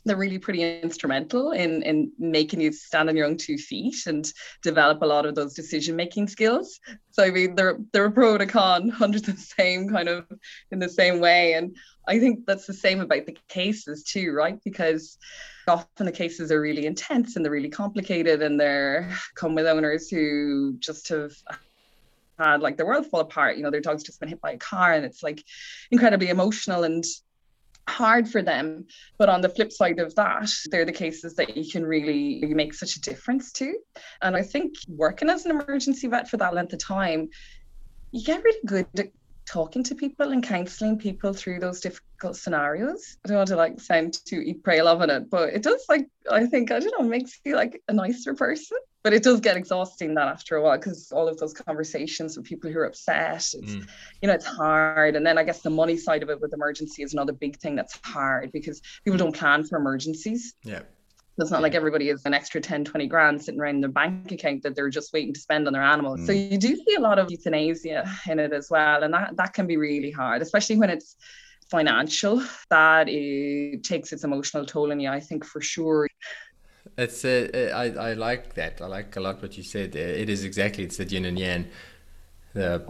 they're 0.09 0.17
really 0.17 0.39
pretty 0.39 0.81
instrumental 0.81 1.51
in 1.51 1.83
in 1.83 2.11
making 2.17 2.59
you 2.59 2.71
stand 2.71 3.09
on 3.09 3.15
your 3.15 3.27
own 3.27 3.37
two 3.37 3.59
feet 3.59 4.07
and 4.07 4.33
develop 4.63 5.03
a 5.03 5.05
lot 5.05 5.27
of 5.27 5.35
those 5.35 5.53
decision 5.53 5.95
making 5.95 6.27
skills. 6.27 6.79
So 7.11 7.23
I 7.23 7.29
mean, 7.29 7.53
they're 7.53 7.77
they're 7.93 8.05
a 8.05 8.11
pro 8.11 8.33
and 8.33 8.41
a 8.41 8.47
con 8.47 8.91
under 8.99 9.19
the 9.19 9.37
same 9.37 9.87
kind 9.87 10.09
of 10.09 10.25
in 10.71 10.79
the 10.79 10.89
same 10.89 11.19
way, 11.19 11.53
and 11.53 11.77
I 12.07 12.19
think 12.19 12.47
that's 12.47 12.65
the 12.65 12.73
same 12.73 13.01
about 13.01 13.27
the 13.27 13.37
cases 13.49 14.03
too, 14.03 14.31
right? 14.31 14.57
Because 14.65 15.19
often 15.67 16.07
the 16.07 16.11
cases 16.11 16.51
are 16.51 16.59
really 16.59 16.87
intense 16.87 17.35
and 17.35 17.45
they're 17.45 17.51
really 17.51 17.69
complicated, 17.69 18.41
and 18.41 18.59
they're 18.59 19.15
come 19.35 19.53
with 19.53 19.67
owners 19.67 20.09
who 20.09 20.75
just 20.79 21.07
have 21.09 21.33
had 22.39 22.61
like 22.61 22.77
their 22.77 22.87
world 22.87 23.05
fall 23.05 23.19
apart. 23.19 23.57
You 23.57 23.63
know, 23.63 23.69
their 23.69 23.79
dog's 23.79 24.01
just 24.01 24.19
been 24.19 24.29
hit 24.29 24.41
by 24.41 24.53
a 24.53 24.57
car, 24.57 24.91
and 24.93 25.05
it's 25.05 25.21
like 25.21 25.43
incredibly 25.91 26.29
emotional 26.29 26.83
and 26.83 27.03
hard 27.89 28.29
for 28.29 28.41
them. 28.41 28.85
But 29.17 29.29
on 29.29 29.41
the 29.41 29.49
flip 29.49 29.71
side 29.71 29.99
of 29.99 30.15
that, 30.15 30.49
they're 30.71 30.85
the 30.85 30.91
cases 30.91 31.35
that 31.35 31.57
you 31.57 31.69
can 31.69 31.85
really 31.85 32.41
make 32.53 32.73
such 32.73 32.95
a 32.95 33.01
difference 33.01 33.51
to. 33.53 33.73
And 34.21 34.35
I 34.35 34.43
think 34.43 34.75
working 34.87 35.29
as 35.29 35.45
an 35.45 35.51
emergency 35.51 36.07
vet 36.07 36.29
for 36.29 36.37
that 36.37 36.53
length 36.53 36.73
of 36.73 36.79
time, 36.79 37.29
you 38.11 38.23
get 38.23 38.43
really 38.43 38.59
good 38.65 38.87
at 38.97 39.07
talking 39.45 39.83
to 39.83 39.95
people 39.95 40.31
and 40.31 40.43
counseling 40.43 40.97
people 40.97 41.33
through 41.33 41.59
those 41.59 41.81
difficult 41.81 42.35
scenarios. 42.35 43.17
I 43.25 43.29
don't 43.29 43.37
want 43.37 43.49
to 43.49 43.55
like 43.55 43.81
sound 43.81 44.17
too 44.25 44.41
eat, 44.41 44.63
pray, 44.63 44.81
love 44.81 45.01
in 45.01 45.09
it, 45.09 45.29
but 45.29 45.49
it 45.49 45.63
does 45.63 45.83
like 45.89 46.07
I 46.31 46.45
think 46.45 46.71
I 46.71 46.79
don't 46.79 46.93
know 46.99 47.07
makes 47.07 47.39
you 47.43 47.55
like 47.55 47.81
a 47.87 47.93
nicer 47.93 48.35
person. 48.35 48.77
But 49.03 49.13
it 49.13 49.23
does 49.23 49.39
get 49.39 49.55
exhausting 49.55 50.13
that 50.15 50.27
after 50.27 50.57
a 50.57 50.61
while 50.61 50.77
because 50.77 51.11
all 51.11 51.27
of 51.29 51.37
those 51.37 51.53
conversations 51.53 52.35
with 52.35 52.45
people 52.45 52.69
who 52.69 52.79
are 52.79 52.85
upset, 52.85 53.35
it's, 53.35 53.55
Mm. 53.55 53.87
you 54.21 54.27
know, 54.27 54.33
it's 54.33 54.45
hard. 54.45 55.15
And 55.15 55.25
then 55.25 55.37
I 55.37 55.43
guess 55.43 55.61
the 55.61 55.69
money 55.69 55.95
side 55.95 56.21
of 56.21 56.29
it 56.29 56.41
with 56.41 56.53
emergency 56.53 57.03
is 57.03 57.13
another 57.13 57.31
big 57.31 57.57
thing 57.59 57.75
that's 57.75 57.97
hard 58.03 58.51
because 58.51 58.81
people 59.05 59.17
don't 59.17 59.35
plan 59.35 59.63
for 59.63 59.77
emergencies 59.77 60.53
Yeah. 60.63 60.81
It's 61.37 61.51
not 61.51 61.61
like 61.61 61.73
everybody 61.73 62.09
has 62.09 62.25
an 62.25 62.33
extra 62.33 62.59
10, 62.59 62.83
20 62.83 63.07
grand 63.07 63.41
sitting 63.41 63.61
around 63.61 63.75
in 63.75 63.81
their 63.81 63.89
bank 63.89 64.29
account 64.33 64.61
that 64.63 64.75
they're 64.75 64.89
just 64.89 65.13
waiting 65.13 65.33
to 65.33 65.39
spend 65.39 65.67
on 65.67 65.71
their 65.71 65.81
animals. 65.81 66.19
Mm. 66.19 66.25
So 66.25 66.31
you 66.33 66.57
do 66.57 66.75
see 66.75 66.95
a 66.95 66.99
lot 66.99 67.17
of 67.17 67.31
euthanasia 67.31 68.03
in 68.27 68.39
it 68.39 68.51
as 68.51 68.69
well. 68.69 69.03
And 69.03 69.13
that, 69.13 69.37
that 69.37 69.53
can 69.53 69.65
be 69.65 69.77
really 69.77 70.11
hard, 70.11 70.41
especially 70.41 70.75
when 70.75 70.89
it's 70.89 71.15
financial, 71.71 72.43
that 72.69 73.07
it 73.07 73.83
takes 73.85 74.11
its 74.11 74.25
emotional 74.25 74.65
toll 74.65 74.91
on 74.91 74.99
you, 74.99 75.09
I 75.09 75.21
think 75.21 75.45
for 75.45 75.61
sure. 75.61 76.09
It's 76.99 77.23
uh, 77.23 77.71
I, 77.73 78.09
I 78.09 78.13
like 78.13 78.55
that. 78.55 78.81
I 78.81 78.87
like 78.87 79.15
a 79.15 79.19
lot 79.19 79.41
what 79.41 79.57
you 79.57 79.63
said. 79.63 79.95
It 79.95 80.29
is 80.29 80.43
exactly 80.43 80.83
it's 80.83 80.97
the 80.97 81.05
yin 81.05 81.25
and 81.25 81.39
yang. 81.39 81.67
The 82.53 82.85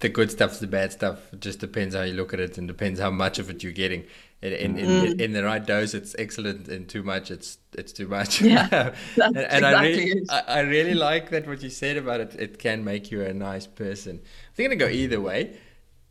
the 0.00 0.08
good 0.08 0.30
stuff, 0.30 0.58
the 0.58 0.66
bad 0.66 0.92
stuff. 0.92 1.32
It 1.32 1.40
just 1.40 1.60
depends 1.60 1.94
how 1.94 2.02
you 2.02 2.14
look 2.14 2.32
at 2.32 2.40
it, 2.40 2.56
and 2.56 2.66
depends 2.66 2.98
how 2.98 3.10
much 3.10 3.38
of 3.38 3.50
it 3.50 3.62
you're 3.62 3.72
getting. 3.72 4.04
In 4.42 4.52
in, 4.54 4.74
mm. 4.76 5.10
in, 5.12 5.20
in 5.20 5.32
the 5.32 5.44
right 5.44 5.64
dose, 5.64 5.92
it's 5.92 6.16
excellent. 6.18 6.68
In 6.68 6.86
too 6.86 7.02
much, 7.02 7.30
it's 7.30 7.58
it's 7.76 7.92
too 7.92 8.08
much. 8.08 8.40
Yeah, 8.40 8.94
and, 9.16 9.36
and 9.36 9.36
exactly 9.36 9.68
I 9.70 9.82
really 9.82 10.26
I, 10.30 10.40
I, 10.40 10.60
really 10.60 10.94
like 10.94 11.28
that 11.30 11.46
what 11.46 11.62
you 11.62 11.68
said 11.68 11.98
about 11.98 12.20
it. 12.20 12.34
It 12.38 12.58
can 12.58 12.82
make 12.82 13.10
you 13.10 13.22
a 13.22 13.34
nice 13.34 13.66
person. 13.66 14.20
It's 14.50 14.58
gonna 14.58 14.76
go 14.76 14.88
either 14.88 15.20
way. 15.20 15.58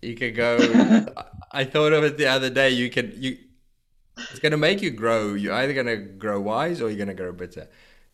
You 0.04 0.16
could 0.16 0.36
go. 0.36 0.58
I 1.52 1.64
thought 1.64 1.94
of 1.94 2.04
it 2.04 2.18
the 2.18 2.28
other 2.28 2.52
day. 2.52 2.70
You 2.70 2.92
can 2.92 3.14
you. 3.18 3.38
It's 4.32 4.40
gonna 4.40 4.58
make 4.58 4.82
you 4.82 4.92
grow. 4.92 5.34
You're 5.34 5.54
either 5.54 5.74
gonna 5.74 5.98
grow 5.98 6.40
wise 6.40 6.82
or 6.82 6.90
you're 6.90 7.00
gonna 7.00 7.14
grow 7.14 7.32
bitter, 7.32 7.68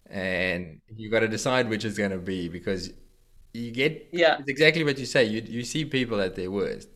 and 0.09 0.81
you've 0.95 1.11
got 1.11 1.21
to 1.21 1.27
decide 1.27 1.69
which 1.69 1.85
is 1.85 1.97
gonna 1.97 2.17
be 2.17 2.47
because 2.47 2.91
you 3.53 3.71
get. 3.71 4.09
Yeah. 4.11 4.37
It's 4.39 4.49
exactly 4.49 4.83
what 4.83 4.97
you 4.97 5.05
say. 5.05 5.25
You 5.25 5.41
you 5.41 5.63
see 5.63 5.85
people 5.85 6.21
at 6.21 6.35
their 6.35 6.51
worst. 6.51 6.89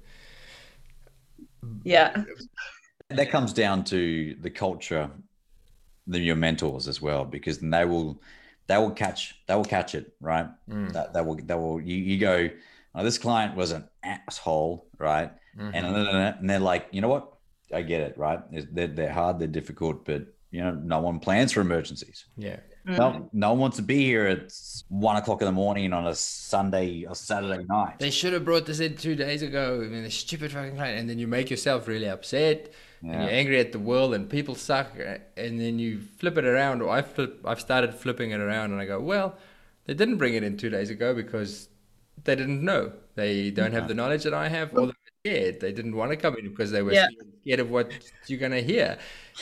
Yeah. 1.84 2.24
That 3.10 3.30
comes 3.32 3.54
down 3.54 3.84
to 3.86 4.36
the 4.42 4.50
culture, 4.50 5.10
the 6.08 6.20
your 6.20 6.36
mentors 6.36 6.88
as 6.88 7.02
well, 7.02 7.26
because 7.26 7.60
they 7.60 7.86
will 7.86 8.22
they 8.68 8.78
will 8.78 8.92
catch 8.92 9.36
they 9.48 9.56
will 9.56 9.66
catch 9.66 9.96
it 9.96 10.14
right. 10.22 10.48
Mm. 10.70 10.94
That 10.94 11.14
that 11.14 11.26
will 11.26 11.36
that 11.36 11.58
will 11.58 11.82
you 11.82 11.96
you 11.96 12.18
go 12.20 12.50
oh, 12.96 13.04
this 13.04 13.18
client 13.18 13.56
was 13.56 13.72
an 13.72 13.88
asshole, 14.04 14.88
right? 14.98 15.32
Mm-hmm. 15.58 15.72
And, 15.74 16.40
and 16.42 16.50
they're 16.50 16.60
like, 16.60 16.88
you 16.92 17.02
know 17.02 17.10
what? 17.10 17.34
I 17.74 17.82
get 17.82 18.02
it, 18.02 18.18
right? 18.18 18.40
They're, 18.74 18.88
they're 18.88 19.14
hard, 19.14 19.40
they're 19.40 19.48
difficult, 19.48 20.06
but 20.06 20.24
you 20.52 20.62
know, 20.62 20.72
no 20.72 21.00
one 21.00 21.20
plans 21.20 21.52
for 21.52 21.62
emergencies. 21.62 22.26
Yeah. 22.36 22.58
No, 22.86 23.30
no 23.34 23.50
one 23.52 23.60
wants 23.60 23.78
to 23.78 23.84
be 23.84 24.04
here 24.04 24.26
at 24.26 24.52
one 24.88 25.16
o'clock 25.16 25.42
in 25.42 25.46
the 25.46 25.52
morning 25.52 25.94
on 25.94 26.08
a 26.08 26.16
Sunday 26.16 27.06
or 27.06 27.14
Saturday 27.14 27.64
night. 27.66 28.00
They 28.00 28.10
should 28.10 28.34
have 28.34 28.46
brought 28.46 28.66
this 28.66 28.80
in 28.80 28.96
two 28.96 29.16
days 29.16 29.44
ago. 29.44 29.82
I 29.84 29.88
mean, 29.88 30.04
the 30.04 30.10
stupid 30.10 30.52
fucking 30.52 30.76
client, 30.76 31.00
and 31.00 31.08
then 31.08 31.20
you 31.20 31.28
make 31.28 31.52
yourself 31.52 31.88
really 31.88 32.10
upset, 32.10 32.74
yeah. 33.04 33.12
and 33.12 33.24
you're 33.24 33.32
angry 33.32 33.60
at 33.60 33.74
the 33.74 33.80
world, 33.80 34.16
and 34.16 34.28
people 34.28 34.56
suck, 34.56 34.94
and 35.38 35.60
then 35.60 35.78
you 35.78 36.00
flip 36.18 36.38
it 36.38 36.46
around. 36.46 36.82
Or 36.82 36.90
I 36.90 37.04
flip, 37.04 37.42
I've 37.46 37.62
started 37.62 37.94
flipping 37.94 38.32
it 38.32 38.40
around, 38.40 38.72
and 38.72 38.82
I 38.82 38.86
go, 38.86 39.00
well, 39.00 39.38
they 39.86 39.94
didn't 39.94 40.18
bring 40.18 40.34
it 40.34 40.42
in 40.42 40.58
two 40.58 40.70
days 40.70 40.90
ago 40.90 41.14
because 41.14 41.70
they 42.24 42.36
didn't 42.36 42.64
know. 42.64 42.94
They 43.14 43.52
don't 43.52 43.74
have 43.74 43.88
the 43.88 43.94
knowledge 43.94 44.24
that 44.24 44.34
I 44.34 44.48
have, 44.48 44.74
or 44.76 44.88
they're 44.88 44.96
scared. 45.26 45.60
They 45.60 45.72
didn't 45.72 45.96
want 45.96 46.12
to 46.12 46.18
come 46.18 46.36
in 46.38 46.50
because 46.50 46.72
they 46.72 46.82
were 46.82 46.94
yeah. 46.94 47.08
scared 47.42 47.60
of 47.60 47.70
what 47.70 47.92
you're 48.28 48.40
going 48.40 48.52
to 48.52 48.62
hear. 48.62 48.98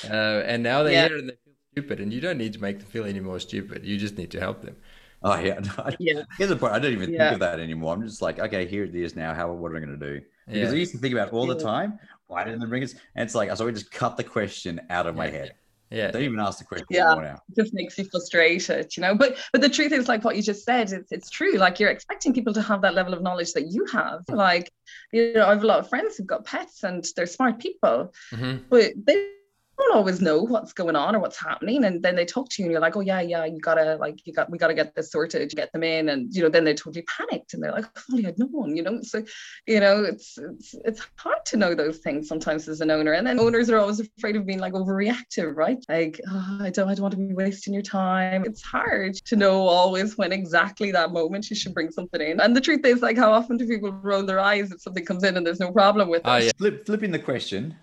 Uh, 0.09 0.43
and 0.45 0.63
now 0.63 0.83
they're 0.83 0.93
yeah. 0.93 1.07
here 1.07 1.17
and 1.17 1.29
they 1.29 1.33
feel 1.33 1.53
stupid. 1.73 1.99
And 1.99 2.13
you 2.13 2.21
don't 2.21 2.37
need 2.37 2.53
to 2.53 2.61
make 2.61 2.79
them 2.79 2.87
feel 2.87 3.05
any 3.05 3.19
more 3.19 3.39
stupid. 3.39 3.85
You 3.85 3.97
just 3.97 4.17
need 4.17 4.31
to 4.31 4.39
help 4.39 4.61
them. 4.61 4.75
Oh 5.23 5.39
yeah, 5.39 5.59
yeah. 5.99 6.21
Here's 6.37 6.49
the 6.49 6.55
point. 6.55 6.73
I 6.73 6.79
don't 6.79 6.93
even 6.93 7.11
yeah. 7.11 7.29
think 7.29 7.33
of 7.33 7.39
that 7.39 7.59
anymore. 7.59 7.93
I'm 7.93 8.03
just 8.03 8.21
like, 8.21 8.39
okay, 8.39 8.67
here 8.67 8.83
it 8.83 8.95
is 8.95 9.15
now. 9.15 9.33
How 9.33 9.51
what 9.51 9.71
am 9.71 9.77
I 9.77 9.79
going 9.79 9.99
to 9.99 10.13
do? 10.13 10.21
Because 10.47 10.71
I 10.71 10.75
used 10.75 10.91
to 10.93 10.99
think 10.99 11.13
about 11.13 11.33
all 11.33 11.47
the 11.47 11.59
time. 11.59 11.99
Why 12.27 12.43
didn't 12.43 12.59
they 12.59 12.67
bring 12.67 12.83
us? 12.83 12.93
And 13.15 13.25
it's 13.25 13.35
like, 13.35 13.55
so 13.55 13.67
I 13.67 13.71
just 13.71 13.91
cut 13.91 14.15
the 14.15 14.23
question 14.23 14.79
out 14.89 15.07
of 15.07 15.15
my 15.15 15.27
head. 15.27 15.53
Yeah. 15.89 16.11
Don't 16.11 16.23
even 16.23 16.39
ask 16.39 16.59
the 16.59 16.65
question 16.65 16.87
yeah. 16.89 17.13
now. 17.15 17.41
It 17.49 17.55
just 17.55 17.73
makes 17.73 17.97
you 17.97 18.05
frustrated, 18.05 18.95
you 18.95 19.01
know. 19.01 19.15
But 19.15 19.37
but 19.51 19.61
the 19.61 19.69
truth 19.69 19.91
is 19.91 20.07
like 20.07 20.23
what 20.23 20.35
you 20.35 20.41
just 20.41 20.65
said, 20.65 20.91
it's 20.91 21.11
it's 21.11 21.29
true. 21.29 21.53
Like 21.53 21.79
you're 21.79 21.89
expecting 21.89 22.33
people 22.33 22.53
to 22.53 22.61
have 22.61 22.81
that 22.81 22.93
level 22.93 23.13
of 23.13 23.21
knowledge 23.21 23.53
that 23.53 23.71
you 23.71 23.85
have. 23.91 24.23
Like, 24.29 24.71
you 25.11 25.33
know, 25.33 25.45
I 25.45 25.49
have 25.49 25.63
a 25.63 25.67
lot 25.67 25.79
of 25.79 25.89
friends 25.89 26.17
who've 26.17 26.27
got 26.27 26.45
pets 26.45 26.83
and 26.83 27.05
they're 27.15 27.25
smart 27.25 27.59
people, 27.59 28.13
mm-hmm. 28.33 28.63
but 28.69 28.93
they 29.05 29.31
don't 29.77 29.95
always 29.95 30.21
know 30.21 30.41
what's 30.41 30.73
going 30.73 30.95
on 30.95 31.15
or 31.15 31.19
what's 31.19 31.39
happening 31.39 31.85
and 31.85 32.01
then 32.01 32.15
they 32.15 32.25
talk 32.25 32.49
to 32.49 32.61
you 32.61 32.65
and 32.65 32.71
you're 32.71 32.81
like 32.81 32.95
oh 32.95 33.01
yeah 33.01 33.21
yeah 33.21 33.45
you 33.45 33.59
gotta 33.59 33.95
like 33.97 34.25
you 34.25 34.33
got 34.33 34.49
we 34.49 34.57
gotta 34.57 34.73
get 34.73 34.95
this 34.95 35.11
sorted 35.11 35.49
get 35.55 35.71
them 35.71 35.83
in 35.83 36.09
and 36.09 36.33
you 36.33 36.41
know 36.41 36.49
then 36.49 36.63
they're 36.63 36.73
totally 36.73 37.03
panicked 37.03 37.53
and 37.53 37.63
they're 37.63 37.71
like 37.71 37.85
oh, 37.85 38.01
only 38.11 38.25
I'd 38.25 38.39
known 38.39 38.75
you 38.75 38.83
know? 38.83 38.99
So 39.01 39.23
you 39.67 39.79
know 39.79 40.03
it's, 40.03 40.37
it's 40.37 40.75
it's 40.83 41.07
hard 41.15 41.45
to 41.45 41.57
know 41.57 41.75
those 41.75 41.99
things 41.99 42.27
sometimes 42.27 42.67
as 42.67 42.81
an 42.81 42.91
owner 42.91 43.13
and 43.13 43.25
then 43.25 43.39
owners 43.39 43.69
are 43.69 43.77
always 43.77 43.99
afraid 43.99 44.35
of 44.35 44.45
being 44.45 44.59
like 44.59 44.73
overreactive 44.73 45.55
right? 45.55 45.83
Like 45.87 46.19
oh, 46.27 46.57
I 46.61 46.69
don't 46.69 46.89
I 46.89 46.93
don't 46.93 47.03
want 47.03 47.13
to 47.13 47.19
be 47.19 47.33
wasting 47.33 47.73
your 47.73 47.83
time. 47.83 48.43
It's 48.45 48.63
hard 48.63 49.15
to 49.15 49.35
know 49.35 49.67
always 49.67 50.17
when 50.17 50.31
exactly 50.31 50.91
that 50.91 51.11
moment 51.11 51.49
you 51.49 51.55
should 51.55 51.73
bring 51.73 51.91
something 51.91 52.21
in 52.21 52.39
and 52.39 52.55
the 52.55 52.61
truth 52.61 52.85
is 52.85 53.01
like 53.01 53.17
how 53.17 53.31
often 53.31 53.57
do 53.57 53.67
people 53.67 53.91
roll 53.91 54.23
their 54.23 54.39
eyes 54.39 54.71
if 54.71 54.81
something 54.81 55.05
comes 55.05 55.23
in 55.23 55.37
and 55.37 55.45
there's 55.45 55.59
no 55.59 55.71
problem 55.71 56.09
with 56.09 56.21
it? 56.21 56.27
uh, 56.27 56.37
yeah. 56.37 56.51
Flip, 56.57 56.85
flipping 56.85 57.11
the 57.11 57.19
question 57.19 57.75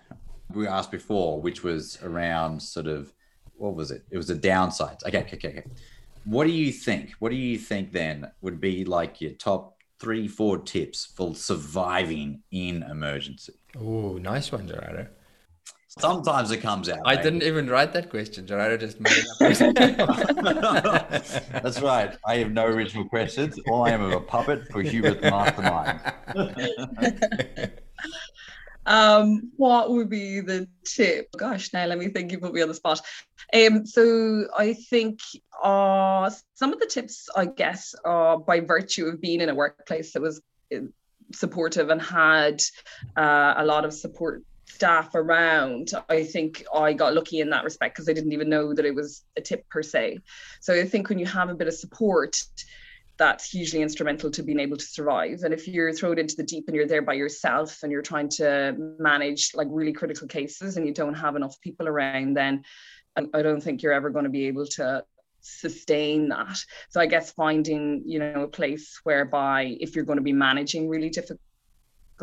we 0.55 0.67
asked 0.67 0.91
before, 0.91 1.41
which 1.41 1.63
was 1.63 1.99
around 2.03 2.61
sort 2.61 2.87
of 2.87 3.13
what 3.57 3.75
was 3.75 3.91
it? 3.91 4.03
It 4.11 4.17
was 4.17 4.27
the 4.27 4.35
downsides. 4.35 5.05
Okay, 5.05 5.19
okay, 5.19 5.37
okay. 5.37 5.63
What 6.25 6.45
do 6.45 6.51
you 6.51 6.71
think? 6.71 7.13
What 7.19 7.29
do 7.29 7.35
you 7.35 7.57
think 7.57 7.91
then 7.91 8.29
would 8.41 8.59
be 8.59 8.83
like 8.83 9.21
your 9.21 9.31
top 9.31 9.77
three, 9.99 10.27
four 10.27 10.57
tips 10.57 11.05
for 11.15 11.35
surviving 11.35 12.41
in 12.51 12.83
emergency? 12.83 13.53
Oh, 13.79 14.17
nice 14.17 14.51
one, 14.51 14.67
Gerardo. 14.67 15.07
Sometimes 15.97 16.51
it 16.51 16.57
comes 16.57 16.89
out. 16.89 16.99
I 17.05 17.15
didn't 17.15 17.43
even 17.43 17.69
write 17.69 17.93
that 17.93 18.09
question. 18.09 18.45
Gerardo 18.45 18.75
just 18.75 18.99
made 18.99 19.13
it 19.39 19.99
up. 19.99 21.09
That's 21.63 21.81
right. 21.81 22.17
I 22.25 22.35
have 22.37 22.51
no 22.51 22.65
original 22.65 23.05
questions. 23.07 23.57
All 23.69 23.85
I 23.85 23.91
am 23.91 24.09
is 24.09 24.13
a 24.13 24.19
puppet 24.19 24.67
for 24.73 24.81
Hubert 24.81 25.21
Mastermind. 25.21 26.01
Um, 28.85 29.51
what 29.57 29.91
would 29.91 30.09
be 30.09 30.41
the 30.41 30.67
tip? 30.83 31.29
Gosh, 31.37 31.73
now 31.73 31.85
let 31.85 31.97
me 31.97 32.09
think. 32.09 32.31
You 32.31 32.39
put 32.39 32.53
me 32.53 32.61
on 32.61 32.67
the 32.67 32.73
spot. 32.73 33.01
Um, 33.53 33.85
so 33.85 34.45
I 34.57 34.73
think 34.73 35.19
uh, 35.63 36.29
some 36.53 36.73
of 36.73 36.79
the 36.79 36.87
tips, 36.87 37.27
I 37.35 37.45
guess, 37.45 37.95
are 38.03 38.37
by 38.37 38.59
virtue 38.59 39.07
of 39.07 39.21
being 39.21 39.41
in 39.41 39.49
a 39.49 39.55
workplace 39.55 40.13
that 40.13 40.21
was 40.21 40.41
uh, 40.73 40.79
supportive 41.33 41.89
and 41.89 42.01
had 42.01 42.61
uh, 43.15 43.55
a 43.57 43.65
lot 43.65 43.85
of 43.85 43.93
support 43.93 44.43
staff 44.67 45.13
around 45.13 45.93
i 46.09 46.23
think 46.23 46.65
i 46.73 46.91
got 46.91 47.13
lucky 47.13 47.39
in 47.39 47.51
that 47.51 47.63
respect 47.63 47.95
because 47.95 48.09
i 48.09 48.13
didn't 48.13 48.33
even 48.33 48.49
know 48.49 48.73
that 48.73 48.83
it 48.83 48.95
was 48.95 49.23
a 49.37 49.41
tip 49.41 49.67
per 49.69 49.83
se 49.83 50.17
so 50.59 50.73
i 50.73 50.83
think 50.83 51.07
when 51.07 51.19
you 51.19 51.25
have 51.25 51.49
a 51.49 51.53
bit 51.53 51.67
of 51.67 51.73
support 51.73 52.35
that's 53.17 53.49
hugely 53.49 53.81
instrumental 53.81 54.29
to 54.31 54.43
being 54.43 54.59
able 54.59 54.77
to 54.77 54.85
survive. 54.85 55.41
And 55.43 55.53
if 55.53 55.67
you're 55.67 55.93
thrown 55.93 56.19
into 56.19 56.35
the 56.35 56.43
deep 56.43 56.65
and 56.67 56.75
you're 56.75 56.87
there 56.87 57.01
by 57.01 57.13
yourself 57.13 57.83
and 57.83 57.91
you're 57.91 58.01
trying 58.01 58.29
to 58.29 58.75
manage 58.99 59.51
like 59.53 59.67
really 59.71 59.93
critical 59.93 60.27
cases 60.27 60.77
and 60.77 60.85
you 60.85 60.93
don't 60.93 61.13
have 61.13 61.35
enough 61.35 61.59
people 61.61 61.87
around, 61.87 62.35
then 62.35 62.63
I 63.33 63.41
don't 63.41 63.61
think 63.61 63.81
you're 63.81 63.93
ever 63.93 64.09
going 64.09 64.25
to 64.25 64.29
be 64.29 64.47
able 64.47 64.65
to 64.67 65.05
sustain 65.39 66.29
that. 66.29 66.59
So 66.89 66.99
I 66.99 67.05
guess 67.05 67.31
finding, 67.31 68.03
you 68.05 68.19
know, 68.19 68.43
a 68.43 68.47
place 68.47 68.99
whereby 69.03 69.77
if 69.79 69.95
you're 69.95 70.05
going 70.05 70.17
to 70.17 70.23
be 70.23 70.33
managing 70.33 70.89
really 70.89 71.09
difficult 71.09 71.39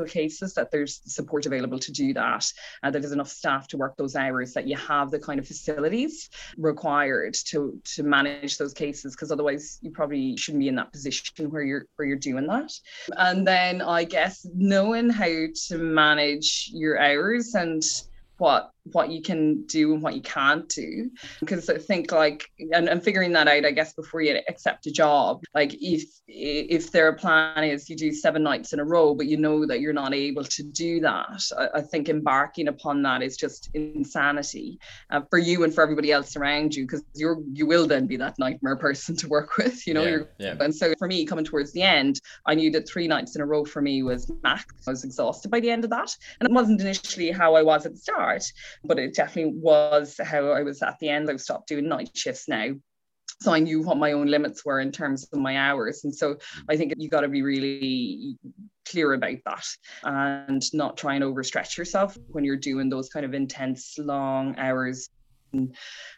cases 0.09 0.55
that 0.55 0.71
there's 0.71 1.01
support 1.05 1.47
available 1.47 1.79
to 1.79 1.93
do 1.93 2.13
that 2.15 2.51
and 2.83 2.95
that 2.95 3.01
there's 3.01 3.13
enough 3.13 3.29
staff 3.29 3.69
to 3.69 3.77
work 3.77 3.97
those 3.97 4.17
hours 4.17 4.53
that 4.53 4.67
you 4.67 4.77
have 4.77 5.11
the 5.11 5.19
kind 5.19 5.39
of 5.39 5.47
facilities 5.47 6.31
required 6.57 7.35
to 7.35 7.81
to 7.85 8.03
manage 8.03 8.59
those 8.59 8.73
cases 8.73 9.15
because 9.15 9.31
otherwise 9.31 9.79
you 9.83 9.91
probably 9.91 10.37
shouldn't 10.37 10.61
be 10.61 10.69
in 10.69 10.75
that 10.75 10.93
position 10.93 11.51
where 11.51 11.63
you're 11.63 11.87
where 11.97 12.07
you're 12.09 12.17
doing 12.17 12.47
that. 12.47 12.73
And 13.17 13.47
then 13.47 13.83
i 13.83 14.05
guess 14.05 14.47
knowing 14.55 15.11
how 15.11 15.47
to 15.69 15.79
manage 15.79 16.71
your 16.73 16.99
hours 16.99 17.55
and 17.55 17.83
what 18.39 18.71
what 18.85 19.11
you 19.11 19.23
can 19.23 19.65
do 19.67 19.95
and 19.95 20.03
what 20.03 20.15
you 20.15 20.23
can't 20.23 20.69
do. 20.69 21.11
Because 21.41 21.69
i 21.71 21.79
think 21.79 22.13
like 22.13 22.51
and, 22.73 22.89
and 22.89 23.03
figuring 23.03 23.33
that 23.33 23.49
out 23.49 23.65
i 23.65 23.71
guess 23.71 23.93
before 23.93 24.23
you 24.23 24.41
accept 24.49 24.87
a 24.87 24.91
job. 24.91 25.43
Like 25.55 25.75
if 25.81 26.05
if 26.27 26.91
their 26.91 27.13
plan 27.13 27.65
is 27.65 27.89
you 27.89 27.97
do 27.97 28.13
seven 28.13 28.43
nights 28.43 28.73
in 28.73 28.81
a 28.81 28.85
row 28.85 29.15
but 29.15 29.27
you 29.27 29.37
know 29.37 29.67
that 29.67 29.81
you're 29.81 29.93
not 29.93 30.15
able 30.15 30.45
to 30.45 30.63
do 30.63 31.01
that 31.01 31.43
i, 31.59 31.79
I 31.79 31.81
think 31.83 32.09
embarking 32.09 32.69
upon 32.69 33.03
that 33.03 33.23
is 33.23 33.37
just 33.37 33.71
insanity 33.75 34.79
uh, 35.11 35.21
for 35.29 35.39
you 35.39 35.65
and 35.65 35.75
for 35.75 35.83
everybody 35.83 36.11
else 36.11 36.37
around 36.37 36.75
you 36.75 36.85
because 36.85 37.05
you're 37.15 37.39
you 37.53 37.67
will 37.67 37.87
then 37.87 38.07
be 38.07 38.17
that 38.17 38.39
nightmare 38.39 38.77
person 38.77 39.17
to 39.23 39.29
work 39.29 39.57
with 39.57 39.87
you 39.87 39.95
know? 39.95 40.05
Yeah, 40.05 40.25
yeah. 40.39 40.57
and 40.61 40.75
so 40.75 40.95
for 40.99 41.07
me 41.07 41.25
coming 41.27 41.45
towards 41.45 41.73
the 41.73 41.83
end 41.83 42.21
i 42.47 42.55
knew 42.55 42.71
that 42.71 42.89
three 42.89 43.07
nights 43.07 43.37
in 43.37 43.43
a 43.43 43.47
row 43.47 43.65
for 43.65 43.83
me 43.83 44.03
was 44.03 44.31
max. 44.43 44.65
I 44.87 44.91
was 44.91 45.05
exhausted 45.05 45.51
by 45.51 45.61
the 45.61 45.71
end 45.71 45.85
of 45.85 45.91
that. 45.91 46.17
And 46.41 46.49
it 46.49 46.53
wasn't 46.53 46.81
initially 46.81 47.31
how 47.31 47.55
i 47.55 47.63
was 47.63 47.87
at 47.87 47.93
the 47.93 47.99
start 47.99 48.45
but 48.85 48.99
it 48.99 49.15
definitely 49.15 49.55
was 49.55 50.19
how 50.23 50.51
I 50.51 50.63
was 50.63 50.83
at 50.83 50.99
the 51.01 51.09
end. 51.09 51.31
I've 51.31 51.41
stopped 51.41 51.69
doing 51.69 51.89
night 51.89 52.11
shifts 52.15 52.49
now. 52.49 52.75
So 53.41 53.53
I 53.53 53.59
knew 53.59 53.83
what 53.83 53.97
my 53.97 54.13
own 54.13 54.29
limits 54.29 54.65
were 54.65 54.81
in 54.81 54.93
terms 54.93 55.27
of 55.33 55.41
my 55.41 55.57
hours. 55.59 56.05
And 56.05 56.15
so 56.15 56.37
I 56.69 56.77
think 56.77 56.95
you 56.97 57.09
got 57.09 57.23
to 57.23 57.29
be 57.29 57.43
really 57.43 58.39
clear 58.89 59.15
about 59.15 59.39
that 59.45 59.67
and 60.05 60.63
not 60.75 60.97
try 60.97 61.15
and 61.15 61.25
overstretch 61.25 61.77
yourself 61.77 62.17
when 62.29 62.45
you're 62.45 62.57
doing 62.57 62.89
those 62.89 63.09
kind 63.09 63.27
of 63.27 63.35
intense 63.35 63.99
long 63.99 64.57
hours 64.59 65.09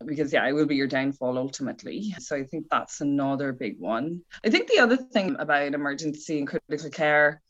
because 0.07 0.33
yeah, 0.33 0.47
it 0.47 0.53
will 0.53 0.67
be 0.67 0.77
your 0.77 0.87
downfall 0.87 1.39
ultimately. 1.39 2.15
So 2.19 2.37
I 2.37 2.45
think 2.45 2.67
that's 2.71 3.01
another 3.01 3.53
big 3.53 3.79
one. 3.79 4.21
I 4.45 4.51
think 4.51 4.69
the 4.69 4.79
other 4.79 4.97
thing 4.97 5.37
about 5.39 5.75
emergency 5.75 6.39
and 6.39 6.47
critical 6.47 6.91
care 6.91 7.43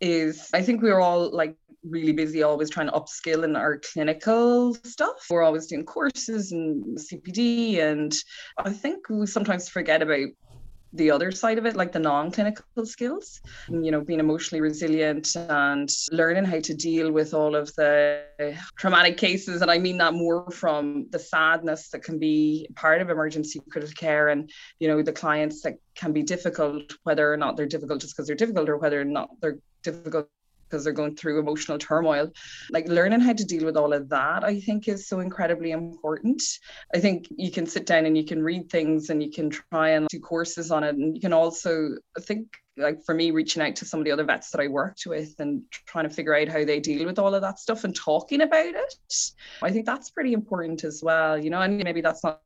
is 0.00 0.48
I 0.54 0.62
think 0.62 0.80
we're 0.80 1.00
all 1.00 1.30
like 1.30 1.56
really 1.84 2.12
busy 2.12 2.42
always 2.42 2.70
trying 2.70 2.88
to 2.88 2.92
upskill 2.92 3.44
in 3.44 3.56
our 3.56 3.78
clinical 3.78 4.74
stuff. 4.84 5.26
We're 5.30 5.42
always 5.42 5.66
doing 5.66 5.84
courses 5.84 6.52
and 6.52 6.98
CPD 6.98 7.78
and 7.80 8.14
I 8.58 8.72
think 8.72 9.08
we 9.08 9.26
sometimes 9.26 9.68
forget 9.68 10.02
about 10.02 10.28
the 10.92 11.10
other 11.10 11.30
side 11.30 11.58
of 11.58 11.66
it, 11.66 11.76
like 11.76 11.92
the 11.92 11.98
non-clinical 11.98 12.86
skills, 12.86 13.40
you 13.68 13.90
know, 13.90 14.00
being 14.00 14.20
emotionally 14.20 14.60
resilient 14.60 15.36
and 15.36 15.90
learning 16.10 16.44
how 16.44 16.60
to 16.60 16.74
deal 16.74 17.12
with 17.12 17.34
all 17.34 17.54
of 17.54 17.74
the 17.74 18.22
traumatic 18.78 19.18
cases. 19.18 19.60
And 19.60 19.70
I 19.70 19.78
mean 19.78 19.98
that 19.98 20.14
more 20.14 20.50
from 20.50 21.06
the 21.10 21.18
sadness 21.18 21.90
that 21.90 22.02
can 22.02 22.18
be 22.18 22.68
part 22.74 23.02
of 23.02 23.10
emergency 23.10 23.60
critical 23.70 23.94
care 23.94 24.28
and, 24.28 24.50
you 24.80 24.88
know, 24.88 25.02
the 25.02 25.12
clients 25.12 25.62
that 25.62 25.74
can 25.94 26.12
be 26.12 26.22
difficult, 26.22 26.94
whether 27.02 27.30
or 27.30 27.36
not 27.36 27.56
they're 27.56 27.66
difficult 27.66 28.00
just 28.00 28.16
because 28.16 28.26
they're 28.26 28.36
difficult 28.36 28.68
or 28.68 28.78
whether 28.78 29.00
or 29.00 29.04
not 29.04 29.28
they're 29.40 29.58
difficult 29.82 30.28
because 30.68 30.84
they're 30.84 30.92
going 30.92 31.16
through 31.16 31.38
emotional 31.38 31.78
turmoil. 31.78 32.30
Like 32.70 32.88
learning 32.88 33.20
how 33.20 33.32
to 33.32 33.44
deal 33.44 33.64
with 33.64 33.76
all 33.76 33.92
of 33.92 34.08
that, 34.10 34.44
I 34.44 34.60
think 34.60 34.88
is 34.88 35.08
so 35.08 35.20
incredibly 35.20 35.70
important. 35.70 36.42
I 36.94 37.00
think 37.00 37.26
you 37.30 37.50
can 37.50 37.66
sit 37.66 37.86
down 37.86 38.06
and 38.06 38.16
you 38.16 38.24
can 38.24 38.42
read 38.42 38.70
things 38.70 39.10
and 39.10 39.22
you 39.22 39.30
can 39.30 39.50
try 39.50 39.90
and 39.90 40.08
do 40.08 40.20
courses 40.20 40.70
on 40.70 40.84
it. 40.84 40.94
And 40.94 41.14
you 41.14 41.20
can 41.20 41.32
also, 41.32 41.96
I 42.16 42.20
think, 42.20 42.48
like 42.76 43.04
for 43.04 43.14
me, 43.14 43.32
reaching 43.32 43.62
out 43.62 43.76
to 43.76 43.84
some 43.84 44.00
of 44.00 44.04
the 44.04 44.12
other 44.12 44.24
vets 44.24 44.50
that 44.50 44.60
I 44.60 44.68
worked 44.68 45.04
with 45.06 45.34
and 45.40 45.62
trying 45.86 46.08
to 46.08 46.14
figure 46.14 46.34
out 46.34 46.48
how 46.48 46.64
they 46.64 46.80
deal 46.80 47.06
with 47.06 47.18
all 47.18 47.34
of 47.34 47.42
that 47.42 47.58
stuff 47.58 47.84
and 47.84 47.94
talking 47.94 48.42
about 48.42 48.66
it. 48.66 48.94
I 49.62 49.70
think 49.70 49.84
that's 49.84 50.10
pretty 50.10 50.32
important 50.32 50.84
as 50.84 51.02
well, 51.02 51.36
you 51.36 51.50
know, 51.50 51.60
and 51.60 51.82
maybe 51.82 52.00
that's 52.00 52.22
not 52.22 52.40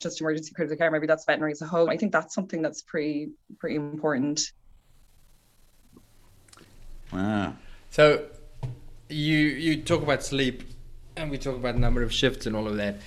just 0.00 0.20
emergency 0.20 0.52
critical 0.54 0.76
care, 0.76 0.90
maybe 0.90 1.06
that's 1.06 1.24
veterinary 1.24 1.52
as 1.52 1.62
a 1.62 1.66
whole. 1.66 1.90
I 1.90 1.96
think 1.96 2.12
that's 2.12 2.34
something 2.34 2.62
that's 2.62 2.82
pretty, 2.82 3.30
pretty 3.58 3.76
important. 3.76 4.40
Wow. 7.12 7.56
So 7.90 8.26
you 9.08 9.38
you 9.38 9.82
talk 9.82 10.02
about 10.02 10.22
sleep 10.22 10.62
and 11.16 11.30
we 11.30 11.38
talk 11.38 11.56
about 11.56 11.76
number 11.76 12.02
of 12.02 12.12
shifts 12.12 12.46
and 12.46 12.54
all 12.54 12.66
of 12.66 12.76
that. 12.76 13.00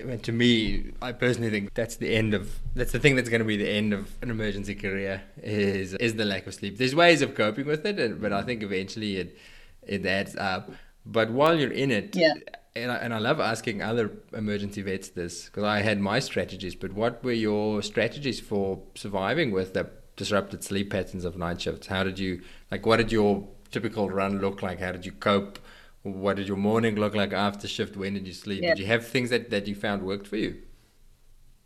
And 0.00 0.22
to 0.24 0.32
me, 0.32 0.92
I 1.02 1.10
personally 1.10 1.50
think 1.50 1.74
that's 1.74 1.96
the 1.96 2.14
end 2.14 2.32
of 2.32 2.60
that's 2.74 2.92
the 2.92 3.00
thing 3.00 3.16
that's 3.16 3.28
going 3.28 3.40
to 3.40 3.44
be 3.44 3.56
the 3.56 3.68
end 3.68 3.92
of 3.92 4.10
an 4.22 4.30
emergency 4.30 4.74
career 4.74 5.22
is 5.42 5.94
is 5.94 6.14
the 6.14 6.24
lack 6.24 6.46
of 6.46 6.54
sleep. 6.54 6.78
There's 6.78 6.94
ways 6.94 7.20
of 7.22 7.34
coping 7.34 7.66
with 7.66 7.84
it, 7.84 8.20
but 8.20 8.32
I 8.32 8.42
think 8.42 8.62
eventually 8.62 9.16
it 9.16 9.38
it 9.82 10.06
adds 10.06 10.36
up. 10.36 10.70
But 11.04 11.30
while 11.30 11.58
you're 11.58 11.72
in 11.72 11.90
it, 11.90 12.14
yeah. 12.14 12.34
and 12.76 12.92
I, 12.92 12.96
and 12.96 13.14
I 13.14 13.18
love 13.18 13.40
asking 13.40 13.82
other 13.82 14.12
emergency 14.32 14.82
vets 14.82 15.08
this 15.08 15.46
because 15.46 15.64
I 15.64 15.80
had 15.80 15.98
my 16.00 16.20
strategies. 16.20 16.74
But 16.74 16.92
what 16.92 17.24
were 17.24 17.32
your 17.32 17.82
strategies 17.82 18.38
for 18.38 18.82
surviving 18.94 19.50
with 19.50 19.74
the 19.74 19.90
disrupted 20.18 20.62
sleep 20.62 20.90
patterns 20.90 21.24
of 21.24 21.38
night 21.38 21.62
shifts? 21.62 21.86
How 21.86 22.04
did 22.04 22.18
you 22.18 22.42
like? 22.70 22.84
What 22.84 22.98
did 22.98 23.10
your 23.10 23.48
typical 23.70 24.10
run 24.10 24.40
look 24.40 24.62
like? 24.62 24.80
How 24.80 24.92
did 24.92 25.06
you 25.06 25.12
cope? 25.12 25.58
What 26.02 26.36
did 26.36 26.46
your 26.46 26.58
morning 26.58 26.96
look 26.96 27.14
like 27.14 27.32
after 27.32 27.66
shift? 27.66 27.96
When 27.96 28.14
did 28.14 28.26
you 28.26 28.34
sleep? 28.34 28.62
Yeah. 28.62 28.74
Did 28.74 28.80
you 28.80 28.86
have 28.86 29.06
things 29.06 29.30
that, 29.30 29.50
that 29.50 29.66
you 29.66 29.74
found 29.74 30.02
worked 30.02 30.26
for 30.26 30.36
you? 30.36 30.58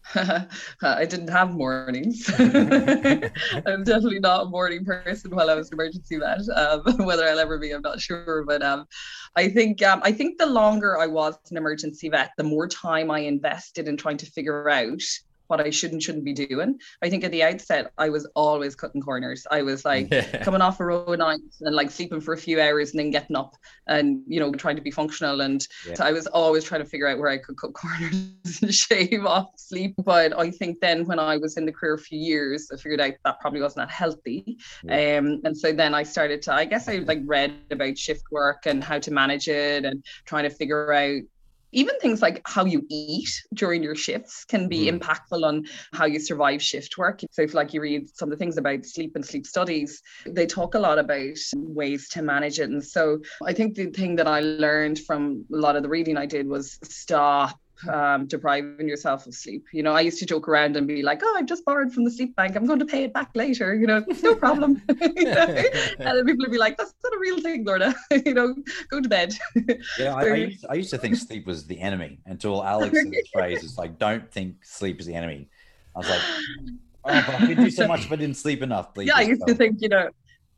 I 0.14 1.04
didn't 1.04 1.28
have 1.28 1.52
mornings. 1.52 2.28
I'm 2.38 3.84
definitely 3.84 4.18
not 4.18 4.46
a 4.46 4.48
morning 4.48 4.84
person 4.84 5.30
while 5.34 5.48
I 5.48 5.54
was 5.54 5.68
an 5.68 5.74
emergency 5.74 6.18
vet. 6.18 6.40
Um, 6.54 6.82
whether 7.06 7.24
I'll 7.24 7.38
ever 7.38 7.58
be, 7.58 7.70
I'm 7.70 7.82
not 7.82 8.00
sure. 8.00 8.44
But 8.44 8.62
um, 8.62 8.86
I 9.36 9.48
think 9.48 9.82
um, 9.82 10.00
I 10.02 10.12
think 10.12 10.38
the 10.38 10.46
longer 10.46 10.98
I 10.98 11.06
was 11.06 11.36
an 11.50 11.56
emergency 11.56 12.08
vet, 12.08 12.32
the 12.36 12.44
more 12.44 12.66
time 12.66 13.10
I 13.10 13.20
invested 13.20 13.86
in 13.86 13.96
trying 13.96 14.16
to 14.18 14.26
figure 14.26 14.68
out 14.68 15.02
what 15.52 15.60
I 15.64 15.70
should 15.70 15.92
and 15.92 16.02
shouldn't 16.02 16.24
be 16.24 16.32
doing. 16.32 16.78
I 17.02 17.10
think 17.10 17.22
at 17.24 17.30
the 17.30 17.42
outset, 17.42 17.92
I 17.98 18.08
was 18.08 18.26
always 18.34 18.74
cutting 18.74 19.02
corners. 19.02 19.46
I 19.50 19.62
was 19.62 19.84
like 19.84 20.08
Yeah. 20.10 20.42
coming 20.42 20.62
off 20.62 20.80
a 20.80 20.84
row 20.86 21.04
of 21.04 21.18
nights 21.18 21.60
and 21.60 21.74
like 21.76 21.90
sleeping 21.90 22.20
for 22.20 22.32
a 22.34 22.38
few 22.38 22.60
hours 22.60 22.90
and 22.90 23.00
then 23.00 23.10
getting 23.10 23.36
up 23.36 23.54
and, 23.86 24.22
you 24.26 24.40
know, 24.40 24.50
trying 24.52 24.76
to 24.76 24.82
be 24.82 24.90
functional. 24.90 25.42
And 25.42 25.66
Yeah. 25.86 25.94
so 25.96 26.04
I 26.04 26.12
was 26.12 26.26
always 26.26 26.64
trying 26.64 26.82
to 26.82 26.88
figure 26.88 27.06
out 27.06 27.18
where 27.18 27.28
I 27.28 27.38
could 27.38 27.56
cut 27.58 27.74
corners 27.74 28.62
and 28.62 28.74
shave 28.74 29.26
off 29.26 29.48
sleep. 29.56 29.94
But 29.98 30.36
I 30.38 30.50
think 30.50 30.80
then 30.80 31.04
when 31.04 31.18
I 31.18 31.36
was 31.36 31.56
in 31.58 31.66
the 31.66 31.72
career 31.72 31.94
a 31.94 31.98
few 31.98 32.18
years, 32.18 32.68
I 32.72 32.76
figured 32.76 33.00
out 33.00 33.12
that 33.24 33.40
probably 33.40 33.60
wasn't 33.60 33.86
that 33.86 33.94
healthy. 33.94 34.56
Um, 34.88 35.40
and 35.44 35.56
so 35.56 35.72
then 35.72 35.94
I 35.94 36.02
started 36.02 36.42
to, 36.42 36.54
I 36.54 36.64
guess 36.64 36.88
I 36.88 36.96
like 36.96 37.20
read 37.26 37.52
about 37.70 37.98
shift 37.98 38.24
work 38.30 38.66
and 38.66 38.82
how 38.82 38.98
to 38.98 39.10
manage 39.10 39.48
it 39.48 39.84
and 39.84 40.04
trying 40.24 40.44
to 40.44 40.50
figure 40.50 40.92
out 40.92 41.22
even 41.72 41.98
things 42.00 42.22
like 42.22 42.40
how 42.44 42.64
you 42.64 42.86
eat 42.90 43.28
during 43.54 43.82
your 43.82 43.94
shifts 43.94 44.44
can 44.44 44.68
be 44.68 44.90
Mm. 44.90 45.00
impactful 45.00 45.42
on 45.44 45.64
how 45.92 46.04
you 46.06 46.20
survive 46.20 46.62
shift 46.62 46.98
work. 46.98 47.20
So 47.30 47.42
if 47.42 47.54
like 47.54 47.72
you 47.74 47.80
read 47.80 48.08
some 48.14 48.30
of 48.30 48.38
the 48.38 48.42
things 48.42 48.56
about 48.58 48.84
sleep 48.84 49.12
and 49.16 49.24
sleep 49.24 49.46
studies, 49.46 50.02
they 50.26 50.46
talk 50.46 50.74
a 50.74 50.78
lot 50.78 50.98
about 50.98 51.36
ways 51.54 52.08
to 52.10 52.22
manage 52.22 52.58
it. 52.58 52.70
And 52.70 52.84
so 52.84 53.18
I 53.44 53.52
think 53.52 53.74
the 53.74 53.86
thing 53.86 54.16
that 54.16 54.28
I 54.28 54.40
learned 54.40 54.98
from 55.00 55.44
a 55.52 55.56
lot 55.56 55.76
of 55.76 55.82
the 55.82 55.88
reading 55.88 56.16
I 56.16 56.26
did 56.26 56.46
was 56.46 56.78
stop 56.82 57.58
um, 57.88 58.26
depriving 58.26 58.88
yourself 58.88 59.26
of 59.26 59.34
sleep. 59.34 59.64
You 59.72 59.82
know, 59.82 59.92
I 59.92 60.00
used 60.00 60.18
to 60.18 60.26
joke 60.26 60.48
around 60.48 60.76
and 60.76 60.86
be 60.86 61.02
like, 61.02 61.20
"Oh, 61.22 61.36
I've 61.36 61.46
just 61.46 61.64
borrowed 61.64 61.92
from 61.92 62.04
the 62.04 62.10
sleep 62.10 62.36
bank. 62.36 62.56
I'm 62.56 62.66
going 62.66 62.78
to 62.78 62.86
pay 62.86 63.04
it 63.04 63.12
back 63.12 63.30
later. 63.34 63.74
You 63.74 63.86
know, 63.86 64.04
no 64.22 64.34
problem." 64.46 64.82
You 65.02 65.24
know? 65.24 65.44
and 65.98 66.18
then 66.18 66.24
people 66.24 66.44
would 66.44 66.52
be 66.52 66.58
like, 66.58 66.76
"That's 66.76 66.94
not 67.02 67.14
a 67.14 67.18
real 67.18 67.40
thing, 67.40 67.64
Lorna. 67.64 67.94
you 68.24 68.34
know, 68.34 68.54
go 68.90 69.00
to 69.00 69.08
bed." 69.08 69.34
Yeah, 69.98 70.14
I, 70.14 70.22
I, 70.22 70.34
used, 70.34 70.66
I 70.68 70.74
used 70.74 70.90
to 70.90 70.98
think 70.98 71.16
sleep 71.16 71.46
was 71.46 71.66
the 71.66 71.80
enemy 71.80 72.20
until 72.26 72.64
Alex 72.64 72.96
said 72.96 73.10
this 73.10 73.28
phrase. 73.32 73.62
It's 73.64 73.78
like, 73.78 73.98
don't 73.98 74.30
think 74.30 74.64
sleep 74.64 75.00
is 75.00 75.06
the 75.06 75.14
enemy. 75.14 75.48
I 75.94 75.98
was 75.98 76.08
like, 76.08 76.20
oh, 77.04 77.24
but 77.26 77.42
I 77.42 77.46
could 77.46 77.56
do 77.58 77.70
so 77.70 77.86
much 77.86 78.06
if 78.06 78.12
I 78.12 78.16
didn't 78.16 78.36
sleep 78.36 78.62
enough. 78.62 78.94
Please. 78.94 79.08
yeah, 79.08 79.16
I 79.16 79.22
used 79.22 79.46
to 79.46 79.54
think, 79.54 79.80
you 79.80 79.88
know, 79.88 80.08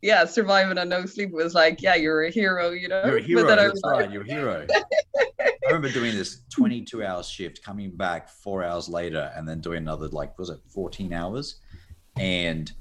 yeah, 0.01 0.25
surviving 0.25 0.77
on 0.77 0.89
no 0.89 1.05
sleep 1.05 1.31
was 1.31 1.53
like, 1.53 1.81
yeah, 1.81 1.95
you're 1.95 2.23
a 2.23 2.29
hero, 2.29 2.69
you 2.69 2.87
know. 2.87 3.03
You're 3.05 3.17
a 3.17 3.21
hero. 3.21 3.41
But 3.41 3.47
then 3.47 3.59
I 3.59 3.63
That's 3.63 3.73
was 3.73 3.83
like, 3.83 3.99
right. 4.01 4.11
You're 4.11 4.21
a 4.21 4.25
hero. 4.25 4.67
I 5.65 5.69
remember 5.69 5.89
doing 5.89 6.15
this 6.15 6.41
22 6.53 7.03
hour 7.03 7.23
shift, 7.23 7.63
coming 7.63 7.91
back 7.91 8.29
four 8.29 8.63
hours 8.63 8.87
later, 8.87 9.31
and 9.35 9.47
then 9.47 9.61
doing 9.61 9.79
another 9.79 10.07
like 10.09 10.37
was 10.37 10.49
it 10.49 10.59
14 10.69 11.11
hours, 11.11 11.59
and 12.17 12.71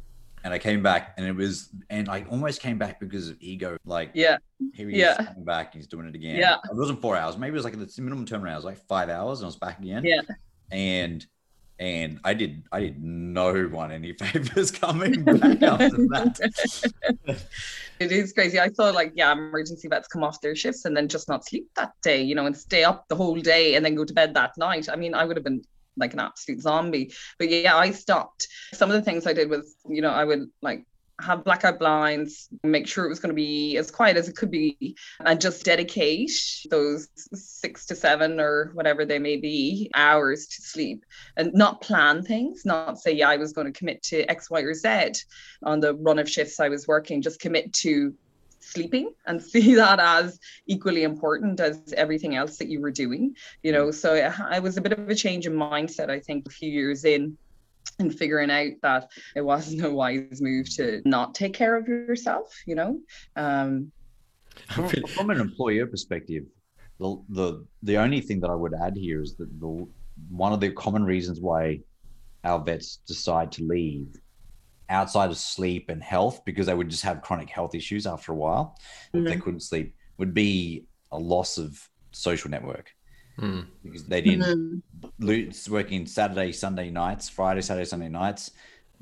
and 0.45 0.53
I 0.53 0.59
came 0.59 0.83
back, 0.83 1.15
and 1.17 1.27
it 1.27 1.35
was, 1.35 1.71
and 1.89 2.11
I 2.11 2.27
almost 2.31 2.61
came 2.61 2.77
back 2.77 3.01
because 3.01 3.31
of 3.31 3.39
ego. 3.41 3.79
Like, 3.87 4.11
yeah, 4.13 4.37
here 4.75 4.91
he 4.91 4.99
yeah. 4.99 5.13
is 5.19 5.29
coming 5.29 5.45
back, 5.45 5.73
he's 5.73 5.87
doing 5.87 6.07
it 6.07 6.15
again. 6.15 6.37
Yeah. 6.37 6.57
it 6.57 6.77
wasn't 6.77 7.01
four 7.01 7.17
hours. 7.17 7.39
Maybe 7.39 7.53
it 7.53 7.55
was 7.55 7.65
like 7.65 7.79
the 7.79 7.91
minimum 8.03 8.27
turnaround. 8.27 8.57
Was 8.57 8.65
like 8.65 8.87
five 8.87 9.09
hours, 9.09 9.41
and 9.41 9.47
I 9.47 9.49
was 9.49 9.57
back 9.57 9.79
again. 9.79 10.05
Yeah. 10.05 10.21
and 10.71 11.27
and 11.79 12.21
I 12.25 12.35
did 12.35 12.63
I 12.73 12.81
did 12.81 13.03
no 13.03 13.65
one 13.65 13.91
any 13.91 14.13
favors 14.21 14.71
coming 14.71 15.25
back 15.25 15.63
after 15.63 15.97
that. 16.09 16.39
it 17.99 18.13
is 18.13 18.33
crazy. 18.33 18.59
I 18.59 18.69
saw 18.69 18.91
like, 18.91 19.13
yeah, 19.15 19.33
emergency 19.33 19.89
vets 19.89 20.09
come 20.09 20.23
off 20.23 20.41
their 20.41 20.55
shifts 20.55 20.85
and 20.85 20.97
then 20.97 21.09
just 21.09 21.29
not 21.29 21.45
sleep 21.45 21.69
that 21.77 21.93
day, 22.03 22.23
you 22.23 22.35
know, 22.35 22.47
and 22.47 22.57
stay 22.57 22.85
up 22.85 23.07
the 23.09 23.17
whole 23.17 23.41
day 23.41 23.75
and 23.75 23.85
then 23.85 23.95
go 23.95 24.05
to 24.05 24.15
bed 24.15 24.35
that 24.35 24.57
night. 24.57 24.89
I 24.89 24.97
mean, 24.97 25.15
I 25.15 25.25
would 25.25 25.37
have 25.37 25.45
been 25.45 25.63
like 25.97 26.13
an 26.13 26.21
absolute 26.21 26.61
zombie. 26.61 27.13
But 27.39 27.51
yeah, 27.51 27.77
I 27.77 27.91
stopped. 27.91 28.49
Some 28.73 28.91
of 28.91 28.97
the 28.97 29.03
things 29.03 29.27
I 29.27 29.33
did 29.33 29.51
was, 29.51 29.77
you 29.89 30.03
know, 30.03 30.11
I 30.11 30.25
would 30.25 30.49
like 30.63 30.85
have 31.21 31.45
blackout 31.45 31.79
blinds, 31.79 32.49
make 32.63 32.87
sure 32.87 33.05
it 33.05 33.09
was 33.09 33.21
going 33.21 33.31
to 33.31 33.35
be 33.35 33.77
as 33.77 33.91
quiet 33.91 34.17
as 34.17 34.29
it 34.29 34.37
could 34.37 34.51
be, 34.51 34.97
and 35.21 35.41
just 35.41 35.65
dedicate 35.65 36.31
those 36.71 37.09
six 37.35 37.87
to 37.87 37.95
seven 37.95 38.41
or 38.41 38.71
whatever 38.75 39.05
they 39.05 39.19
may 39.19 39.37
be 39.37 39.91
hours 39.95 40.47
to 40.47 40.63
sleep. 40.63 41.05
And 41.37 41.53
not 41.55 41.81
plan 41.81 42.23
things, 42.23 42.65
not 42.65 42.99
say, 42.99 43.13
yeah, 43.13 43.29
I 43.29 43.37
was 43.37 43.53
going 43.53 43.73
to 43.73 43.79
commit 43.79 44.03
to 44.05 44.29
X, 44.31 44.51
Y, 44.51 44.61
or 44.61 44.75
Z 44.75 45.13
on 45.63 45.81
the 45.81 45.95
run 45.95 46.19
of 46.19 46.29
shifts 46.29 46.61
I 46.61 46.69
was 46.69 46.89
working, 46.89 47.23
just 47.23 47.41
commit 47.41 47.73
to 47.75 48.15
sleeping 48.65 49.13
and 49.27 49.43
see 49.53 49.75
that 49.75 50.01
as 50.01 50.39
equally 50.67 51.03
important 51.03 51.61
as 51.61 51.81
everything 51.97 52.35
else 52.35 52.57
that 52.59 52.69
you 52.69 52.81
were 52.81 52.91
doing 52.91 53.35
you 53.63 53.73
know? 53.73 53.89
Mm. 53.89 53.95
So 53.95 54.15
it, 54.15 54.33
it 54.57 54.63
was 54.63 54.77
a 54.77 54.81
bit 54.81 54.93
of 54.93 55.09
a 55.09 55.15
change 55.15 55.47
in 55.47 55.53
mindset 55.53 56.11
i 56.11 56.19
think 56.19 56.47
a 56.47 56.51
few 56.51 56.71
years 56.71 57.05
in 57.05 57.37
and 57.99 58.17
figuring 58.17 58.51
out 58.51 58.73
that 58.83 59.11
it 59.37 59.41
wasn't 59.41 59.85
a 59.85 59.91
wise 59.91 60.41
move 60.41 60.73
to 60.77 61.01
not 61.05 61.35
take 61.35 61.55
care 61.55 61.77
of 61.77 61.87
yourself 61.87 62.55
you 62.67 62.75
know? 62.75 62.99
Um 63.37 63.93
from, 64.71 64.89
from 64.89 65.31
an 65.31 65.41
employer 65.41 65.87
perspective, 65.87 66.45
the, 66.99 67.21
the 67.29 67.67
the 67.83 67.99
only 67.99 68.21
thing 68.21 68.41
that 68.41 68.51
I 68.51 68.55
would 68.55 68.75
add 68.75 68.97
here 68.97 69.23
is 69.23 69.35
that 69.37 69.49
the 69.61 69.87
one 70.29 70.53
of 70.53 70.61
the 70.61 70.71
common 70.71 71.05
reasons 71.05 71.41
why 71.41 71.81
our 72.45 72.63
vets 72.63 72.99
decide 73.07 73.51
to 73.53 73.65
leave 73.65 74.09
outside 74.89 75.31
of 75.31 75.37
sleep 75.37 75.89
and 75.89 76.03
health 76.03 76.45
because 76.45 76.67
they 76.67 76.75
would 76.75 76.91
just 76.91 77.03
have 77.03 77.23
chronic 77.23 77.49
health 77.49 77.75
issues 77.75 78.07
after 78.07 78.33
a 78.33 78.35
while 78.35 78.79
if 79.15 79.25
they 79.25 79.37
couldn't 79.39 79.61
sleep 79.61 79.95
would 80.19 80.35
be 80.35 80.85
a 81.11 81.19
loss 81.19 81.57
of 81.57 81.89
social 82.13 82.51
network 82.51 82.91
Hmm. 83.39 83.63
because 83.83 84.05
they 84.05 84.21
didn't 84.21 84.83
mhm. 85.03 85.11
lose 85.19 85.69
working 85.69 86.07
Saturday, 86.07 86.53
Sunday 86.53 86.91
nights, 86.91 87.29
Friday, 87.29 87.63
Saturday, 87.63 87.85
Sunday 87.85 88.09
nights, 88.09 88.53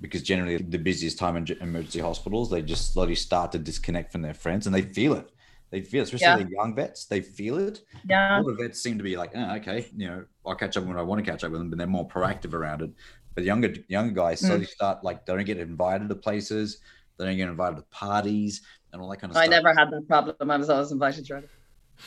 because 0.00 0.22
generally 0.22 0.56
the 0.56 0.78
busiest 0.78 1.18
time 1.18 1.36
in 1.36 1.46
emergency 1.60 2.00
hospitals, 2.00 2.50
they 2.50 2.62
just 2.62 2.92
slowly 2.92 3.14
start 3.14 3.52
to 3.52 3.58
disconnect 3.58 4.10
from 4.10 4.22
their 4.22 4.34
friends 4.34 4.66
and 4.66 4.74
they 4.74 4.82
feel 4.82 5.14
it. 5.14 5.30
They 5.70 5.80
feel, 5.82 6.00
it, 6.00 6.12
especially 6.12 6.26
Yeah. 6.26 6.36
the 6.44 6.50
young 6.50 6.74
vets. 6.74 7.06
They 7.06 7.20
feel 7.20 7.58
it. 7.58 7.82
Yeah. 8.08 8.36
All 8.38 8.44
the 8.44 8.54
vets 8.54 8.82
seem 8.82 8.98
to 8.98 9.04
be 9.04 9.16
like, 9.16 9.32
oh, 9.34 9.56
okay, 9.56 9.88
you 9.96 10.06
know, 10.06 10.24
I'll 10.46 10.54
catch 10.54 10.76
up 10.76 10.84
when 10.84 10.98
I 10.98 11.02
want 11.02 11.24
to 11.24 11.30
catch 11.30 11.44
up 11.44 11.50
with 11.52 11.60
them, 11.60 11.70
but 11.70 11.78
they're 11.78 11.86
more 11.86 12.06
proactive 12.08 12.52
around 12.52 12.82
it. 12.82 12.90
But 13.34 13.44
younger 13.44 13.74
younger 13.88 14.12
guys 14.12 14.42
Mm. 14.42 14.46
slowly 14.46 14.66
start 14.66 15.02
like 15.04 15.24
they 15.24 15.34
don't 15.34 15.44
get 15.44 15.58
invited 15.58 16.08
to 16.08 16.14
places, 16.14 16.78
they 17.16 17.24
don't 17.24 17.36
get 17.36 17.48
invited 17.48 17.76
to 17.76 17.82
parties 17.90 18.62
and 18.92 19.00
all 19.00 19.08
that 19.10 19.18
kind 19.18 19.30
of 19.30 19.36
I 19.36 19.44
stuff. 19.46 19.52
I 19.52 19.56
never 19.56 19.74
had 19.78 19.90
that 19.90 20.06
problem. 20.08 20.50
I 20.50 20.56
was 20.56 20.68
always 20.68 20.92
invited 20.92 21.26
to. 21.26 21.42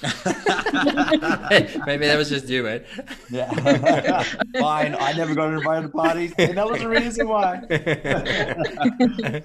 Maybe 1.85 2.05
that 2.05 2.15
was 2.17 2.29
just 2.29 2.47
you, 2.49 2.63
mate. 2.63 2.83
yeah. 3.29 4.23
Fine. 4.59 4.95
I 4.99 5.13
never 5.13 5.33
got 5.33 5.53
invited 5.53 5.83
to 5.83 5.89
parties. 5.89 6.33
And 6.37 6.57
that 6.57 6.69
was 6.69 6.81
the 6.81 6.89
reason 6.89 7.27
why. 7.27 7.61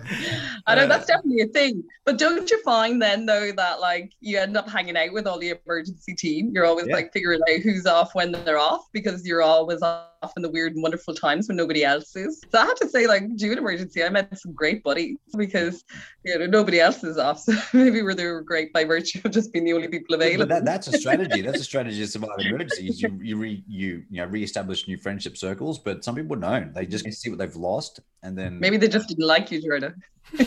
I 0.67 0.75
know 0.75 0.87
that's 0.87 1.07
definitely 1.07 1.43
a 1.43 1.47
thing. 1.47 1.85
But 2.05 2.19
don't 2.19 2.51
you 2.51 2.63
find 2.63 3.01
then 3.01 3.27
though 3.27 3.53
that 3.53 3.81
like 3.81 4.13
you 4.21 4.39
end 4.39 4.57
up 4.57 4.69
hanging 4.69 4.97
out 4.97 5.13
with 5.13 5.27
all 5.27 5.39
the 5.39 5.55
emergency 5.65 6.15
team? 6.15 6.51
You're 6.53 6.67
always 6.67 6.87
Yeah. 6.89 6.95
like 6.97 7.13
figuring 7.13 7.41
out 7.49 7.61
who's 7.61 7.87
off 7.87 8.15
when 8.15 8.33
they're 8.33 8.59
off 8.59 8.87
because 8.93 9.27
you're 9.27 9.43
always 9.43 9.83
off 9.83 10.33
in 10.37 10.43
the 10.43 10.51
weird 10.51 10.75
and 10.75 10.83
wonderful 10.83 11.15
times 11.15 11.49
when 11.49 11.57
nobody 11.57 11.85
else 11.85 12.15
is. 12.17 12.43
So 12.53 12.59
I 12.59 12.67
have 12.67 12.75
to 12.77 12.89
say, 12.89 13.07
like 13.07 13.23
during 13.37 13.57
emergency, 13.59 14.03
I 14.05 14.09
met 14.11 14.37
some 14.39 14.53
great 14.53 14.83
buddies 14.83 15.17
because 15.37 15.85
you 16.25 16.39
know 16.39 16.47
nobody 16.47 16.81
else 16.81 17.03
is 17.05 17.17
off. 17.19 17.41
So 17.41 17.55
maybe 17.73 18.03
we're 18.03 18.15
they 18.15 18.27
were 18.27 18.43
great 18.43 18.73
by 18.73 18.85
virtue 18.85 19.21
of 19.25 19.31
just 19.31 19.53
being 19.53 19.65
the 19.65 19.73
only 19.73 19.89
people 19.89 20.17
But 20.41 20.49
that, 20.49 20.65
that's 20.65 20.89
a 20.89 20.99
strategy. 20.99 21.43
That's 21.43 21.61
a 21.61 21.65
strategy 21.65 21.99
to 21.99 22.07
survive 22.07 22.31
emergencies. 22.39 23.01
You 23.01 23.19
you 23.23 23.37
re, 23.37 23.65
you 23.69 24.05
you 24.11 24.21
know 24.23 24.27
reestablish 24.27 24.89
new 24.89 24.97
friendship 24.97 25.37
circles, 25.37 25.79
but 25.79 26.05
some 26.05 26.15
people 26.15 26.37
don't. 26.37 26.75
They 26.75 26.87
just 26.87 27.11
see 27.13 27.31
what 27.31 27.39
they've 27.39 27.57
lost, 27.57 28.01
and 28.23 28.37
then 28.37 28.59
maybe 28.59 28.77
they 28.77 28.89
just 28.89 29.09
didn't 29.09 29.27
like 29.27 29.51
you, 29.51 29.63
Jordan. 29.63 30.03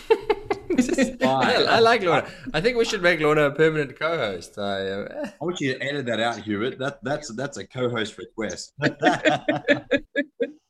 I, 0.76 1.66
I 1.70 1.80
like 1.80 2.02
Lorna. 2.02 2.28
I 2.54 2.62
think 2.62 2.78
we 2.78 2.86
should 2.86 3.02
make 3.02 3.20
Lorna 3.20 3.44
a 3.44 3.52
permanent 3.52 3.98
co-host. 4.00 4.58
I, 4.58 4.90
uh, 4.90 5.30
I 5.40 5.46
want 5.46 5.60
you 5.62 5.74
to 5.74 5.84
edit 5.84 6.06
that 6.08 6.20
out, 6.20 6.38
Hubert. 6.38 6.80
That 6.80 7.04
that's 7.04 7.34
that's 7.36 7.58
a 7.58 7.68
co-host 7.68 8.18
request. 8.18 8.74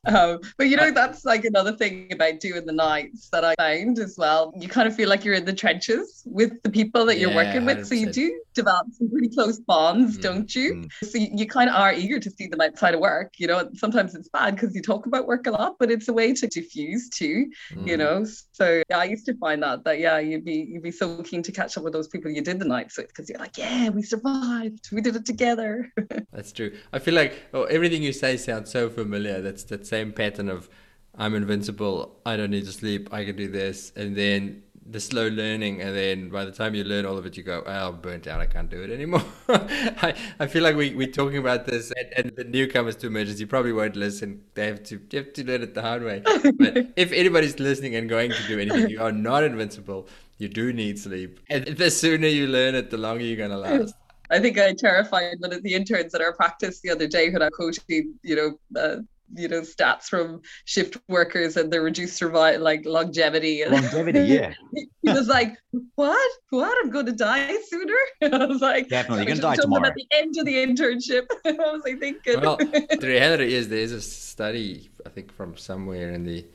Um, 0.06 0.40
but 0.58 0.68
you 0.68 0.76
know, 0.76 0.92
that's 0.92 1.24
like 1.24 1.46
another 1.46 1.72
thing 1.74 2.12
about 2.12 2.40
doing 2.42 2.66
the 2.66 2.74
nights 2.74 3.30
that 3.32 3.46
I 3.46 3.56
found 3.58 4.00
as 4.00 4.16
well. 4.18 4.54
You 4.60 4.68
kind 4.68 4.88
of 4.88 4.96
feel 4.96 5.08
like 5.10 5.24
you're 5.24 5.34
in 5.34 5.46
the 5.46 5.54
trenches 5.54 6.22
with 6.26 6.62
the 6.64 6.70
people 6.70 7.06
that 7.06 7.20
you're 7.20 7.30
Yeah, 7.30 7.36
working 7.36 7.66
with. 7.66 7.86
So 7.86 7.96
you 7.96 8.08
do 8.08 8.42
develop 8.54 8.88
some 8.92 9.10
pretty 9.10 9.30
close 9.30 9.60
bonds, 9.60 10.18
Mm, 10.18 10.22
don't 10.22 10.54
you? 10.56 10.76
mm. 10.76 10.92
So 11.04 11.18
you, 11.18 11.30
you 11.34 11.48
kind 11.48 11.70
of 11.70 11.76
are 11.76 11.94
eager 11.94 12.20
to 12.20 12.30
see 12.32 12.48
them 12.48 12.62
outside 12.62 12.94
of 12.96 13.00
work. 13.00 13.34
You 13.38 13.48
know, 13.48 13.70
sometimes 13.76 14.14
it's 14.16 14.30
bad 14.30 14.56
because 14.56 14.76
you 14.76 14.82
talk 14.82 15.06
about 15.06 15.26
work 15.28 15.48
a 15.48 15.52
lot, 15.52 15.76
but 15.80 15.90
it's 15.92 16.08
a 16.10 16.14
way 16.14 16.34
to 16.34 16.48
diffuse 16.48 17.10
too, 17.10 17.50
Mm. 17.72 17.88
you 17.88 17.98
know. 17.98 18.26
So 18.52 18.84
yeah, 18.90 18.98
I 18.98 19.06
used 19.06 19.26
to 19.28 19.36
find 19.38 19.64
that 19.64 19.84
that 19.86 20.00
yeah, 20.00 20.20
you'd 20.20 20.46
be 20.46 20.68
you'd 20.70 20.84
be 20.84 20.92
so 20.92 21.24
keen 21.24 21.44
to 21.44 21.52
catch 21.52 21.78
up 21.78 21.84
with 21.84 21.94
those 21.94 22.08
people 22.10 22.30
you 22.32 22.42
did 22.42 22.60
the 22.60 22.66
nights 22.66 22.98
with 22.98 23.08
because 23.08 23.30
you're 23.30 23.40
like, 23.40 23.58
yeah, 23.58 23.90
we 23.90 24.02
survived. 24.04 24.90
We 24.92 25.02
did 25.02 25.16
it 25.16 25.26
together. 25.26 25.92
That's 26.32 26.52
true. 26.52 26.76
I 26.92 27.00
feel 27.00 27.14
like 27.14 27.44
oh, 27.54 27.64
everything 27.66 28.02
you 28.02 28.12
say 28.12 28.38
sounds 28.38 28.72
so 28.72 28.90
familiar. 28.90 29.42
That's 29.42 29.64
that 29.66 29.86
same 29.94 30.12
pattern 30.12 30.50
of 30.50 30.70
I'm 31.16 31.36
invincible. 31.36 32.20
I 32.26 32.36
don't 32.38 32.50
need 32.50 32.66
to 32.66 32.72
sleep. 32.72 33.14
I 33.14 33.24
can 33.26 33.36
do 33.36 33.48
this, 33.48 33.92
and 33.96 34.16
then 34.16 34.64
the 34.86 35.00
slow 35.00 35.28
learning, 35.28 35.82
and 35.82 35.96
then 35.96 36.30
by 36.30 36.44
the 36.44 36.52
time 36.52 36.74
you 36.76 36.84
learn 36.84 37.06
all 37.06 37.18
of 37.18 37.26
it, 37.28 37.38
you 37.38 37.44
go, 37.44 37.64
oh, 37.66 37.90
I'm 37.90 38.02
burnt 38.02 38.26
out. 38.28 38.42
I 38.42 38.48
can't 38.48 38.70
do 38.70 38.82
it 38.82 38.90
anymore. 38.90 39.24
I, 39.48 40.16
I 40.40 40.48
feel 40.48 40.64
like 40.64 40.76
we 40.76 40.96
we're 40.96 41.16
talking 41.22 41.38
about 41.38 41.66
this, 41.66 41.92
and, 42.00 42.08
and 42.18 42.36
the 42.36 42.44
newcomers 42.44 42.96
to 42.98 43.08
emergency 43.08 43.46
probably 43.46 43.74
won't 43.74 43.96
listen. 43.96 44.42
They 44.56 44.66
have 44.66 44.82
to 44.90 45.00
they 45.10 45.18
have 45.18 45.34
to 45.34 45.44
learn 45.46 45.62
it 45.62 45.74
the 45.76 45.84
hard 45.84 46.04
way. 46.04 46.24
But 46.24 46.92
if 46.96 47.12
anybody's 47.12 47.60
listening 47.60 47.96
and 47.96 48.10
going 48.10 48.32
to 48.32 48.44
do 48.48 48.60
anything, 48.60 48.90
you 48.90 49.02
are 49.02 49.12
not 49.12 49.44
invincible. 49.44 50.08
You 50.40 50.50
do 50.50 50.74
need 50.74 50.98
sleep, 50.98 51.40
and 51.50 51.66
the 51.66 51.92
sooner 51.92 52.28
you 52.28 52.48
learn 52.48 52.74
it, 52.74 52.90
the 52.90 52.98
longer 52.98 53.24
you're 53.24 53.38
gonna 53.38 53.58
last. 53.60 53.94
I 54.32 54.40
think 54.40 54.58
I 54.58 54.74
terrified 54.74 55.36
one 55.40 55.54
of 55.54 55.62
the 55.62 55.76
interns 55.76 56.16
at 56.16 56.22
our 56.22 56.34
practice 56.34 56.80
the 56.80 56.90
other 56.90 57.08
day 57.08 57.30
when 57.30 57.44
I 57.44 57.50
coaching, 57.50 58.16
you 58.24 58.36
know, 58.36 58.82
uh, 58.82 58.98
you 59.36 59.48
know, 59.48 59.62
stats 59.62 60.04
from 60.06 60.42
shift 60.66 60.98
workers 61.10 61.58
and 61.58 61.72
the 61.72 61.82
reduced 61.82 62.18
survival, 62.18 62.62
like 62.64 62.86
longevity. 62.86 63.64
Longevity, 63.66 64.22
yeah, 64.22 64.56
he 65.02 65.12
was 65.12 65.28
like, 65.28 65.56
"What? 65.96 66.32
What? 66.50 66.78
I'm 66.84 66.90
going 66.92 67.06
to 67.08 67.12
die 67.14 67.58
sooner." 67.68 67.96
I 68.22 68.46
was 68.46 68.62
like, 68.62 68.90
definitely. 68.90 69.24
I 69.24 69.26
You're 69.26 69.36
should 69.36 69.42
gonna 69.42 69.42
die 69.42 69.56
have 69.56 69.62
told 69.62 69.74
them 69.74 69.84
tomorrow. 69.84 69.86
at 69.86 69.94
the 69.96 70.06
end 70.12 70.36
of 70.38 70.46
the 70.46 70.56
internship. 70.56 71.26
i 71.46 71.52
was 71.52 71.82
I 71.86 71.96
thinking? 71.96 72.42
Well, 72.42 72.70
the 73.00 73.08
reality 73.08 73.54
is 73.54 73.70
there 73.70 73.80
is 73.80 73.92
a 73.92 74.02
study, 74.02 74.90
I 75.06 75.10
think, 75.10 75.32
from 75.32 75.58
somewhere 75.58 76.12
in 76.12 76.24
the 76.24 76.46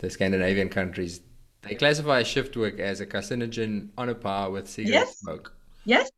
the 0.00 0.10
Scandinavian 0.10 0.68
countries. 0.68 1.20
They 1.62 1.74
classify 1.74 2.22
shift 2.24 2.56
work 2.56 2.78
as 2.78 3.00
a 3.00 3.06
carcinogen 3.06 3.90
on 3.96 4.08
a 4.10 4.14
par 4.14 4.50
with 4.50 4.68
cigarette 4.68 5.08
Yes. 5.08 5.18
smoke. 5.20 5.54
yes, 5.84 6.10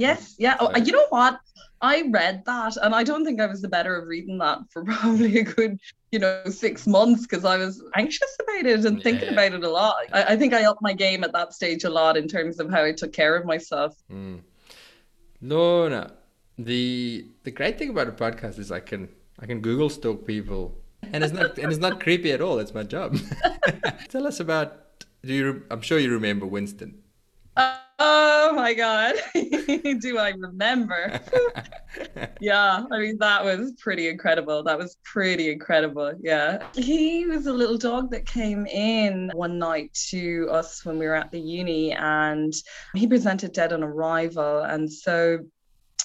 yes, 0.00 0.34
yeah. 0.38 0.56
Oh, 0.60 0.76
you 0.76 0.92
know 0.92 1.06
what? 1.10 1.40
I 1.82 1.96
read 2.10 2.42
that, 2.46 2.76
and 2.82 2.94
I 2.94 3.02
don't 3.04 3.24
think 3.24 3.40
I 3.40 3.46
was 3.46 3.62
the 3.62 3.68
better 3.68 3.96
of 3.96 4.06
reading 4.06 4.36
that 4.38 4.58
for 4.70 4.84
probably 4.90 5.38
a 5.38 5.44
good, 5.44 5.78
you 6.12 6.18
know, 6.18 6.42
six 6.50 6.86
months 6.86 7.22
because 7.26 7.44
I 7.44 7.56
was 7.56 7.82
anxious 7.96 8.32
about 8.42 8.66
it 8.66 8.84
and 8.84 9.02
thinking 9.02 9.28
Yeah. 9.28 9.32
about 9.36 9.52
it 9.58 9.64
a 9.64 9.70
lot. 9.70 9.94
I, 10.12 10.22
I 10.32 10.36
think 10.36 10.52
I 10.52 10.64
upped 10.64 10.82
my 10.82 10.92
game 10.92 11.24
at 11.24 11.32
that 11.32 11.54
stage 11.54 11.84
a 11.84 11.90
lot 11.90 12.16
in 12.16 12.26
terms 12.28 12.60
of 12.60 12.70
how 12.70 12.82
I 12.84 12.92
took 12.92 13.12
care 13.12 13.34
of 13.36 13.44
myself. 13.46 13.96
Mm. 14.12 14.40
Lorna, 15.40 16.12
the 16.58 17.26
the 17.44 17.50
great 17.50 17.78
thing 17.78 17.90
about 17.90 18.08
a 18.08 18.12
podcast 18.12 18.58
is 18.58 18.70
I 18.70 18.80
can 18.80 19.08
I 19.38 19.46
can 19.46 19.60
Google 19.60 19.88
stalk 19.88 20.26
people, 20.26 20.62
and 21.12 21.24
it's 21.24 21.32
not 21.32 21.56
and 21.58 21.72
it's 21.72 21.80
not 21.80 22.00
creepy 22.04 22.30
at 22.32 22.40
all. 22.42 22.58
It's 22.58 22.74
my 22.74 22.82
job. 22.82 23.16
Tell 24.08 24.26
us 24.26 24.40
about. 24.40 24.76
Do 25.24 25.32
you? 25.34 25.62
I'm 25.70 25.82
sure 25.82 25.98
you 25.98 26.10
remember 26.12 26.46
Winston. 26.46 26.90
Oh 28.02 28.54
my 28.54 28.72
God. 28.72 29.16
Do 29.34 30.16
I 30.16 30.30
remember? 30.30 31.20
yeah, 32.40 32.86
I 32.90 32.98
mean, 32.98 33.18
that 33.18 33.44
was 33.44 33.72
pretty 33.78 34.08
incredible. 34.08 34.62
That 34.62 34.78
was 34.78 34.96
pretty 35.04 35.50
incredible. 35.50 36.14
Yeah. 36.18 36.64
He 36.74 37.26
was 37.26 37.46
a 37.46 37.52
little 37.52 37.76
dog 37.76 38.10
that 38.12 38.24
came 38.24 38.66
in 38.66 39.30
one 39.34 39.58
night 39.58 39.92
to 40.08 40.48
us 40.50 40.82
when 40.82 40.98
we 40.98 41.06
were 41.06 41.14
at 41.14 41.30
the 41.30 41.40
uni 41.40 41.92
and 41.92 42.54
he 42.94 43.06
presented 43.06 43.52
dead 43.52 43.74
on 43.74 43.82
arrival. 43.82 44.62
And 44.62 44.90
so 44.90 45.40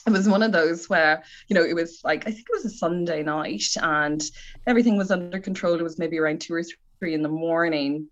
it 0.06 0.12
was 0.12 0.28
one 0.28 0.44
of 0.44 0.52
those 0.52 0.90
where, 0.90 1.24
you 1.48 1.54
know, 1.54 1.64
it 1.64 1.76
was 1.76 2.02
like, 2.04 2.28
I 2.28 2.32
think 2.32 2.46
it 2.52 2.56
was 2.56 2.66
a 2.66 2.78
Sunday 2.78 3.24
night 3.24 3.64
and 3.82 4.22
everything 4.68 4.98
was 4.98 5.12
under 5.12 5.40
control. 5.40 5.76
It 5.76 5.84
was 5.84 5.98
maybe 5.98 6.20
around 6.20 6.42
two 6.42 6.56
or 6.56 6.64
three 7.00 7.14
in 7.14 7.22
the 7.22 7.30
morning. 7.30 8.10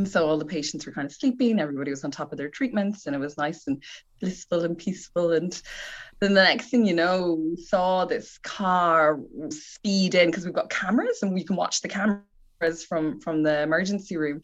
And 0.00 0.08
so 0.08 0.26
all 0.26 0.38
the 0.38 0.46
patients 0.46 0.86
were 0.86 0.92
kind 0.92 1.04
of 1.04 1.12
sleeping, 1.12 1.60
everybody 1.60 1.90
was 1.90 2.04
on 2.04 2.10
top 2.10 2.32
of 2.32 2.38
their 2.38 2.48
treatments, 2.48 3.06
and 3.06 3.14
it 3.14 3.18
was 3.18 3.36
nice 3.36 3.66
and 3.66 3.82
blissful 4.18 4.64
and 4.64 4.78
peaceful. 4.78 5.32
And 5.32 5.52
then 6.20 6.32
the 6.32 6.42
next 6.42 6.70
thing 6.70 6.86
you 6.86 6.94
know, 6.94 7.34
we 7.34 7.62
saw 7.62 8.06
this 8.06 8.38
car 8.38 9.20
speed 9.50 10.14
in 10.14 10.30
because 10.30 10.46
we've 10.46 10.54
got 10.54 10.70
cameras 10.70 11.18
and 11.20 11.34
we 11.34 11.44
can 11.44 11.54
watch 11.54 11.82
the 11.82 11.88
cameras 11.88 12.82
from 12.88 13.20
from 13.20 13.42
the 13.42 13.60
emergency 13.60 14.16
room. 14.16 14.40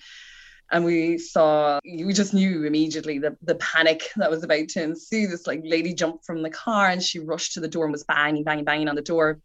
And 0.71 0.85
we 0.85 1.17
saw, 1.17 1.81
we 1.87 2.13
just 2.13 2.35
knew 2.35 2.65
immediately 2.65 3.19
the, 3.19 3.35
the 3.41 3.55
panic 3.55 4.11
that 4.17 4.31
was 4.31 4.45
about 4.45 4.69
to 4.71 4.83
ensue. 4.83 5.27
This 5.27 5.47
like 5.47 5.63
lady 5.65 5.95
jumped 5.95 6.27
from 6.27 6.43
the 6.43 6.51
car 6.51 6.89
and 6.89 7.03
she 7.03 7.19
rushed 7.19 7.55
to 7.55 7.61
the 7.61 7.69
door 7.69 7.85
and 7.85 7.93
was 7.93 8.05
banging, 8.05 8.45
banging, 8.45 8.67
banging 8.67 8.89
on 8.89 8.97
the 8.97 9.01
door. 9.01 9.41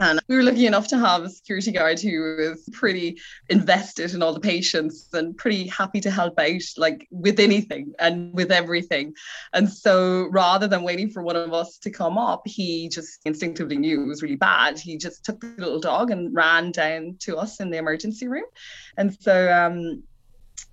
And 0.00 0.20
we 0.28 0.36
were 0.36 0.42
lucky 0.42 0.66
enough 0.66 0.88
to 0.88 0.98
have 0.98 1.22
a 1.22 1.30
security 1.30 1.72
guard 1.72 2.00
who 2.00 2.36
was 2.38 2.68
pretty 2.72 3.18
invested 3.48 4.14
in 4.14 4.22
all 4.22 4.32
the 4.32 4.40
patients 4.40 5.08
and 5.12 5.36
pretty 5.36 5.66
happy 5.66 6.00
to 6.00 6.10
help 6.10 6.38
out, 6.38 6.62
like 6.76 7.06
with 7.10 7.40
anything 7.40 7.92
and 7.98 8.32
with 8.34 8.50
everything. 8.50 9.14
And 9.52 9.68
so 9.68 10.28
rather 10.30 10.68
than 10.68 10.82
waiting 10.82 11.10
for 11.10 11.22
one 11.22 11.36
of 11.36 11.52
us 11.52 11.78
to 11.78 11.90
come 11.90 12.18
up, 12.18 12.42
he 12.44 12.88
just 12.88 13.20
instinctively 13.24 13.76
knew 13.76 14.02
it 14.02 14.08
was 14.08 14.22
really 14.22 14.36
bad. 14.36 14.78
He 14.78 14.96
just 14.98 15.24
took 15.24 15.40
the 15.40 15.54
little 15.58 15.80
dog 15.80 16.10
and 16.10 16.34
ran 16.34 16.72
down 16.72 17.16
to 17.20 17.36
us 17.36 17.60
in 17.60 17.70
the 17.70 17.78
emergency 17.78 18.28
room. 18.28 18.46
And 18.96 19.16
so 19.20 19.52
um, 19.52 20.02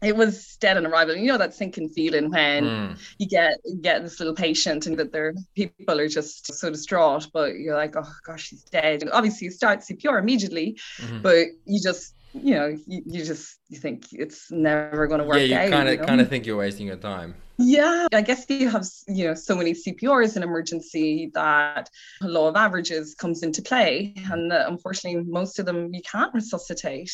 it 0.02 0.16
was 0.16 0.58
dead 0.58 0.78
on 0.78 0.86
arrival. 0.86 1.16
You 1.16 1.28
know 1.28 1.38
that 1.38 1.54
sinking 1.54 1.90
feeling 1.90 2.30
when 2.30 2.64
Mm. 2.66 2.98
you 3.20 3.28
get 3.28 3.58
you 3.66 3.78
get 3.82 4.04
this 4.04 4.20
little 4.20 4.36
patient 4.36 4.86
and 4.88 4.98
that 4.98 5.12
their 5.12 5.34
people 5.56 6.00
are 6.00 6.08
just 6.08 6.54
so 6.54 6.70
distraught, 6.70 7.28
but 7.34 7.56
you're 7.56 7.76
like, 7.76 7.96
oh 7.96 8.12
gosh, 8.26 8.48
she's 8.48 8.64
dead. 8.64 9.02
And 9.02 9.12
obviously, 9.12 9.46
you 9.46 9.52
start 9.52 9.84
CPR 9.84 10.20
immediately, 10.20 10.78
Mhm. 11.00 11.22
but 11.22 11.48
you 11.66 11.80
just 11.82 12.14
you 12.34 12.54
know 12.56 12.68
you, 12.88 13.02
you 13.06 13.24
just 13.24 13.58
you 13.70 13.78
think 13.80 14.08
it's 14.12 14.52
never 14.52 15.08
going 15.08 15.22
to 15.22 15.26
work 15.26 15.38
Yeah, 15.40 15.64
you 15.66 15.72
kind 15.72 15.88
of 15.90 16.06
kind 16.06 16.22
of 16.22 16.30
think 16.30 16.46
you're 16.46 16.58
wasting 16.58 16.88
your 16.88 16.98
time. 16.98 17.36
Yeah, 17.58 18.08
I 18.14 18.22
guess 18.22 18.46
you 18.50 18.70
have 18.70 18.86
you 19.08 19.28
know 19.28 19.34
so 19.34 19.56
many 19.56 19.72
CPRs 19.72 20.36
in 20.36 20.44
emergency 20.44 21.32
that 21.36 21.90
law 22.22 22.50
of 22.50 22.58
averages 22.58 23.16
comes 23.16 23.44
into 23.44 23.62
play, 23.62 24.14
and 24.30 24.52
unfortunately, 24.52 25.24
most 25.24 25.58
of 25.58 25.66
them 25.66 25.94
you 25.94 26.02
can't 26.02 26.34
resuscitate. 26.34 27.12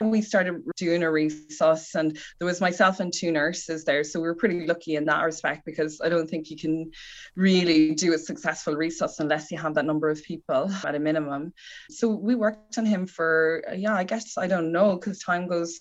We 0.00 0.22
started 0.22 0.62
doing 0.76 1.02
a 1.02 1.06
resus, 1.06 1.94
and 1.94 2.18
there 2.38 2.46
was 2.46 2.62
myself 2.62 3.00
and 3.00 3.12
two 3.12 3.30
nurses 3.30 3.84
there, 3.84 4.04
so 4.04 4.20
we 4.20 4.26
were 4.26 4.34
pretty 4.34 4.66
lucky 4.66 4.96
in 4.96 5.04
that 5.04 5.22
respect 5.22 5.66
because 5.66 6.00
I 6.02 6.08
don't 6.08 6.30
think 6.30 6.50
you 6.50 6.56
can 6.56 6.90
really 7.36 7.94
do 7.94 8.14
a 8.14 8.18
successful 8.18 8.76
resus 8.76 9.20
unless 9.20 9.50
you 9.50 9.58
have 9.58 9.74
that 9.74 9.84
number 9.84 10.08
of 10.08 10.22
people 10.24 10.70
at 10.86 10.94
a 10.94 10.98
minimum. 10.98 11.52
So 11.90 12.08
we 12.08 12.34
worked 12.34 12.78
on 12.78 12.86
him 12.86 13.06
for 13.06 13.62
yeah, 13.76 13.94
I 13.94 14.04
guess 14.04 14.38
I 14.38 14.46
don't 14.46 14.72
know 14.72 14.94
because 14.96 15.18
time 15.18 15.46
goes 15.46 15.80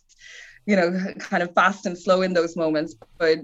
you 0.66 0.76
know 0.76 1.14
kind 1.20 1.44
of 1.44 1.54
fast 1.54 1.86
and 1.86 1.98
slow 1.98 2.22
in 2.22 2.34
those 2.34 2.56
moments 2.56 2.96
but 3.18 3.40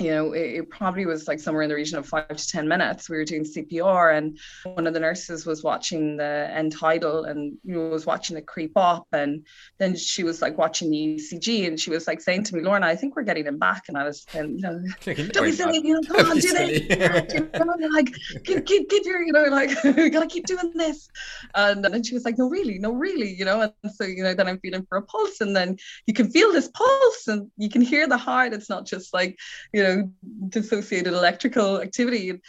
you 0.00 0.10
know, 0.10 0.32
it, 0.32 0.54
it, 0.54 0.70
probably 0.70 1.06
was 1.06 1.28
like 1.28 1.38
somewhere 1.38 1.62
in 1.62 1.68
the 1.68 1.74
region 1.74 1.98
of 1.98 2.06
five 2.06 2.36
to 2.36 2.48
10 2.48 2.66
minutes. 2.66 3.08
We 3.08 3.16
were 3.16 3.24
doing 3.24 3.44
CPR, 3.44 4.16
and 4.16 4.36
one 4.64 4.88
of 4.88 4.94
the 4.94 4.98
nurses 4.98 5.46
was 5.46 5.62
watching 5.62 6.16
the 6.16 6.50
end 6.52 6.72
tidal 6.72 7.24
and 7.24 7.56
you 7.62 7.74
know, 7.74 7.90
was 7.90 8.04
watching 8.04 8.36
it 8.36 8.44
creep 8.44 8.72
up. 8.76 9.06
And 9.12 9.46
then 9.78 9.94
she 9.94 10.24
was 10.24 10.42
like 10.42 10.58
watching 10.58 10.90
the 10.90 11.16
ECG, 11.16 11.68
and 11.68 11.78
she 11.78 11.90
was 11.90 12.08
like 12.08 12.20
saying 12.20 12.42
to 12.44 12.56
me, 12.56 12.62
Lorna, 12.62 12.86
I 12.86 12.96
think 12.96 13.14
we're 13.14 13.22
getting 13.22 13.46
him 13.46 13.58
back. 13.58 13.84
And 13.88 13.96
I 13.96 14.02
was 14.02 14.26
saying, 14.28 14.58
you 14.58 14.62
know, 14.62 14.82
don't 15.04 15.44
be 15.44 15.52
silly, 15.52 15.80
you 15.86 15.94
know, 15.94 16.00
come 16.02 16.28
on, 16.28 16.38
do 16.38 16.52
this. 16.52 17.34
you 17.34 17.64
know, 17.64 17.88
like, 17.92 18.12
keep, 18.44 18.66
keep, 18.66 18.90
keep 18.90 19.04
your, 19.04 19.22
you 19.22 19.32
know, 19.32 19.44
like, 19.44 19.70
we 19.96 20.10
gotta 20.10 20.26
keep 20.26 20.46
doing 20.46 20.72
this. 20.74 21.08
And 21.54 21.84
then 21.84 22.02
she 22.02 22.14
was 22.14 22.24
like, 22.24 22.36
no, 22.36 22.48
really, 22.48 22.80
no, 22.80 22.90
really, 22.90 23.32
you 23.32 23.44
know. 23.44 23.60
And 23.60 23.92
so, 23.94 24.04
you 24.04 24.24
know, 24.24 24.34
then 24.34 24.48
I'm 24.48 24.58
feeling 24.58 24.84
for 24.88 24.98
a 24.98 25.02
pulse, 25.02 25.40
and 25.40 25.54
then 25.54 25.76
you 26.06 26.14
can 26.14 26.30
feel 26.30 26.52
this 26.52 26.68
pulse, 26.68 27.28
and 27.28 27.48
you 27.56 27.68
can 27.68 27.80
hear 27.80 28.08
the 28.08 28.18
heart. 28.18 28.52
It's 28.52 28.68
not 28.68 28.86
just 28.86 29.14
like, 29.14 29.38
you 29.74 29.82
know, 29.82 29.96
know, 29.96 30.10
dissociated 30.48 31.12
electrical 31.12 31.80
activity. 31.80 32.40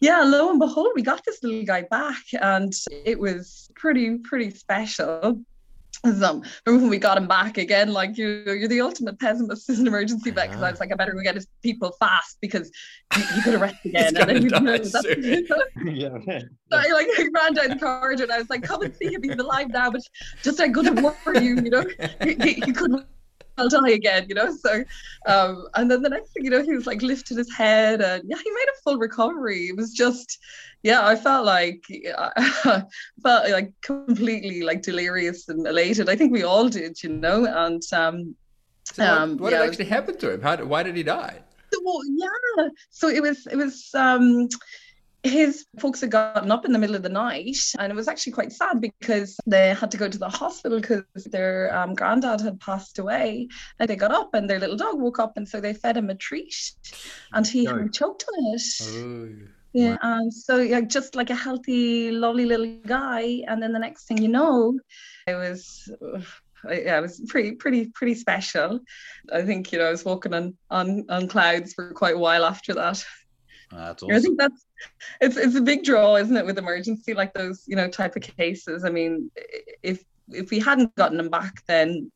Yeah, 0.00 0.22
lo 0.22 0.50
and 0.50 0.58
behold, 0.58 0.88
we 0.94 1.02
got 1.02 1.24
this 1.24 1.42
little 1.42 1.64
guy 1.64 1.82
back, 1.82 2.24
and 2.40 2.72
it 3.04 3.18
was 3.18 3.70
pretty, 3.76 4.18
pretty 4.18 4.50
special. 4.50 5.40
Um, 6.02 6.42
remember 6.66 6.82
when 6.82 6.90
we 6.90 6.98
got 6.98 7.16
him 7.16 7.26
back 7.26 7.56
again? 7.56 7.92
Like 7.92 8.18
you, 8.18 8.42
you're 8.44 8.68
the 8.68 8.80
ultimate 8.82 9.18
pessimist 9.18 9.70
as 9.70 9.78
an 9.78 9.86
emergency 9.86 10.30
vet 10.30 10.48
because 10.48 10.62
I 10.62 10.70
was 10.70 10.80
like, 10.80 10.92
I 10.92 10.96
better 10.96 11.12
go 11.12 11.22
get 11.22 11.36
his 11.36 11.46
people 11.62 11.96
fast 11.98 12.36
because 12.42 12.70
he, 13.14 13.40
could 13.40 13.54
arrest 13.54 13.76
again. 13.84 14.14
and 14.16 14.28
then 14.28 14.42
you 14.42 14.50
know, 14.50 14.74
yeah. 15.84 16.18
So 16.70 16.76
I 16.76 16.88
like 16.88 17.06
I 17.16 17.28
ran 17.32 17.54
down 17.54 17.68
the 17.70 17.78
corridor 17.80 18.24
and 18.24 18.32
I 18.32 18.38
was 18.38 18.50
like, 18.50 18.64
come 18.64 18.82
and 18.82 18.94
see 18.96 19.14
him. 19.14 19.22
He's 19.22 19.36
alive 19.36 19.68
now, 19.68 19.90
but 19.90 20.02
just 20.42 20.60
I 20.60 20.68
couldn't 20.68 21.00
work 21.00 21.16
for 21.20 21.40
you. 21.40 21.54
You 21.54 21.70
know, 21.70 21.84
he, 22.22 22.34
he, 22.34 22.52
he 22.54 22.72
couldn't 22.72 23.06
I'll 23.56 23.68
die 23.68 23.90
again, 23.90 24.26
you 24.28 24.34
know. 24.34 24.54
So, 24.54 24.84
um, 25.26 25.68
and 25.74 25.90
then 25.90 26.02
the 26.02 26.08
next 26.08 26.32
thing, 26.32 26.44
you 26.44 26.50
know, 26.50 26.62
he 26.62 26.74
was 26.74 26.86
like 26.86 27.02
lifted 27.02 27.38
his 27.38 27.52
head, 27.54 28.00
and 28.00 28.22
yeah, 28.26 28.36
he 28.36 28.50
made 28.50 28.66
a 28.68 28.82
full 28.82 28.98
recovery. 28.98 29.68
It 29.68 29.76
was 29.76 29.92
just, 29.92 30.38
yeah, 30.82 31.06
I 31.06 31.16
felt 31.16 31.46
like, 31.46 31.84
I 32.18 32.84
felt 33.22 33.50
like 33.50 33.72
completely 33.82 34.62
like 34.62 34.82
delirious 34.82 35.48
and 35.48 35.66
elated. 35.66 36.08
I 36.08 36.16
think 36.16 36.32
we 36.32 36.42
all 36.42 36.68
did, 36.68 37.02
you 37.02 37.10
know. 37.10 37.46
And 37.46 37.82
um, 37.92 38.34
so 38.84 39.04
what, 39.04 39.18
um, 39.18 39.36
what 39.38 39.52
yeah, 39.52 39.62
actually 39.62 39.86
happened 39.86 40.18
to 40.20 40.32
him? 40.32 40.42
How? 40.42 40.56
Why 40.64 40.82
did 40.82 40.96
he 40.96 41.02
die? 41.02 41.38
So, 41.72 41.80
yeah, 42.16 42.68
so 42.90 43.08
it 43.08 43.22
was, 43.22 43.46
it 43.46 43.56
was. 43.56 43.90
um 43.94 44.48
his 45.24 45.64
folks 45.78 46.02
had 46.02 46.10
gotten 46.10 46.52
up 46.52 46.66
in 46.66 46.72
the 46.72 46.78
middle 46.78 46.94
of 46.94 47.02
the 47.02 47.08
night 47.08 47.56
and 47.78 47.90
it 47.90 47.96
was 47.96 48.08
actually 48.08 48.32
quite 48.32 48.52
sad 48.52 48.78
because 48.78 49.38
they 49.46 49.72
had 49.72 49.90
to 49.90 49.96
go 49.96 50.06
to 50.06 50.18
the 50.18 50.28
hospital 50.28 50.78
because 50.78 51.02
their 51.24 51.74
um, 51.74 51.94
granddad 51.94 52.42
had 52.42 52.60
passed 52.60 52.98
away 52.98 53.48
and 53.80 53.88
they 53.88 53.96
got 53.96 54.12
up 54.12 54.34
and 54.34 54.48
their 54.48 54.60
little 54.60 54.76
dog 54.76 55.00
woke 55.00 55.18
up 55.18 55.36
and 55.36 55.48
so 55.48 55.60
they 55.60 55.72
fed 55.72 55.96
him 55.96 56.10
a 56.10 56.14
treat 56.14 56.72
and 57.32 57.46
he 57.46 57.64
had 57.64 57.90
choked 57.92 58.24
on 58.28 58.54
it 58.54 58.62
oh. 58.82 59.28
yeah 59.72 59.96
and 60.02 60.32
so 60.32 60.58
yeah 60.58 60.82
just 60.82 61.16
like 61.16 61.30
a 61.30 61.34
healthy 61.34 62.10
lovely 62.10 62.44
little 62.44 62.78
guy 62.86 63.42
and 63.48 63.62
then 63.62 63.72
the 63.72 63.78
next 63.78 64.06
thing 64.06 64.18
you 64.18 64.28
know 64.28 64.78
it 65.26 65.34
was 65.34 65.90
yeah, 66.66 66.96
it 66.96 67.02
was 67.02 67.20
pretty, 67.28 67.52
pretty, 67.52 67.90
pretty 67.90 68.14
special. 68.14 68.80
I 69.30 69.42
think 69.42 69.70
you 69.70 69.78
know 69.78 69.88
I 69.88 69.90
was 69.90 70.02
walking 70.02 70.32
on 70.32 70.56
on 70.70 71.04
on 71.10 71.28
clouds 71.28 71.74
for 71.74 71.92
quite 71.92 72.14
a 72.14 72.18
while 72.18 72.42
after 72.42 72.72
that. 72.72 73.04
That's 73.74 74.02
awesome. 74.02 74.16
I 74.16 74.20
think 74.20 74.38
that's 74.38 74.66
it's 75.20 75.36
it's 75.36 75.54
a 75.54 75.60
big 75.60 75.84
draw, 75.84 76.16
isn't 76.16 76.36
it, 76.36 76.46
with 76.46 76.58
emergency 76.58 77.14
like 77.14 77.32
those 77.34 77.64
you 77.66 77.76
know 77.76 77.88
type 77.88 78.16
of 78.16 78.22
cases. 78.22 78.84
I 78.84 78.90
mean, 78.90 79.30
if 79.82 80.04
if 80.28 80.50
we 80.50 80.58
hadn't 80.58 80.94
gotten 80.94 81.16
them 81.16 81.30
back, 81.30 81.64
then 81.66 82.10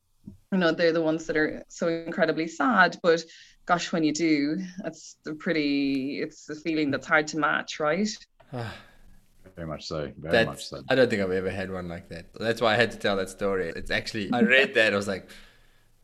you 0.51 0.57
know 0.57 0.71
they're 0.71 0.93
the 0.93 1.01
ones 1.01 1.25
that 1.27 1.37
are 1.37 1.63
so 1.67 1.87
incredibly 1.87 2.47
sad. 2.47 2.97
But 3.01 3.23
gosh, 3.65 3.91
when 3.91 4.03
you 4.03 4.13
do, 4.13 4.57
it's 4.85 5.17
a 5.27 5.33
pretty 5.33 6.21
it's 6.21 6.49
a 6.49 6.55
feeling 6.55 6.91
that's 6.91 7.07
hard 7.07 7.27
to 7.27 7.37
match, 7.37 7.79
right? 7.79 8.09
Very 9.55 9.67
much 9.67 9.87
so. 9.87 10.11
Very 10.17 10.31
that's, 10.31 10.47
much 10.47 10.65
so. 10.65 10.83
I 10.89 10.95
don't 10.95 11.09
think 11.09 11.21
I've 11.21 11.31
ever 11.31 11.49
had 11.49 11.71
one 11.71 11.87
like 11.89 12.07
that. 12.09 12.27
That's 12.33 12.61
why 12.61 12.73
I 12.73 12.77
had 12.77 12.91
to 12.91 12.97
tell 12.97 13.17
that 13.17 13.29
story. 13.29 13.69
It's 13.75 13.91
actually 13.91 14.31
I 14.31 14.41
read 14.41 14.73
that 14.75 14.93
I 14.93 14.95
was 14.95 15.07
like 15.07 15.29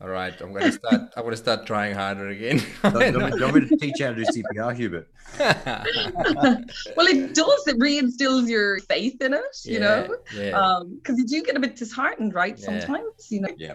all 0.00 0.08
right, 0.08 0.38
I'm 0.42 0.52
going 0.52 0.64
to 0.64 0.72
start. 0.72 1.00
I'm 1.16 1.22
going 1.22 1.30
to 1.30 1.36
start 1.38 1.64
trying 1.64 1.94
harder 1.94 2.28
again. 2.28 2.58
do, 2.82 3.04
you 3.04 3.18
want 3.18 3.54
me 3.54 3.66
to 3.66 3.76
teach 3.78 3.98
you 3.98 4.06
how 4.06 4.12
to 4.12 4.24
do 4.24 4.24
CPR, 4.24 4.76
Hubert? 4.76 5.08
well, 5.38 7.06
it 7.06 7.34
does. 7.34 7.66
It 7.66 7.78
reinstills 7.78 8.46
your 8.46 8.78
faith 8.80 9.22
in 9.22 9.32
it. 9.32 9.40
You 9.64 9.74
yeah, 9.74 9.78
know, 9.78 10.16
yeah. 10.34 10.80
Because 10.96 11.14
um, 11.14 11.18
you 11.18 11.26
do 11.26 11.42
get 11.42 11.56
a 11.56 11.60
bit 11.60 11.76
disheartened, 11.76 12.34
right? 12.34 12.58
Yeah. 12.58 12.64
Sometimes, 12.64 13.30
you 13.30 13.40
know. 13.40 13.48
Yeah, 13.56 13.74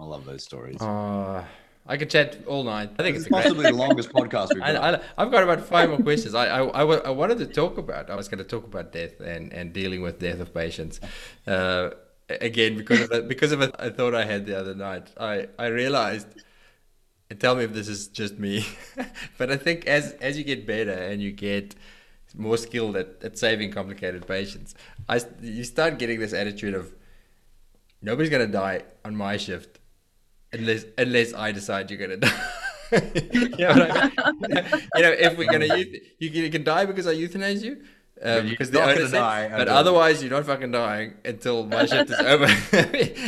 I 0.00 0.04
love 0.04 0.24
those 0.24 0.44
stories. 0.44 0.80
Uh, 0.80 1.44
I 1.88 1.96
could 1.96 2.10
chat 2.10 2.38
all 2.46 2.62
night. 2.62 2.90
I 2.98 3.02
think 3.02 3.16
it's, 3.16 3.26
it's 3.26 3.32
possibly 3.32 3.62
great... 3.62 3.72
the 3.72 3.78
longest 3.78 4.10
podcast 4.12 4.54
we've 4.54 4.62
done. 4.62 5.00
I, 5.16 5.22
have 5.22 5.32
got 5.32 5.42
about 5.42 5.60
five 5.66 5.88
more 5.88 5.98
questions. 5.98 6.34
I, 6.34 6.46
I, 6.46 6.64
I, 6.64 6.82
I, 6.82 7.10
wanted 7.10 7.38
to 7.38 7.46
talk 7.46 7.78
about. 7.78 8.10
I 8.10 8.14
was 8.14 8.28
going 8.28 8.38
to 8.38 8.44
talk 8.44 8.64
about 8.64 8.92
death 8.92 9.20
and, 9.20 9.52
and 9.52 9.72
dealing 9.72 10.02
with 10.02 10.18
death 10.18 10.40
of 10.40 10.52
patients. 10.54 11.00
Uh, 11.46 11.90
again 12.28 12.76
because 12.76 13.08
of 13.08 13.28
because 13.28 13.52
of 13.52 13.62
a, 13.62 13.70
a 13.78 13.90
thought 13.90 14.14
I 14.14 14.24
had 14.24 14.46
the 14.46 14.58
other 14.58 14.74
night. 14.74 15.12
I 15.18 15.48
I 15.58 15.66
realized. 15.66 16.28
Tell 17.40 17.56
me 17.56 17.64
if 17.64 17.72
this 17.72 17.88
is 17.88 18.06
just 18.06 18.38
me, 18.38 18.64
but 19.38 19.50
I 19.50 19.56
think 19.56 19.86
as 19.86 20.12
as 20.20 20.38
you 20.38 20.44
get 20.44 20.64
better 20.64 20.92
and 20.92 21.20
you 21.20 21.32
get 21.32 21.74
more 22.36 22.56
skilled 22.56 22.96
at, 22.96 23.08
at 23.22 23.36
saving 23.36 23.72
complicated 23.72 24.28
patients, 24.28 24.76
I 25.08 25.20
you 25.42 25.64
start 25.64 25.98
getting 25.98 26.20
this 26.20 26.32
attitude 26.32 26.74
of 26.74 26.94
nobody's 28.00 28.30
gonna 28.30 28.46
die 28.46 28.82
on 29.04 29.16
my 29.16 29.36
shift 29.36 29.80
unless 30.52 30.84
unless 30.96 31.34
I 31.34 31.50
decide 31.52 31.90
you're 31.90 31.98
gonna 31.98 32.16
die. 32.28 32.42
you, 33.32 33.48
know 33.58 33.68
I 33.70 34.04
mean? 34.04 34.82
you 34.94 35.02
know, 35.02 35.10
if 35.10 35.36
we're 35.36 35.50
gonna 35.50 35.76
you 35.76 36.02
you 36.18 36.50
can 36.50 36.62
die 36.62 36.84
because 36.86 37.06
I 37.06 37.14
euthanize 37.14 37.62
you, 37.62 37.82
um, 38.22 38.48
because 38.48 38.70
the 38.70 38.82
owner 38.82 39.06
said, 39.06 39.50
but 39.56 39.68
otherwise 39.68 40.22
you're 40.22 40.32
not 40.32 40.46
fucking 40.46 40.70
dying 40.70 41.14
until 41.24 41.66
my 41.66 41.84
shift 41.84 42.10
is 42.10 42.18
over. 42.18 42.44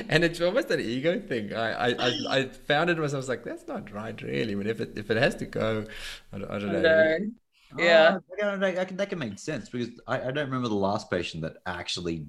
and 0.08 0.24
it's 0.24 0.40
almost 0.40 0.70
an 0.70 0.80
ego 0.80 1.20
thing. 1.20 1.52
I, 1.52 1.90
I, 1.90 2.10
I, 2.30 2.44
found 2.46 2.88
it 2.88 2.96
myself. 2.96 3.14
I 3.14 3.16
was 3.18 3.28
like, 3.28 3.44
that's 3.44 3.68
not 3.68 3.92
right, 3.92 4.20
really. 4.22 4.52
I 4.52 4.54
mean, 4.54 4.66
if 4.66 4.80
it 4.80 4.96
if 4.96 5.10
it 5.10 5.18
has 5.18 5.34
to 5.36 5.46
go, 5.46 5.84
I 6.32 6.38
don't, 6.38 6.50
I 6.50 6.58
don't 6.58 6.72
know. 6.72 7.30
Yeah, 7.76 8.18
oh, 8.42 8.56
that, 8.56 8.88
can, 8.88 8.96
that 8.96 9.10
can 9.10 9.18
make 9.18 9.38
sense 9.38 9.68
because 9.68 9.90
I, 10.06 10.20
I 10.20 10.30
don't 10.30 10.46
remember 10.46 10.68
the 10.68 10.74
last 10.74 11.10
patient 11.10 11.42
that 11.42 11.58
actually 11.66 12.26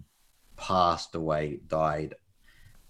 passed 0.57 1.16
away, 1.16 1.62
died 1.68 2.16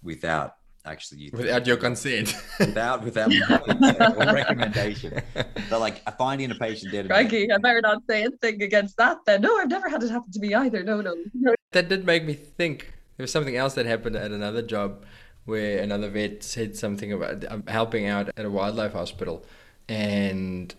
without 0.02 0.56
actually 0.84 1.30
without 1.32 1.66
your 1.66 1.76
consent. 1.76 2.34
Without 2.58 3.04
without 3.04 3.30
recommendation. 4.18 5.20
They're 5.34 5.78
like 5.78 6.02
finding 6.16 6.50
a 6.50 6.54
patient 6.54 6.92
dead 6.92 7.08
Crikey, 7.08 7.50
I 7.50 7.58
better 7.58 7.80
not 7.80 8.02
say 8.08 8.24
anything 8.24 8.62
against 8.62 8.96
that 8.96 9.18
then. 9.26 9.42
No 9.42 9.56
I've 9.58 9.68
never 9.68 9.88
had 9.88 10.02
it 10.02 10.10
happen 10.10 10.30
to 10.32 10.40
me 10.40 10.54
either. 10.54 10.82
No 10.82 11.00
no. 11.00 11.54
That 11.72 11.88
did 11.88 12.04
make 12.04 12.24
me 12.24 12.34
think. 12.34 12.92
There 13.16 13.24
was 13.24 13.32
something 13.32 13.56
else 13.56 13.74
that 13.74 13.86
happened 13.86 14.16
at 14.16 14.30
another 14.30 14.62
job 14.62 15.04
where 15.44 15.78
another 15.82 16.08
vet 16.08 16.42
said 16.42 16.76
something 16.76 17.12
about 17.12 17.44
um, 17.50 17.64
helping 17.66 18.06
out 18.06 18.30
at 18.36 18.44
a 18.44 18.50
wildlife 18.50 18.92
hospital. 18.92 19.44
And 19.88 20.74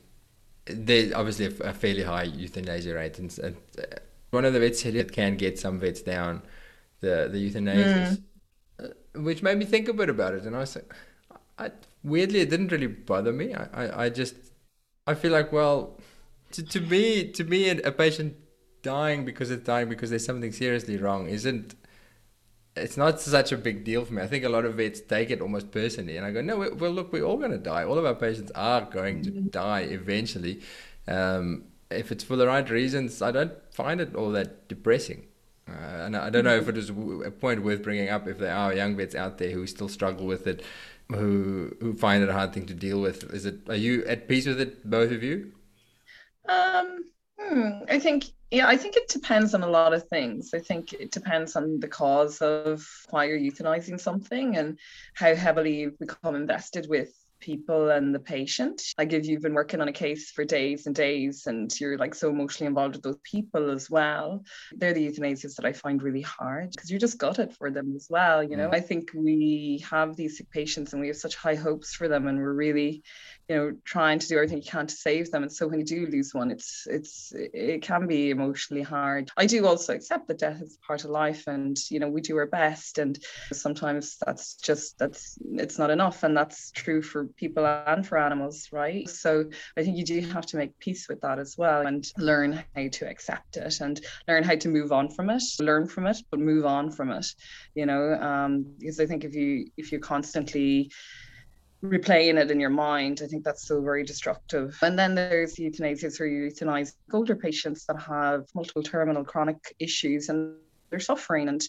there's 0.65 1.13
obviously 1.13 1.45
a, 1.45 1.69
a 1.69 1.73
fairly 1.73 2.03
high 2.03 2.23
euthanasia 2.23 2.93
rate. 2.93 3.19
And, 3.19 3.37
and 3.39 3.57
uh, 3.77 3.97
one 4.31 4.45
of 4.45 4.53
the 4.53 4.59
vets 4.59 4.81
said 4.81 4.95
it 4.95 5.11
can 5.11 5.35
get 5.35 5.59
some 5.59 5.79
vets 5.79 6.01
down 6.01 6.41
the 7.01 7.27
the 7.31 7.39
euthanasia 7.39 8.17
mm 8.17 8.23
which 9.15 9.43
made 9.43 9.57
me 9.57 9.65
think 9.65 9.87
a 9.87 9.93
bit 9.93 10.09
about 10.09 10.33
it. 10.33 10.43
And 10.43 10.55
I 10.55 10.63
said, 10.63 10.85
I, 11.57 11.71
weirdly, 12.03 12.41
it 12.41 12.49
didn't 12.49 12.71
really 12.71 12.87
bother 12.87 13.33
me. 13.33 13.53
I, 13.53 13.67
I, 13.73 14.03
I 14.05 14.09
just, 14.09 14.35
I 15.07 15.13
feel 15.13 15.31
like, 15.31 15.51
well, 15.51 15.99
to, 16.51 16.63
to 16.63 16.81
me, 16.81 17.31
to 17.31 17.43
me, 17.43 17.69
a 17.69 17.91
patient 17.91 18.35
dying 18.81 19.25
because 19.25 19.51
it's 19.51 19.63
dying 19.63 19.89
because 19.89 20.09
there's 20.09 20.25
something 20.25 20.51
seriously 20.51 20.97
wrong 20.97 21.27
isn't, 21.27 21.75
it's 22.75 22.97
not 22.97 23.19
such 23.19 23.51
a 23.51 23.57
big 23.57 23.83
deal 23.83 24.05
for 24.05 24.13
me. 24.13 24.21
I 24.21 24.27
think 24.27 24.45
a 24.45 24.49
lot 24.49 24.65
of 24.65 24.75
vets 24.75 25.01
take 25.01 25.29
it 25.29 25.41
almost 25.41 25.71
personally. 25.71 26.17
And 26.17 26.25
I 26.25 26.31
go, 26.31 26.41
no, 26.41 26.57
well, 26.57 26.91
look, 26.91 27.11
we're 27.11 27.23
all 27.23 27.37
going 27.37 27.51
to 27.51 27.57
die. 27.57 27.83
All 27.83 27.97
of 27.97 28.05
our 28.05 28.15
patients 28.15 28.51
are 28.55 28.81
going 28.81 29.23
to 29.23 29.31
mm-hmm. 29.31 29.47
die 29.49 29.81
eventually. 29.81 30.61
Um, 31.07 31.65
if 31.89 32.11
it's 32.11 32.23
for 32.23 32.37
the 32.37 32.47
right 32.47 32.67
reasons, 32.69 33.21
I 33.21 33.31
don't 33.31 33.53
find 33.71 33.99
it 33.99 34.15
all 34.15 34.31
that 34.31 34.69
depressing. 34.69 35.27
Uh, 35.71 36.05
and 36.05 36.17
I 36.17 36.29
don't 36.29 36.43
know 36.43 36.55
if 36.55 36.67
it 36.67 36.77
is 36.77 36.89
a 36.89 37.31
point 37.31 37.63
worth 37.63 37.83
bringing 37.83 38.09
up 38.09 38.27
if 38.27 38.37
there 38.37 38.55
are 38.55 38.73
young 38.73 38.95
vets 38.95 39.15
out 39.15 39.37
there 39.37 39.51
who 39.51 39.65
still 39.67 39.89
struggle 39.89 40.25
with 40.25 40.47
it, 40.47 40.63
who 41.09 41.75
who 41.79 41.93
find 41.93 42.23
it 42.23 42.29
a 42.29 42.33
hard 42.33 42.53
thing 42.53 42.65
to 42.67 42.73
deal 42.73 43.01
with. 43.01 43.23
Is 43.33 43.45
it? 43.45 43.69
Are 43.69 43.75
you 43.75 44.03
at 44.05 44.27
peace 44.27 44.45
with 44.47 44.59
it, 44.59 44.89
both 44.89 45.11
of 45.11 45.23
you? 45.23 45.51
Um, 46.47 47.05
hmm, 47.39 47.69
I 47.89 47.99
think 47.99 48.25
yeah, 48.51 48.67
I 48.67 48.75
think 48.75 48.97
it 48.97 49.07
depends 49.07 49.53
on 49.53 49.63
a 49.63 49.67
lot 49.67 49.93
of 49.93 50.07
things. 50.09 50.53
I 50.53 50.59
think 50.59 50.93
it 50.93 51.11
depends 51.11 51.55
on 51.55 51.79
the 51.79 51.87
cause 51.87 52.41
of 52.41 52.85
why 53.09 53.25
you're 53.25 53.39
euthanizing 53.39 53.99
something 53.99 54.57
and 54.57 54.77
how 55.13 55.33
heavily 55.35 55.79
you've 55.79 55.99
become 55.99 56.35
invested 56.35 56.87
with 56.89 57.13
people 57.41 57.89
and 57.89 58.15
the 58.15 58.19
patient. 58.19 58.81
Like 58.97 59.11
if 59.11 59.25
you've 59.25 59.41
been 59.41 59.53
working 59.53 59.81
on 59.81 59.87
a 59.87 59.93
case 59.93 60.31
for 60.31 60.45
days 60.45 60.85
and 60.85 60.95
days 60.95 61.47
and 61.47 61.71
you're 61.79 61.97
like 61.97 62.15
so 62.15 62.29
emotionally 62.29 62.67
involved 62.67 62.95
with 62.95 63.03
those 63.03 63.19
people 63.23 63.71
as 63.71 63.89
well, 63.89 64.43
they're 64.71 64.93
the 64.93 65.07
euthanasias 65.07 65.55
that 65.55 65.65
I 65.65 65.73
find 65.73 66.01
really 66.01 66.21
hard 66.21 66.71
because 66.71 66.89
you're 66.89 66.99
just 66.99 67.17
gutted 67.17 67.53
for 67.53 67.71
them 67.71 67.93
as 67.95 68.07
well. 68.09 68.41
You 68.43 68.55
know, 68.55 68.69
mm. 68.69 68.75
I 68.75 68.79
think 68.79 69.11
we 69.13 69.83
have 69.89 70.15
these 70.15 70.37
sick 70.37 70.49
patients 70.51 70.93
and 70.93 71.01
we 71.01 71.07
have 71.07 71.17
such 71.17 71.35
high 71.35 71.55
hopes 71.55 71.93
for 71.93 72.07
them 72.07 72.27
and 72.27 72.37
we're 72.37 72.53
really 72.53 73.03
you 73.51 73.57
know 73.57 73.75
trying 73.83 74.17
to 74.17 74.27
do 74.27 74.35
everything 74.35 74.59
you 74.59 74.71
can 74.71 74.87
to 74.87 74.95
save 74.95 75.29
them. 75.29 75.43
And 75.43 75.51
so 75.51 75.67
when 75.67 75.79
you 75.79 75.85
do 75.85 76.07
lose 76.07 76.33
one 76.33 76.51
it's 76.51 76.87
it's 76.89 77.33
it 77.35 77.81
can 77.81 78.07
be 78.07 78.29
emotionally 78.29 78.81
hard. 78.81 79.29
I 79.35 79.45
do 79.45 79.67
also 79.67 79.93
accept 79.93 80.27
that 80.29 80.39
death 80.39 80.61
is 80.61 80.77
part 80.87 81.03
of 81.03 81.09
life 81.09 81.47
and 81.47 81.77
you 81.89 81.99
know 81.99 82.07
we 82.09 82.21
do 82.21 82.37
our 82.37 82.47
best. 82.47 82.97
And 82.97 83.19
sometimes 83.51 84.15
that's 84.25 84.55
just 84.55 84.97
that's 84.97 85.37
it's 85.65 85.77
not 85.77 85.89
enough. 85.89 86.23
And 86.23 86.35
that's 86.35 86.71
true 86.71 87.01
for 87.01 87.25
people 87.25 87.65
and 87.65 88.07
for 88.07 88.17
animals 88.17 88.69
right? 88.71 89.09
So 89.09 89.45
i 89.77 89.83
think 89.83 89.97
you 89.97 90.05
do 90.05 90.21
have 90.21 90.45
to 90.45 90.57
make 90.57 90.77
peace 90.79 91.07
with 91.09 91.21
that 91.21 91.39
as 91.39 91.55
well 91.57 91.85
and 91.85 92.05
learn 92.17 92.63
how 92.75 92.87
to 92.91 93.09
accept 93.09 93.57
it 93.57 93.81
and 93.81 94.01
learn 94.27 94.43
how 94.43 94.55
to 94.55 94.69
move 94.69 94.91
on 94.91 95.09
from 95.09 95.29
it 95.29 95.43
learn 95.59 95.87
from 95.87 96.07
it 96.07 96.17
but 96.29 96.39
move 96.39 96.65
on 96.65 96.91
from 96.91 97.11
it 97.11 97.25
you 97.75 97.85
know 97.85 98.13
um 98.13 98.65
because 98.79 98.99
i 98.99 99.05
think 99.05 99.23
if 99.23 99.33
you 99.35 99.65
if 99.77 99.91
you 99.91 99.99
constantly 99.99 100.91
replaying 101.83 102.39
it 102.39 102.51
in 102.51 102.59
your 102.59 102.69
mind. 102.69 103.21
I 103.23 103.27
think 103.27 103.43
that's 103.43 103.67
so 103.67 103.81
very 103.81 104.03
destructive. 104.03 104.77
And 104.81 104.97
then 104.97 105.15
there's 105.15 105.57
euthanasia 105.57 106.11
where 106.17 106.29
you 106.29 106.49
euthanize 106.49 106.93
older 107.11 107.35
patients 107.35 107.85
that 107.85 107.99
have 108.01 108.45
multiple 108.53 108.83
terminal 108.83 109.23
chronic 109.23 109.75
issues 109.79 110.29
and 110.29 110.55
they're 110.89 110.99
suffering. 110.99 111.49
And 111.49 111.61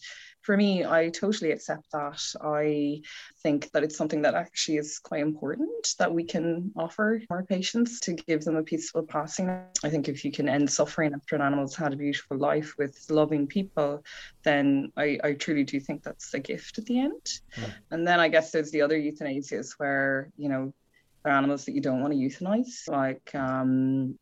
for 0.43 0.57
me, 0.57 0.85
I 0.85 1.09
totally 1.09 1.53
accept 1.53 1.91
that. 1.93 2.21
I 2.43 3.03
think 3.43 3.71
that 3.71 3.85
it's 3.85 3.97
something 3.97 4.23
that 4.23 4.35
actually 4.35 4.79
is 4.79 4.99
quite 4.99 5.21
important 5.21 5.95
that 5.99 6.13
we 6.13 6.25
can 6.25 6.73
offer 6.77 7.23
our 7.31 7.45
patients 7.45 8.01
to 8.01 8.15
give 8.15 8.45
them 8.45 8.57
a 8.57 8.63
peaceful 8.63 9.05
passing. 9.05 9.49
I 9.85 9.89
think 9.89 10.09
if 10.09 10.25
you 10.25 10.33
can 10.33 10.49
end 10.49 10.69
suffering 10.71 11.15
after 11.15 11.37
an 11.37 11.43
animal's 11.43 11.77
had 11.77 11.93
a 11.93 11.97
beautiful 11.97 12.37
life 12.37 12.75
with 12.77 13.07
loving 13.09 13.47
people, 13.47 14.05
then 14.43 14.93
I, 14.97 15.19
I 15.23 15.33
truly 15.35 15.63
do 15.63 15.79
think 15.79 16.03
that's 16.03 16.35
a 16.35 16.41
gift 16.41 16.79
at 16.79 16.87
the 16.87 16.99
end. 16.99 17.25
Mm. 17.57 17.75
And 17.93 18.07
then 18.07 18.19
I 18.19 18.29
guess 18.29 18.51
there's 18.51 18.73
the 18.73 18.83
other 18.83 18.99
euthanasias 18.99 19.75
where, 19.79 20.29
you 20.37 20.49
know, 20.49 20.75
there 21.23 21.33
are 21.33 21.37
animals 21.37 21.67
that 21.67 21.75
you 21.75 21.81
don't 21.81 22.01
want 22.01 22.13
to 22.13 22.19
euthanize, 22.19 22.89
like 22.89 23.33
um, 23.35 24.19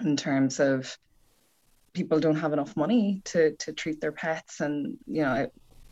in 0.00 0.16
terms 0.16 0.60
of 0.60 0.96
people 1.94 2.20
don't 2.20 2.36
have 2.36 2.52
enough 2.52 2.76
money 2.76 3.20
to 3.24 3.54
to 3.56 3.72
treat 3.72 4.00
their 4.00 4.12
pets 4.12 4.60
and 4.60 4.96
you 5.06 5.22
know 5.22 5.46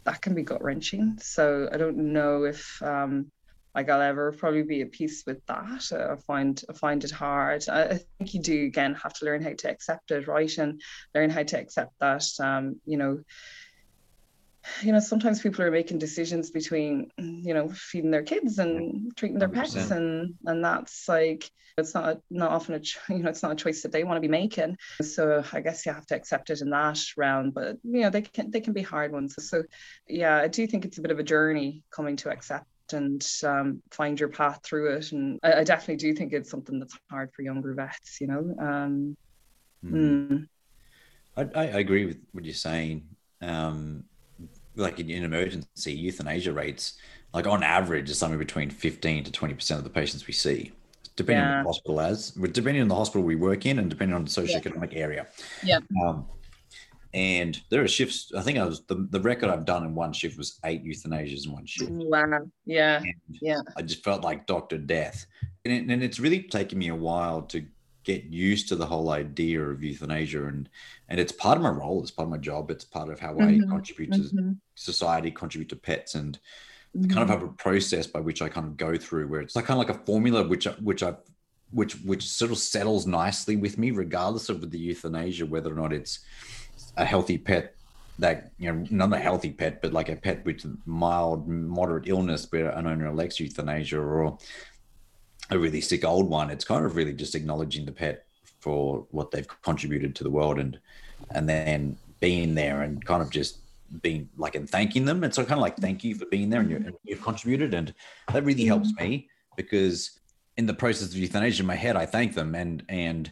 that 0.04 0.22
can 0.22 0.34
be 0.34 0.42
gut 0.42 0.62
wrenching 0.62 1.18
so 1.20 1.68
i 1.72 1.76
don't 1.76 1.96
know 1.96 2.44
if 2.44 2.82
um 2.82 3.30
like 3.74 3.88
I'll 3.88 4.02
ever 4.02 4.32
probably 4.32 4.62
be 4.62 4.82
at 4.82 4.90
peace 4.90 5.22
with 5.26 5.44
that. 5.46 5.92
I 5.92 6.16
find 6.26 6.60
I 6.68 6.72
find 6.72 7.04
it 7.04 7.10
hard. 7.10 7.68
I, 7.68 8.00
think 8.18 8.34
you 8.34 8.42
do 8.42 8.64
again 8.64 8.94
have 8.94 9.12
to 9.14 9.24
learn 9.24 9.42
how 9.42 9.52
to 9.52 9.70
accept 9.70 10.10
it, 10.10 10.26
right, 10.26 10.58
and 10.58 10.80
learn 11.14 11.30
how 11.30 11.44
to 11.44 11.58
accept 11.58 11.92
that. 12.00 12.24
Um, 12.40 12.80
you 12.84 12.96
know, 12.96 13.20
you 14.82 14.92
know, 14.92 15.00
sometimes 15.00 15.40
people 15.40 15.64
are 15.64 15.70
making 15.70 15.98
decisions 15.98 16.50
between, 16.50 17.10
you 17.18 17.54
know, 17.54 17.68
feeding 17.68 18.10
their 18.10 18.22
kids 18.22 18.58
and 18.58 19.14
treating 19.16 19.38
their 19.38 19.48
100%. 19.48 19.54
pets, 19.54 19.90
and 19.90 20.34
and 20.46 20.64
that's 20.64 21.08
like 21.08 21.50
it's 21.80 21.94
not 21.94 22.18
not 22.30 22.50
often 22.50 22.74
a 22.74 22.80
you 23.12 23.22
know 23.22 23.30
it's 23.30 23.42
not 23.42 23.52
a 23.52 23.56
choice 23.56 23.82
that 23.82 23.92
they 23.92 24.04
want 24.04 24.16
to 24.16 24.20
be 24.20 24.28
making 24.28 24.76
so 25.02 25.42
i 25.52 25.60
guess 25.60 25.84
you 25.84 25.92
have 25.92 26.06
to 26.06 26.14
accept 26.14 26.50
it 26.50 26.60
in 26.60 26.70
that 26.70 27.00
round 27.16 27.54
but 27.54 27.76
you 27.82 28.02
know 28.02 28.10
they 28.10 28.22
can 28.22 28.50
they 28.50 28.60
can 28.60 28.72
be 28.72 28.82
hard 28.82 29.12
ones 29.12 29.34
so 29.38 29.62
yeah 30.06 30.36
i 30.36 30.48
do 30.48 30.66
think 30.66 30.84
it's 30.84 30.98
a 30.98 31.02
bit 31.02 31.10
of 31.10 31.18
a 31.18 31.24
journey 31.24 31.82
coming 31.90 32.16
to 32.16 32.30
accept 32.30 32.66
and 32.92 33.24
um, 33.44 33.80
find 33.92 34.18
your 34.18 34.28
path 34.28 34.60
through 34.64 34.96
it 34.96 35.12
and 35.12 35.38
I, 35.44 35.60
I, 35.60 35.64
definitely 35.64 35.94
do 35.94 36.12
think 36.12 36.32
it's 36.32 36.50
something 36.50 36.80
that's 36.80 36.98
hard 37.08 37.30
for 37.32 37.42
younger 37.42 37.72
vets 37.72 38.20
you 38.20 38.26
know 38.26 38.54
um, 38.58 39.16
mm. 39.84 40.28
Mm. 40.28 40.48
I, 41.36 41.60
I, 41.60 41.64
agree 41.78 42.04
with 42.04 42.18
what 42.32 42.44
you're 42.44 42.52
saying 42.52 43.04
um, 43.40 44.06
like 44.76 45.00
in, 45.00 45.10
in 45.10 45.24
emergency 45.24 45.92
euthanasia 45.92 46.52
rates 46.52 46.98
like 47.32 47.46
on 47.46 47.62
average 47.62 48.10
is 48.10 48.18
somewhere 48.18 48.38
between 48.38 48.70
15 48.70 49.24
to 49.24 49.32
20 49.32 49.54
percent 49.54 49.78
of 49.78 49.84
the 49.84 49.90
patients 49.90 50.26
we 50.26 50.32
see 50.32 50.72
depending 51.20 51.44
yeah. 51.44 51.58
on 51.58 51.64
the 51.64 51.68
hospital 51.68 52.00
as 52.00 52.30
depending 52.30 52.82
on 52.82 52.88
the 52.88 52.94
hospital 52.94 53.22
we 53.22 53.36
work 53.36 53.66
in 53.66 53.78
and 53.78 53.90
depending 53.90 54.14
on 54.14 54.24
the 54.24 54.30
socioeconomic 54.30 54.92
yeah. 54.92 54.98
area. 54.98 55.26
Yeah. 55.62 55.78
Um, 56.04 56.26
and 57.12 57.60
there 57.70 57.82
are 57.82 57.88
shifts. 57.88 58.32
I 58.36 58.42
think 58.42 58.58
I 58.58 58.64
was 58.64 58.82
the, 58.86 59.06
the 59.10 59.20
record 59.20 59.50
I've 59.50 59.64
done 59.64 59.84
in 59.84 59.94
one 59.94 60.12
shift 60.12 60.38
was 60.38 60.58
eight 60.64 60.84
euthanasias 60.84 61.44
in 61.46 61.52
one 61.52 61.66
shift. 61.66 61.90
Wow. 61.90 62.46
Yeah. 62.64 62.98
And 62.98 63.14
yeah. 63.42 63.60
I 63.76 63.82
just 63.82 64.04
felt 64.04 64.22
like 64.22 64.46
Doctor 64.46 64.78
Death, 64.78 65.26
and, 65.64 65.74
it, 65.74 65.92
and 65.92 66.02
it's 66.02 66.20
really 66.20 66.42
taken 66.42 66.78
me 66.78 66.88
a 66.88 66.94
while 66.94 67.42
to 67.42 67.64
get 68.04 68.24
used 68.24 68.68
to 68.68 68.76
the 68.76 68.86
whole 68.86 69.10
idea 69.10 69.62
of 69.62 69.82
euthanasia, 69.82 70.46
and 70.46 70.68
and 71.08 71.20
it's 71.20 71.32
part 71.32 71.56
of 71.56 71.62
my 71.62 71.70
role. 71.70 72.00
It's 72.02 72.10
part 72.10 72.26
of 72.26 72.30
my 72.30 72.38
job. 72.38 72.70
It's 72.70 72.84
part 72.84 73.08
of 73.08 73.20
how 73.20 73.34
mm-hmm. 73.34 73.64
I 73.64 73.74
contribute 73.74 74.12
to 74.12 74.20
mm-hmm. 74.20 74.52
society, 74.74 75.30
contribute 75.30 75.68
to 75.70 75.76
pets, 75.76 76.14
and 76.14 76.38
mm-hmm. 76.96 77.10
kind 77.10 77.22
of 77.22 77.28
mm-hmm. 77.28 77.40
have 77.40 77.50
a 77.50 77.52
process 77.54 78.06
by 78.06 78.20
which 78.20 78.42
I 78.42 78.48
kind 78.48 78.66
of 78.66 78.76
go 78.76 78.96
through 78.96 79.28
where 79.28 79.40
it's 79.40 79.56
like 79.56 79.66
kind 79.66 79.80
of 79.80 79.86
like 79.86 79.96
a 79.96 80.04
formula 80.04 80.46
which 80.46 80.66
which 80.80 81.02
I 81.02 81.14
which 81.70 81.94
which 82.02 82.28
sort 82.28 82.50
of 82.50 82.58
settles 82.58 83.06
nicely 83.06 83.56
with 83.56 83.78
me 83.78 83.90
regardless 83.90 84.48
of 84.48 84.70
the 84.70 84.78
euthanasia 84.78 85.46
whether 85.46 85.70
or 85.70 85.76
not 85.76 85.92
it's 85.92 86.20
a 86.96 87.04
healthy 87.04 87.38
pet 87.38 87.74
that 88.18 88.50
you 88.58 88.72
know 88.72 88.86
not 88.90 89.12
a 89.12 89.18
healthy 89.18 89.50
pet 89.50 89.80
but 89.80 89.92
like 89.92 90.08
a 90.08 90.16
pet 90.16 90.44
with 90.44 90.64
mild 90.84 91.48
moderate 91.48 92.08
illness 92.08 92.46
where 92.50 92.70
an 92.70 92.86
owner 92.86 93.06
elects 93.06 93.40
euthanasia 93.40 93.98
or 93.98 94.36
a 95.50 95.58
really 95.58 95.80
sick 95.80 96.04
old 96.04 96.28
one 96.28 96.50
it's 96.50 96.64
kind 96.64 96.84
of 96.84 96.96
really 96.96 97.12
just 97.12 97.34
acknowledging 97.34 97.84
the 97.84 97.92
pet 97.92 98.24
for 98.60 99.06
what 99.10 99.30
they've 99.30 99.48
contributed 99.62 100.14
to 100.14 100.24
the 100.24 100.30
world 100.30 100.58
and 100.58 100.78
and 101.32 101.48
then 101.48 101.96
being 102.20 102.54
there 102.54 102.82
and 102.82 103.04
kind 103.04 103.22
of 103.22 103.30
just 103.30 103.58
being 104.02 104.28
like 104.36 104.54
and 104.54 104.68
thanking 104.68 105.04
them. 105.04 105.24
And 105.24 105.34
so 105.34 105.42
kind 105.42 105.58
of 105.58 105.62
like 105.62 105.76
thank 105.76 106.04
you 106.04 106.14
for 106.14 106.26
being 106.26 106.50
there 106.50 106.60
and, 106.60 106.72
and 106.72 106.96
you've 107.04 107.22
contributed. 107.22 107.74
And 107.74 107.92
that 108.32 108.44
really 108.44 108.64
helps 108.64 108.92
me 108.98 109.28
because 109.56 110.18
in 110.56 110.66
the 110.66 110.74
process 110.74 111.08
of 111.08 111.16
euthanasia 111.16 111.62
in 111.62 111.66
my 111.66 111.74
head, 111.74 111.96
I 111.96 112.06
thank 112.06 112.34
them 112.34 112.54
and 112.54 112.84
and 112.88 113.30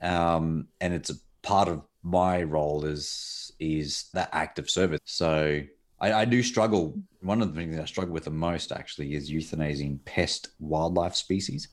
um 0.00 0.68
and 0.80 0.94
it's 0.94 1.10
a 1.10 1.14
part 1.42 1.68
of 1.68 1.82
my 2.02 2.42
role 2.42 2.84
is 2.84 3.52
is 3.58 4.08
that 4.14 4.30
act 4.32 4.58
of 4.58 4.70
service. 4.70 5.00
So 5.04 5.62
I, 6.00 6.12
I 6.12 6.24
do 6.24 6.42
struggle. 6.42 6.98
One 7.20 7.42
of 7.42 7.54
the 7.54 7.60
things 7.60 7.78
I 7.78 7.84
struggle 7.84 8.14
with 8.14 8.24
the 8.24 8.30
most 8.30 8.72
actually 8.72 9.14
is 9.14 9.30
euthanizing 9.30 9.98
pest 10.04 10.48
wildlife 10.60 11.14
species. 11.14 11.68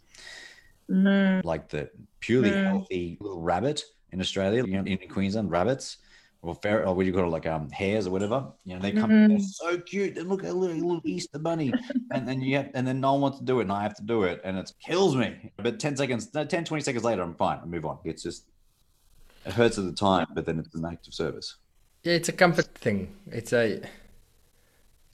Mm. 0.89 1.43
Like 1.43 1.69
the 1.69 1.89
purely 2.19 2.51
mm. 2.51 2.63
healthy 2.63 3.17
little 3.19 3.41
rabbit 3.41 3.84
in 4.11 4.19
Australia, 4.21 4.65
you 4.65 4.82
know, 4.82 4.84
in 4.84 4.97
Queensland, 5.09 5.51
rabbits 5.51 5.97
or 6.45 6.55
fair, 6.55 6.88
or 6.88 6.93
what 6.93 7.03
do 7.03 7.07
you 7.07 7.13
call 7.13 7.26
it, 7.26 7.32
like 7.32 7.45
um 7.47 7.69
hares 7.71 8.07
or 8.07 8.11
whatever. 8.11 8.45
You 8.65 8.76
know, 8.76 8.82
they 8.82 8.91
come, 8.91 9.09
mm-hmm. 9.09 9.30
they're 9.30 9.39
so 9.39 9.78
cute. 9.80 10.15
They 10.15 10.21
look 10.21 10.43
like 10.43 10.51
a 10.51 10.55
little, 10.55 10.76
little 10.76 11.01
Easter 11.03 11.39
bunny, 11.39 11.73
and 12.11 12.28
then 12.28 12.41
you 12.41 12.57
have, 12.57 12.69
and 12.73 12.88
then 12.88 12.99
no 12.99 13.13
one 13.13 13.21
wants 13.21 13.39
to 13.39 13.43
do 13.43 13.59
it, 13.59 13.63
and 13.63 13.71
I 13.71 13.84
have 13.84 13.95
to 13.95 14.03
do 14.03 14.23
it, 14.23 14.41
and 14.43 14.57
it 14.57 14.71
kills 14.86 15.15
me. 15.15 15.51
But 15.57 15.80
10 15.80 15.97
seconds, 15.97 16.28
10, 16.28 16.47
20 16.47 16.84
seconds 16.84 17.03
later, 17.03 17.23
I'm 17.23 17.36
fine. 17.36 17.59
I 17.61 17.65
move 17.65 17.86
on. 17.86 17.97
It's 18.03 18.23
just, 18.23 18.45
it 19.45 19.53
hurts 19.53 19.78
at 19.78 19.86
the 19.86 19.91
time, 19.91 20.28
but 20.34 20.45
then 20.45 20.59
it's 20.59 20.76
an 20.76 20.86
act 20.86 21.07
of 21.07 21.13
service. 21.13 21.55
Yeah, 22.03 22.13
it's 22.13 22.30
a 22.30 22.34
comfort 22.34 22.67
thing. 22.76 23.13
It's 23.28 23.51
a, 23.51 23.82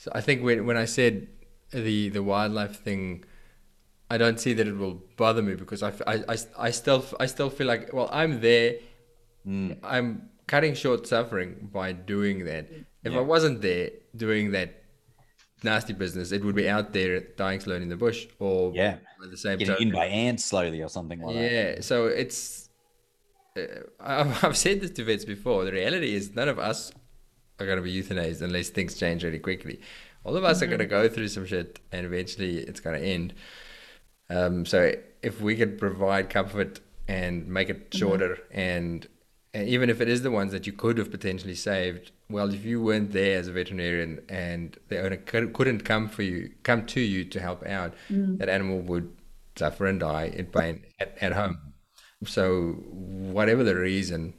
so 0.02 0.10
I 0.16 0.22
think 0.22 0.43
when 0.43 0.66
when 0.66 0.78
I 0.78 0.86
said 0.86 1.28
the 1.72 2.10
the 2.10 2.24
wildlife 2.24 2.76
thing. 2.88 3.24
I 4.14 4.18
don't 4.18 4.41
see 4.41 4.52
that 4.52 4.68
it 4.68 4.76
will 4.76 5.02
bother 5.16 5.41
me 5.41 5.56
because 5.56 5.82
I, 5.82 5.93
I, 6.06 6.16
I, 6.28 6.38
I 6.68 6.72
still 6.72 7.02
I 7.18 7.28
still 7.28 7.49
feel 7.49 7.66
like 7.66 7.93
well 7.93 8.10
I'm 8.12 8.41
there 8.41 8.75
mm. 9.47 9.78
I'm 9.82 10.30
cutting 10.47 10.74
short 10.74 11.08
suffering 11.08 11.70
by 11.71 11.93
doing 11.93 12.43
that. 12.43 12.67
If 13.05 13.13
yeah. 13.13 13.20
I 13.20 13.21
wasn't 13.21 13.62
there 13.62 13.92
doing 14.13 14.51
that 14.51 14.84
nasty 15.63 15.93
business, 15.93 16.34
it 16.34 16.43
would 16.43 16.55
be 16.55 16.67
out 16.67 16.92
there 16.92 17.21
dying 17.38 17.62
slowly 17.62 17.84
in 17.84 17.89
the 17.89 17.96
bush, 17.96 18.28
or 18.39 18.74
yeah, 18.75 18.97
at 19.24 19.32
the 19.32 19.38
same 19.38 19.58
getting 19.58 19.75
time. 19.75 19.88
in 19.88 19.93
by 19.93 20.08
ants 20.08 20.43
slowly 20.43 20.82
or 20.82 20.89
something 20.89 21.21
like 21.21 21.36
yeah, 21.36 21.42
that. 21.42 21.75
Yeah, 21.75 21.82
so 21.82 22.08
it's. 22.08 22.70
Uh, 23.55 23.84
I've 24.43 24.58
said 24.58 24.82
this 24.82 24.92
to 24.92 25.05
vets 25.05 25.24
before. 25.24 25.63
The 25.63 25.71
reality 25.71 26.13
is, 26.16 26.36
none 26.36 26.50
of 26.50 26.59
us 26.59 26.92
are 27.62 27.66
going 27.66 27.78
to 27.78 27.83
be 27.83 28.01
euthanized 28.01 28.42
unless 28.42 28.70
things 28.70 28.96
change 28.96 29.24
really 29.24 29.39
quickly. 29.39 29.79
All 30.24 30.36
of 30.36 30.43
us 30.43 30.58
mm-hmm. 30.58 30.63
are 30.66 30.67
going 30.67 30.79
to 30.79 30.86
go 30.86 31.08
through 31.08 31.29
some 31.29 31.46
shit, 31.46 31.79
and 31.92 32.05
eventually 32.05 32.58
it's 32.58 32.79
going 32.79 33.00
to 33.00 33.05
end. 33.05 33.33
Um, 34.29 34.66
so 34.66 34.93
if 35.21 35.42
we 35.42 35.55
could 35.55 35.78
provide 35.78 36.29
comfort 36.29 36.79
and 37.08 37.47
make 37.47 37.70
it 37.70 37.89
mm-hmm. 37.89 38.00
shorter 38.00 38.36
mm-hmm. 38.36 38.59
and 38.59 39.08
and 39.54 39.67
even 39.67 39.89
if 39.89 40.00
it 40.00 40.08
is 40.08 40.21
the 40.21 40.32
ones 40.32 40.54
that 40.54 40.66
you 40.66 40.71
could 40.71 40.97
have 40.97 41.12
potentially 41.12 41.55
saved, 41.55 42.12
well, 42.29 42.54
if 42.54 42.63
you 42.63 42.82
weren't 42.82 43.12
there 43.12 43.38
as 43.38 43.50
a 43.50 43.51
veterinarian 43.51 44.21
and 44.29 44.78
the 44.88 45.04
owner 45.04 45.17
couldn't 45.17 45.82
come 45.83 46.08
for 46.08 46.24
you, 46.24 46.51
come 46.63 46.86
to 46.86 47.01
you 47.01 47.25
to 47.25 47.39
help 47.42 47.66
out, 47.66 47.93
mm. 48.09 48.38
that 48.38 48.47
animal 48.47 48.79
would 48.79 49.12
suffer 49.58 49.88
and 49.88 50.00
die 50.00 50.32
in 50.33 50.46
pain 50.46 50.86
at, 51.00 51.17
at 51.20 51.33
home. 51.33 51.58
So, 52.24 52.75
whatever 52.92 53.63
the 53.66 53.75
reason, 53.75 54.36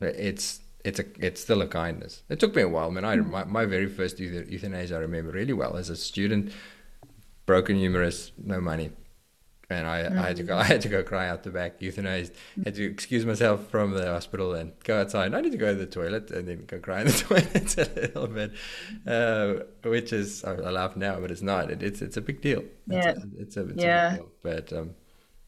it's 0.00 0.60
it's 0.88 0.98
a 0.98 1.04
it's 1.18 1.40
still 1.40 1.60
a 1.60 1.66
kindness. 1.66 2.22
It 2.28 2.40
took 2.40 2.56
me 2.56 2.62
a 2.62 2.68
while, 2.68 2.90
man. 2.90 3.04
I 3.04 3.16
my, 3.16 3.44
my 3.44 3.64
very 3.66 3.88
first 3.88 4.18
euthanasia 4.18 4.96
I 4.96 5.00
remember 5.00 5.30
really 5.32 5.52
well 5.52 5.76
as 5.76 5.90
a 5.90 5.96
student, 5.96 6.52
broken 7.44 7.76
humerus, 7.76 8.32
no 8.42 8.58
money, 8.60 8.90
and 9.68 9.86
I, 9.86 10.02
mm-hmm. 10.02 10.18
I 10.18 10.22
had 10.28 10.36
to 10.36 10.42
go. 10.44 10.56
I 10.64 10.64
had 10.64 10.80
to 10.82 10.88
go 10.88 11.02
cry 11.02 11.28
out 11.28 11.42
the 11.42 11.50
back, 11.50 11.80
euthanized. 11.80 12.32
Had 12.64 12.74
to 12.76 12.84
excuse 12.84 13.26
myself 13.26 13.68
from 13.68 13.90
the 13.90 14.06
hospital 14.06 14.54
and 14.54 14.72
go 14.84 14.98
outside. 15.00 15.34
I 15.34 15.42
need 15.42 15.52
to 15.52 15.58
go 15.58 15.74
to 15.74 15.78
the 15.78 15.86
toilet 15.86 16.30
and 16.30 16.48
then 16.48 16.64
go 16.66 16.78
cry 16.78 17.02
in 17.02 17.08
the 17.08 17.12
toilet 17.28 17.76
a 17.76 18.00
little 18.00 18.26
bit, 18.26 18.52
uh, 19.06 19.64
which 19.84 20.14
is 20.14 20.42
I, 20.44 20.52
I, 20.52 20.70
laugh 20.70 20.96
now, 20.96 21.20
but 21.20 21.30
it's 21.30 21.42
not. 21.42 21.70
It, 21.70 21.82
it's 21.82 22.00
it's 22.00 22.16
a 22.16 22.22
big 22.22 22.40
deal. 22.40 22.64
Yeah, 22.86 23.10
it's 23.10 23.24
a, 23.24 23.28
it's 23.36 23.56
a, 23.58 23.68
it's 23.68 23.82
yeah. 23.82 24.06
a 24.06 24.10
big 24.10 24.20
deal. 24.20 24.30
But 24.42 24.72
um, 24.72 24.94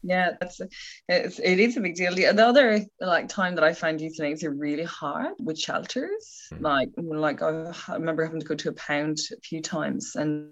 yeah 0.03 0.31
that's 0.39 0.59
it's, 1.07 1.39
it 1.39 1.59
is 1.59 1.77
a 1.77 1.81
big 1.81 1.95
deal 1.95 2.13
the, 2.15 2.31
the 2.33 2.45
other 2.45 2.79
like 2.99 3.27
time 3.29 3.55
that 3.55 3.63
i 3.63 3.73
find 3.73 4.01
euthanasia 4.01 4.49
really 4.49 4.83
hard 4.83 5.33
with 5.39 5.59
shelters 5.59 6.53
Mhm. 6.53 6.59
like 6.59 6.89
like 6.97 7.41
I, 7.41 7.71
I 7.87 7.95
remember 7.95 8.23
having 8.25 8.39
to 8.39 8.45
go 8.45 8.55
to 8.55 8.69
a 8.69 8.73
pound 8.73 9.17
a 9.31 9.39
few 9.41 9.61
times 9.61 10.15
and 10.15 10.49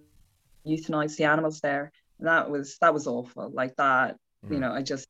euthanize 0.68 1.16
the 1.18 1.24
animals 1.26 1.60
there 1.62 1.92
and 2.20 2.28
that 2.28 2.50
was 2.50 2.78
that 2.82 2.94
was 2.94 3.08
awful 3.08 3.50
like 3.54 3.76
that 3.78 4.18
you 4.50 4.60
Mm. 4.60 4.60
know 4.60 4.72
i 4.74 4.82
just 4.82 5.08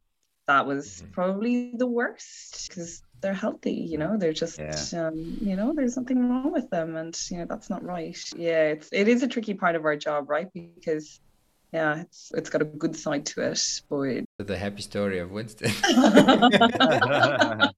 that 0.48 0.66
was 0.68 1.04
Mhm. 1.04 1.12
probably 1.14 1.74
the 1.78 1.88
worst 1.88 2.68
because 2.70 3.02
they're 3.22 3.34
healthy 3.34 3.74
you 3.74 3.98
know 3.98 4.18
they're 4.18 4.34
just 4.34 4.60
Yeah. 4.60 4.86
um 4.94 5.38
you 5.42 5.56
know 5.56 5.74
there's 5.76 5.94
something 5.94 6.30
wrong 6.30 6.52
with 6.52 6.70
them 6.70 6.96
and 6.96 7.18
you 7.30 7.38
know 7.38 7.46
that's 7.50 7.70
not 7.70 7.84
right 7.84 8.18
yeah 8.36 8.64
it's 8.70 8.90
it 8.92 9.08
is 9.08 9.24
a 9.24 9.28
tricky 9.28 9.54
part 9.54 9.76
of 9.76 9.86
our 9.86 9.96
job 9.96 10.30
right 10.30 10.48
because 10.54 11.20
yeah 11.72 12.02
it's 12.02 12.32
it's 12.36 12.50
got 12.50 12.62
a 12.62 12.66
good 12.66 12.96
side 12.96 13.26
to 13.26 13.42
it 13.42 13.62
but 14.38 14.48
The 14.48 14.58
happy 14.58 14.82
story 14.82 15.20
of 15.20 15.32
Winston. 15.32 15.72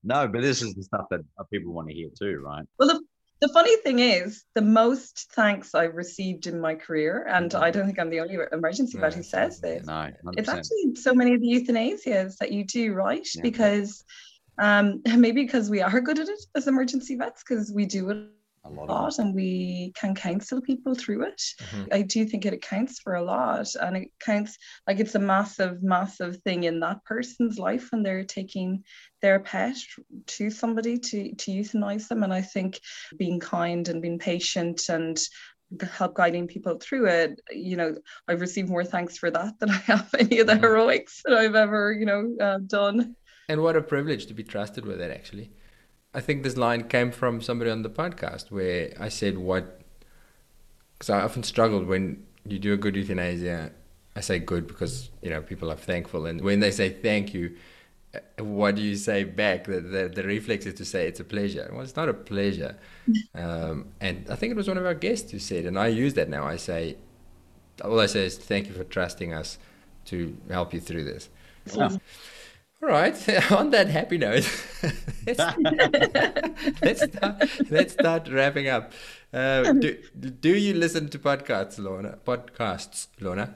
no, 0.04 0.28
but 0.28 0.40
this 0.40 0.62
is 0.62 0.74
the 0.74 0.82
stuff 0.82 1.06
that 1.10 1.20
people 1.52 1.72
want 1.72 1.88
to 1.88 1.94
hear 1.94 2.08
too, 2.18 2.40
right? 2.44 2.64
well 2.78 2.88
the, 2.88 3.00
the 3.40 3.48
funny 3.48 3.76
thing 3.78 3.98
is 3.98 4.44
the 4.54 4.62
most 4.62 5.30
thanks 5.32 5.74
i've 5.74 5.94
received 5.94 6.46
in 6.46 6.60
my 6.60 6.74
career 6.74 7.26
and 7.28 7.54
i 7.54 7.70
don't 7.70 7.86
think 7.86 7.98
i'm 7.98 8.10
the 8.10 8.20
only 8.20 8.36
emergency 8.52 8.96
vet 8.98 9.10
No, 9.12 9.16
who 9.16 9.22
says 9.22 9.60
this 9.60 9.84
No, 9.86 9.92
100%. 9.92 10.12
it's 10.36 10.48
actually 10.48 10.94
so 10.94 11.12
many 11.14 11.34
of 11.34 11.40
the 11.40 11.48
euthanasias 11.48 12.36
that 12.38 12.52
you 12.52 12.64
do 12.64 12.92
right 12.94 13.26
Yeah. 13.34 13.42
because 13.42 14.04
um 14.58 15.02
maybe 15.16 15.42
because 15.42 15.68
we 15.70 15.80
are 15.82 16.00
good 16.00 16.18
at 16.18 16.28
it 16.28 16.40
as 16.54 16.68
emergency 16.68 17.16
vets 17.16 17.42
because 17.42 17.72
we 17.72 17.84
do 17.84 18.10
it 18.10 18.28
a 18.64 18.70
lot 18.70 18.88
lot 18.88 19.18
and 19.18 19.34
we 19.34 19.92
can 19.96 20.14
counsel 20.14 20.60
people 20.60 20.94
through 20.94 21.22
it 21.24 21.42
Mhm. 21.60 21.88
i 21.92 22.02
do 22.02 22.24
think 22.24 22.46
it 22.46 22.52
accounts 22.52 23.00
for 23.00 23.14
a 23.14 23.22
lot 23.22 23.66
and 23.80 23.96
it 23.96 24.08
counts 24.20 24.56
like 24.86 25.00
it's 25.00 25.14
a 25.14 25.18
massive 25.18 25.82
massive 25.82 26.36
thing 26.42 26.64
in 26.64 26.80
that 26.80 27.04
person's 27.04 27.58
life 27.58 27.88
when 27.90 28.02
they're 28.02 28.24
taking 28.24 28.84
their 29.20 29.40
pet 29.40 29.76
to 30.26 30.50
somebody 30.50 30.98
to 30.98 31.34
to 31.36 31.50
euthanize 31.50 32.08
them 32.08 32.22
and 32.22 32.32
i 32.32 32.40
think 32.42 32.80
being 33.18 33.40
kind 33.40 33.88
and 33.88 34.02
being 34.02 34.18
patient 34.18 34.88
and 34.88 35.18
help 35.98 36.14
guiding 36.14 36.46
people 36.46 36.76
through 36.78 37.06
it 37.06 37.40
you 37.50 37.76
know 37.76 37.94
i've 38.28 38.40
received 38.42 38.68
more 38.68 38.84
thanks 38.84 39.16
for 39.16 39.30
that 39.30 39.58
than 39.58 39.70
i 39.78 39.82
have 39.92 40.08
any 40.18 40.38
of 40.40 40.46
the 40.46 40.54
Mhm. 40.54 40.60
heroics 40.60 41.22
that 41.24 41.34
i've 41.34 41.54
ever 41.54 41.92
you 41.92 42.06
know 42.06 42.36
uh, 42.40 42.58
done 42.66 43.16
And 43.48 43.60
what 43.62 43.76
a 43.76 43.82
privilege 43.82 44.26
to 44.26 44.34
be 44.34 44.44
trusted 44.44 44.86
with 44.86 44.98
that, 44.98 45.10
actually. 45.10 45.50
I 46.14 46.20
think 46.20 46.42
this 46.42 46.56
line 46.56 46.88
came 46.88 47.10
from 47.10 47.40
somebody 47.40 47.70
on 47.70 47.82
the 47.82 47.90
podcast 47.90 48.50
where 48.50 48.92
I 48.98 49.08
said, 49.08 49.38
What? 49.38 49.80
Because 50.94 51.10
I 51.10 51.20
often 51.22 51.42
struggled 51.42 51.86
when 51.86 52.24
you 52.46 52.58
do 52.58 52.72
a 52.72 52.76
good 52.76 52.96
euthanasia. 52.96 53.72
I 54.14 54.20
say 54.20 54.38
good 54.38 54.66
because, 54.66 55.10
you 55.22 55.30
know, 55.30 55.40
people 55.40 55.70
are 55.72 55.76
thankful. 55.76 56.26
And 56.26 56.42
when 56.42 56.60
they 56.60 56.70
say 56.70 56.90
thank 56.90 57.32
you, 57.32 57.56
uh, 58.14 58.44
what 58.44 58.74
do 58.74 58.82
you 58.82 58.94
say 58.94 59.24
back? 59.24 59.64
The, 59.64 59.80
the, 59.80 60.08
the 60.08 60.22
reflex 60.22 60.66
is 60.66 60.74
to 60.74 60.84
say 60.84 61.08
it's 61.08 61.18
a 61.18 61.24
pleasure. 61.24 61.70
Well, 61.72 61.80
it's 61.80 61.96
not 61.96 62.10
a 62.10 62.14
pleasure. 62.14 62.76
um, 63.34 63.86
and 64.00 64.26
I 64.28 64.36
think 64.36 64.50
it 64.50 64.56
was 64.56 64.68
one 64.68 64.76
of 64.76 64.84
our 64.84 64.94
guests 64.94 65.32
who 65.32 65.38
said, 65.38 65.64
and 65.64 65.78
I 65.78 65.86
use 65.88 66.12
that 66.14 66.28
now. 66.28 66.44
I 66.44 66.56
say, 66.56 66.96
all 67.82 67.98
I 67.98 68.06
say 68.06 68.26
is 68.26 68.36
thank 68.36 68.68
you 68.68 68.74
for 68.74 68.84
trusting 68.84 69.32
us 69.32 69.58
to 70.06 70.36
help 70.50 70.74
you 70.74 70.80
through 70.80 71.04
this. 71.04 71.30
Yeah. 71.74 71.96
All 72.82 72.88
right. 72.88 73.14
On 73.52 73.70
that 73.70 73.86
happy 73.88 74.18
note, 74.18 74.50
let's, 75.26 75.38
let's, 76.82 77.02
start, 77.04 77.70
let's 77.70 77.92
start 77.92 78.28
wrapping 78.28 78.68
up. 78.68 78.92
Uh, 79.32 79.72
do, 79.72 79.96
do 80.18 80.56
you 80.56 80.74
listen 80.74 81.08
to 81.10 81.18
podcasts, 81.18 81.78
Lorna? 81.78 82.18
Podcasts, 82.26 83.06
Lorna? 83.20 83.54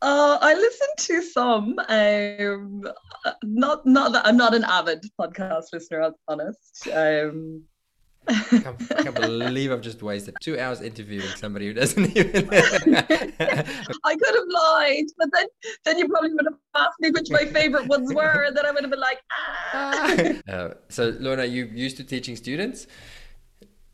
Uh, 0.00 0.38
I 0.40 0.54
listen 0.54 0.88
to 0.98 1.22
some. 1.22 1.78
Um, 1.88 2.84
uh, 3.24 3.32
not 3.42 3.86
not 3.86 4.12
that 4.12 4.26
I'm 4.26 4.36
not 4.36 4.54
an 4.54 4.64
avid 4.64 5.04
podcast 5.20 5.72
listener. 5.72 6.02
I'll 6.02 6.10
be 6.10 6.16
honest. 6.28 6.88
Um, 6.92 7.64
I 8.28 8.34
can't, 8.34 8.92
I 8.92 9.02
can't 9.02 9.14
believe 9.14 9.72
I've 9.72 9.80
just 9.80 10.02
wasted 10.02 10.36
two 10.40 10.58
hours 10.58 10.80
interviewing 10.80 11.26
somebody 11.36 11.66
who 11.66 11.72
doesn't 11.74 12.04
even. 12.16 12.48
I 12.52 14.16
could 14.16 14.34
have 14.34 14.48
lied, 14.48 15.04
but 15.18 15.28
then 15.32 15.46
then 15.84 15.98
you 15.98 16.08
probably 16.08 16.32
would 16.34 16.46
have 16.46 16.58
asked 16.74 17.00
me 17.00 17.10
which 17.10 17.30
my 17.30 17.44
favorite 17.46 17.86
ones 17.88 18.14
were, 18.14 18.44
and 18.44 18.56
then 18.56 18.64
I 18.64 18.70
would 18.70 18.82
have 18.82 18.90
been 18.90 19.00
like, 19.00 19.20
ah. 19.32 20.16
uh, 20.52 20.74
so, 20.88 21.16
Lorna, 21.18 21.44
you 21.44 21.64
used 21.66 21.96
to 21.96 22.04
teaching 22.04 22.36
students. 22.36 22.86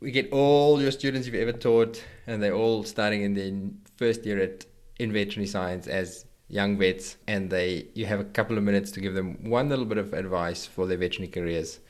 We 0.00 0.10
get 0.10 0.30
all 0.30 0.80
your 0.80 0.92
students 0.92 1.26
you've 1.26 1.36
ever 1.36 1.52
taught, 1.52 2.04
and 2.26 2.42
they're 2.42 2.54
all 2.54 2.84
starting 2.84 3.22
in 3.22 3.34
their 3.34 3.52
first 3.96 4.24
year 4.26 4.40
at 4.40 4.66
in 4.98 5.12
veterinary 5.12 5.46
science 5.46 5.86
as 5.86 6.26
young 6.48 6.76
vets, 6.76 7.16
and 7.26 7.50
they 7.50 7.88
you 7.94 8.06
have 8.06 8.20
a 8.20 8.24
couple 8.24 8.58
of 8.58 8.64
minutes 8.64 8.90
to 8.92 9.00
give 9.00 9.14
them 9.14 9.38
one 9.48 9.68
little 9.68 9.84
bit 9.86 9.98
of 9.98 10.12
advice 10.12 10.66
for 10.66 10.86
their 10.86 10.98
veterinary 10.98 11.30
careers. 11.32 11.80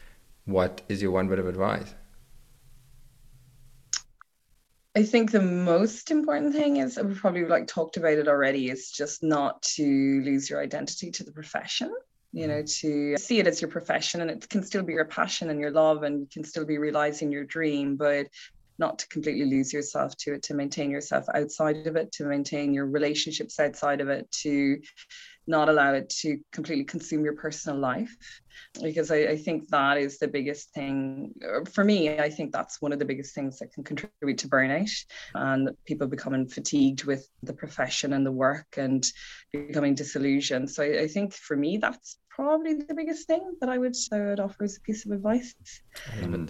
What 0.45 0.83
is 0.89 1.03
your 1.03 1.11
one 1.11 1.29
bit 1.29 1.39
of 1.39 1.47
advice? 1.47 1.95
I 4.99 5.05
think 5.05 5.31
the 5.31 5.41
most 5.41 6.11
important 6.11 6.53
thing 6.53 6.79
is 6.79 6.99
we've 7.01 7.17
probably 7.17 7.45
like 7.45 7.69
talked 7.69 7.97
about 7.97 8.19
it 8.19 8.27
already 8.27 8.69
is 8.69 8.91
just 8.91 9.23
not 9.23 9.63
to 9.77 10.21
lose 10.23 10.51
your 10.51 10.61
identity 10.61 11.13
to 11.13 11.23
the 11.23 11.31
profession. 11.31 11.95
You 12.33 12.49
know, 12.49 12.63
mm-hmm. 12.65 13.15
to 13.15 13.17
see 13.17 13.39
it 13.39 13.47
as 13.47 13.63
your 13.63 13.71
profession 13.71 14.23
and 14.23 14.29
it 14.29 14.49
can 14.49 14.65
still 14.65 14.83
be 14.83 14.95
your 14.95 15.05
passion 15.05 15.51
and 15.51 15.61
your 15.61 15.71
love 15.71 16.03
and 16.03 16.23
you 16.23 16.27
can 16.27 16.43
still 16.43 16.67
be 16.67 16.79
realizing 16.79 17.31
your 17.31 17.45
dream, 17.45 17.95
but 17.95 18.27
not 18.81 18.99
to 18.99 19.07
completely 19.07 19.45
lose 19.45 19.73
yourself 19.73 20.17
to 20.17 20.35
it, 20.35 20.43
to 20.43 20.55
maintain 20.55 20.91
yourself 20.91 21.27
outside 21.33 21.87
of 21.87 21.95
it, 21.95 22.11
to 22.13 22.25
maintain 22.25 22.75
your 22.75 22.87
relationships 22.87 23.61
outside 23.61 24.01
of 24.01 24.09
it, 24.09 24.29
to 24.33 24.81
not 25.49 25.69
allow 25.69 25.95
it 25.95 26.11
to 26.11 26.39
completely 26.53 26.85
consume 26.85 27.25
your 27.25 27.35
personal 27.35 27.79
life 27.79 28.15
because 28.83 29.11
I, 29.11 29.17
I, 29.17 29.37
think 29.37 29.69
that 29.69 29.99
is 29.99 30.19
the 30.19 30.29
biggest 30.29 30.73
thing 30.75 31.33
uh, 31.43 31.65
for 31.65 31.85
me. 31.85 32.19
I 32.19 32.29
think 32.29 32.53
that's 32.53 32.83
one 32.83 32.93
of 32.93 32.99
the 32.99 33.05
biggest 33.05 33.35
things 33.35 33.59
that 33.59 33.73
can 33.73 33.85
contribute 33.85 34.39
to 34.39 34.49
burnout 34.49 34.91
and 35.35 35.71
people 35.87 36.07
becoming 36.07 36.49
fatigued 36.49 37.05
with 37.05 37.29
the 37.43 37.53
profession 37.53 38.13
and 38.13 38.27
the 38.27 38.33
work 38.33 38.67
and 38.77 39.07
becoming 39.53 39.95
disillusioned. 39.95 40.71
So 40.71 40.83
I, 40.83 41.03
I 41.03 41.09
think 41.09 41.33
for 41.33 41.57
me, 41.57 41.79
that's 41.79 42.19
probably 42.29 42.75
the 42.75 42.95
biggest 42.95 43.27
thing 43.27 43.55
that 43.61 43.69
I 43.69 43.79
would, 43.79 43.97
I 44.13 44.21
would 44.21 44.41
offer 44.41 44.65
as 44.65 44.77
a 44.77 44.81
piece 44.81 45.07
of 45.07 45.13
advice. 45.13 45.55
I. 46.23 46.47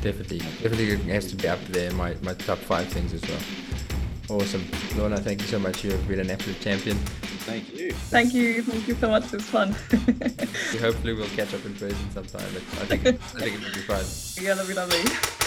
Definitely, 0.00 0.38
definitely 0.38 0.96
has 1.12 1.28
to 1.30 1.36
be 1.36 1.48
up 1.48 1.58
there 1.66 1.90
my, 1.92 2.14
my 2.22 2.32
top 2.34 2.58
five 2.58 2.86
things 2.86 3.12
as 3.12 3.22
well. 3.22 3.40
Awesome. 4.28 4.64
Lorna, 4.96 5.16
thank 5.16 5.40
you 5.40 5.46
so 5.46 5.58
much. 5.58 5.82
You 5.82 5.92
have 5.92 6.06
been 6.06 6.20
an 6.20 6.30
absolute 6.30 6.60
champion. 6.60 6.98
Thank 7.48 7.74
you. 7.74 7.92
Thank 7.92 8.34
you. 8.34 8.62
Thank 8.62 8.86
you 8.86 8.94
so 8.94 9.08
much. 9.08 9.24
It 9.26 9.32
was 9.32 9.44
fun. 9.44 9.68
Hopefully 10.80 11.14
we'll 11.14 11.28
catch 11.28 11.54
up 11.54 11.64
in 11.64 11.74
person 11.74 12.10
sometime. 12.12 12.42
I 12.42 12.84
think 12.84 13.06
I 13.06 13.12
think 13.12 13.54
it 13.56 13.64
will 13.64 13.72
be 13.72 13.80
fun. 13.80 14.04
Yeah, 14.44 14.54
that'd 14.54 14.68
be 14.68 14.74
lovely. 14.74 15.37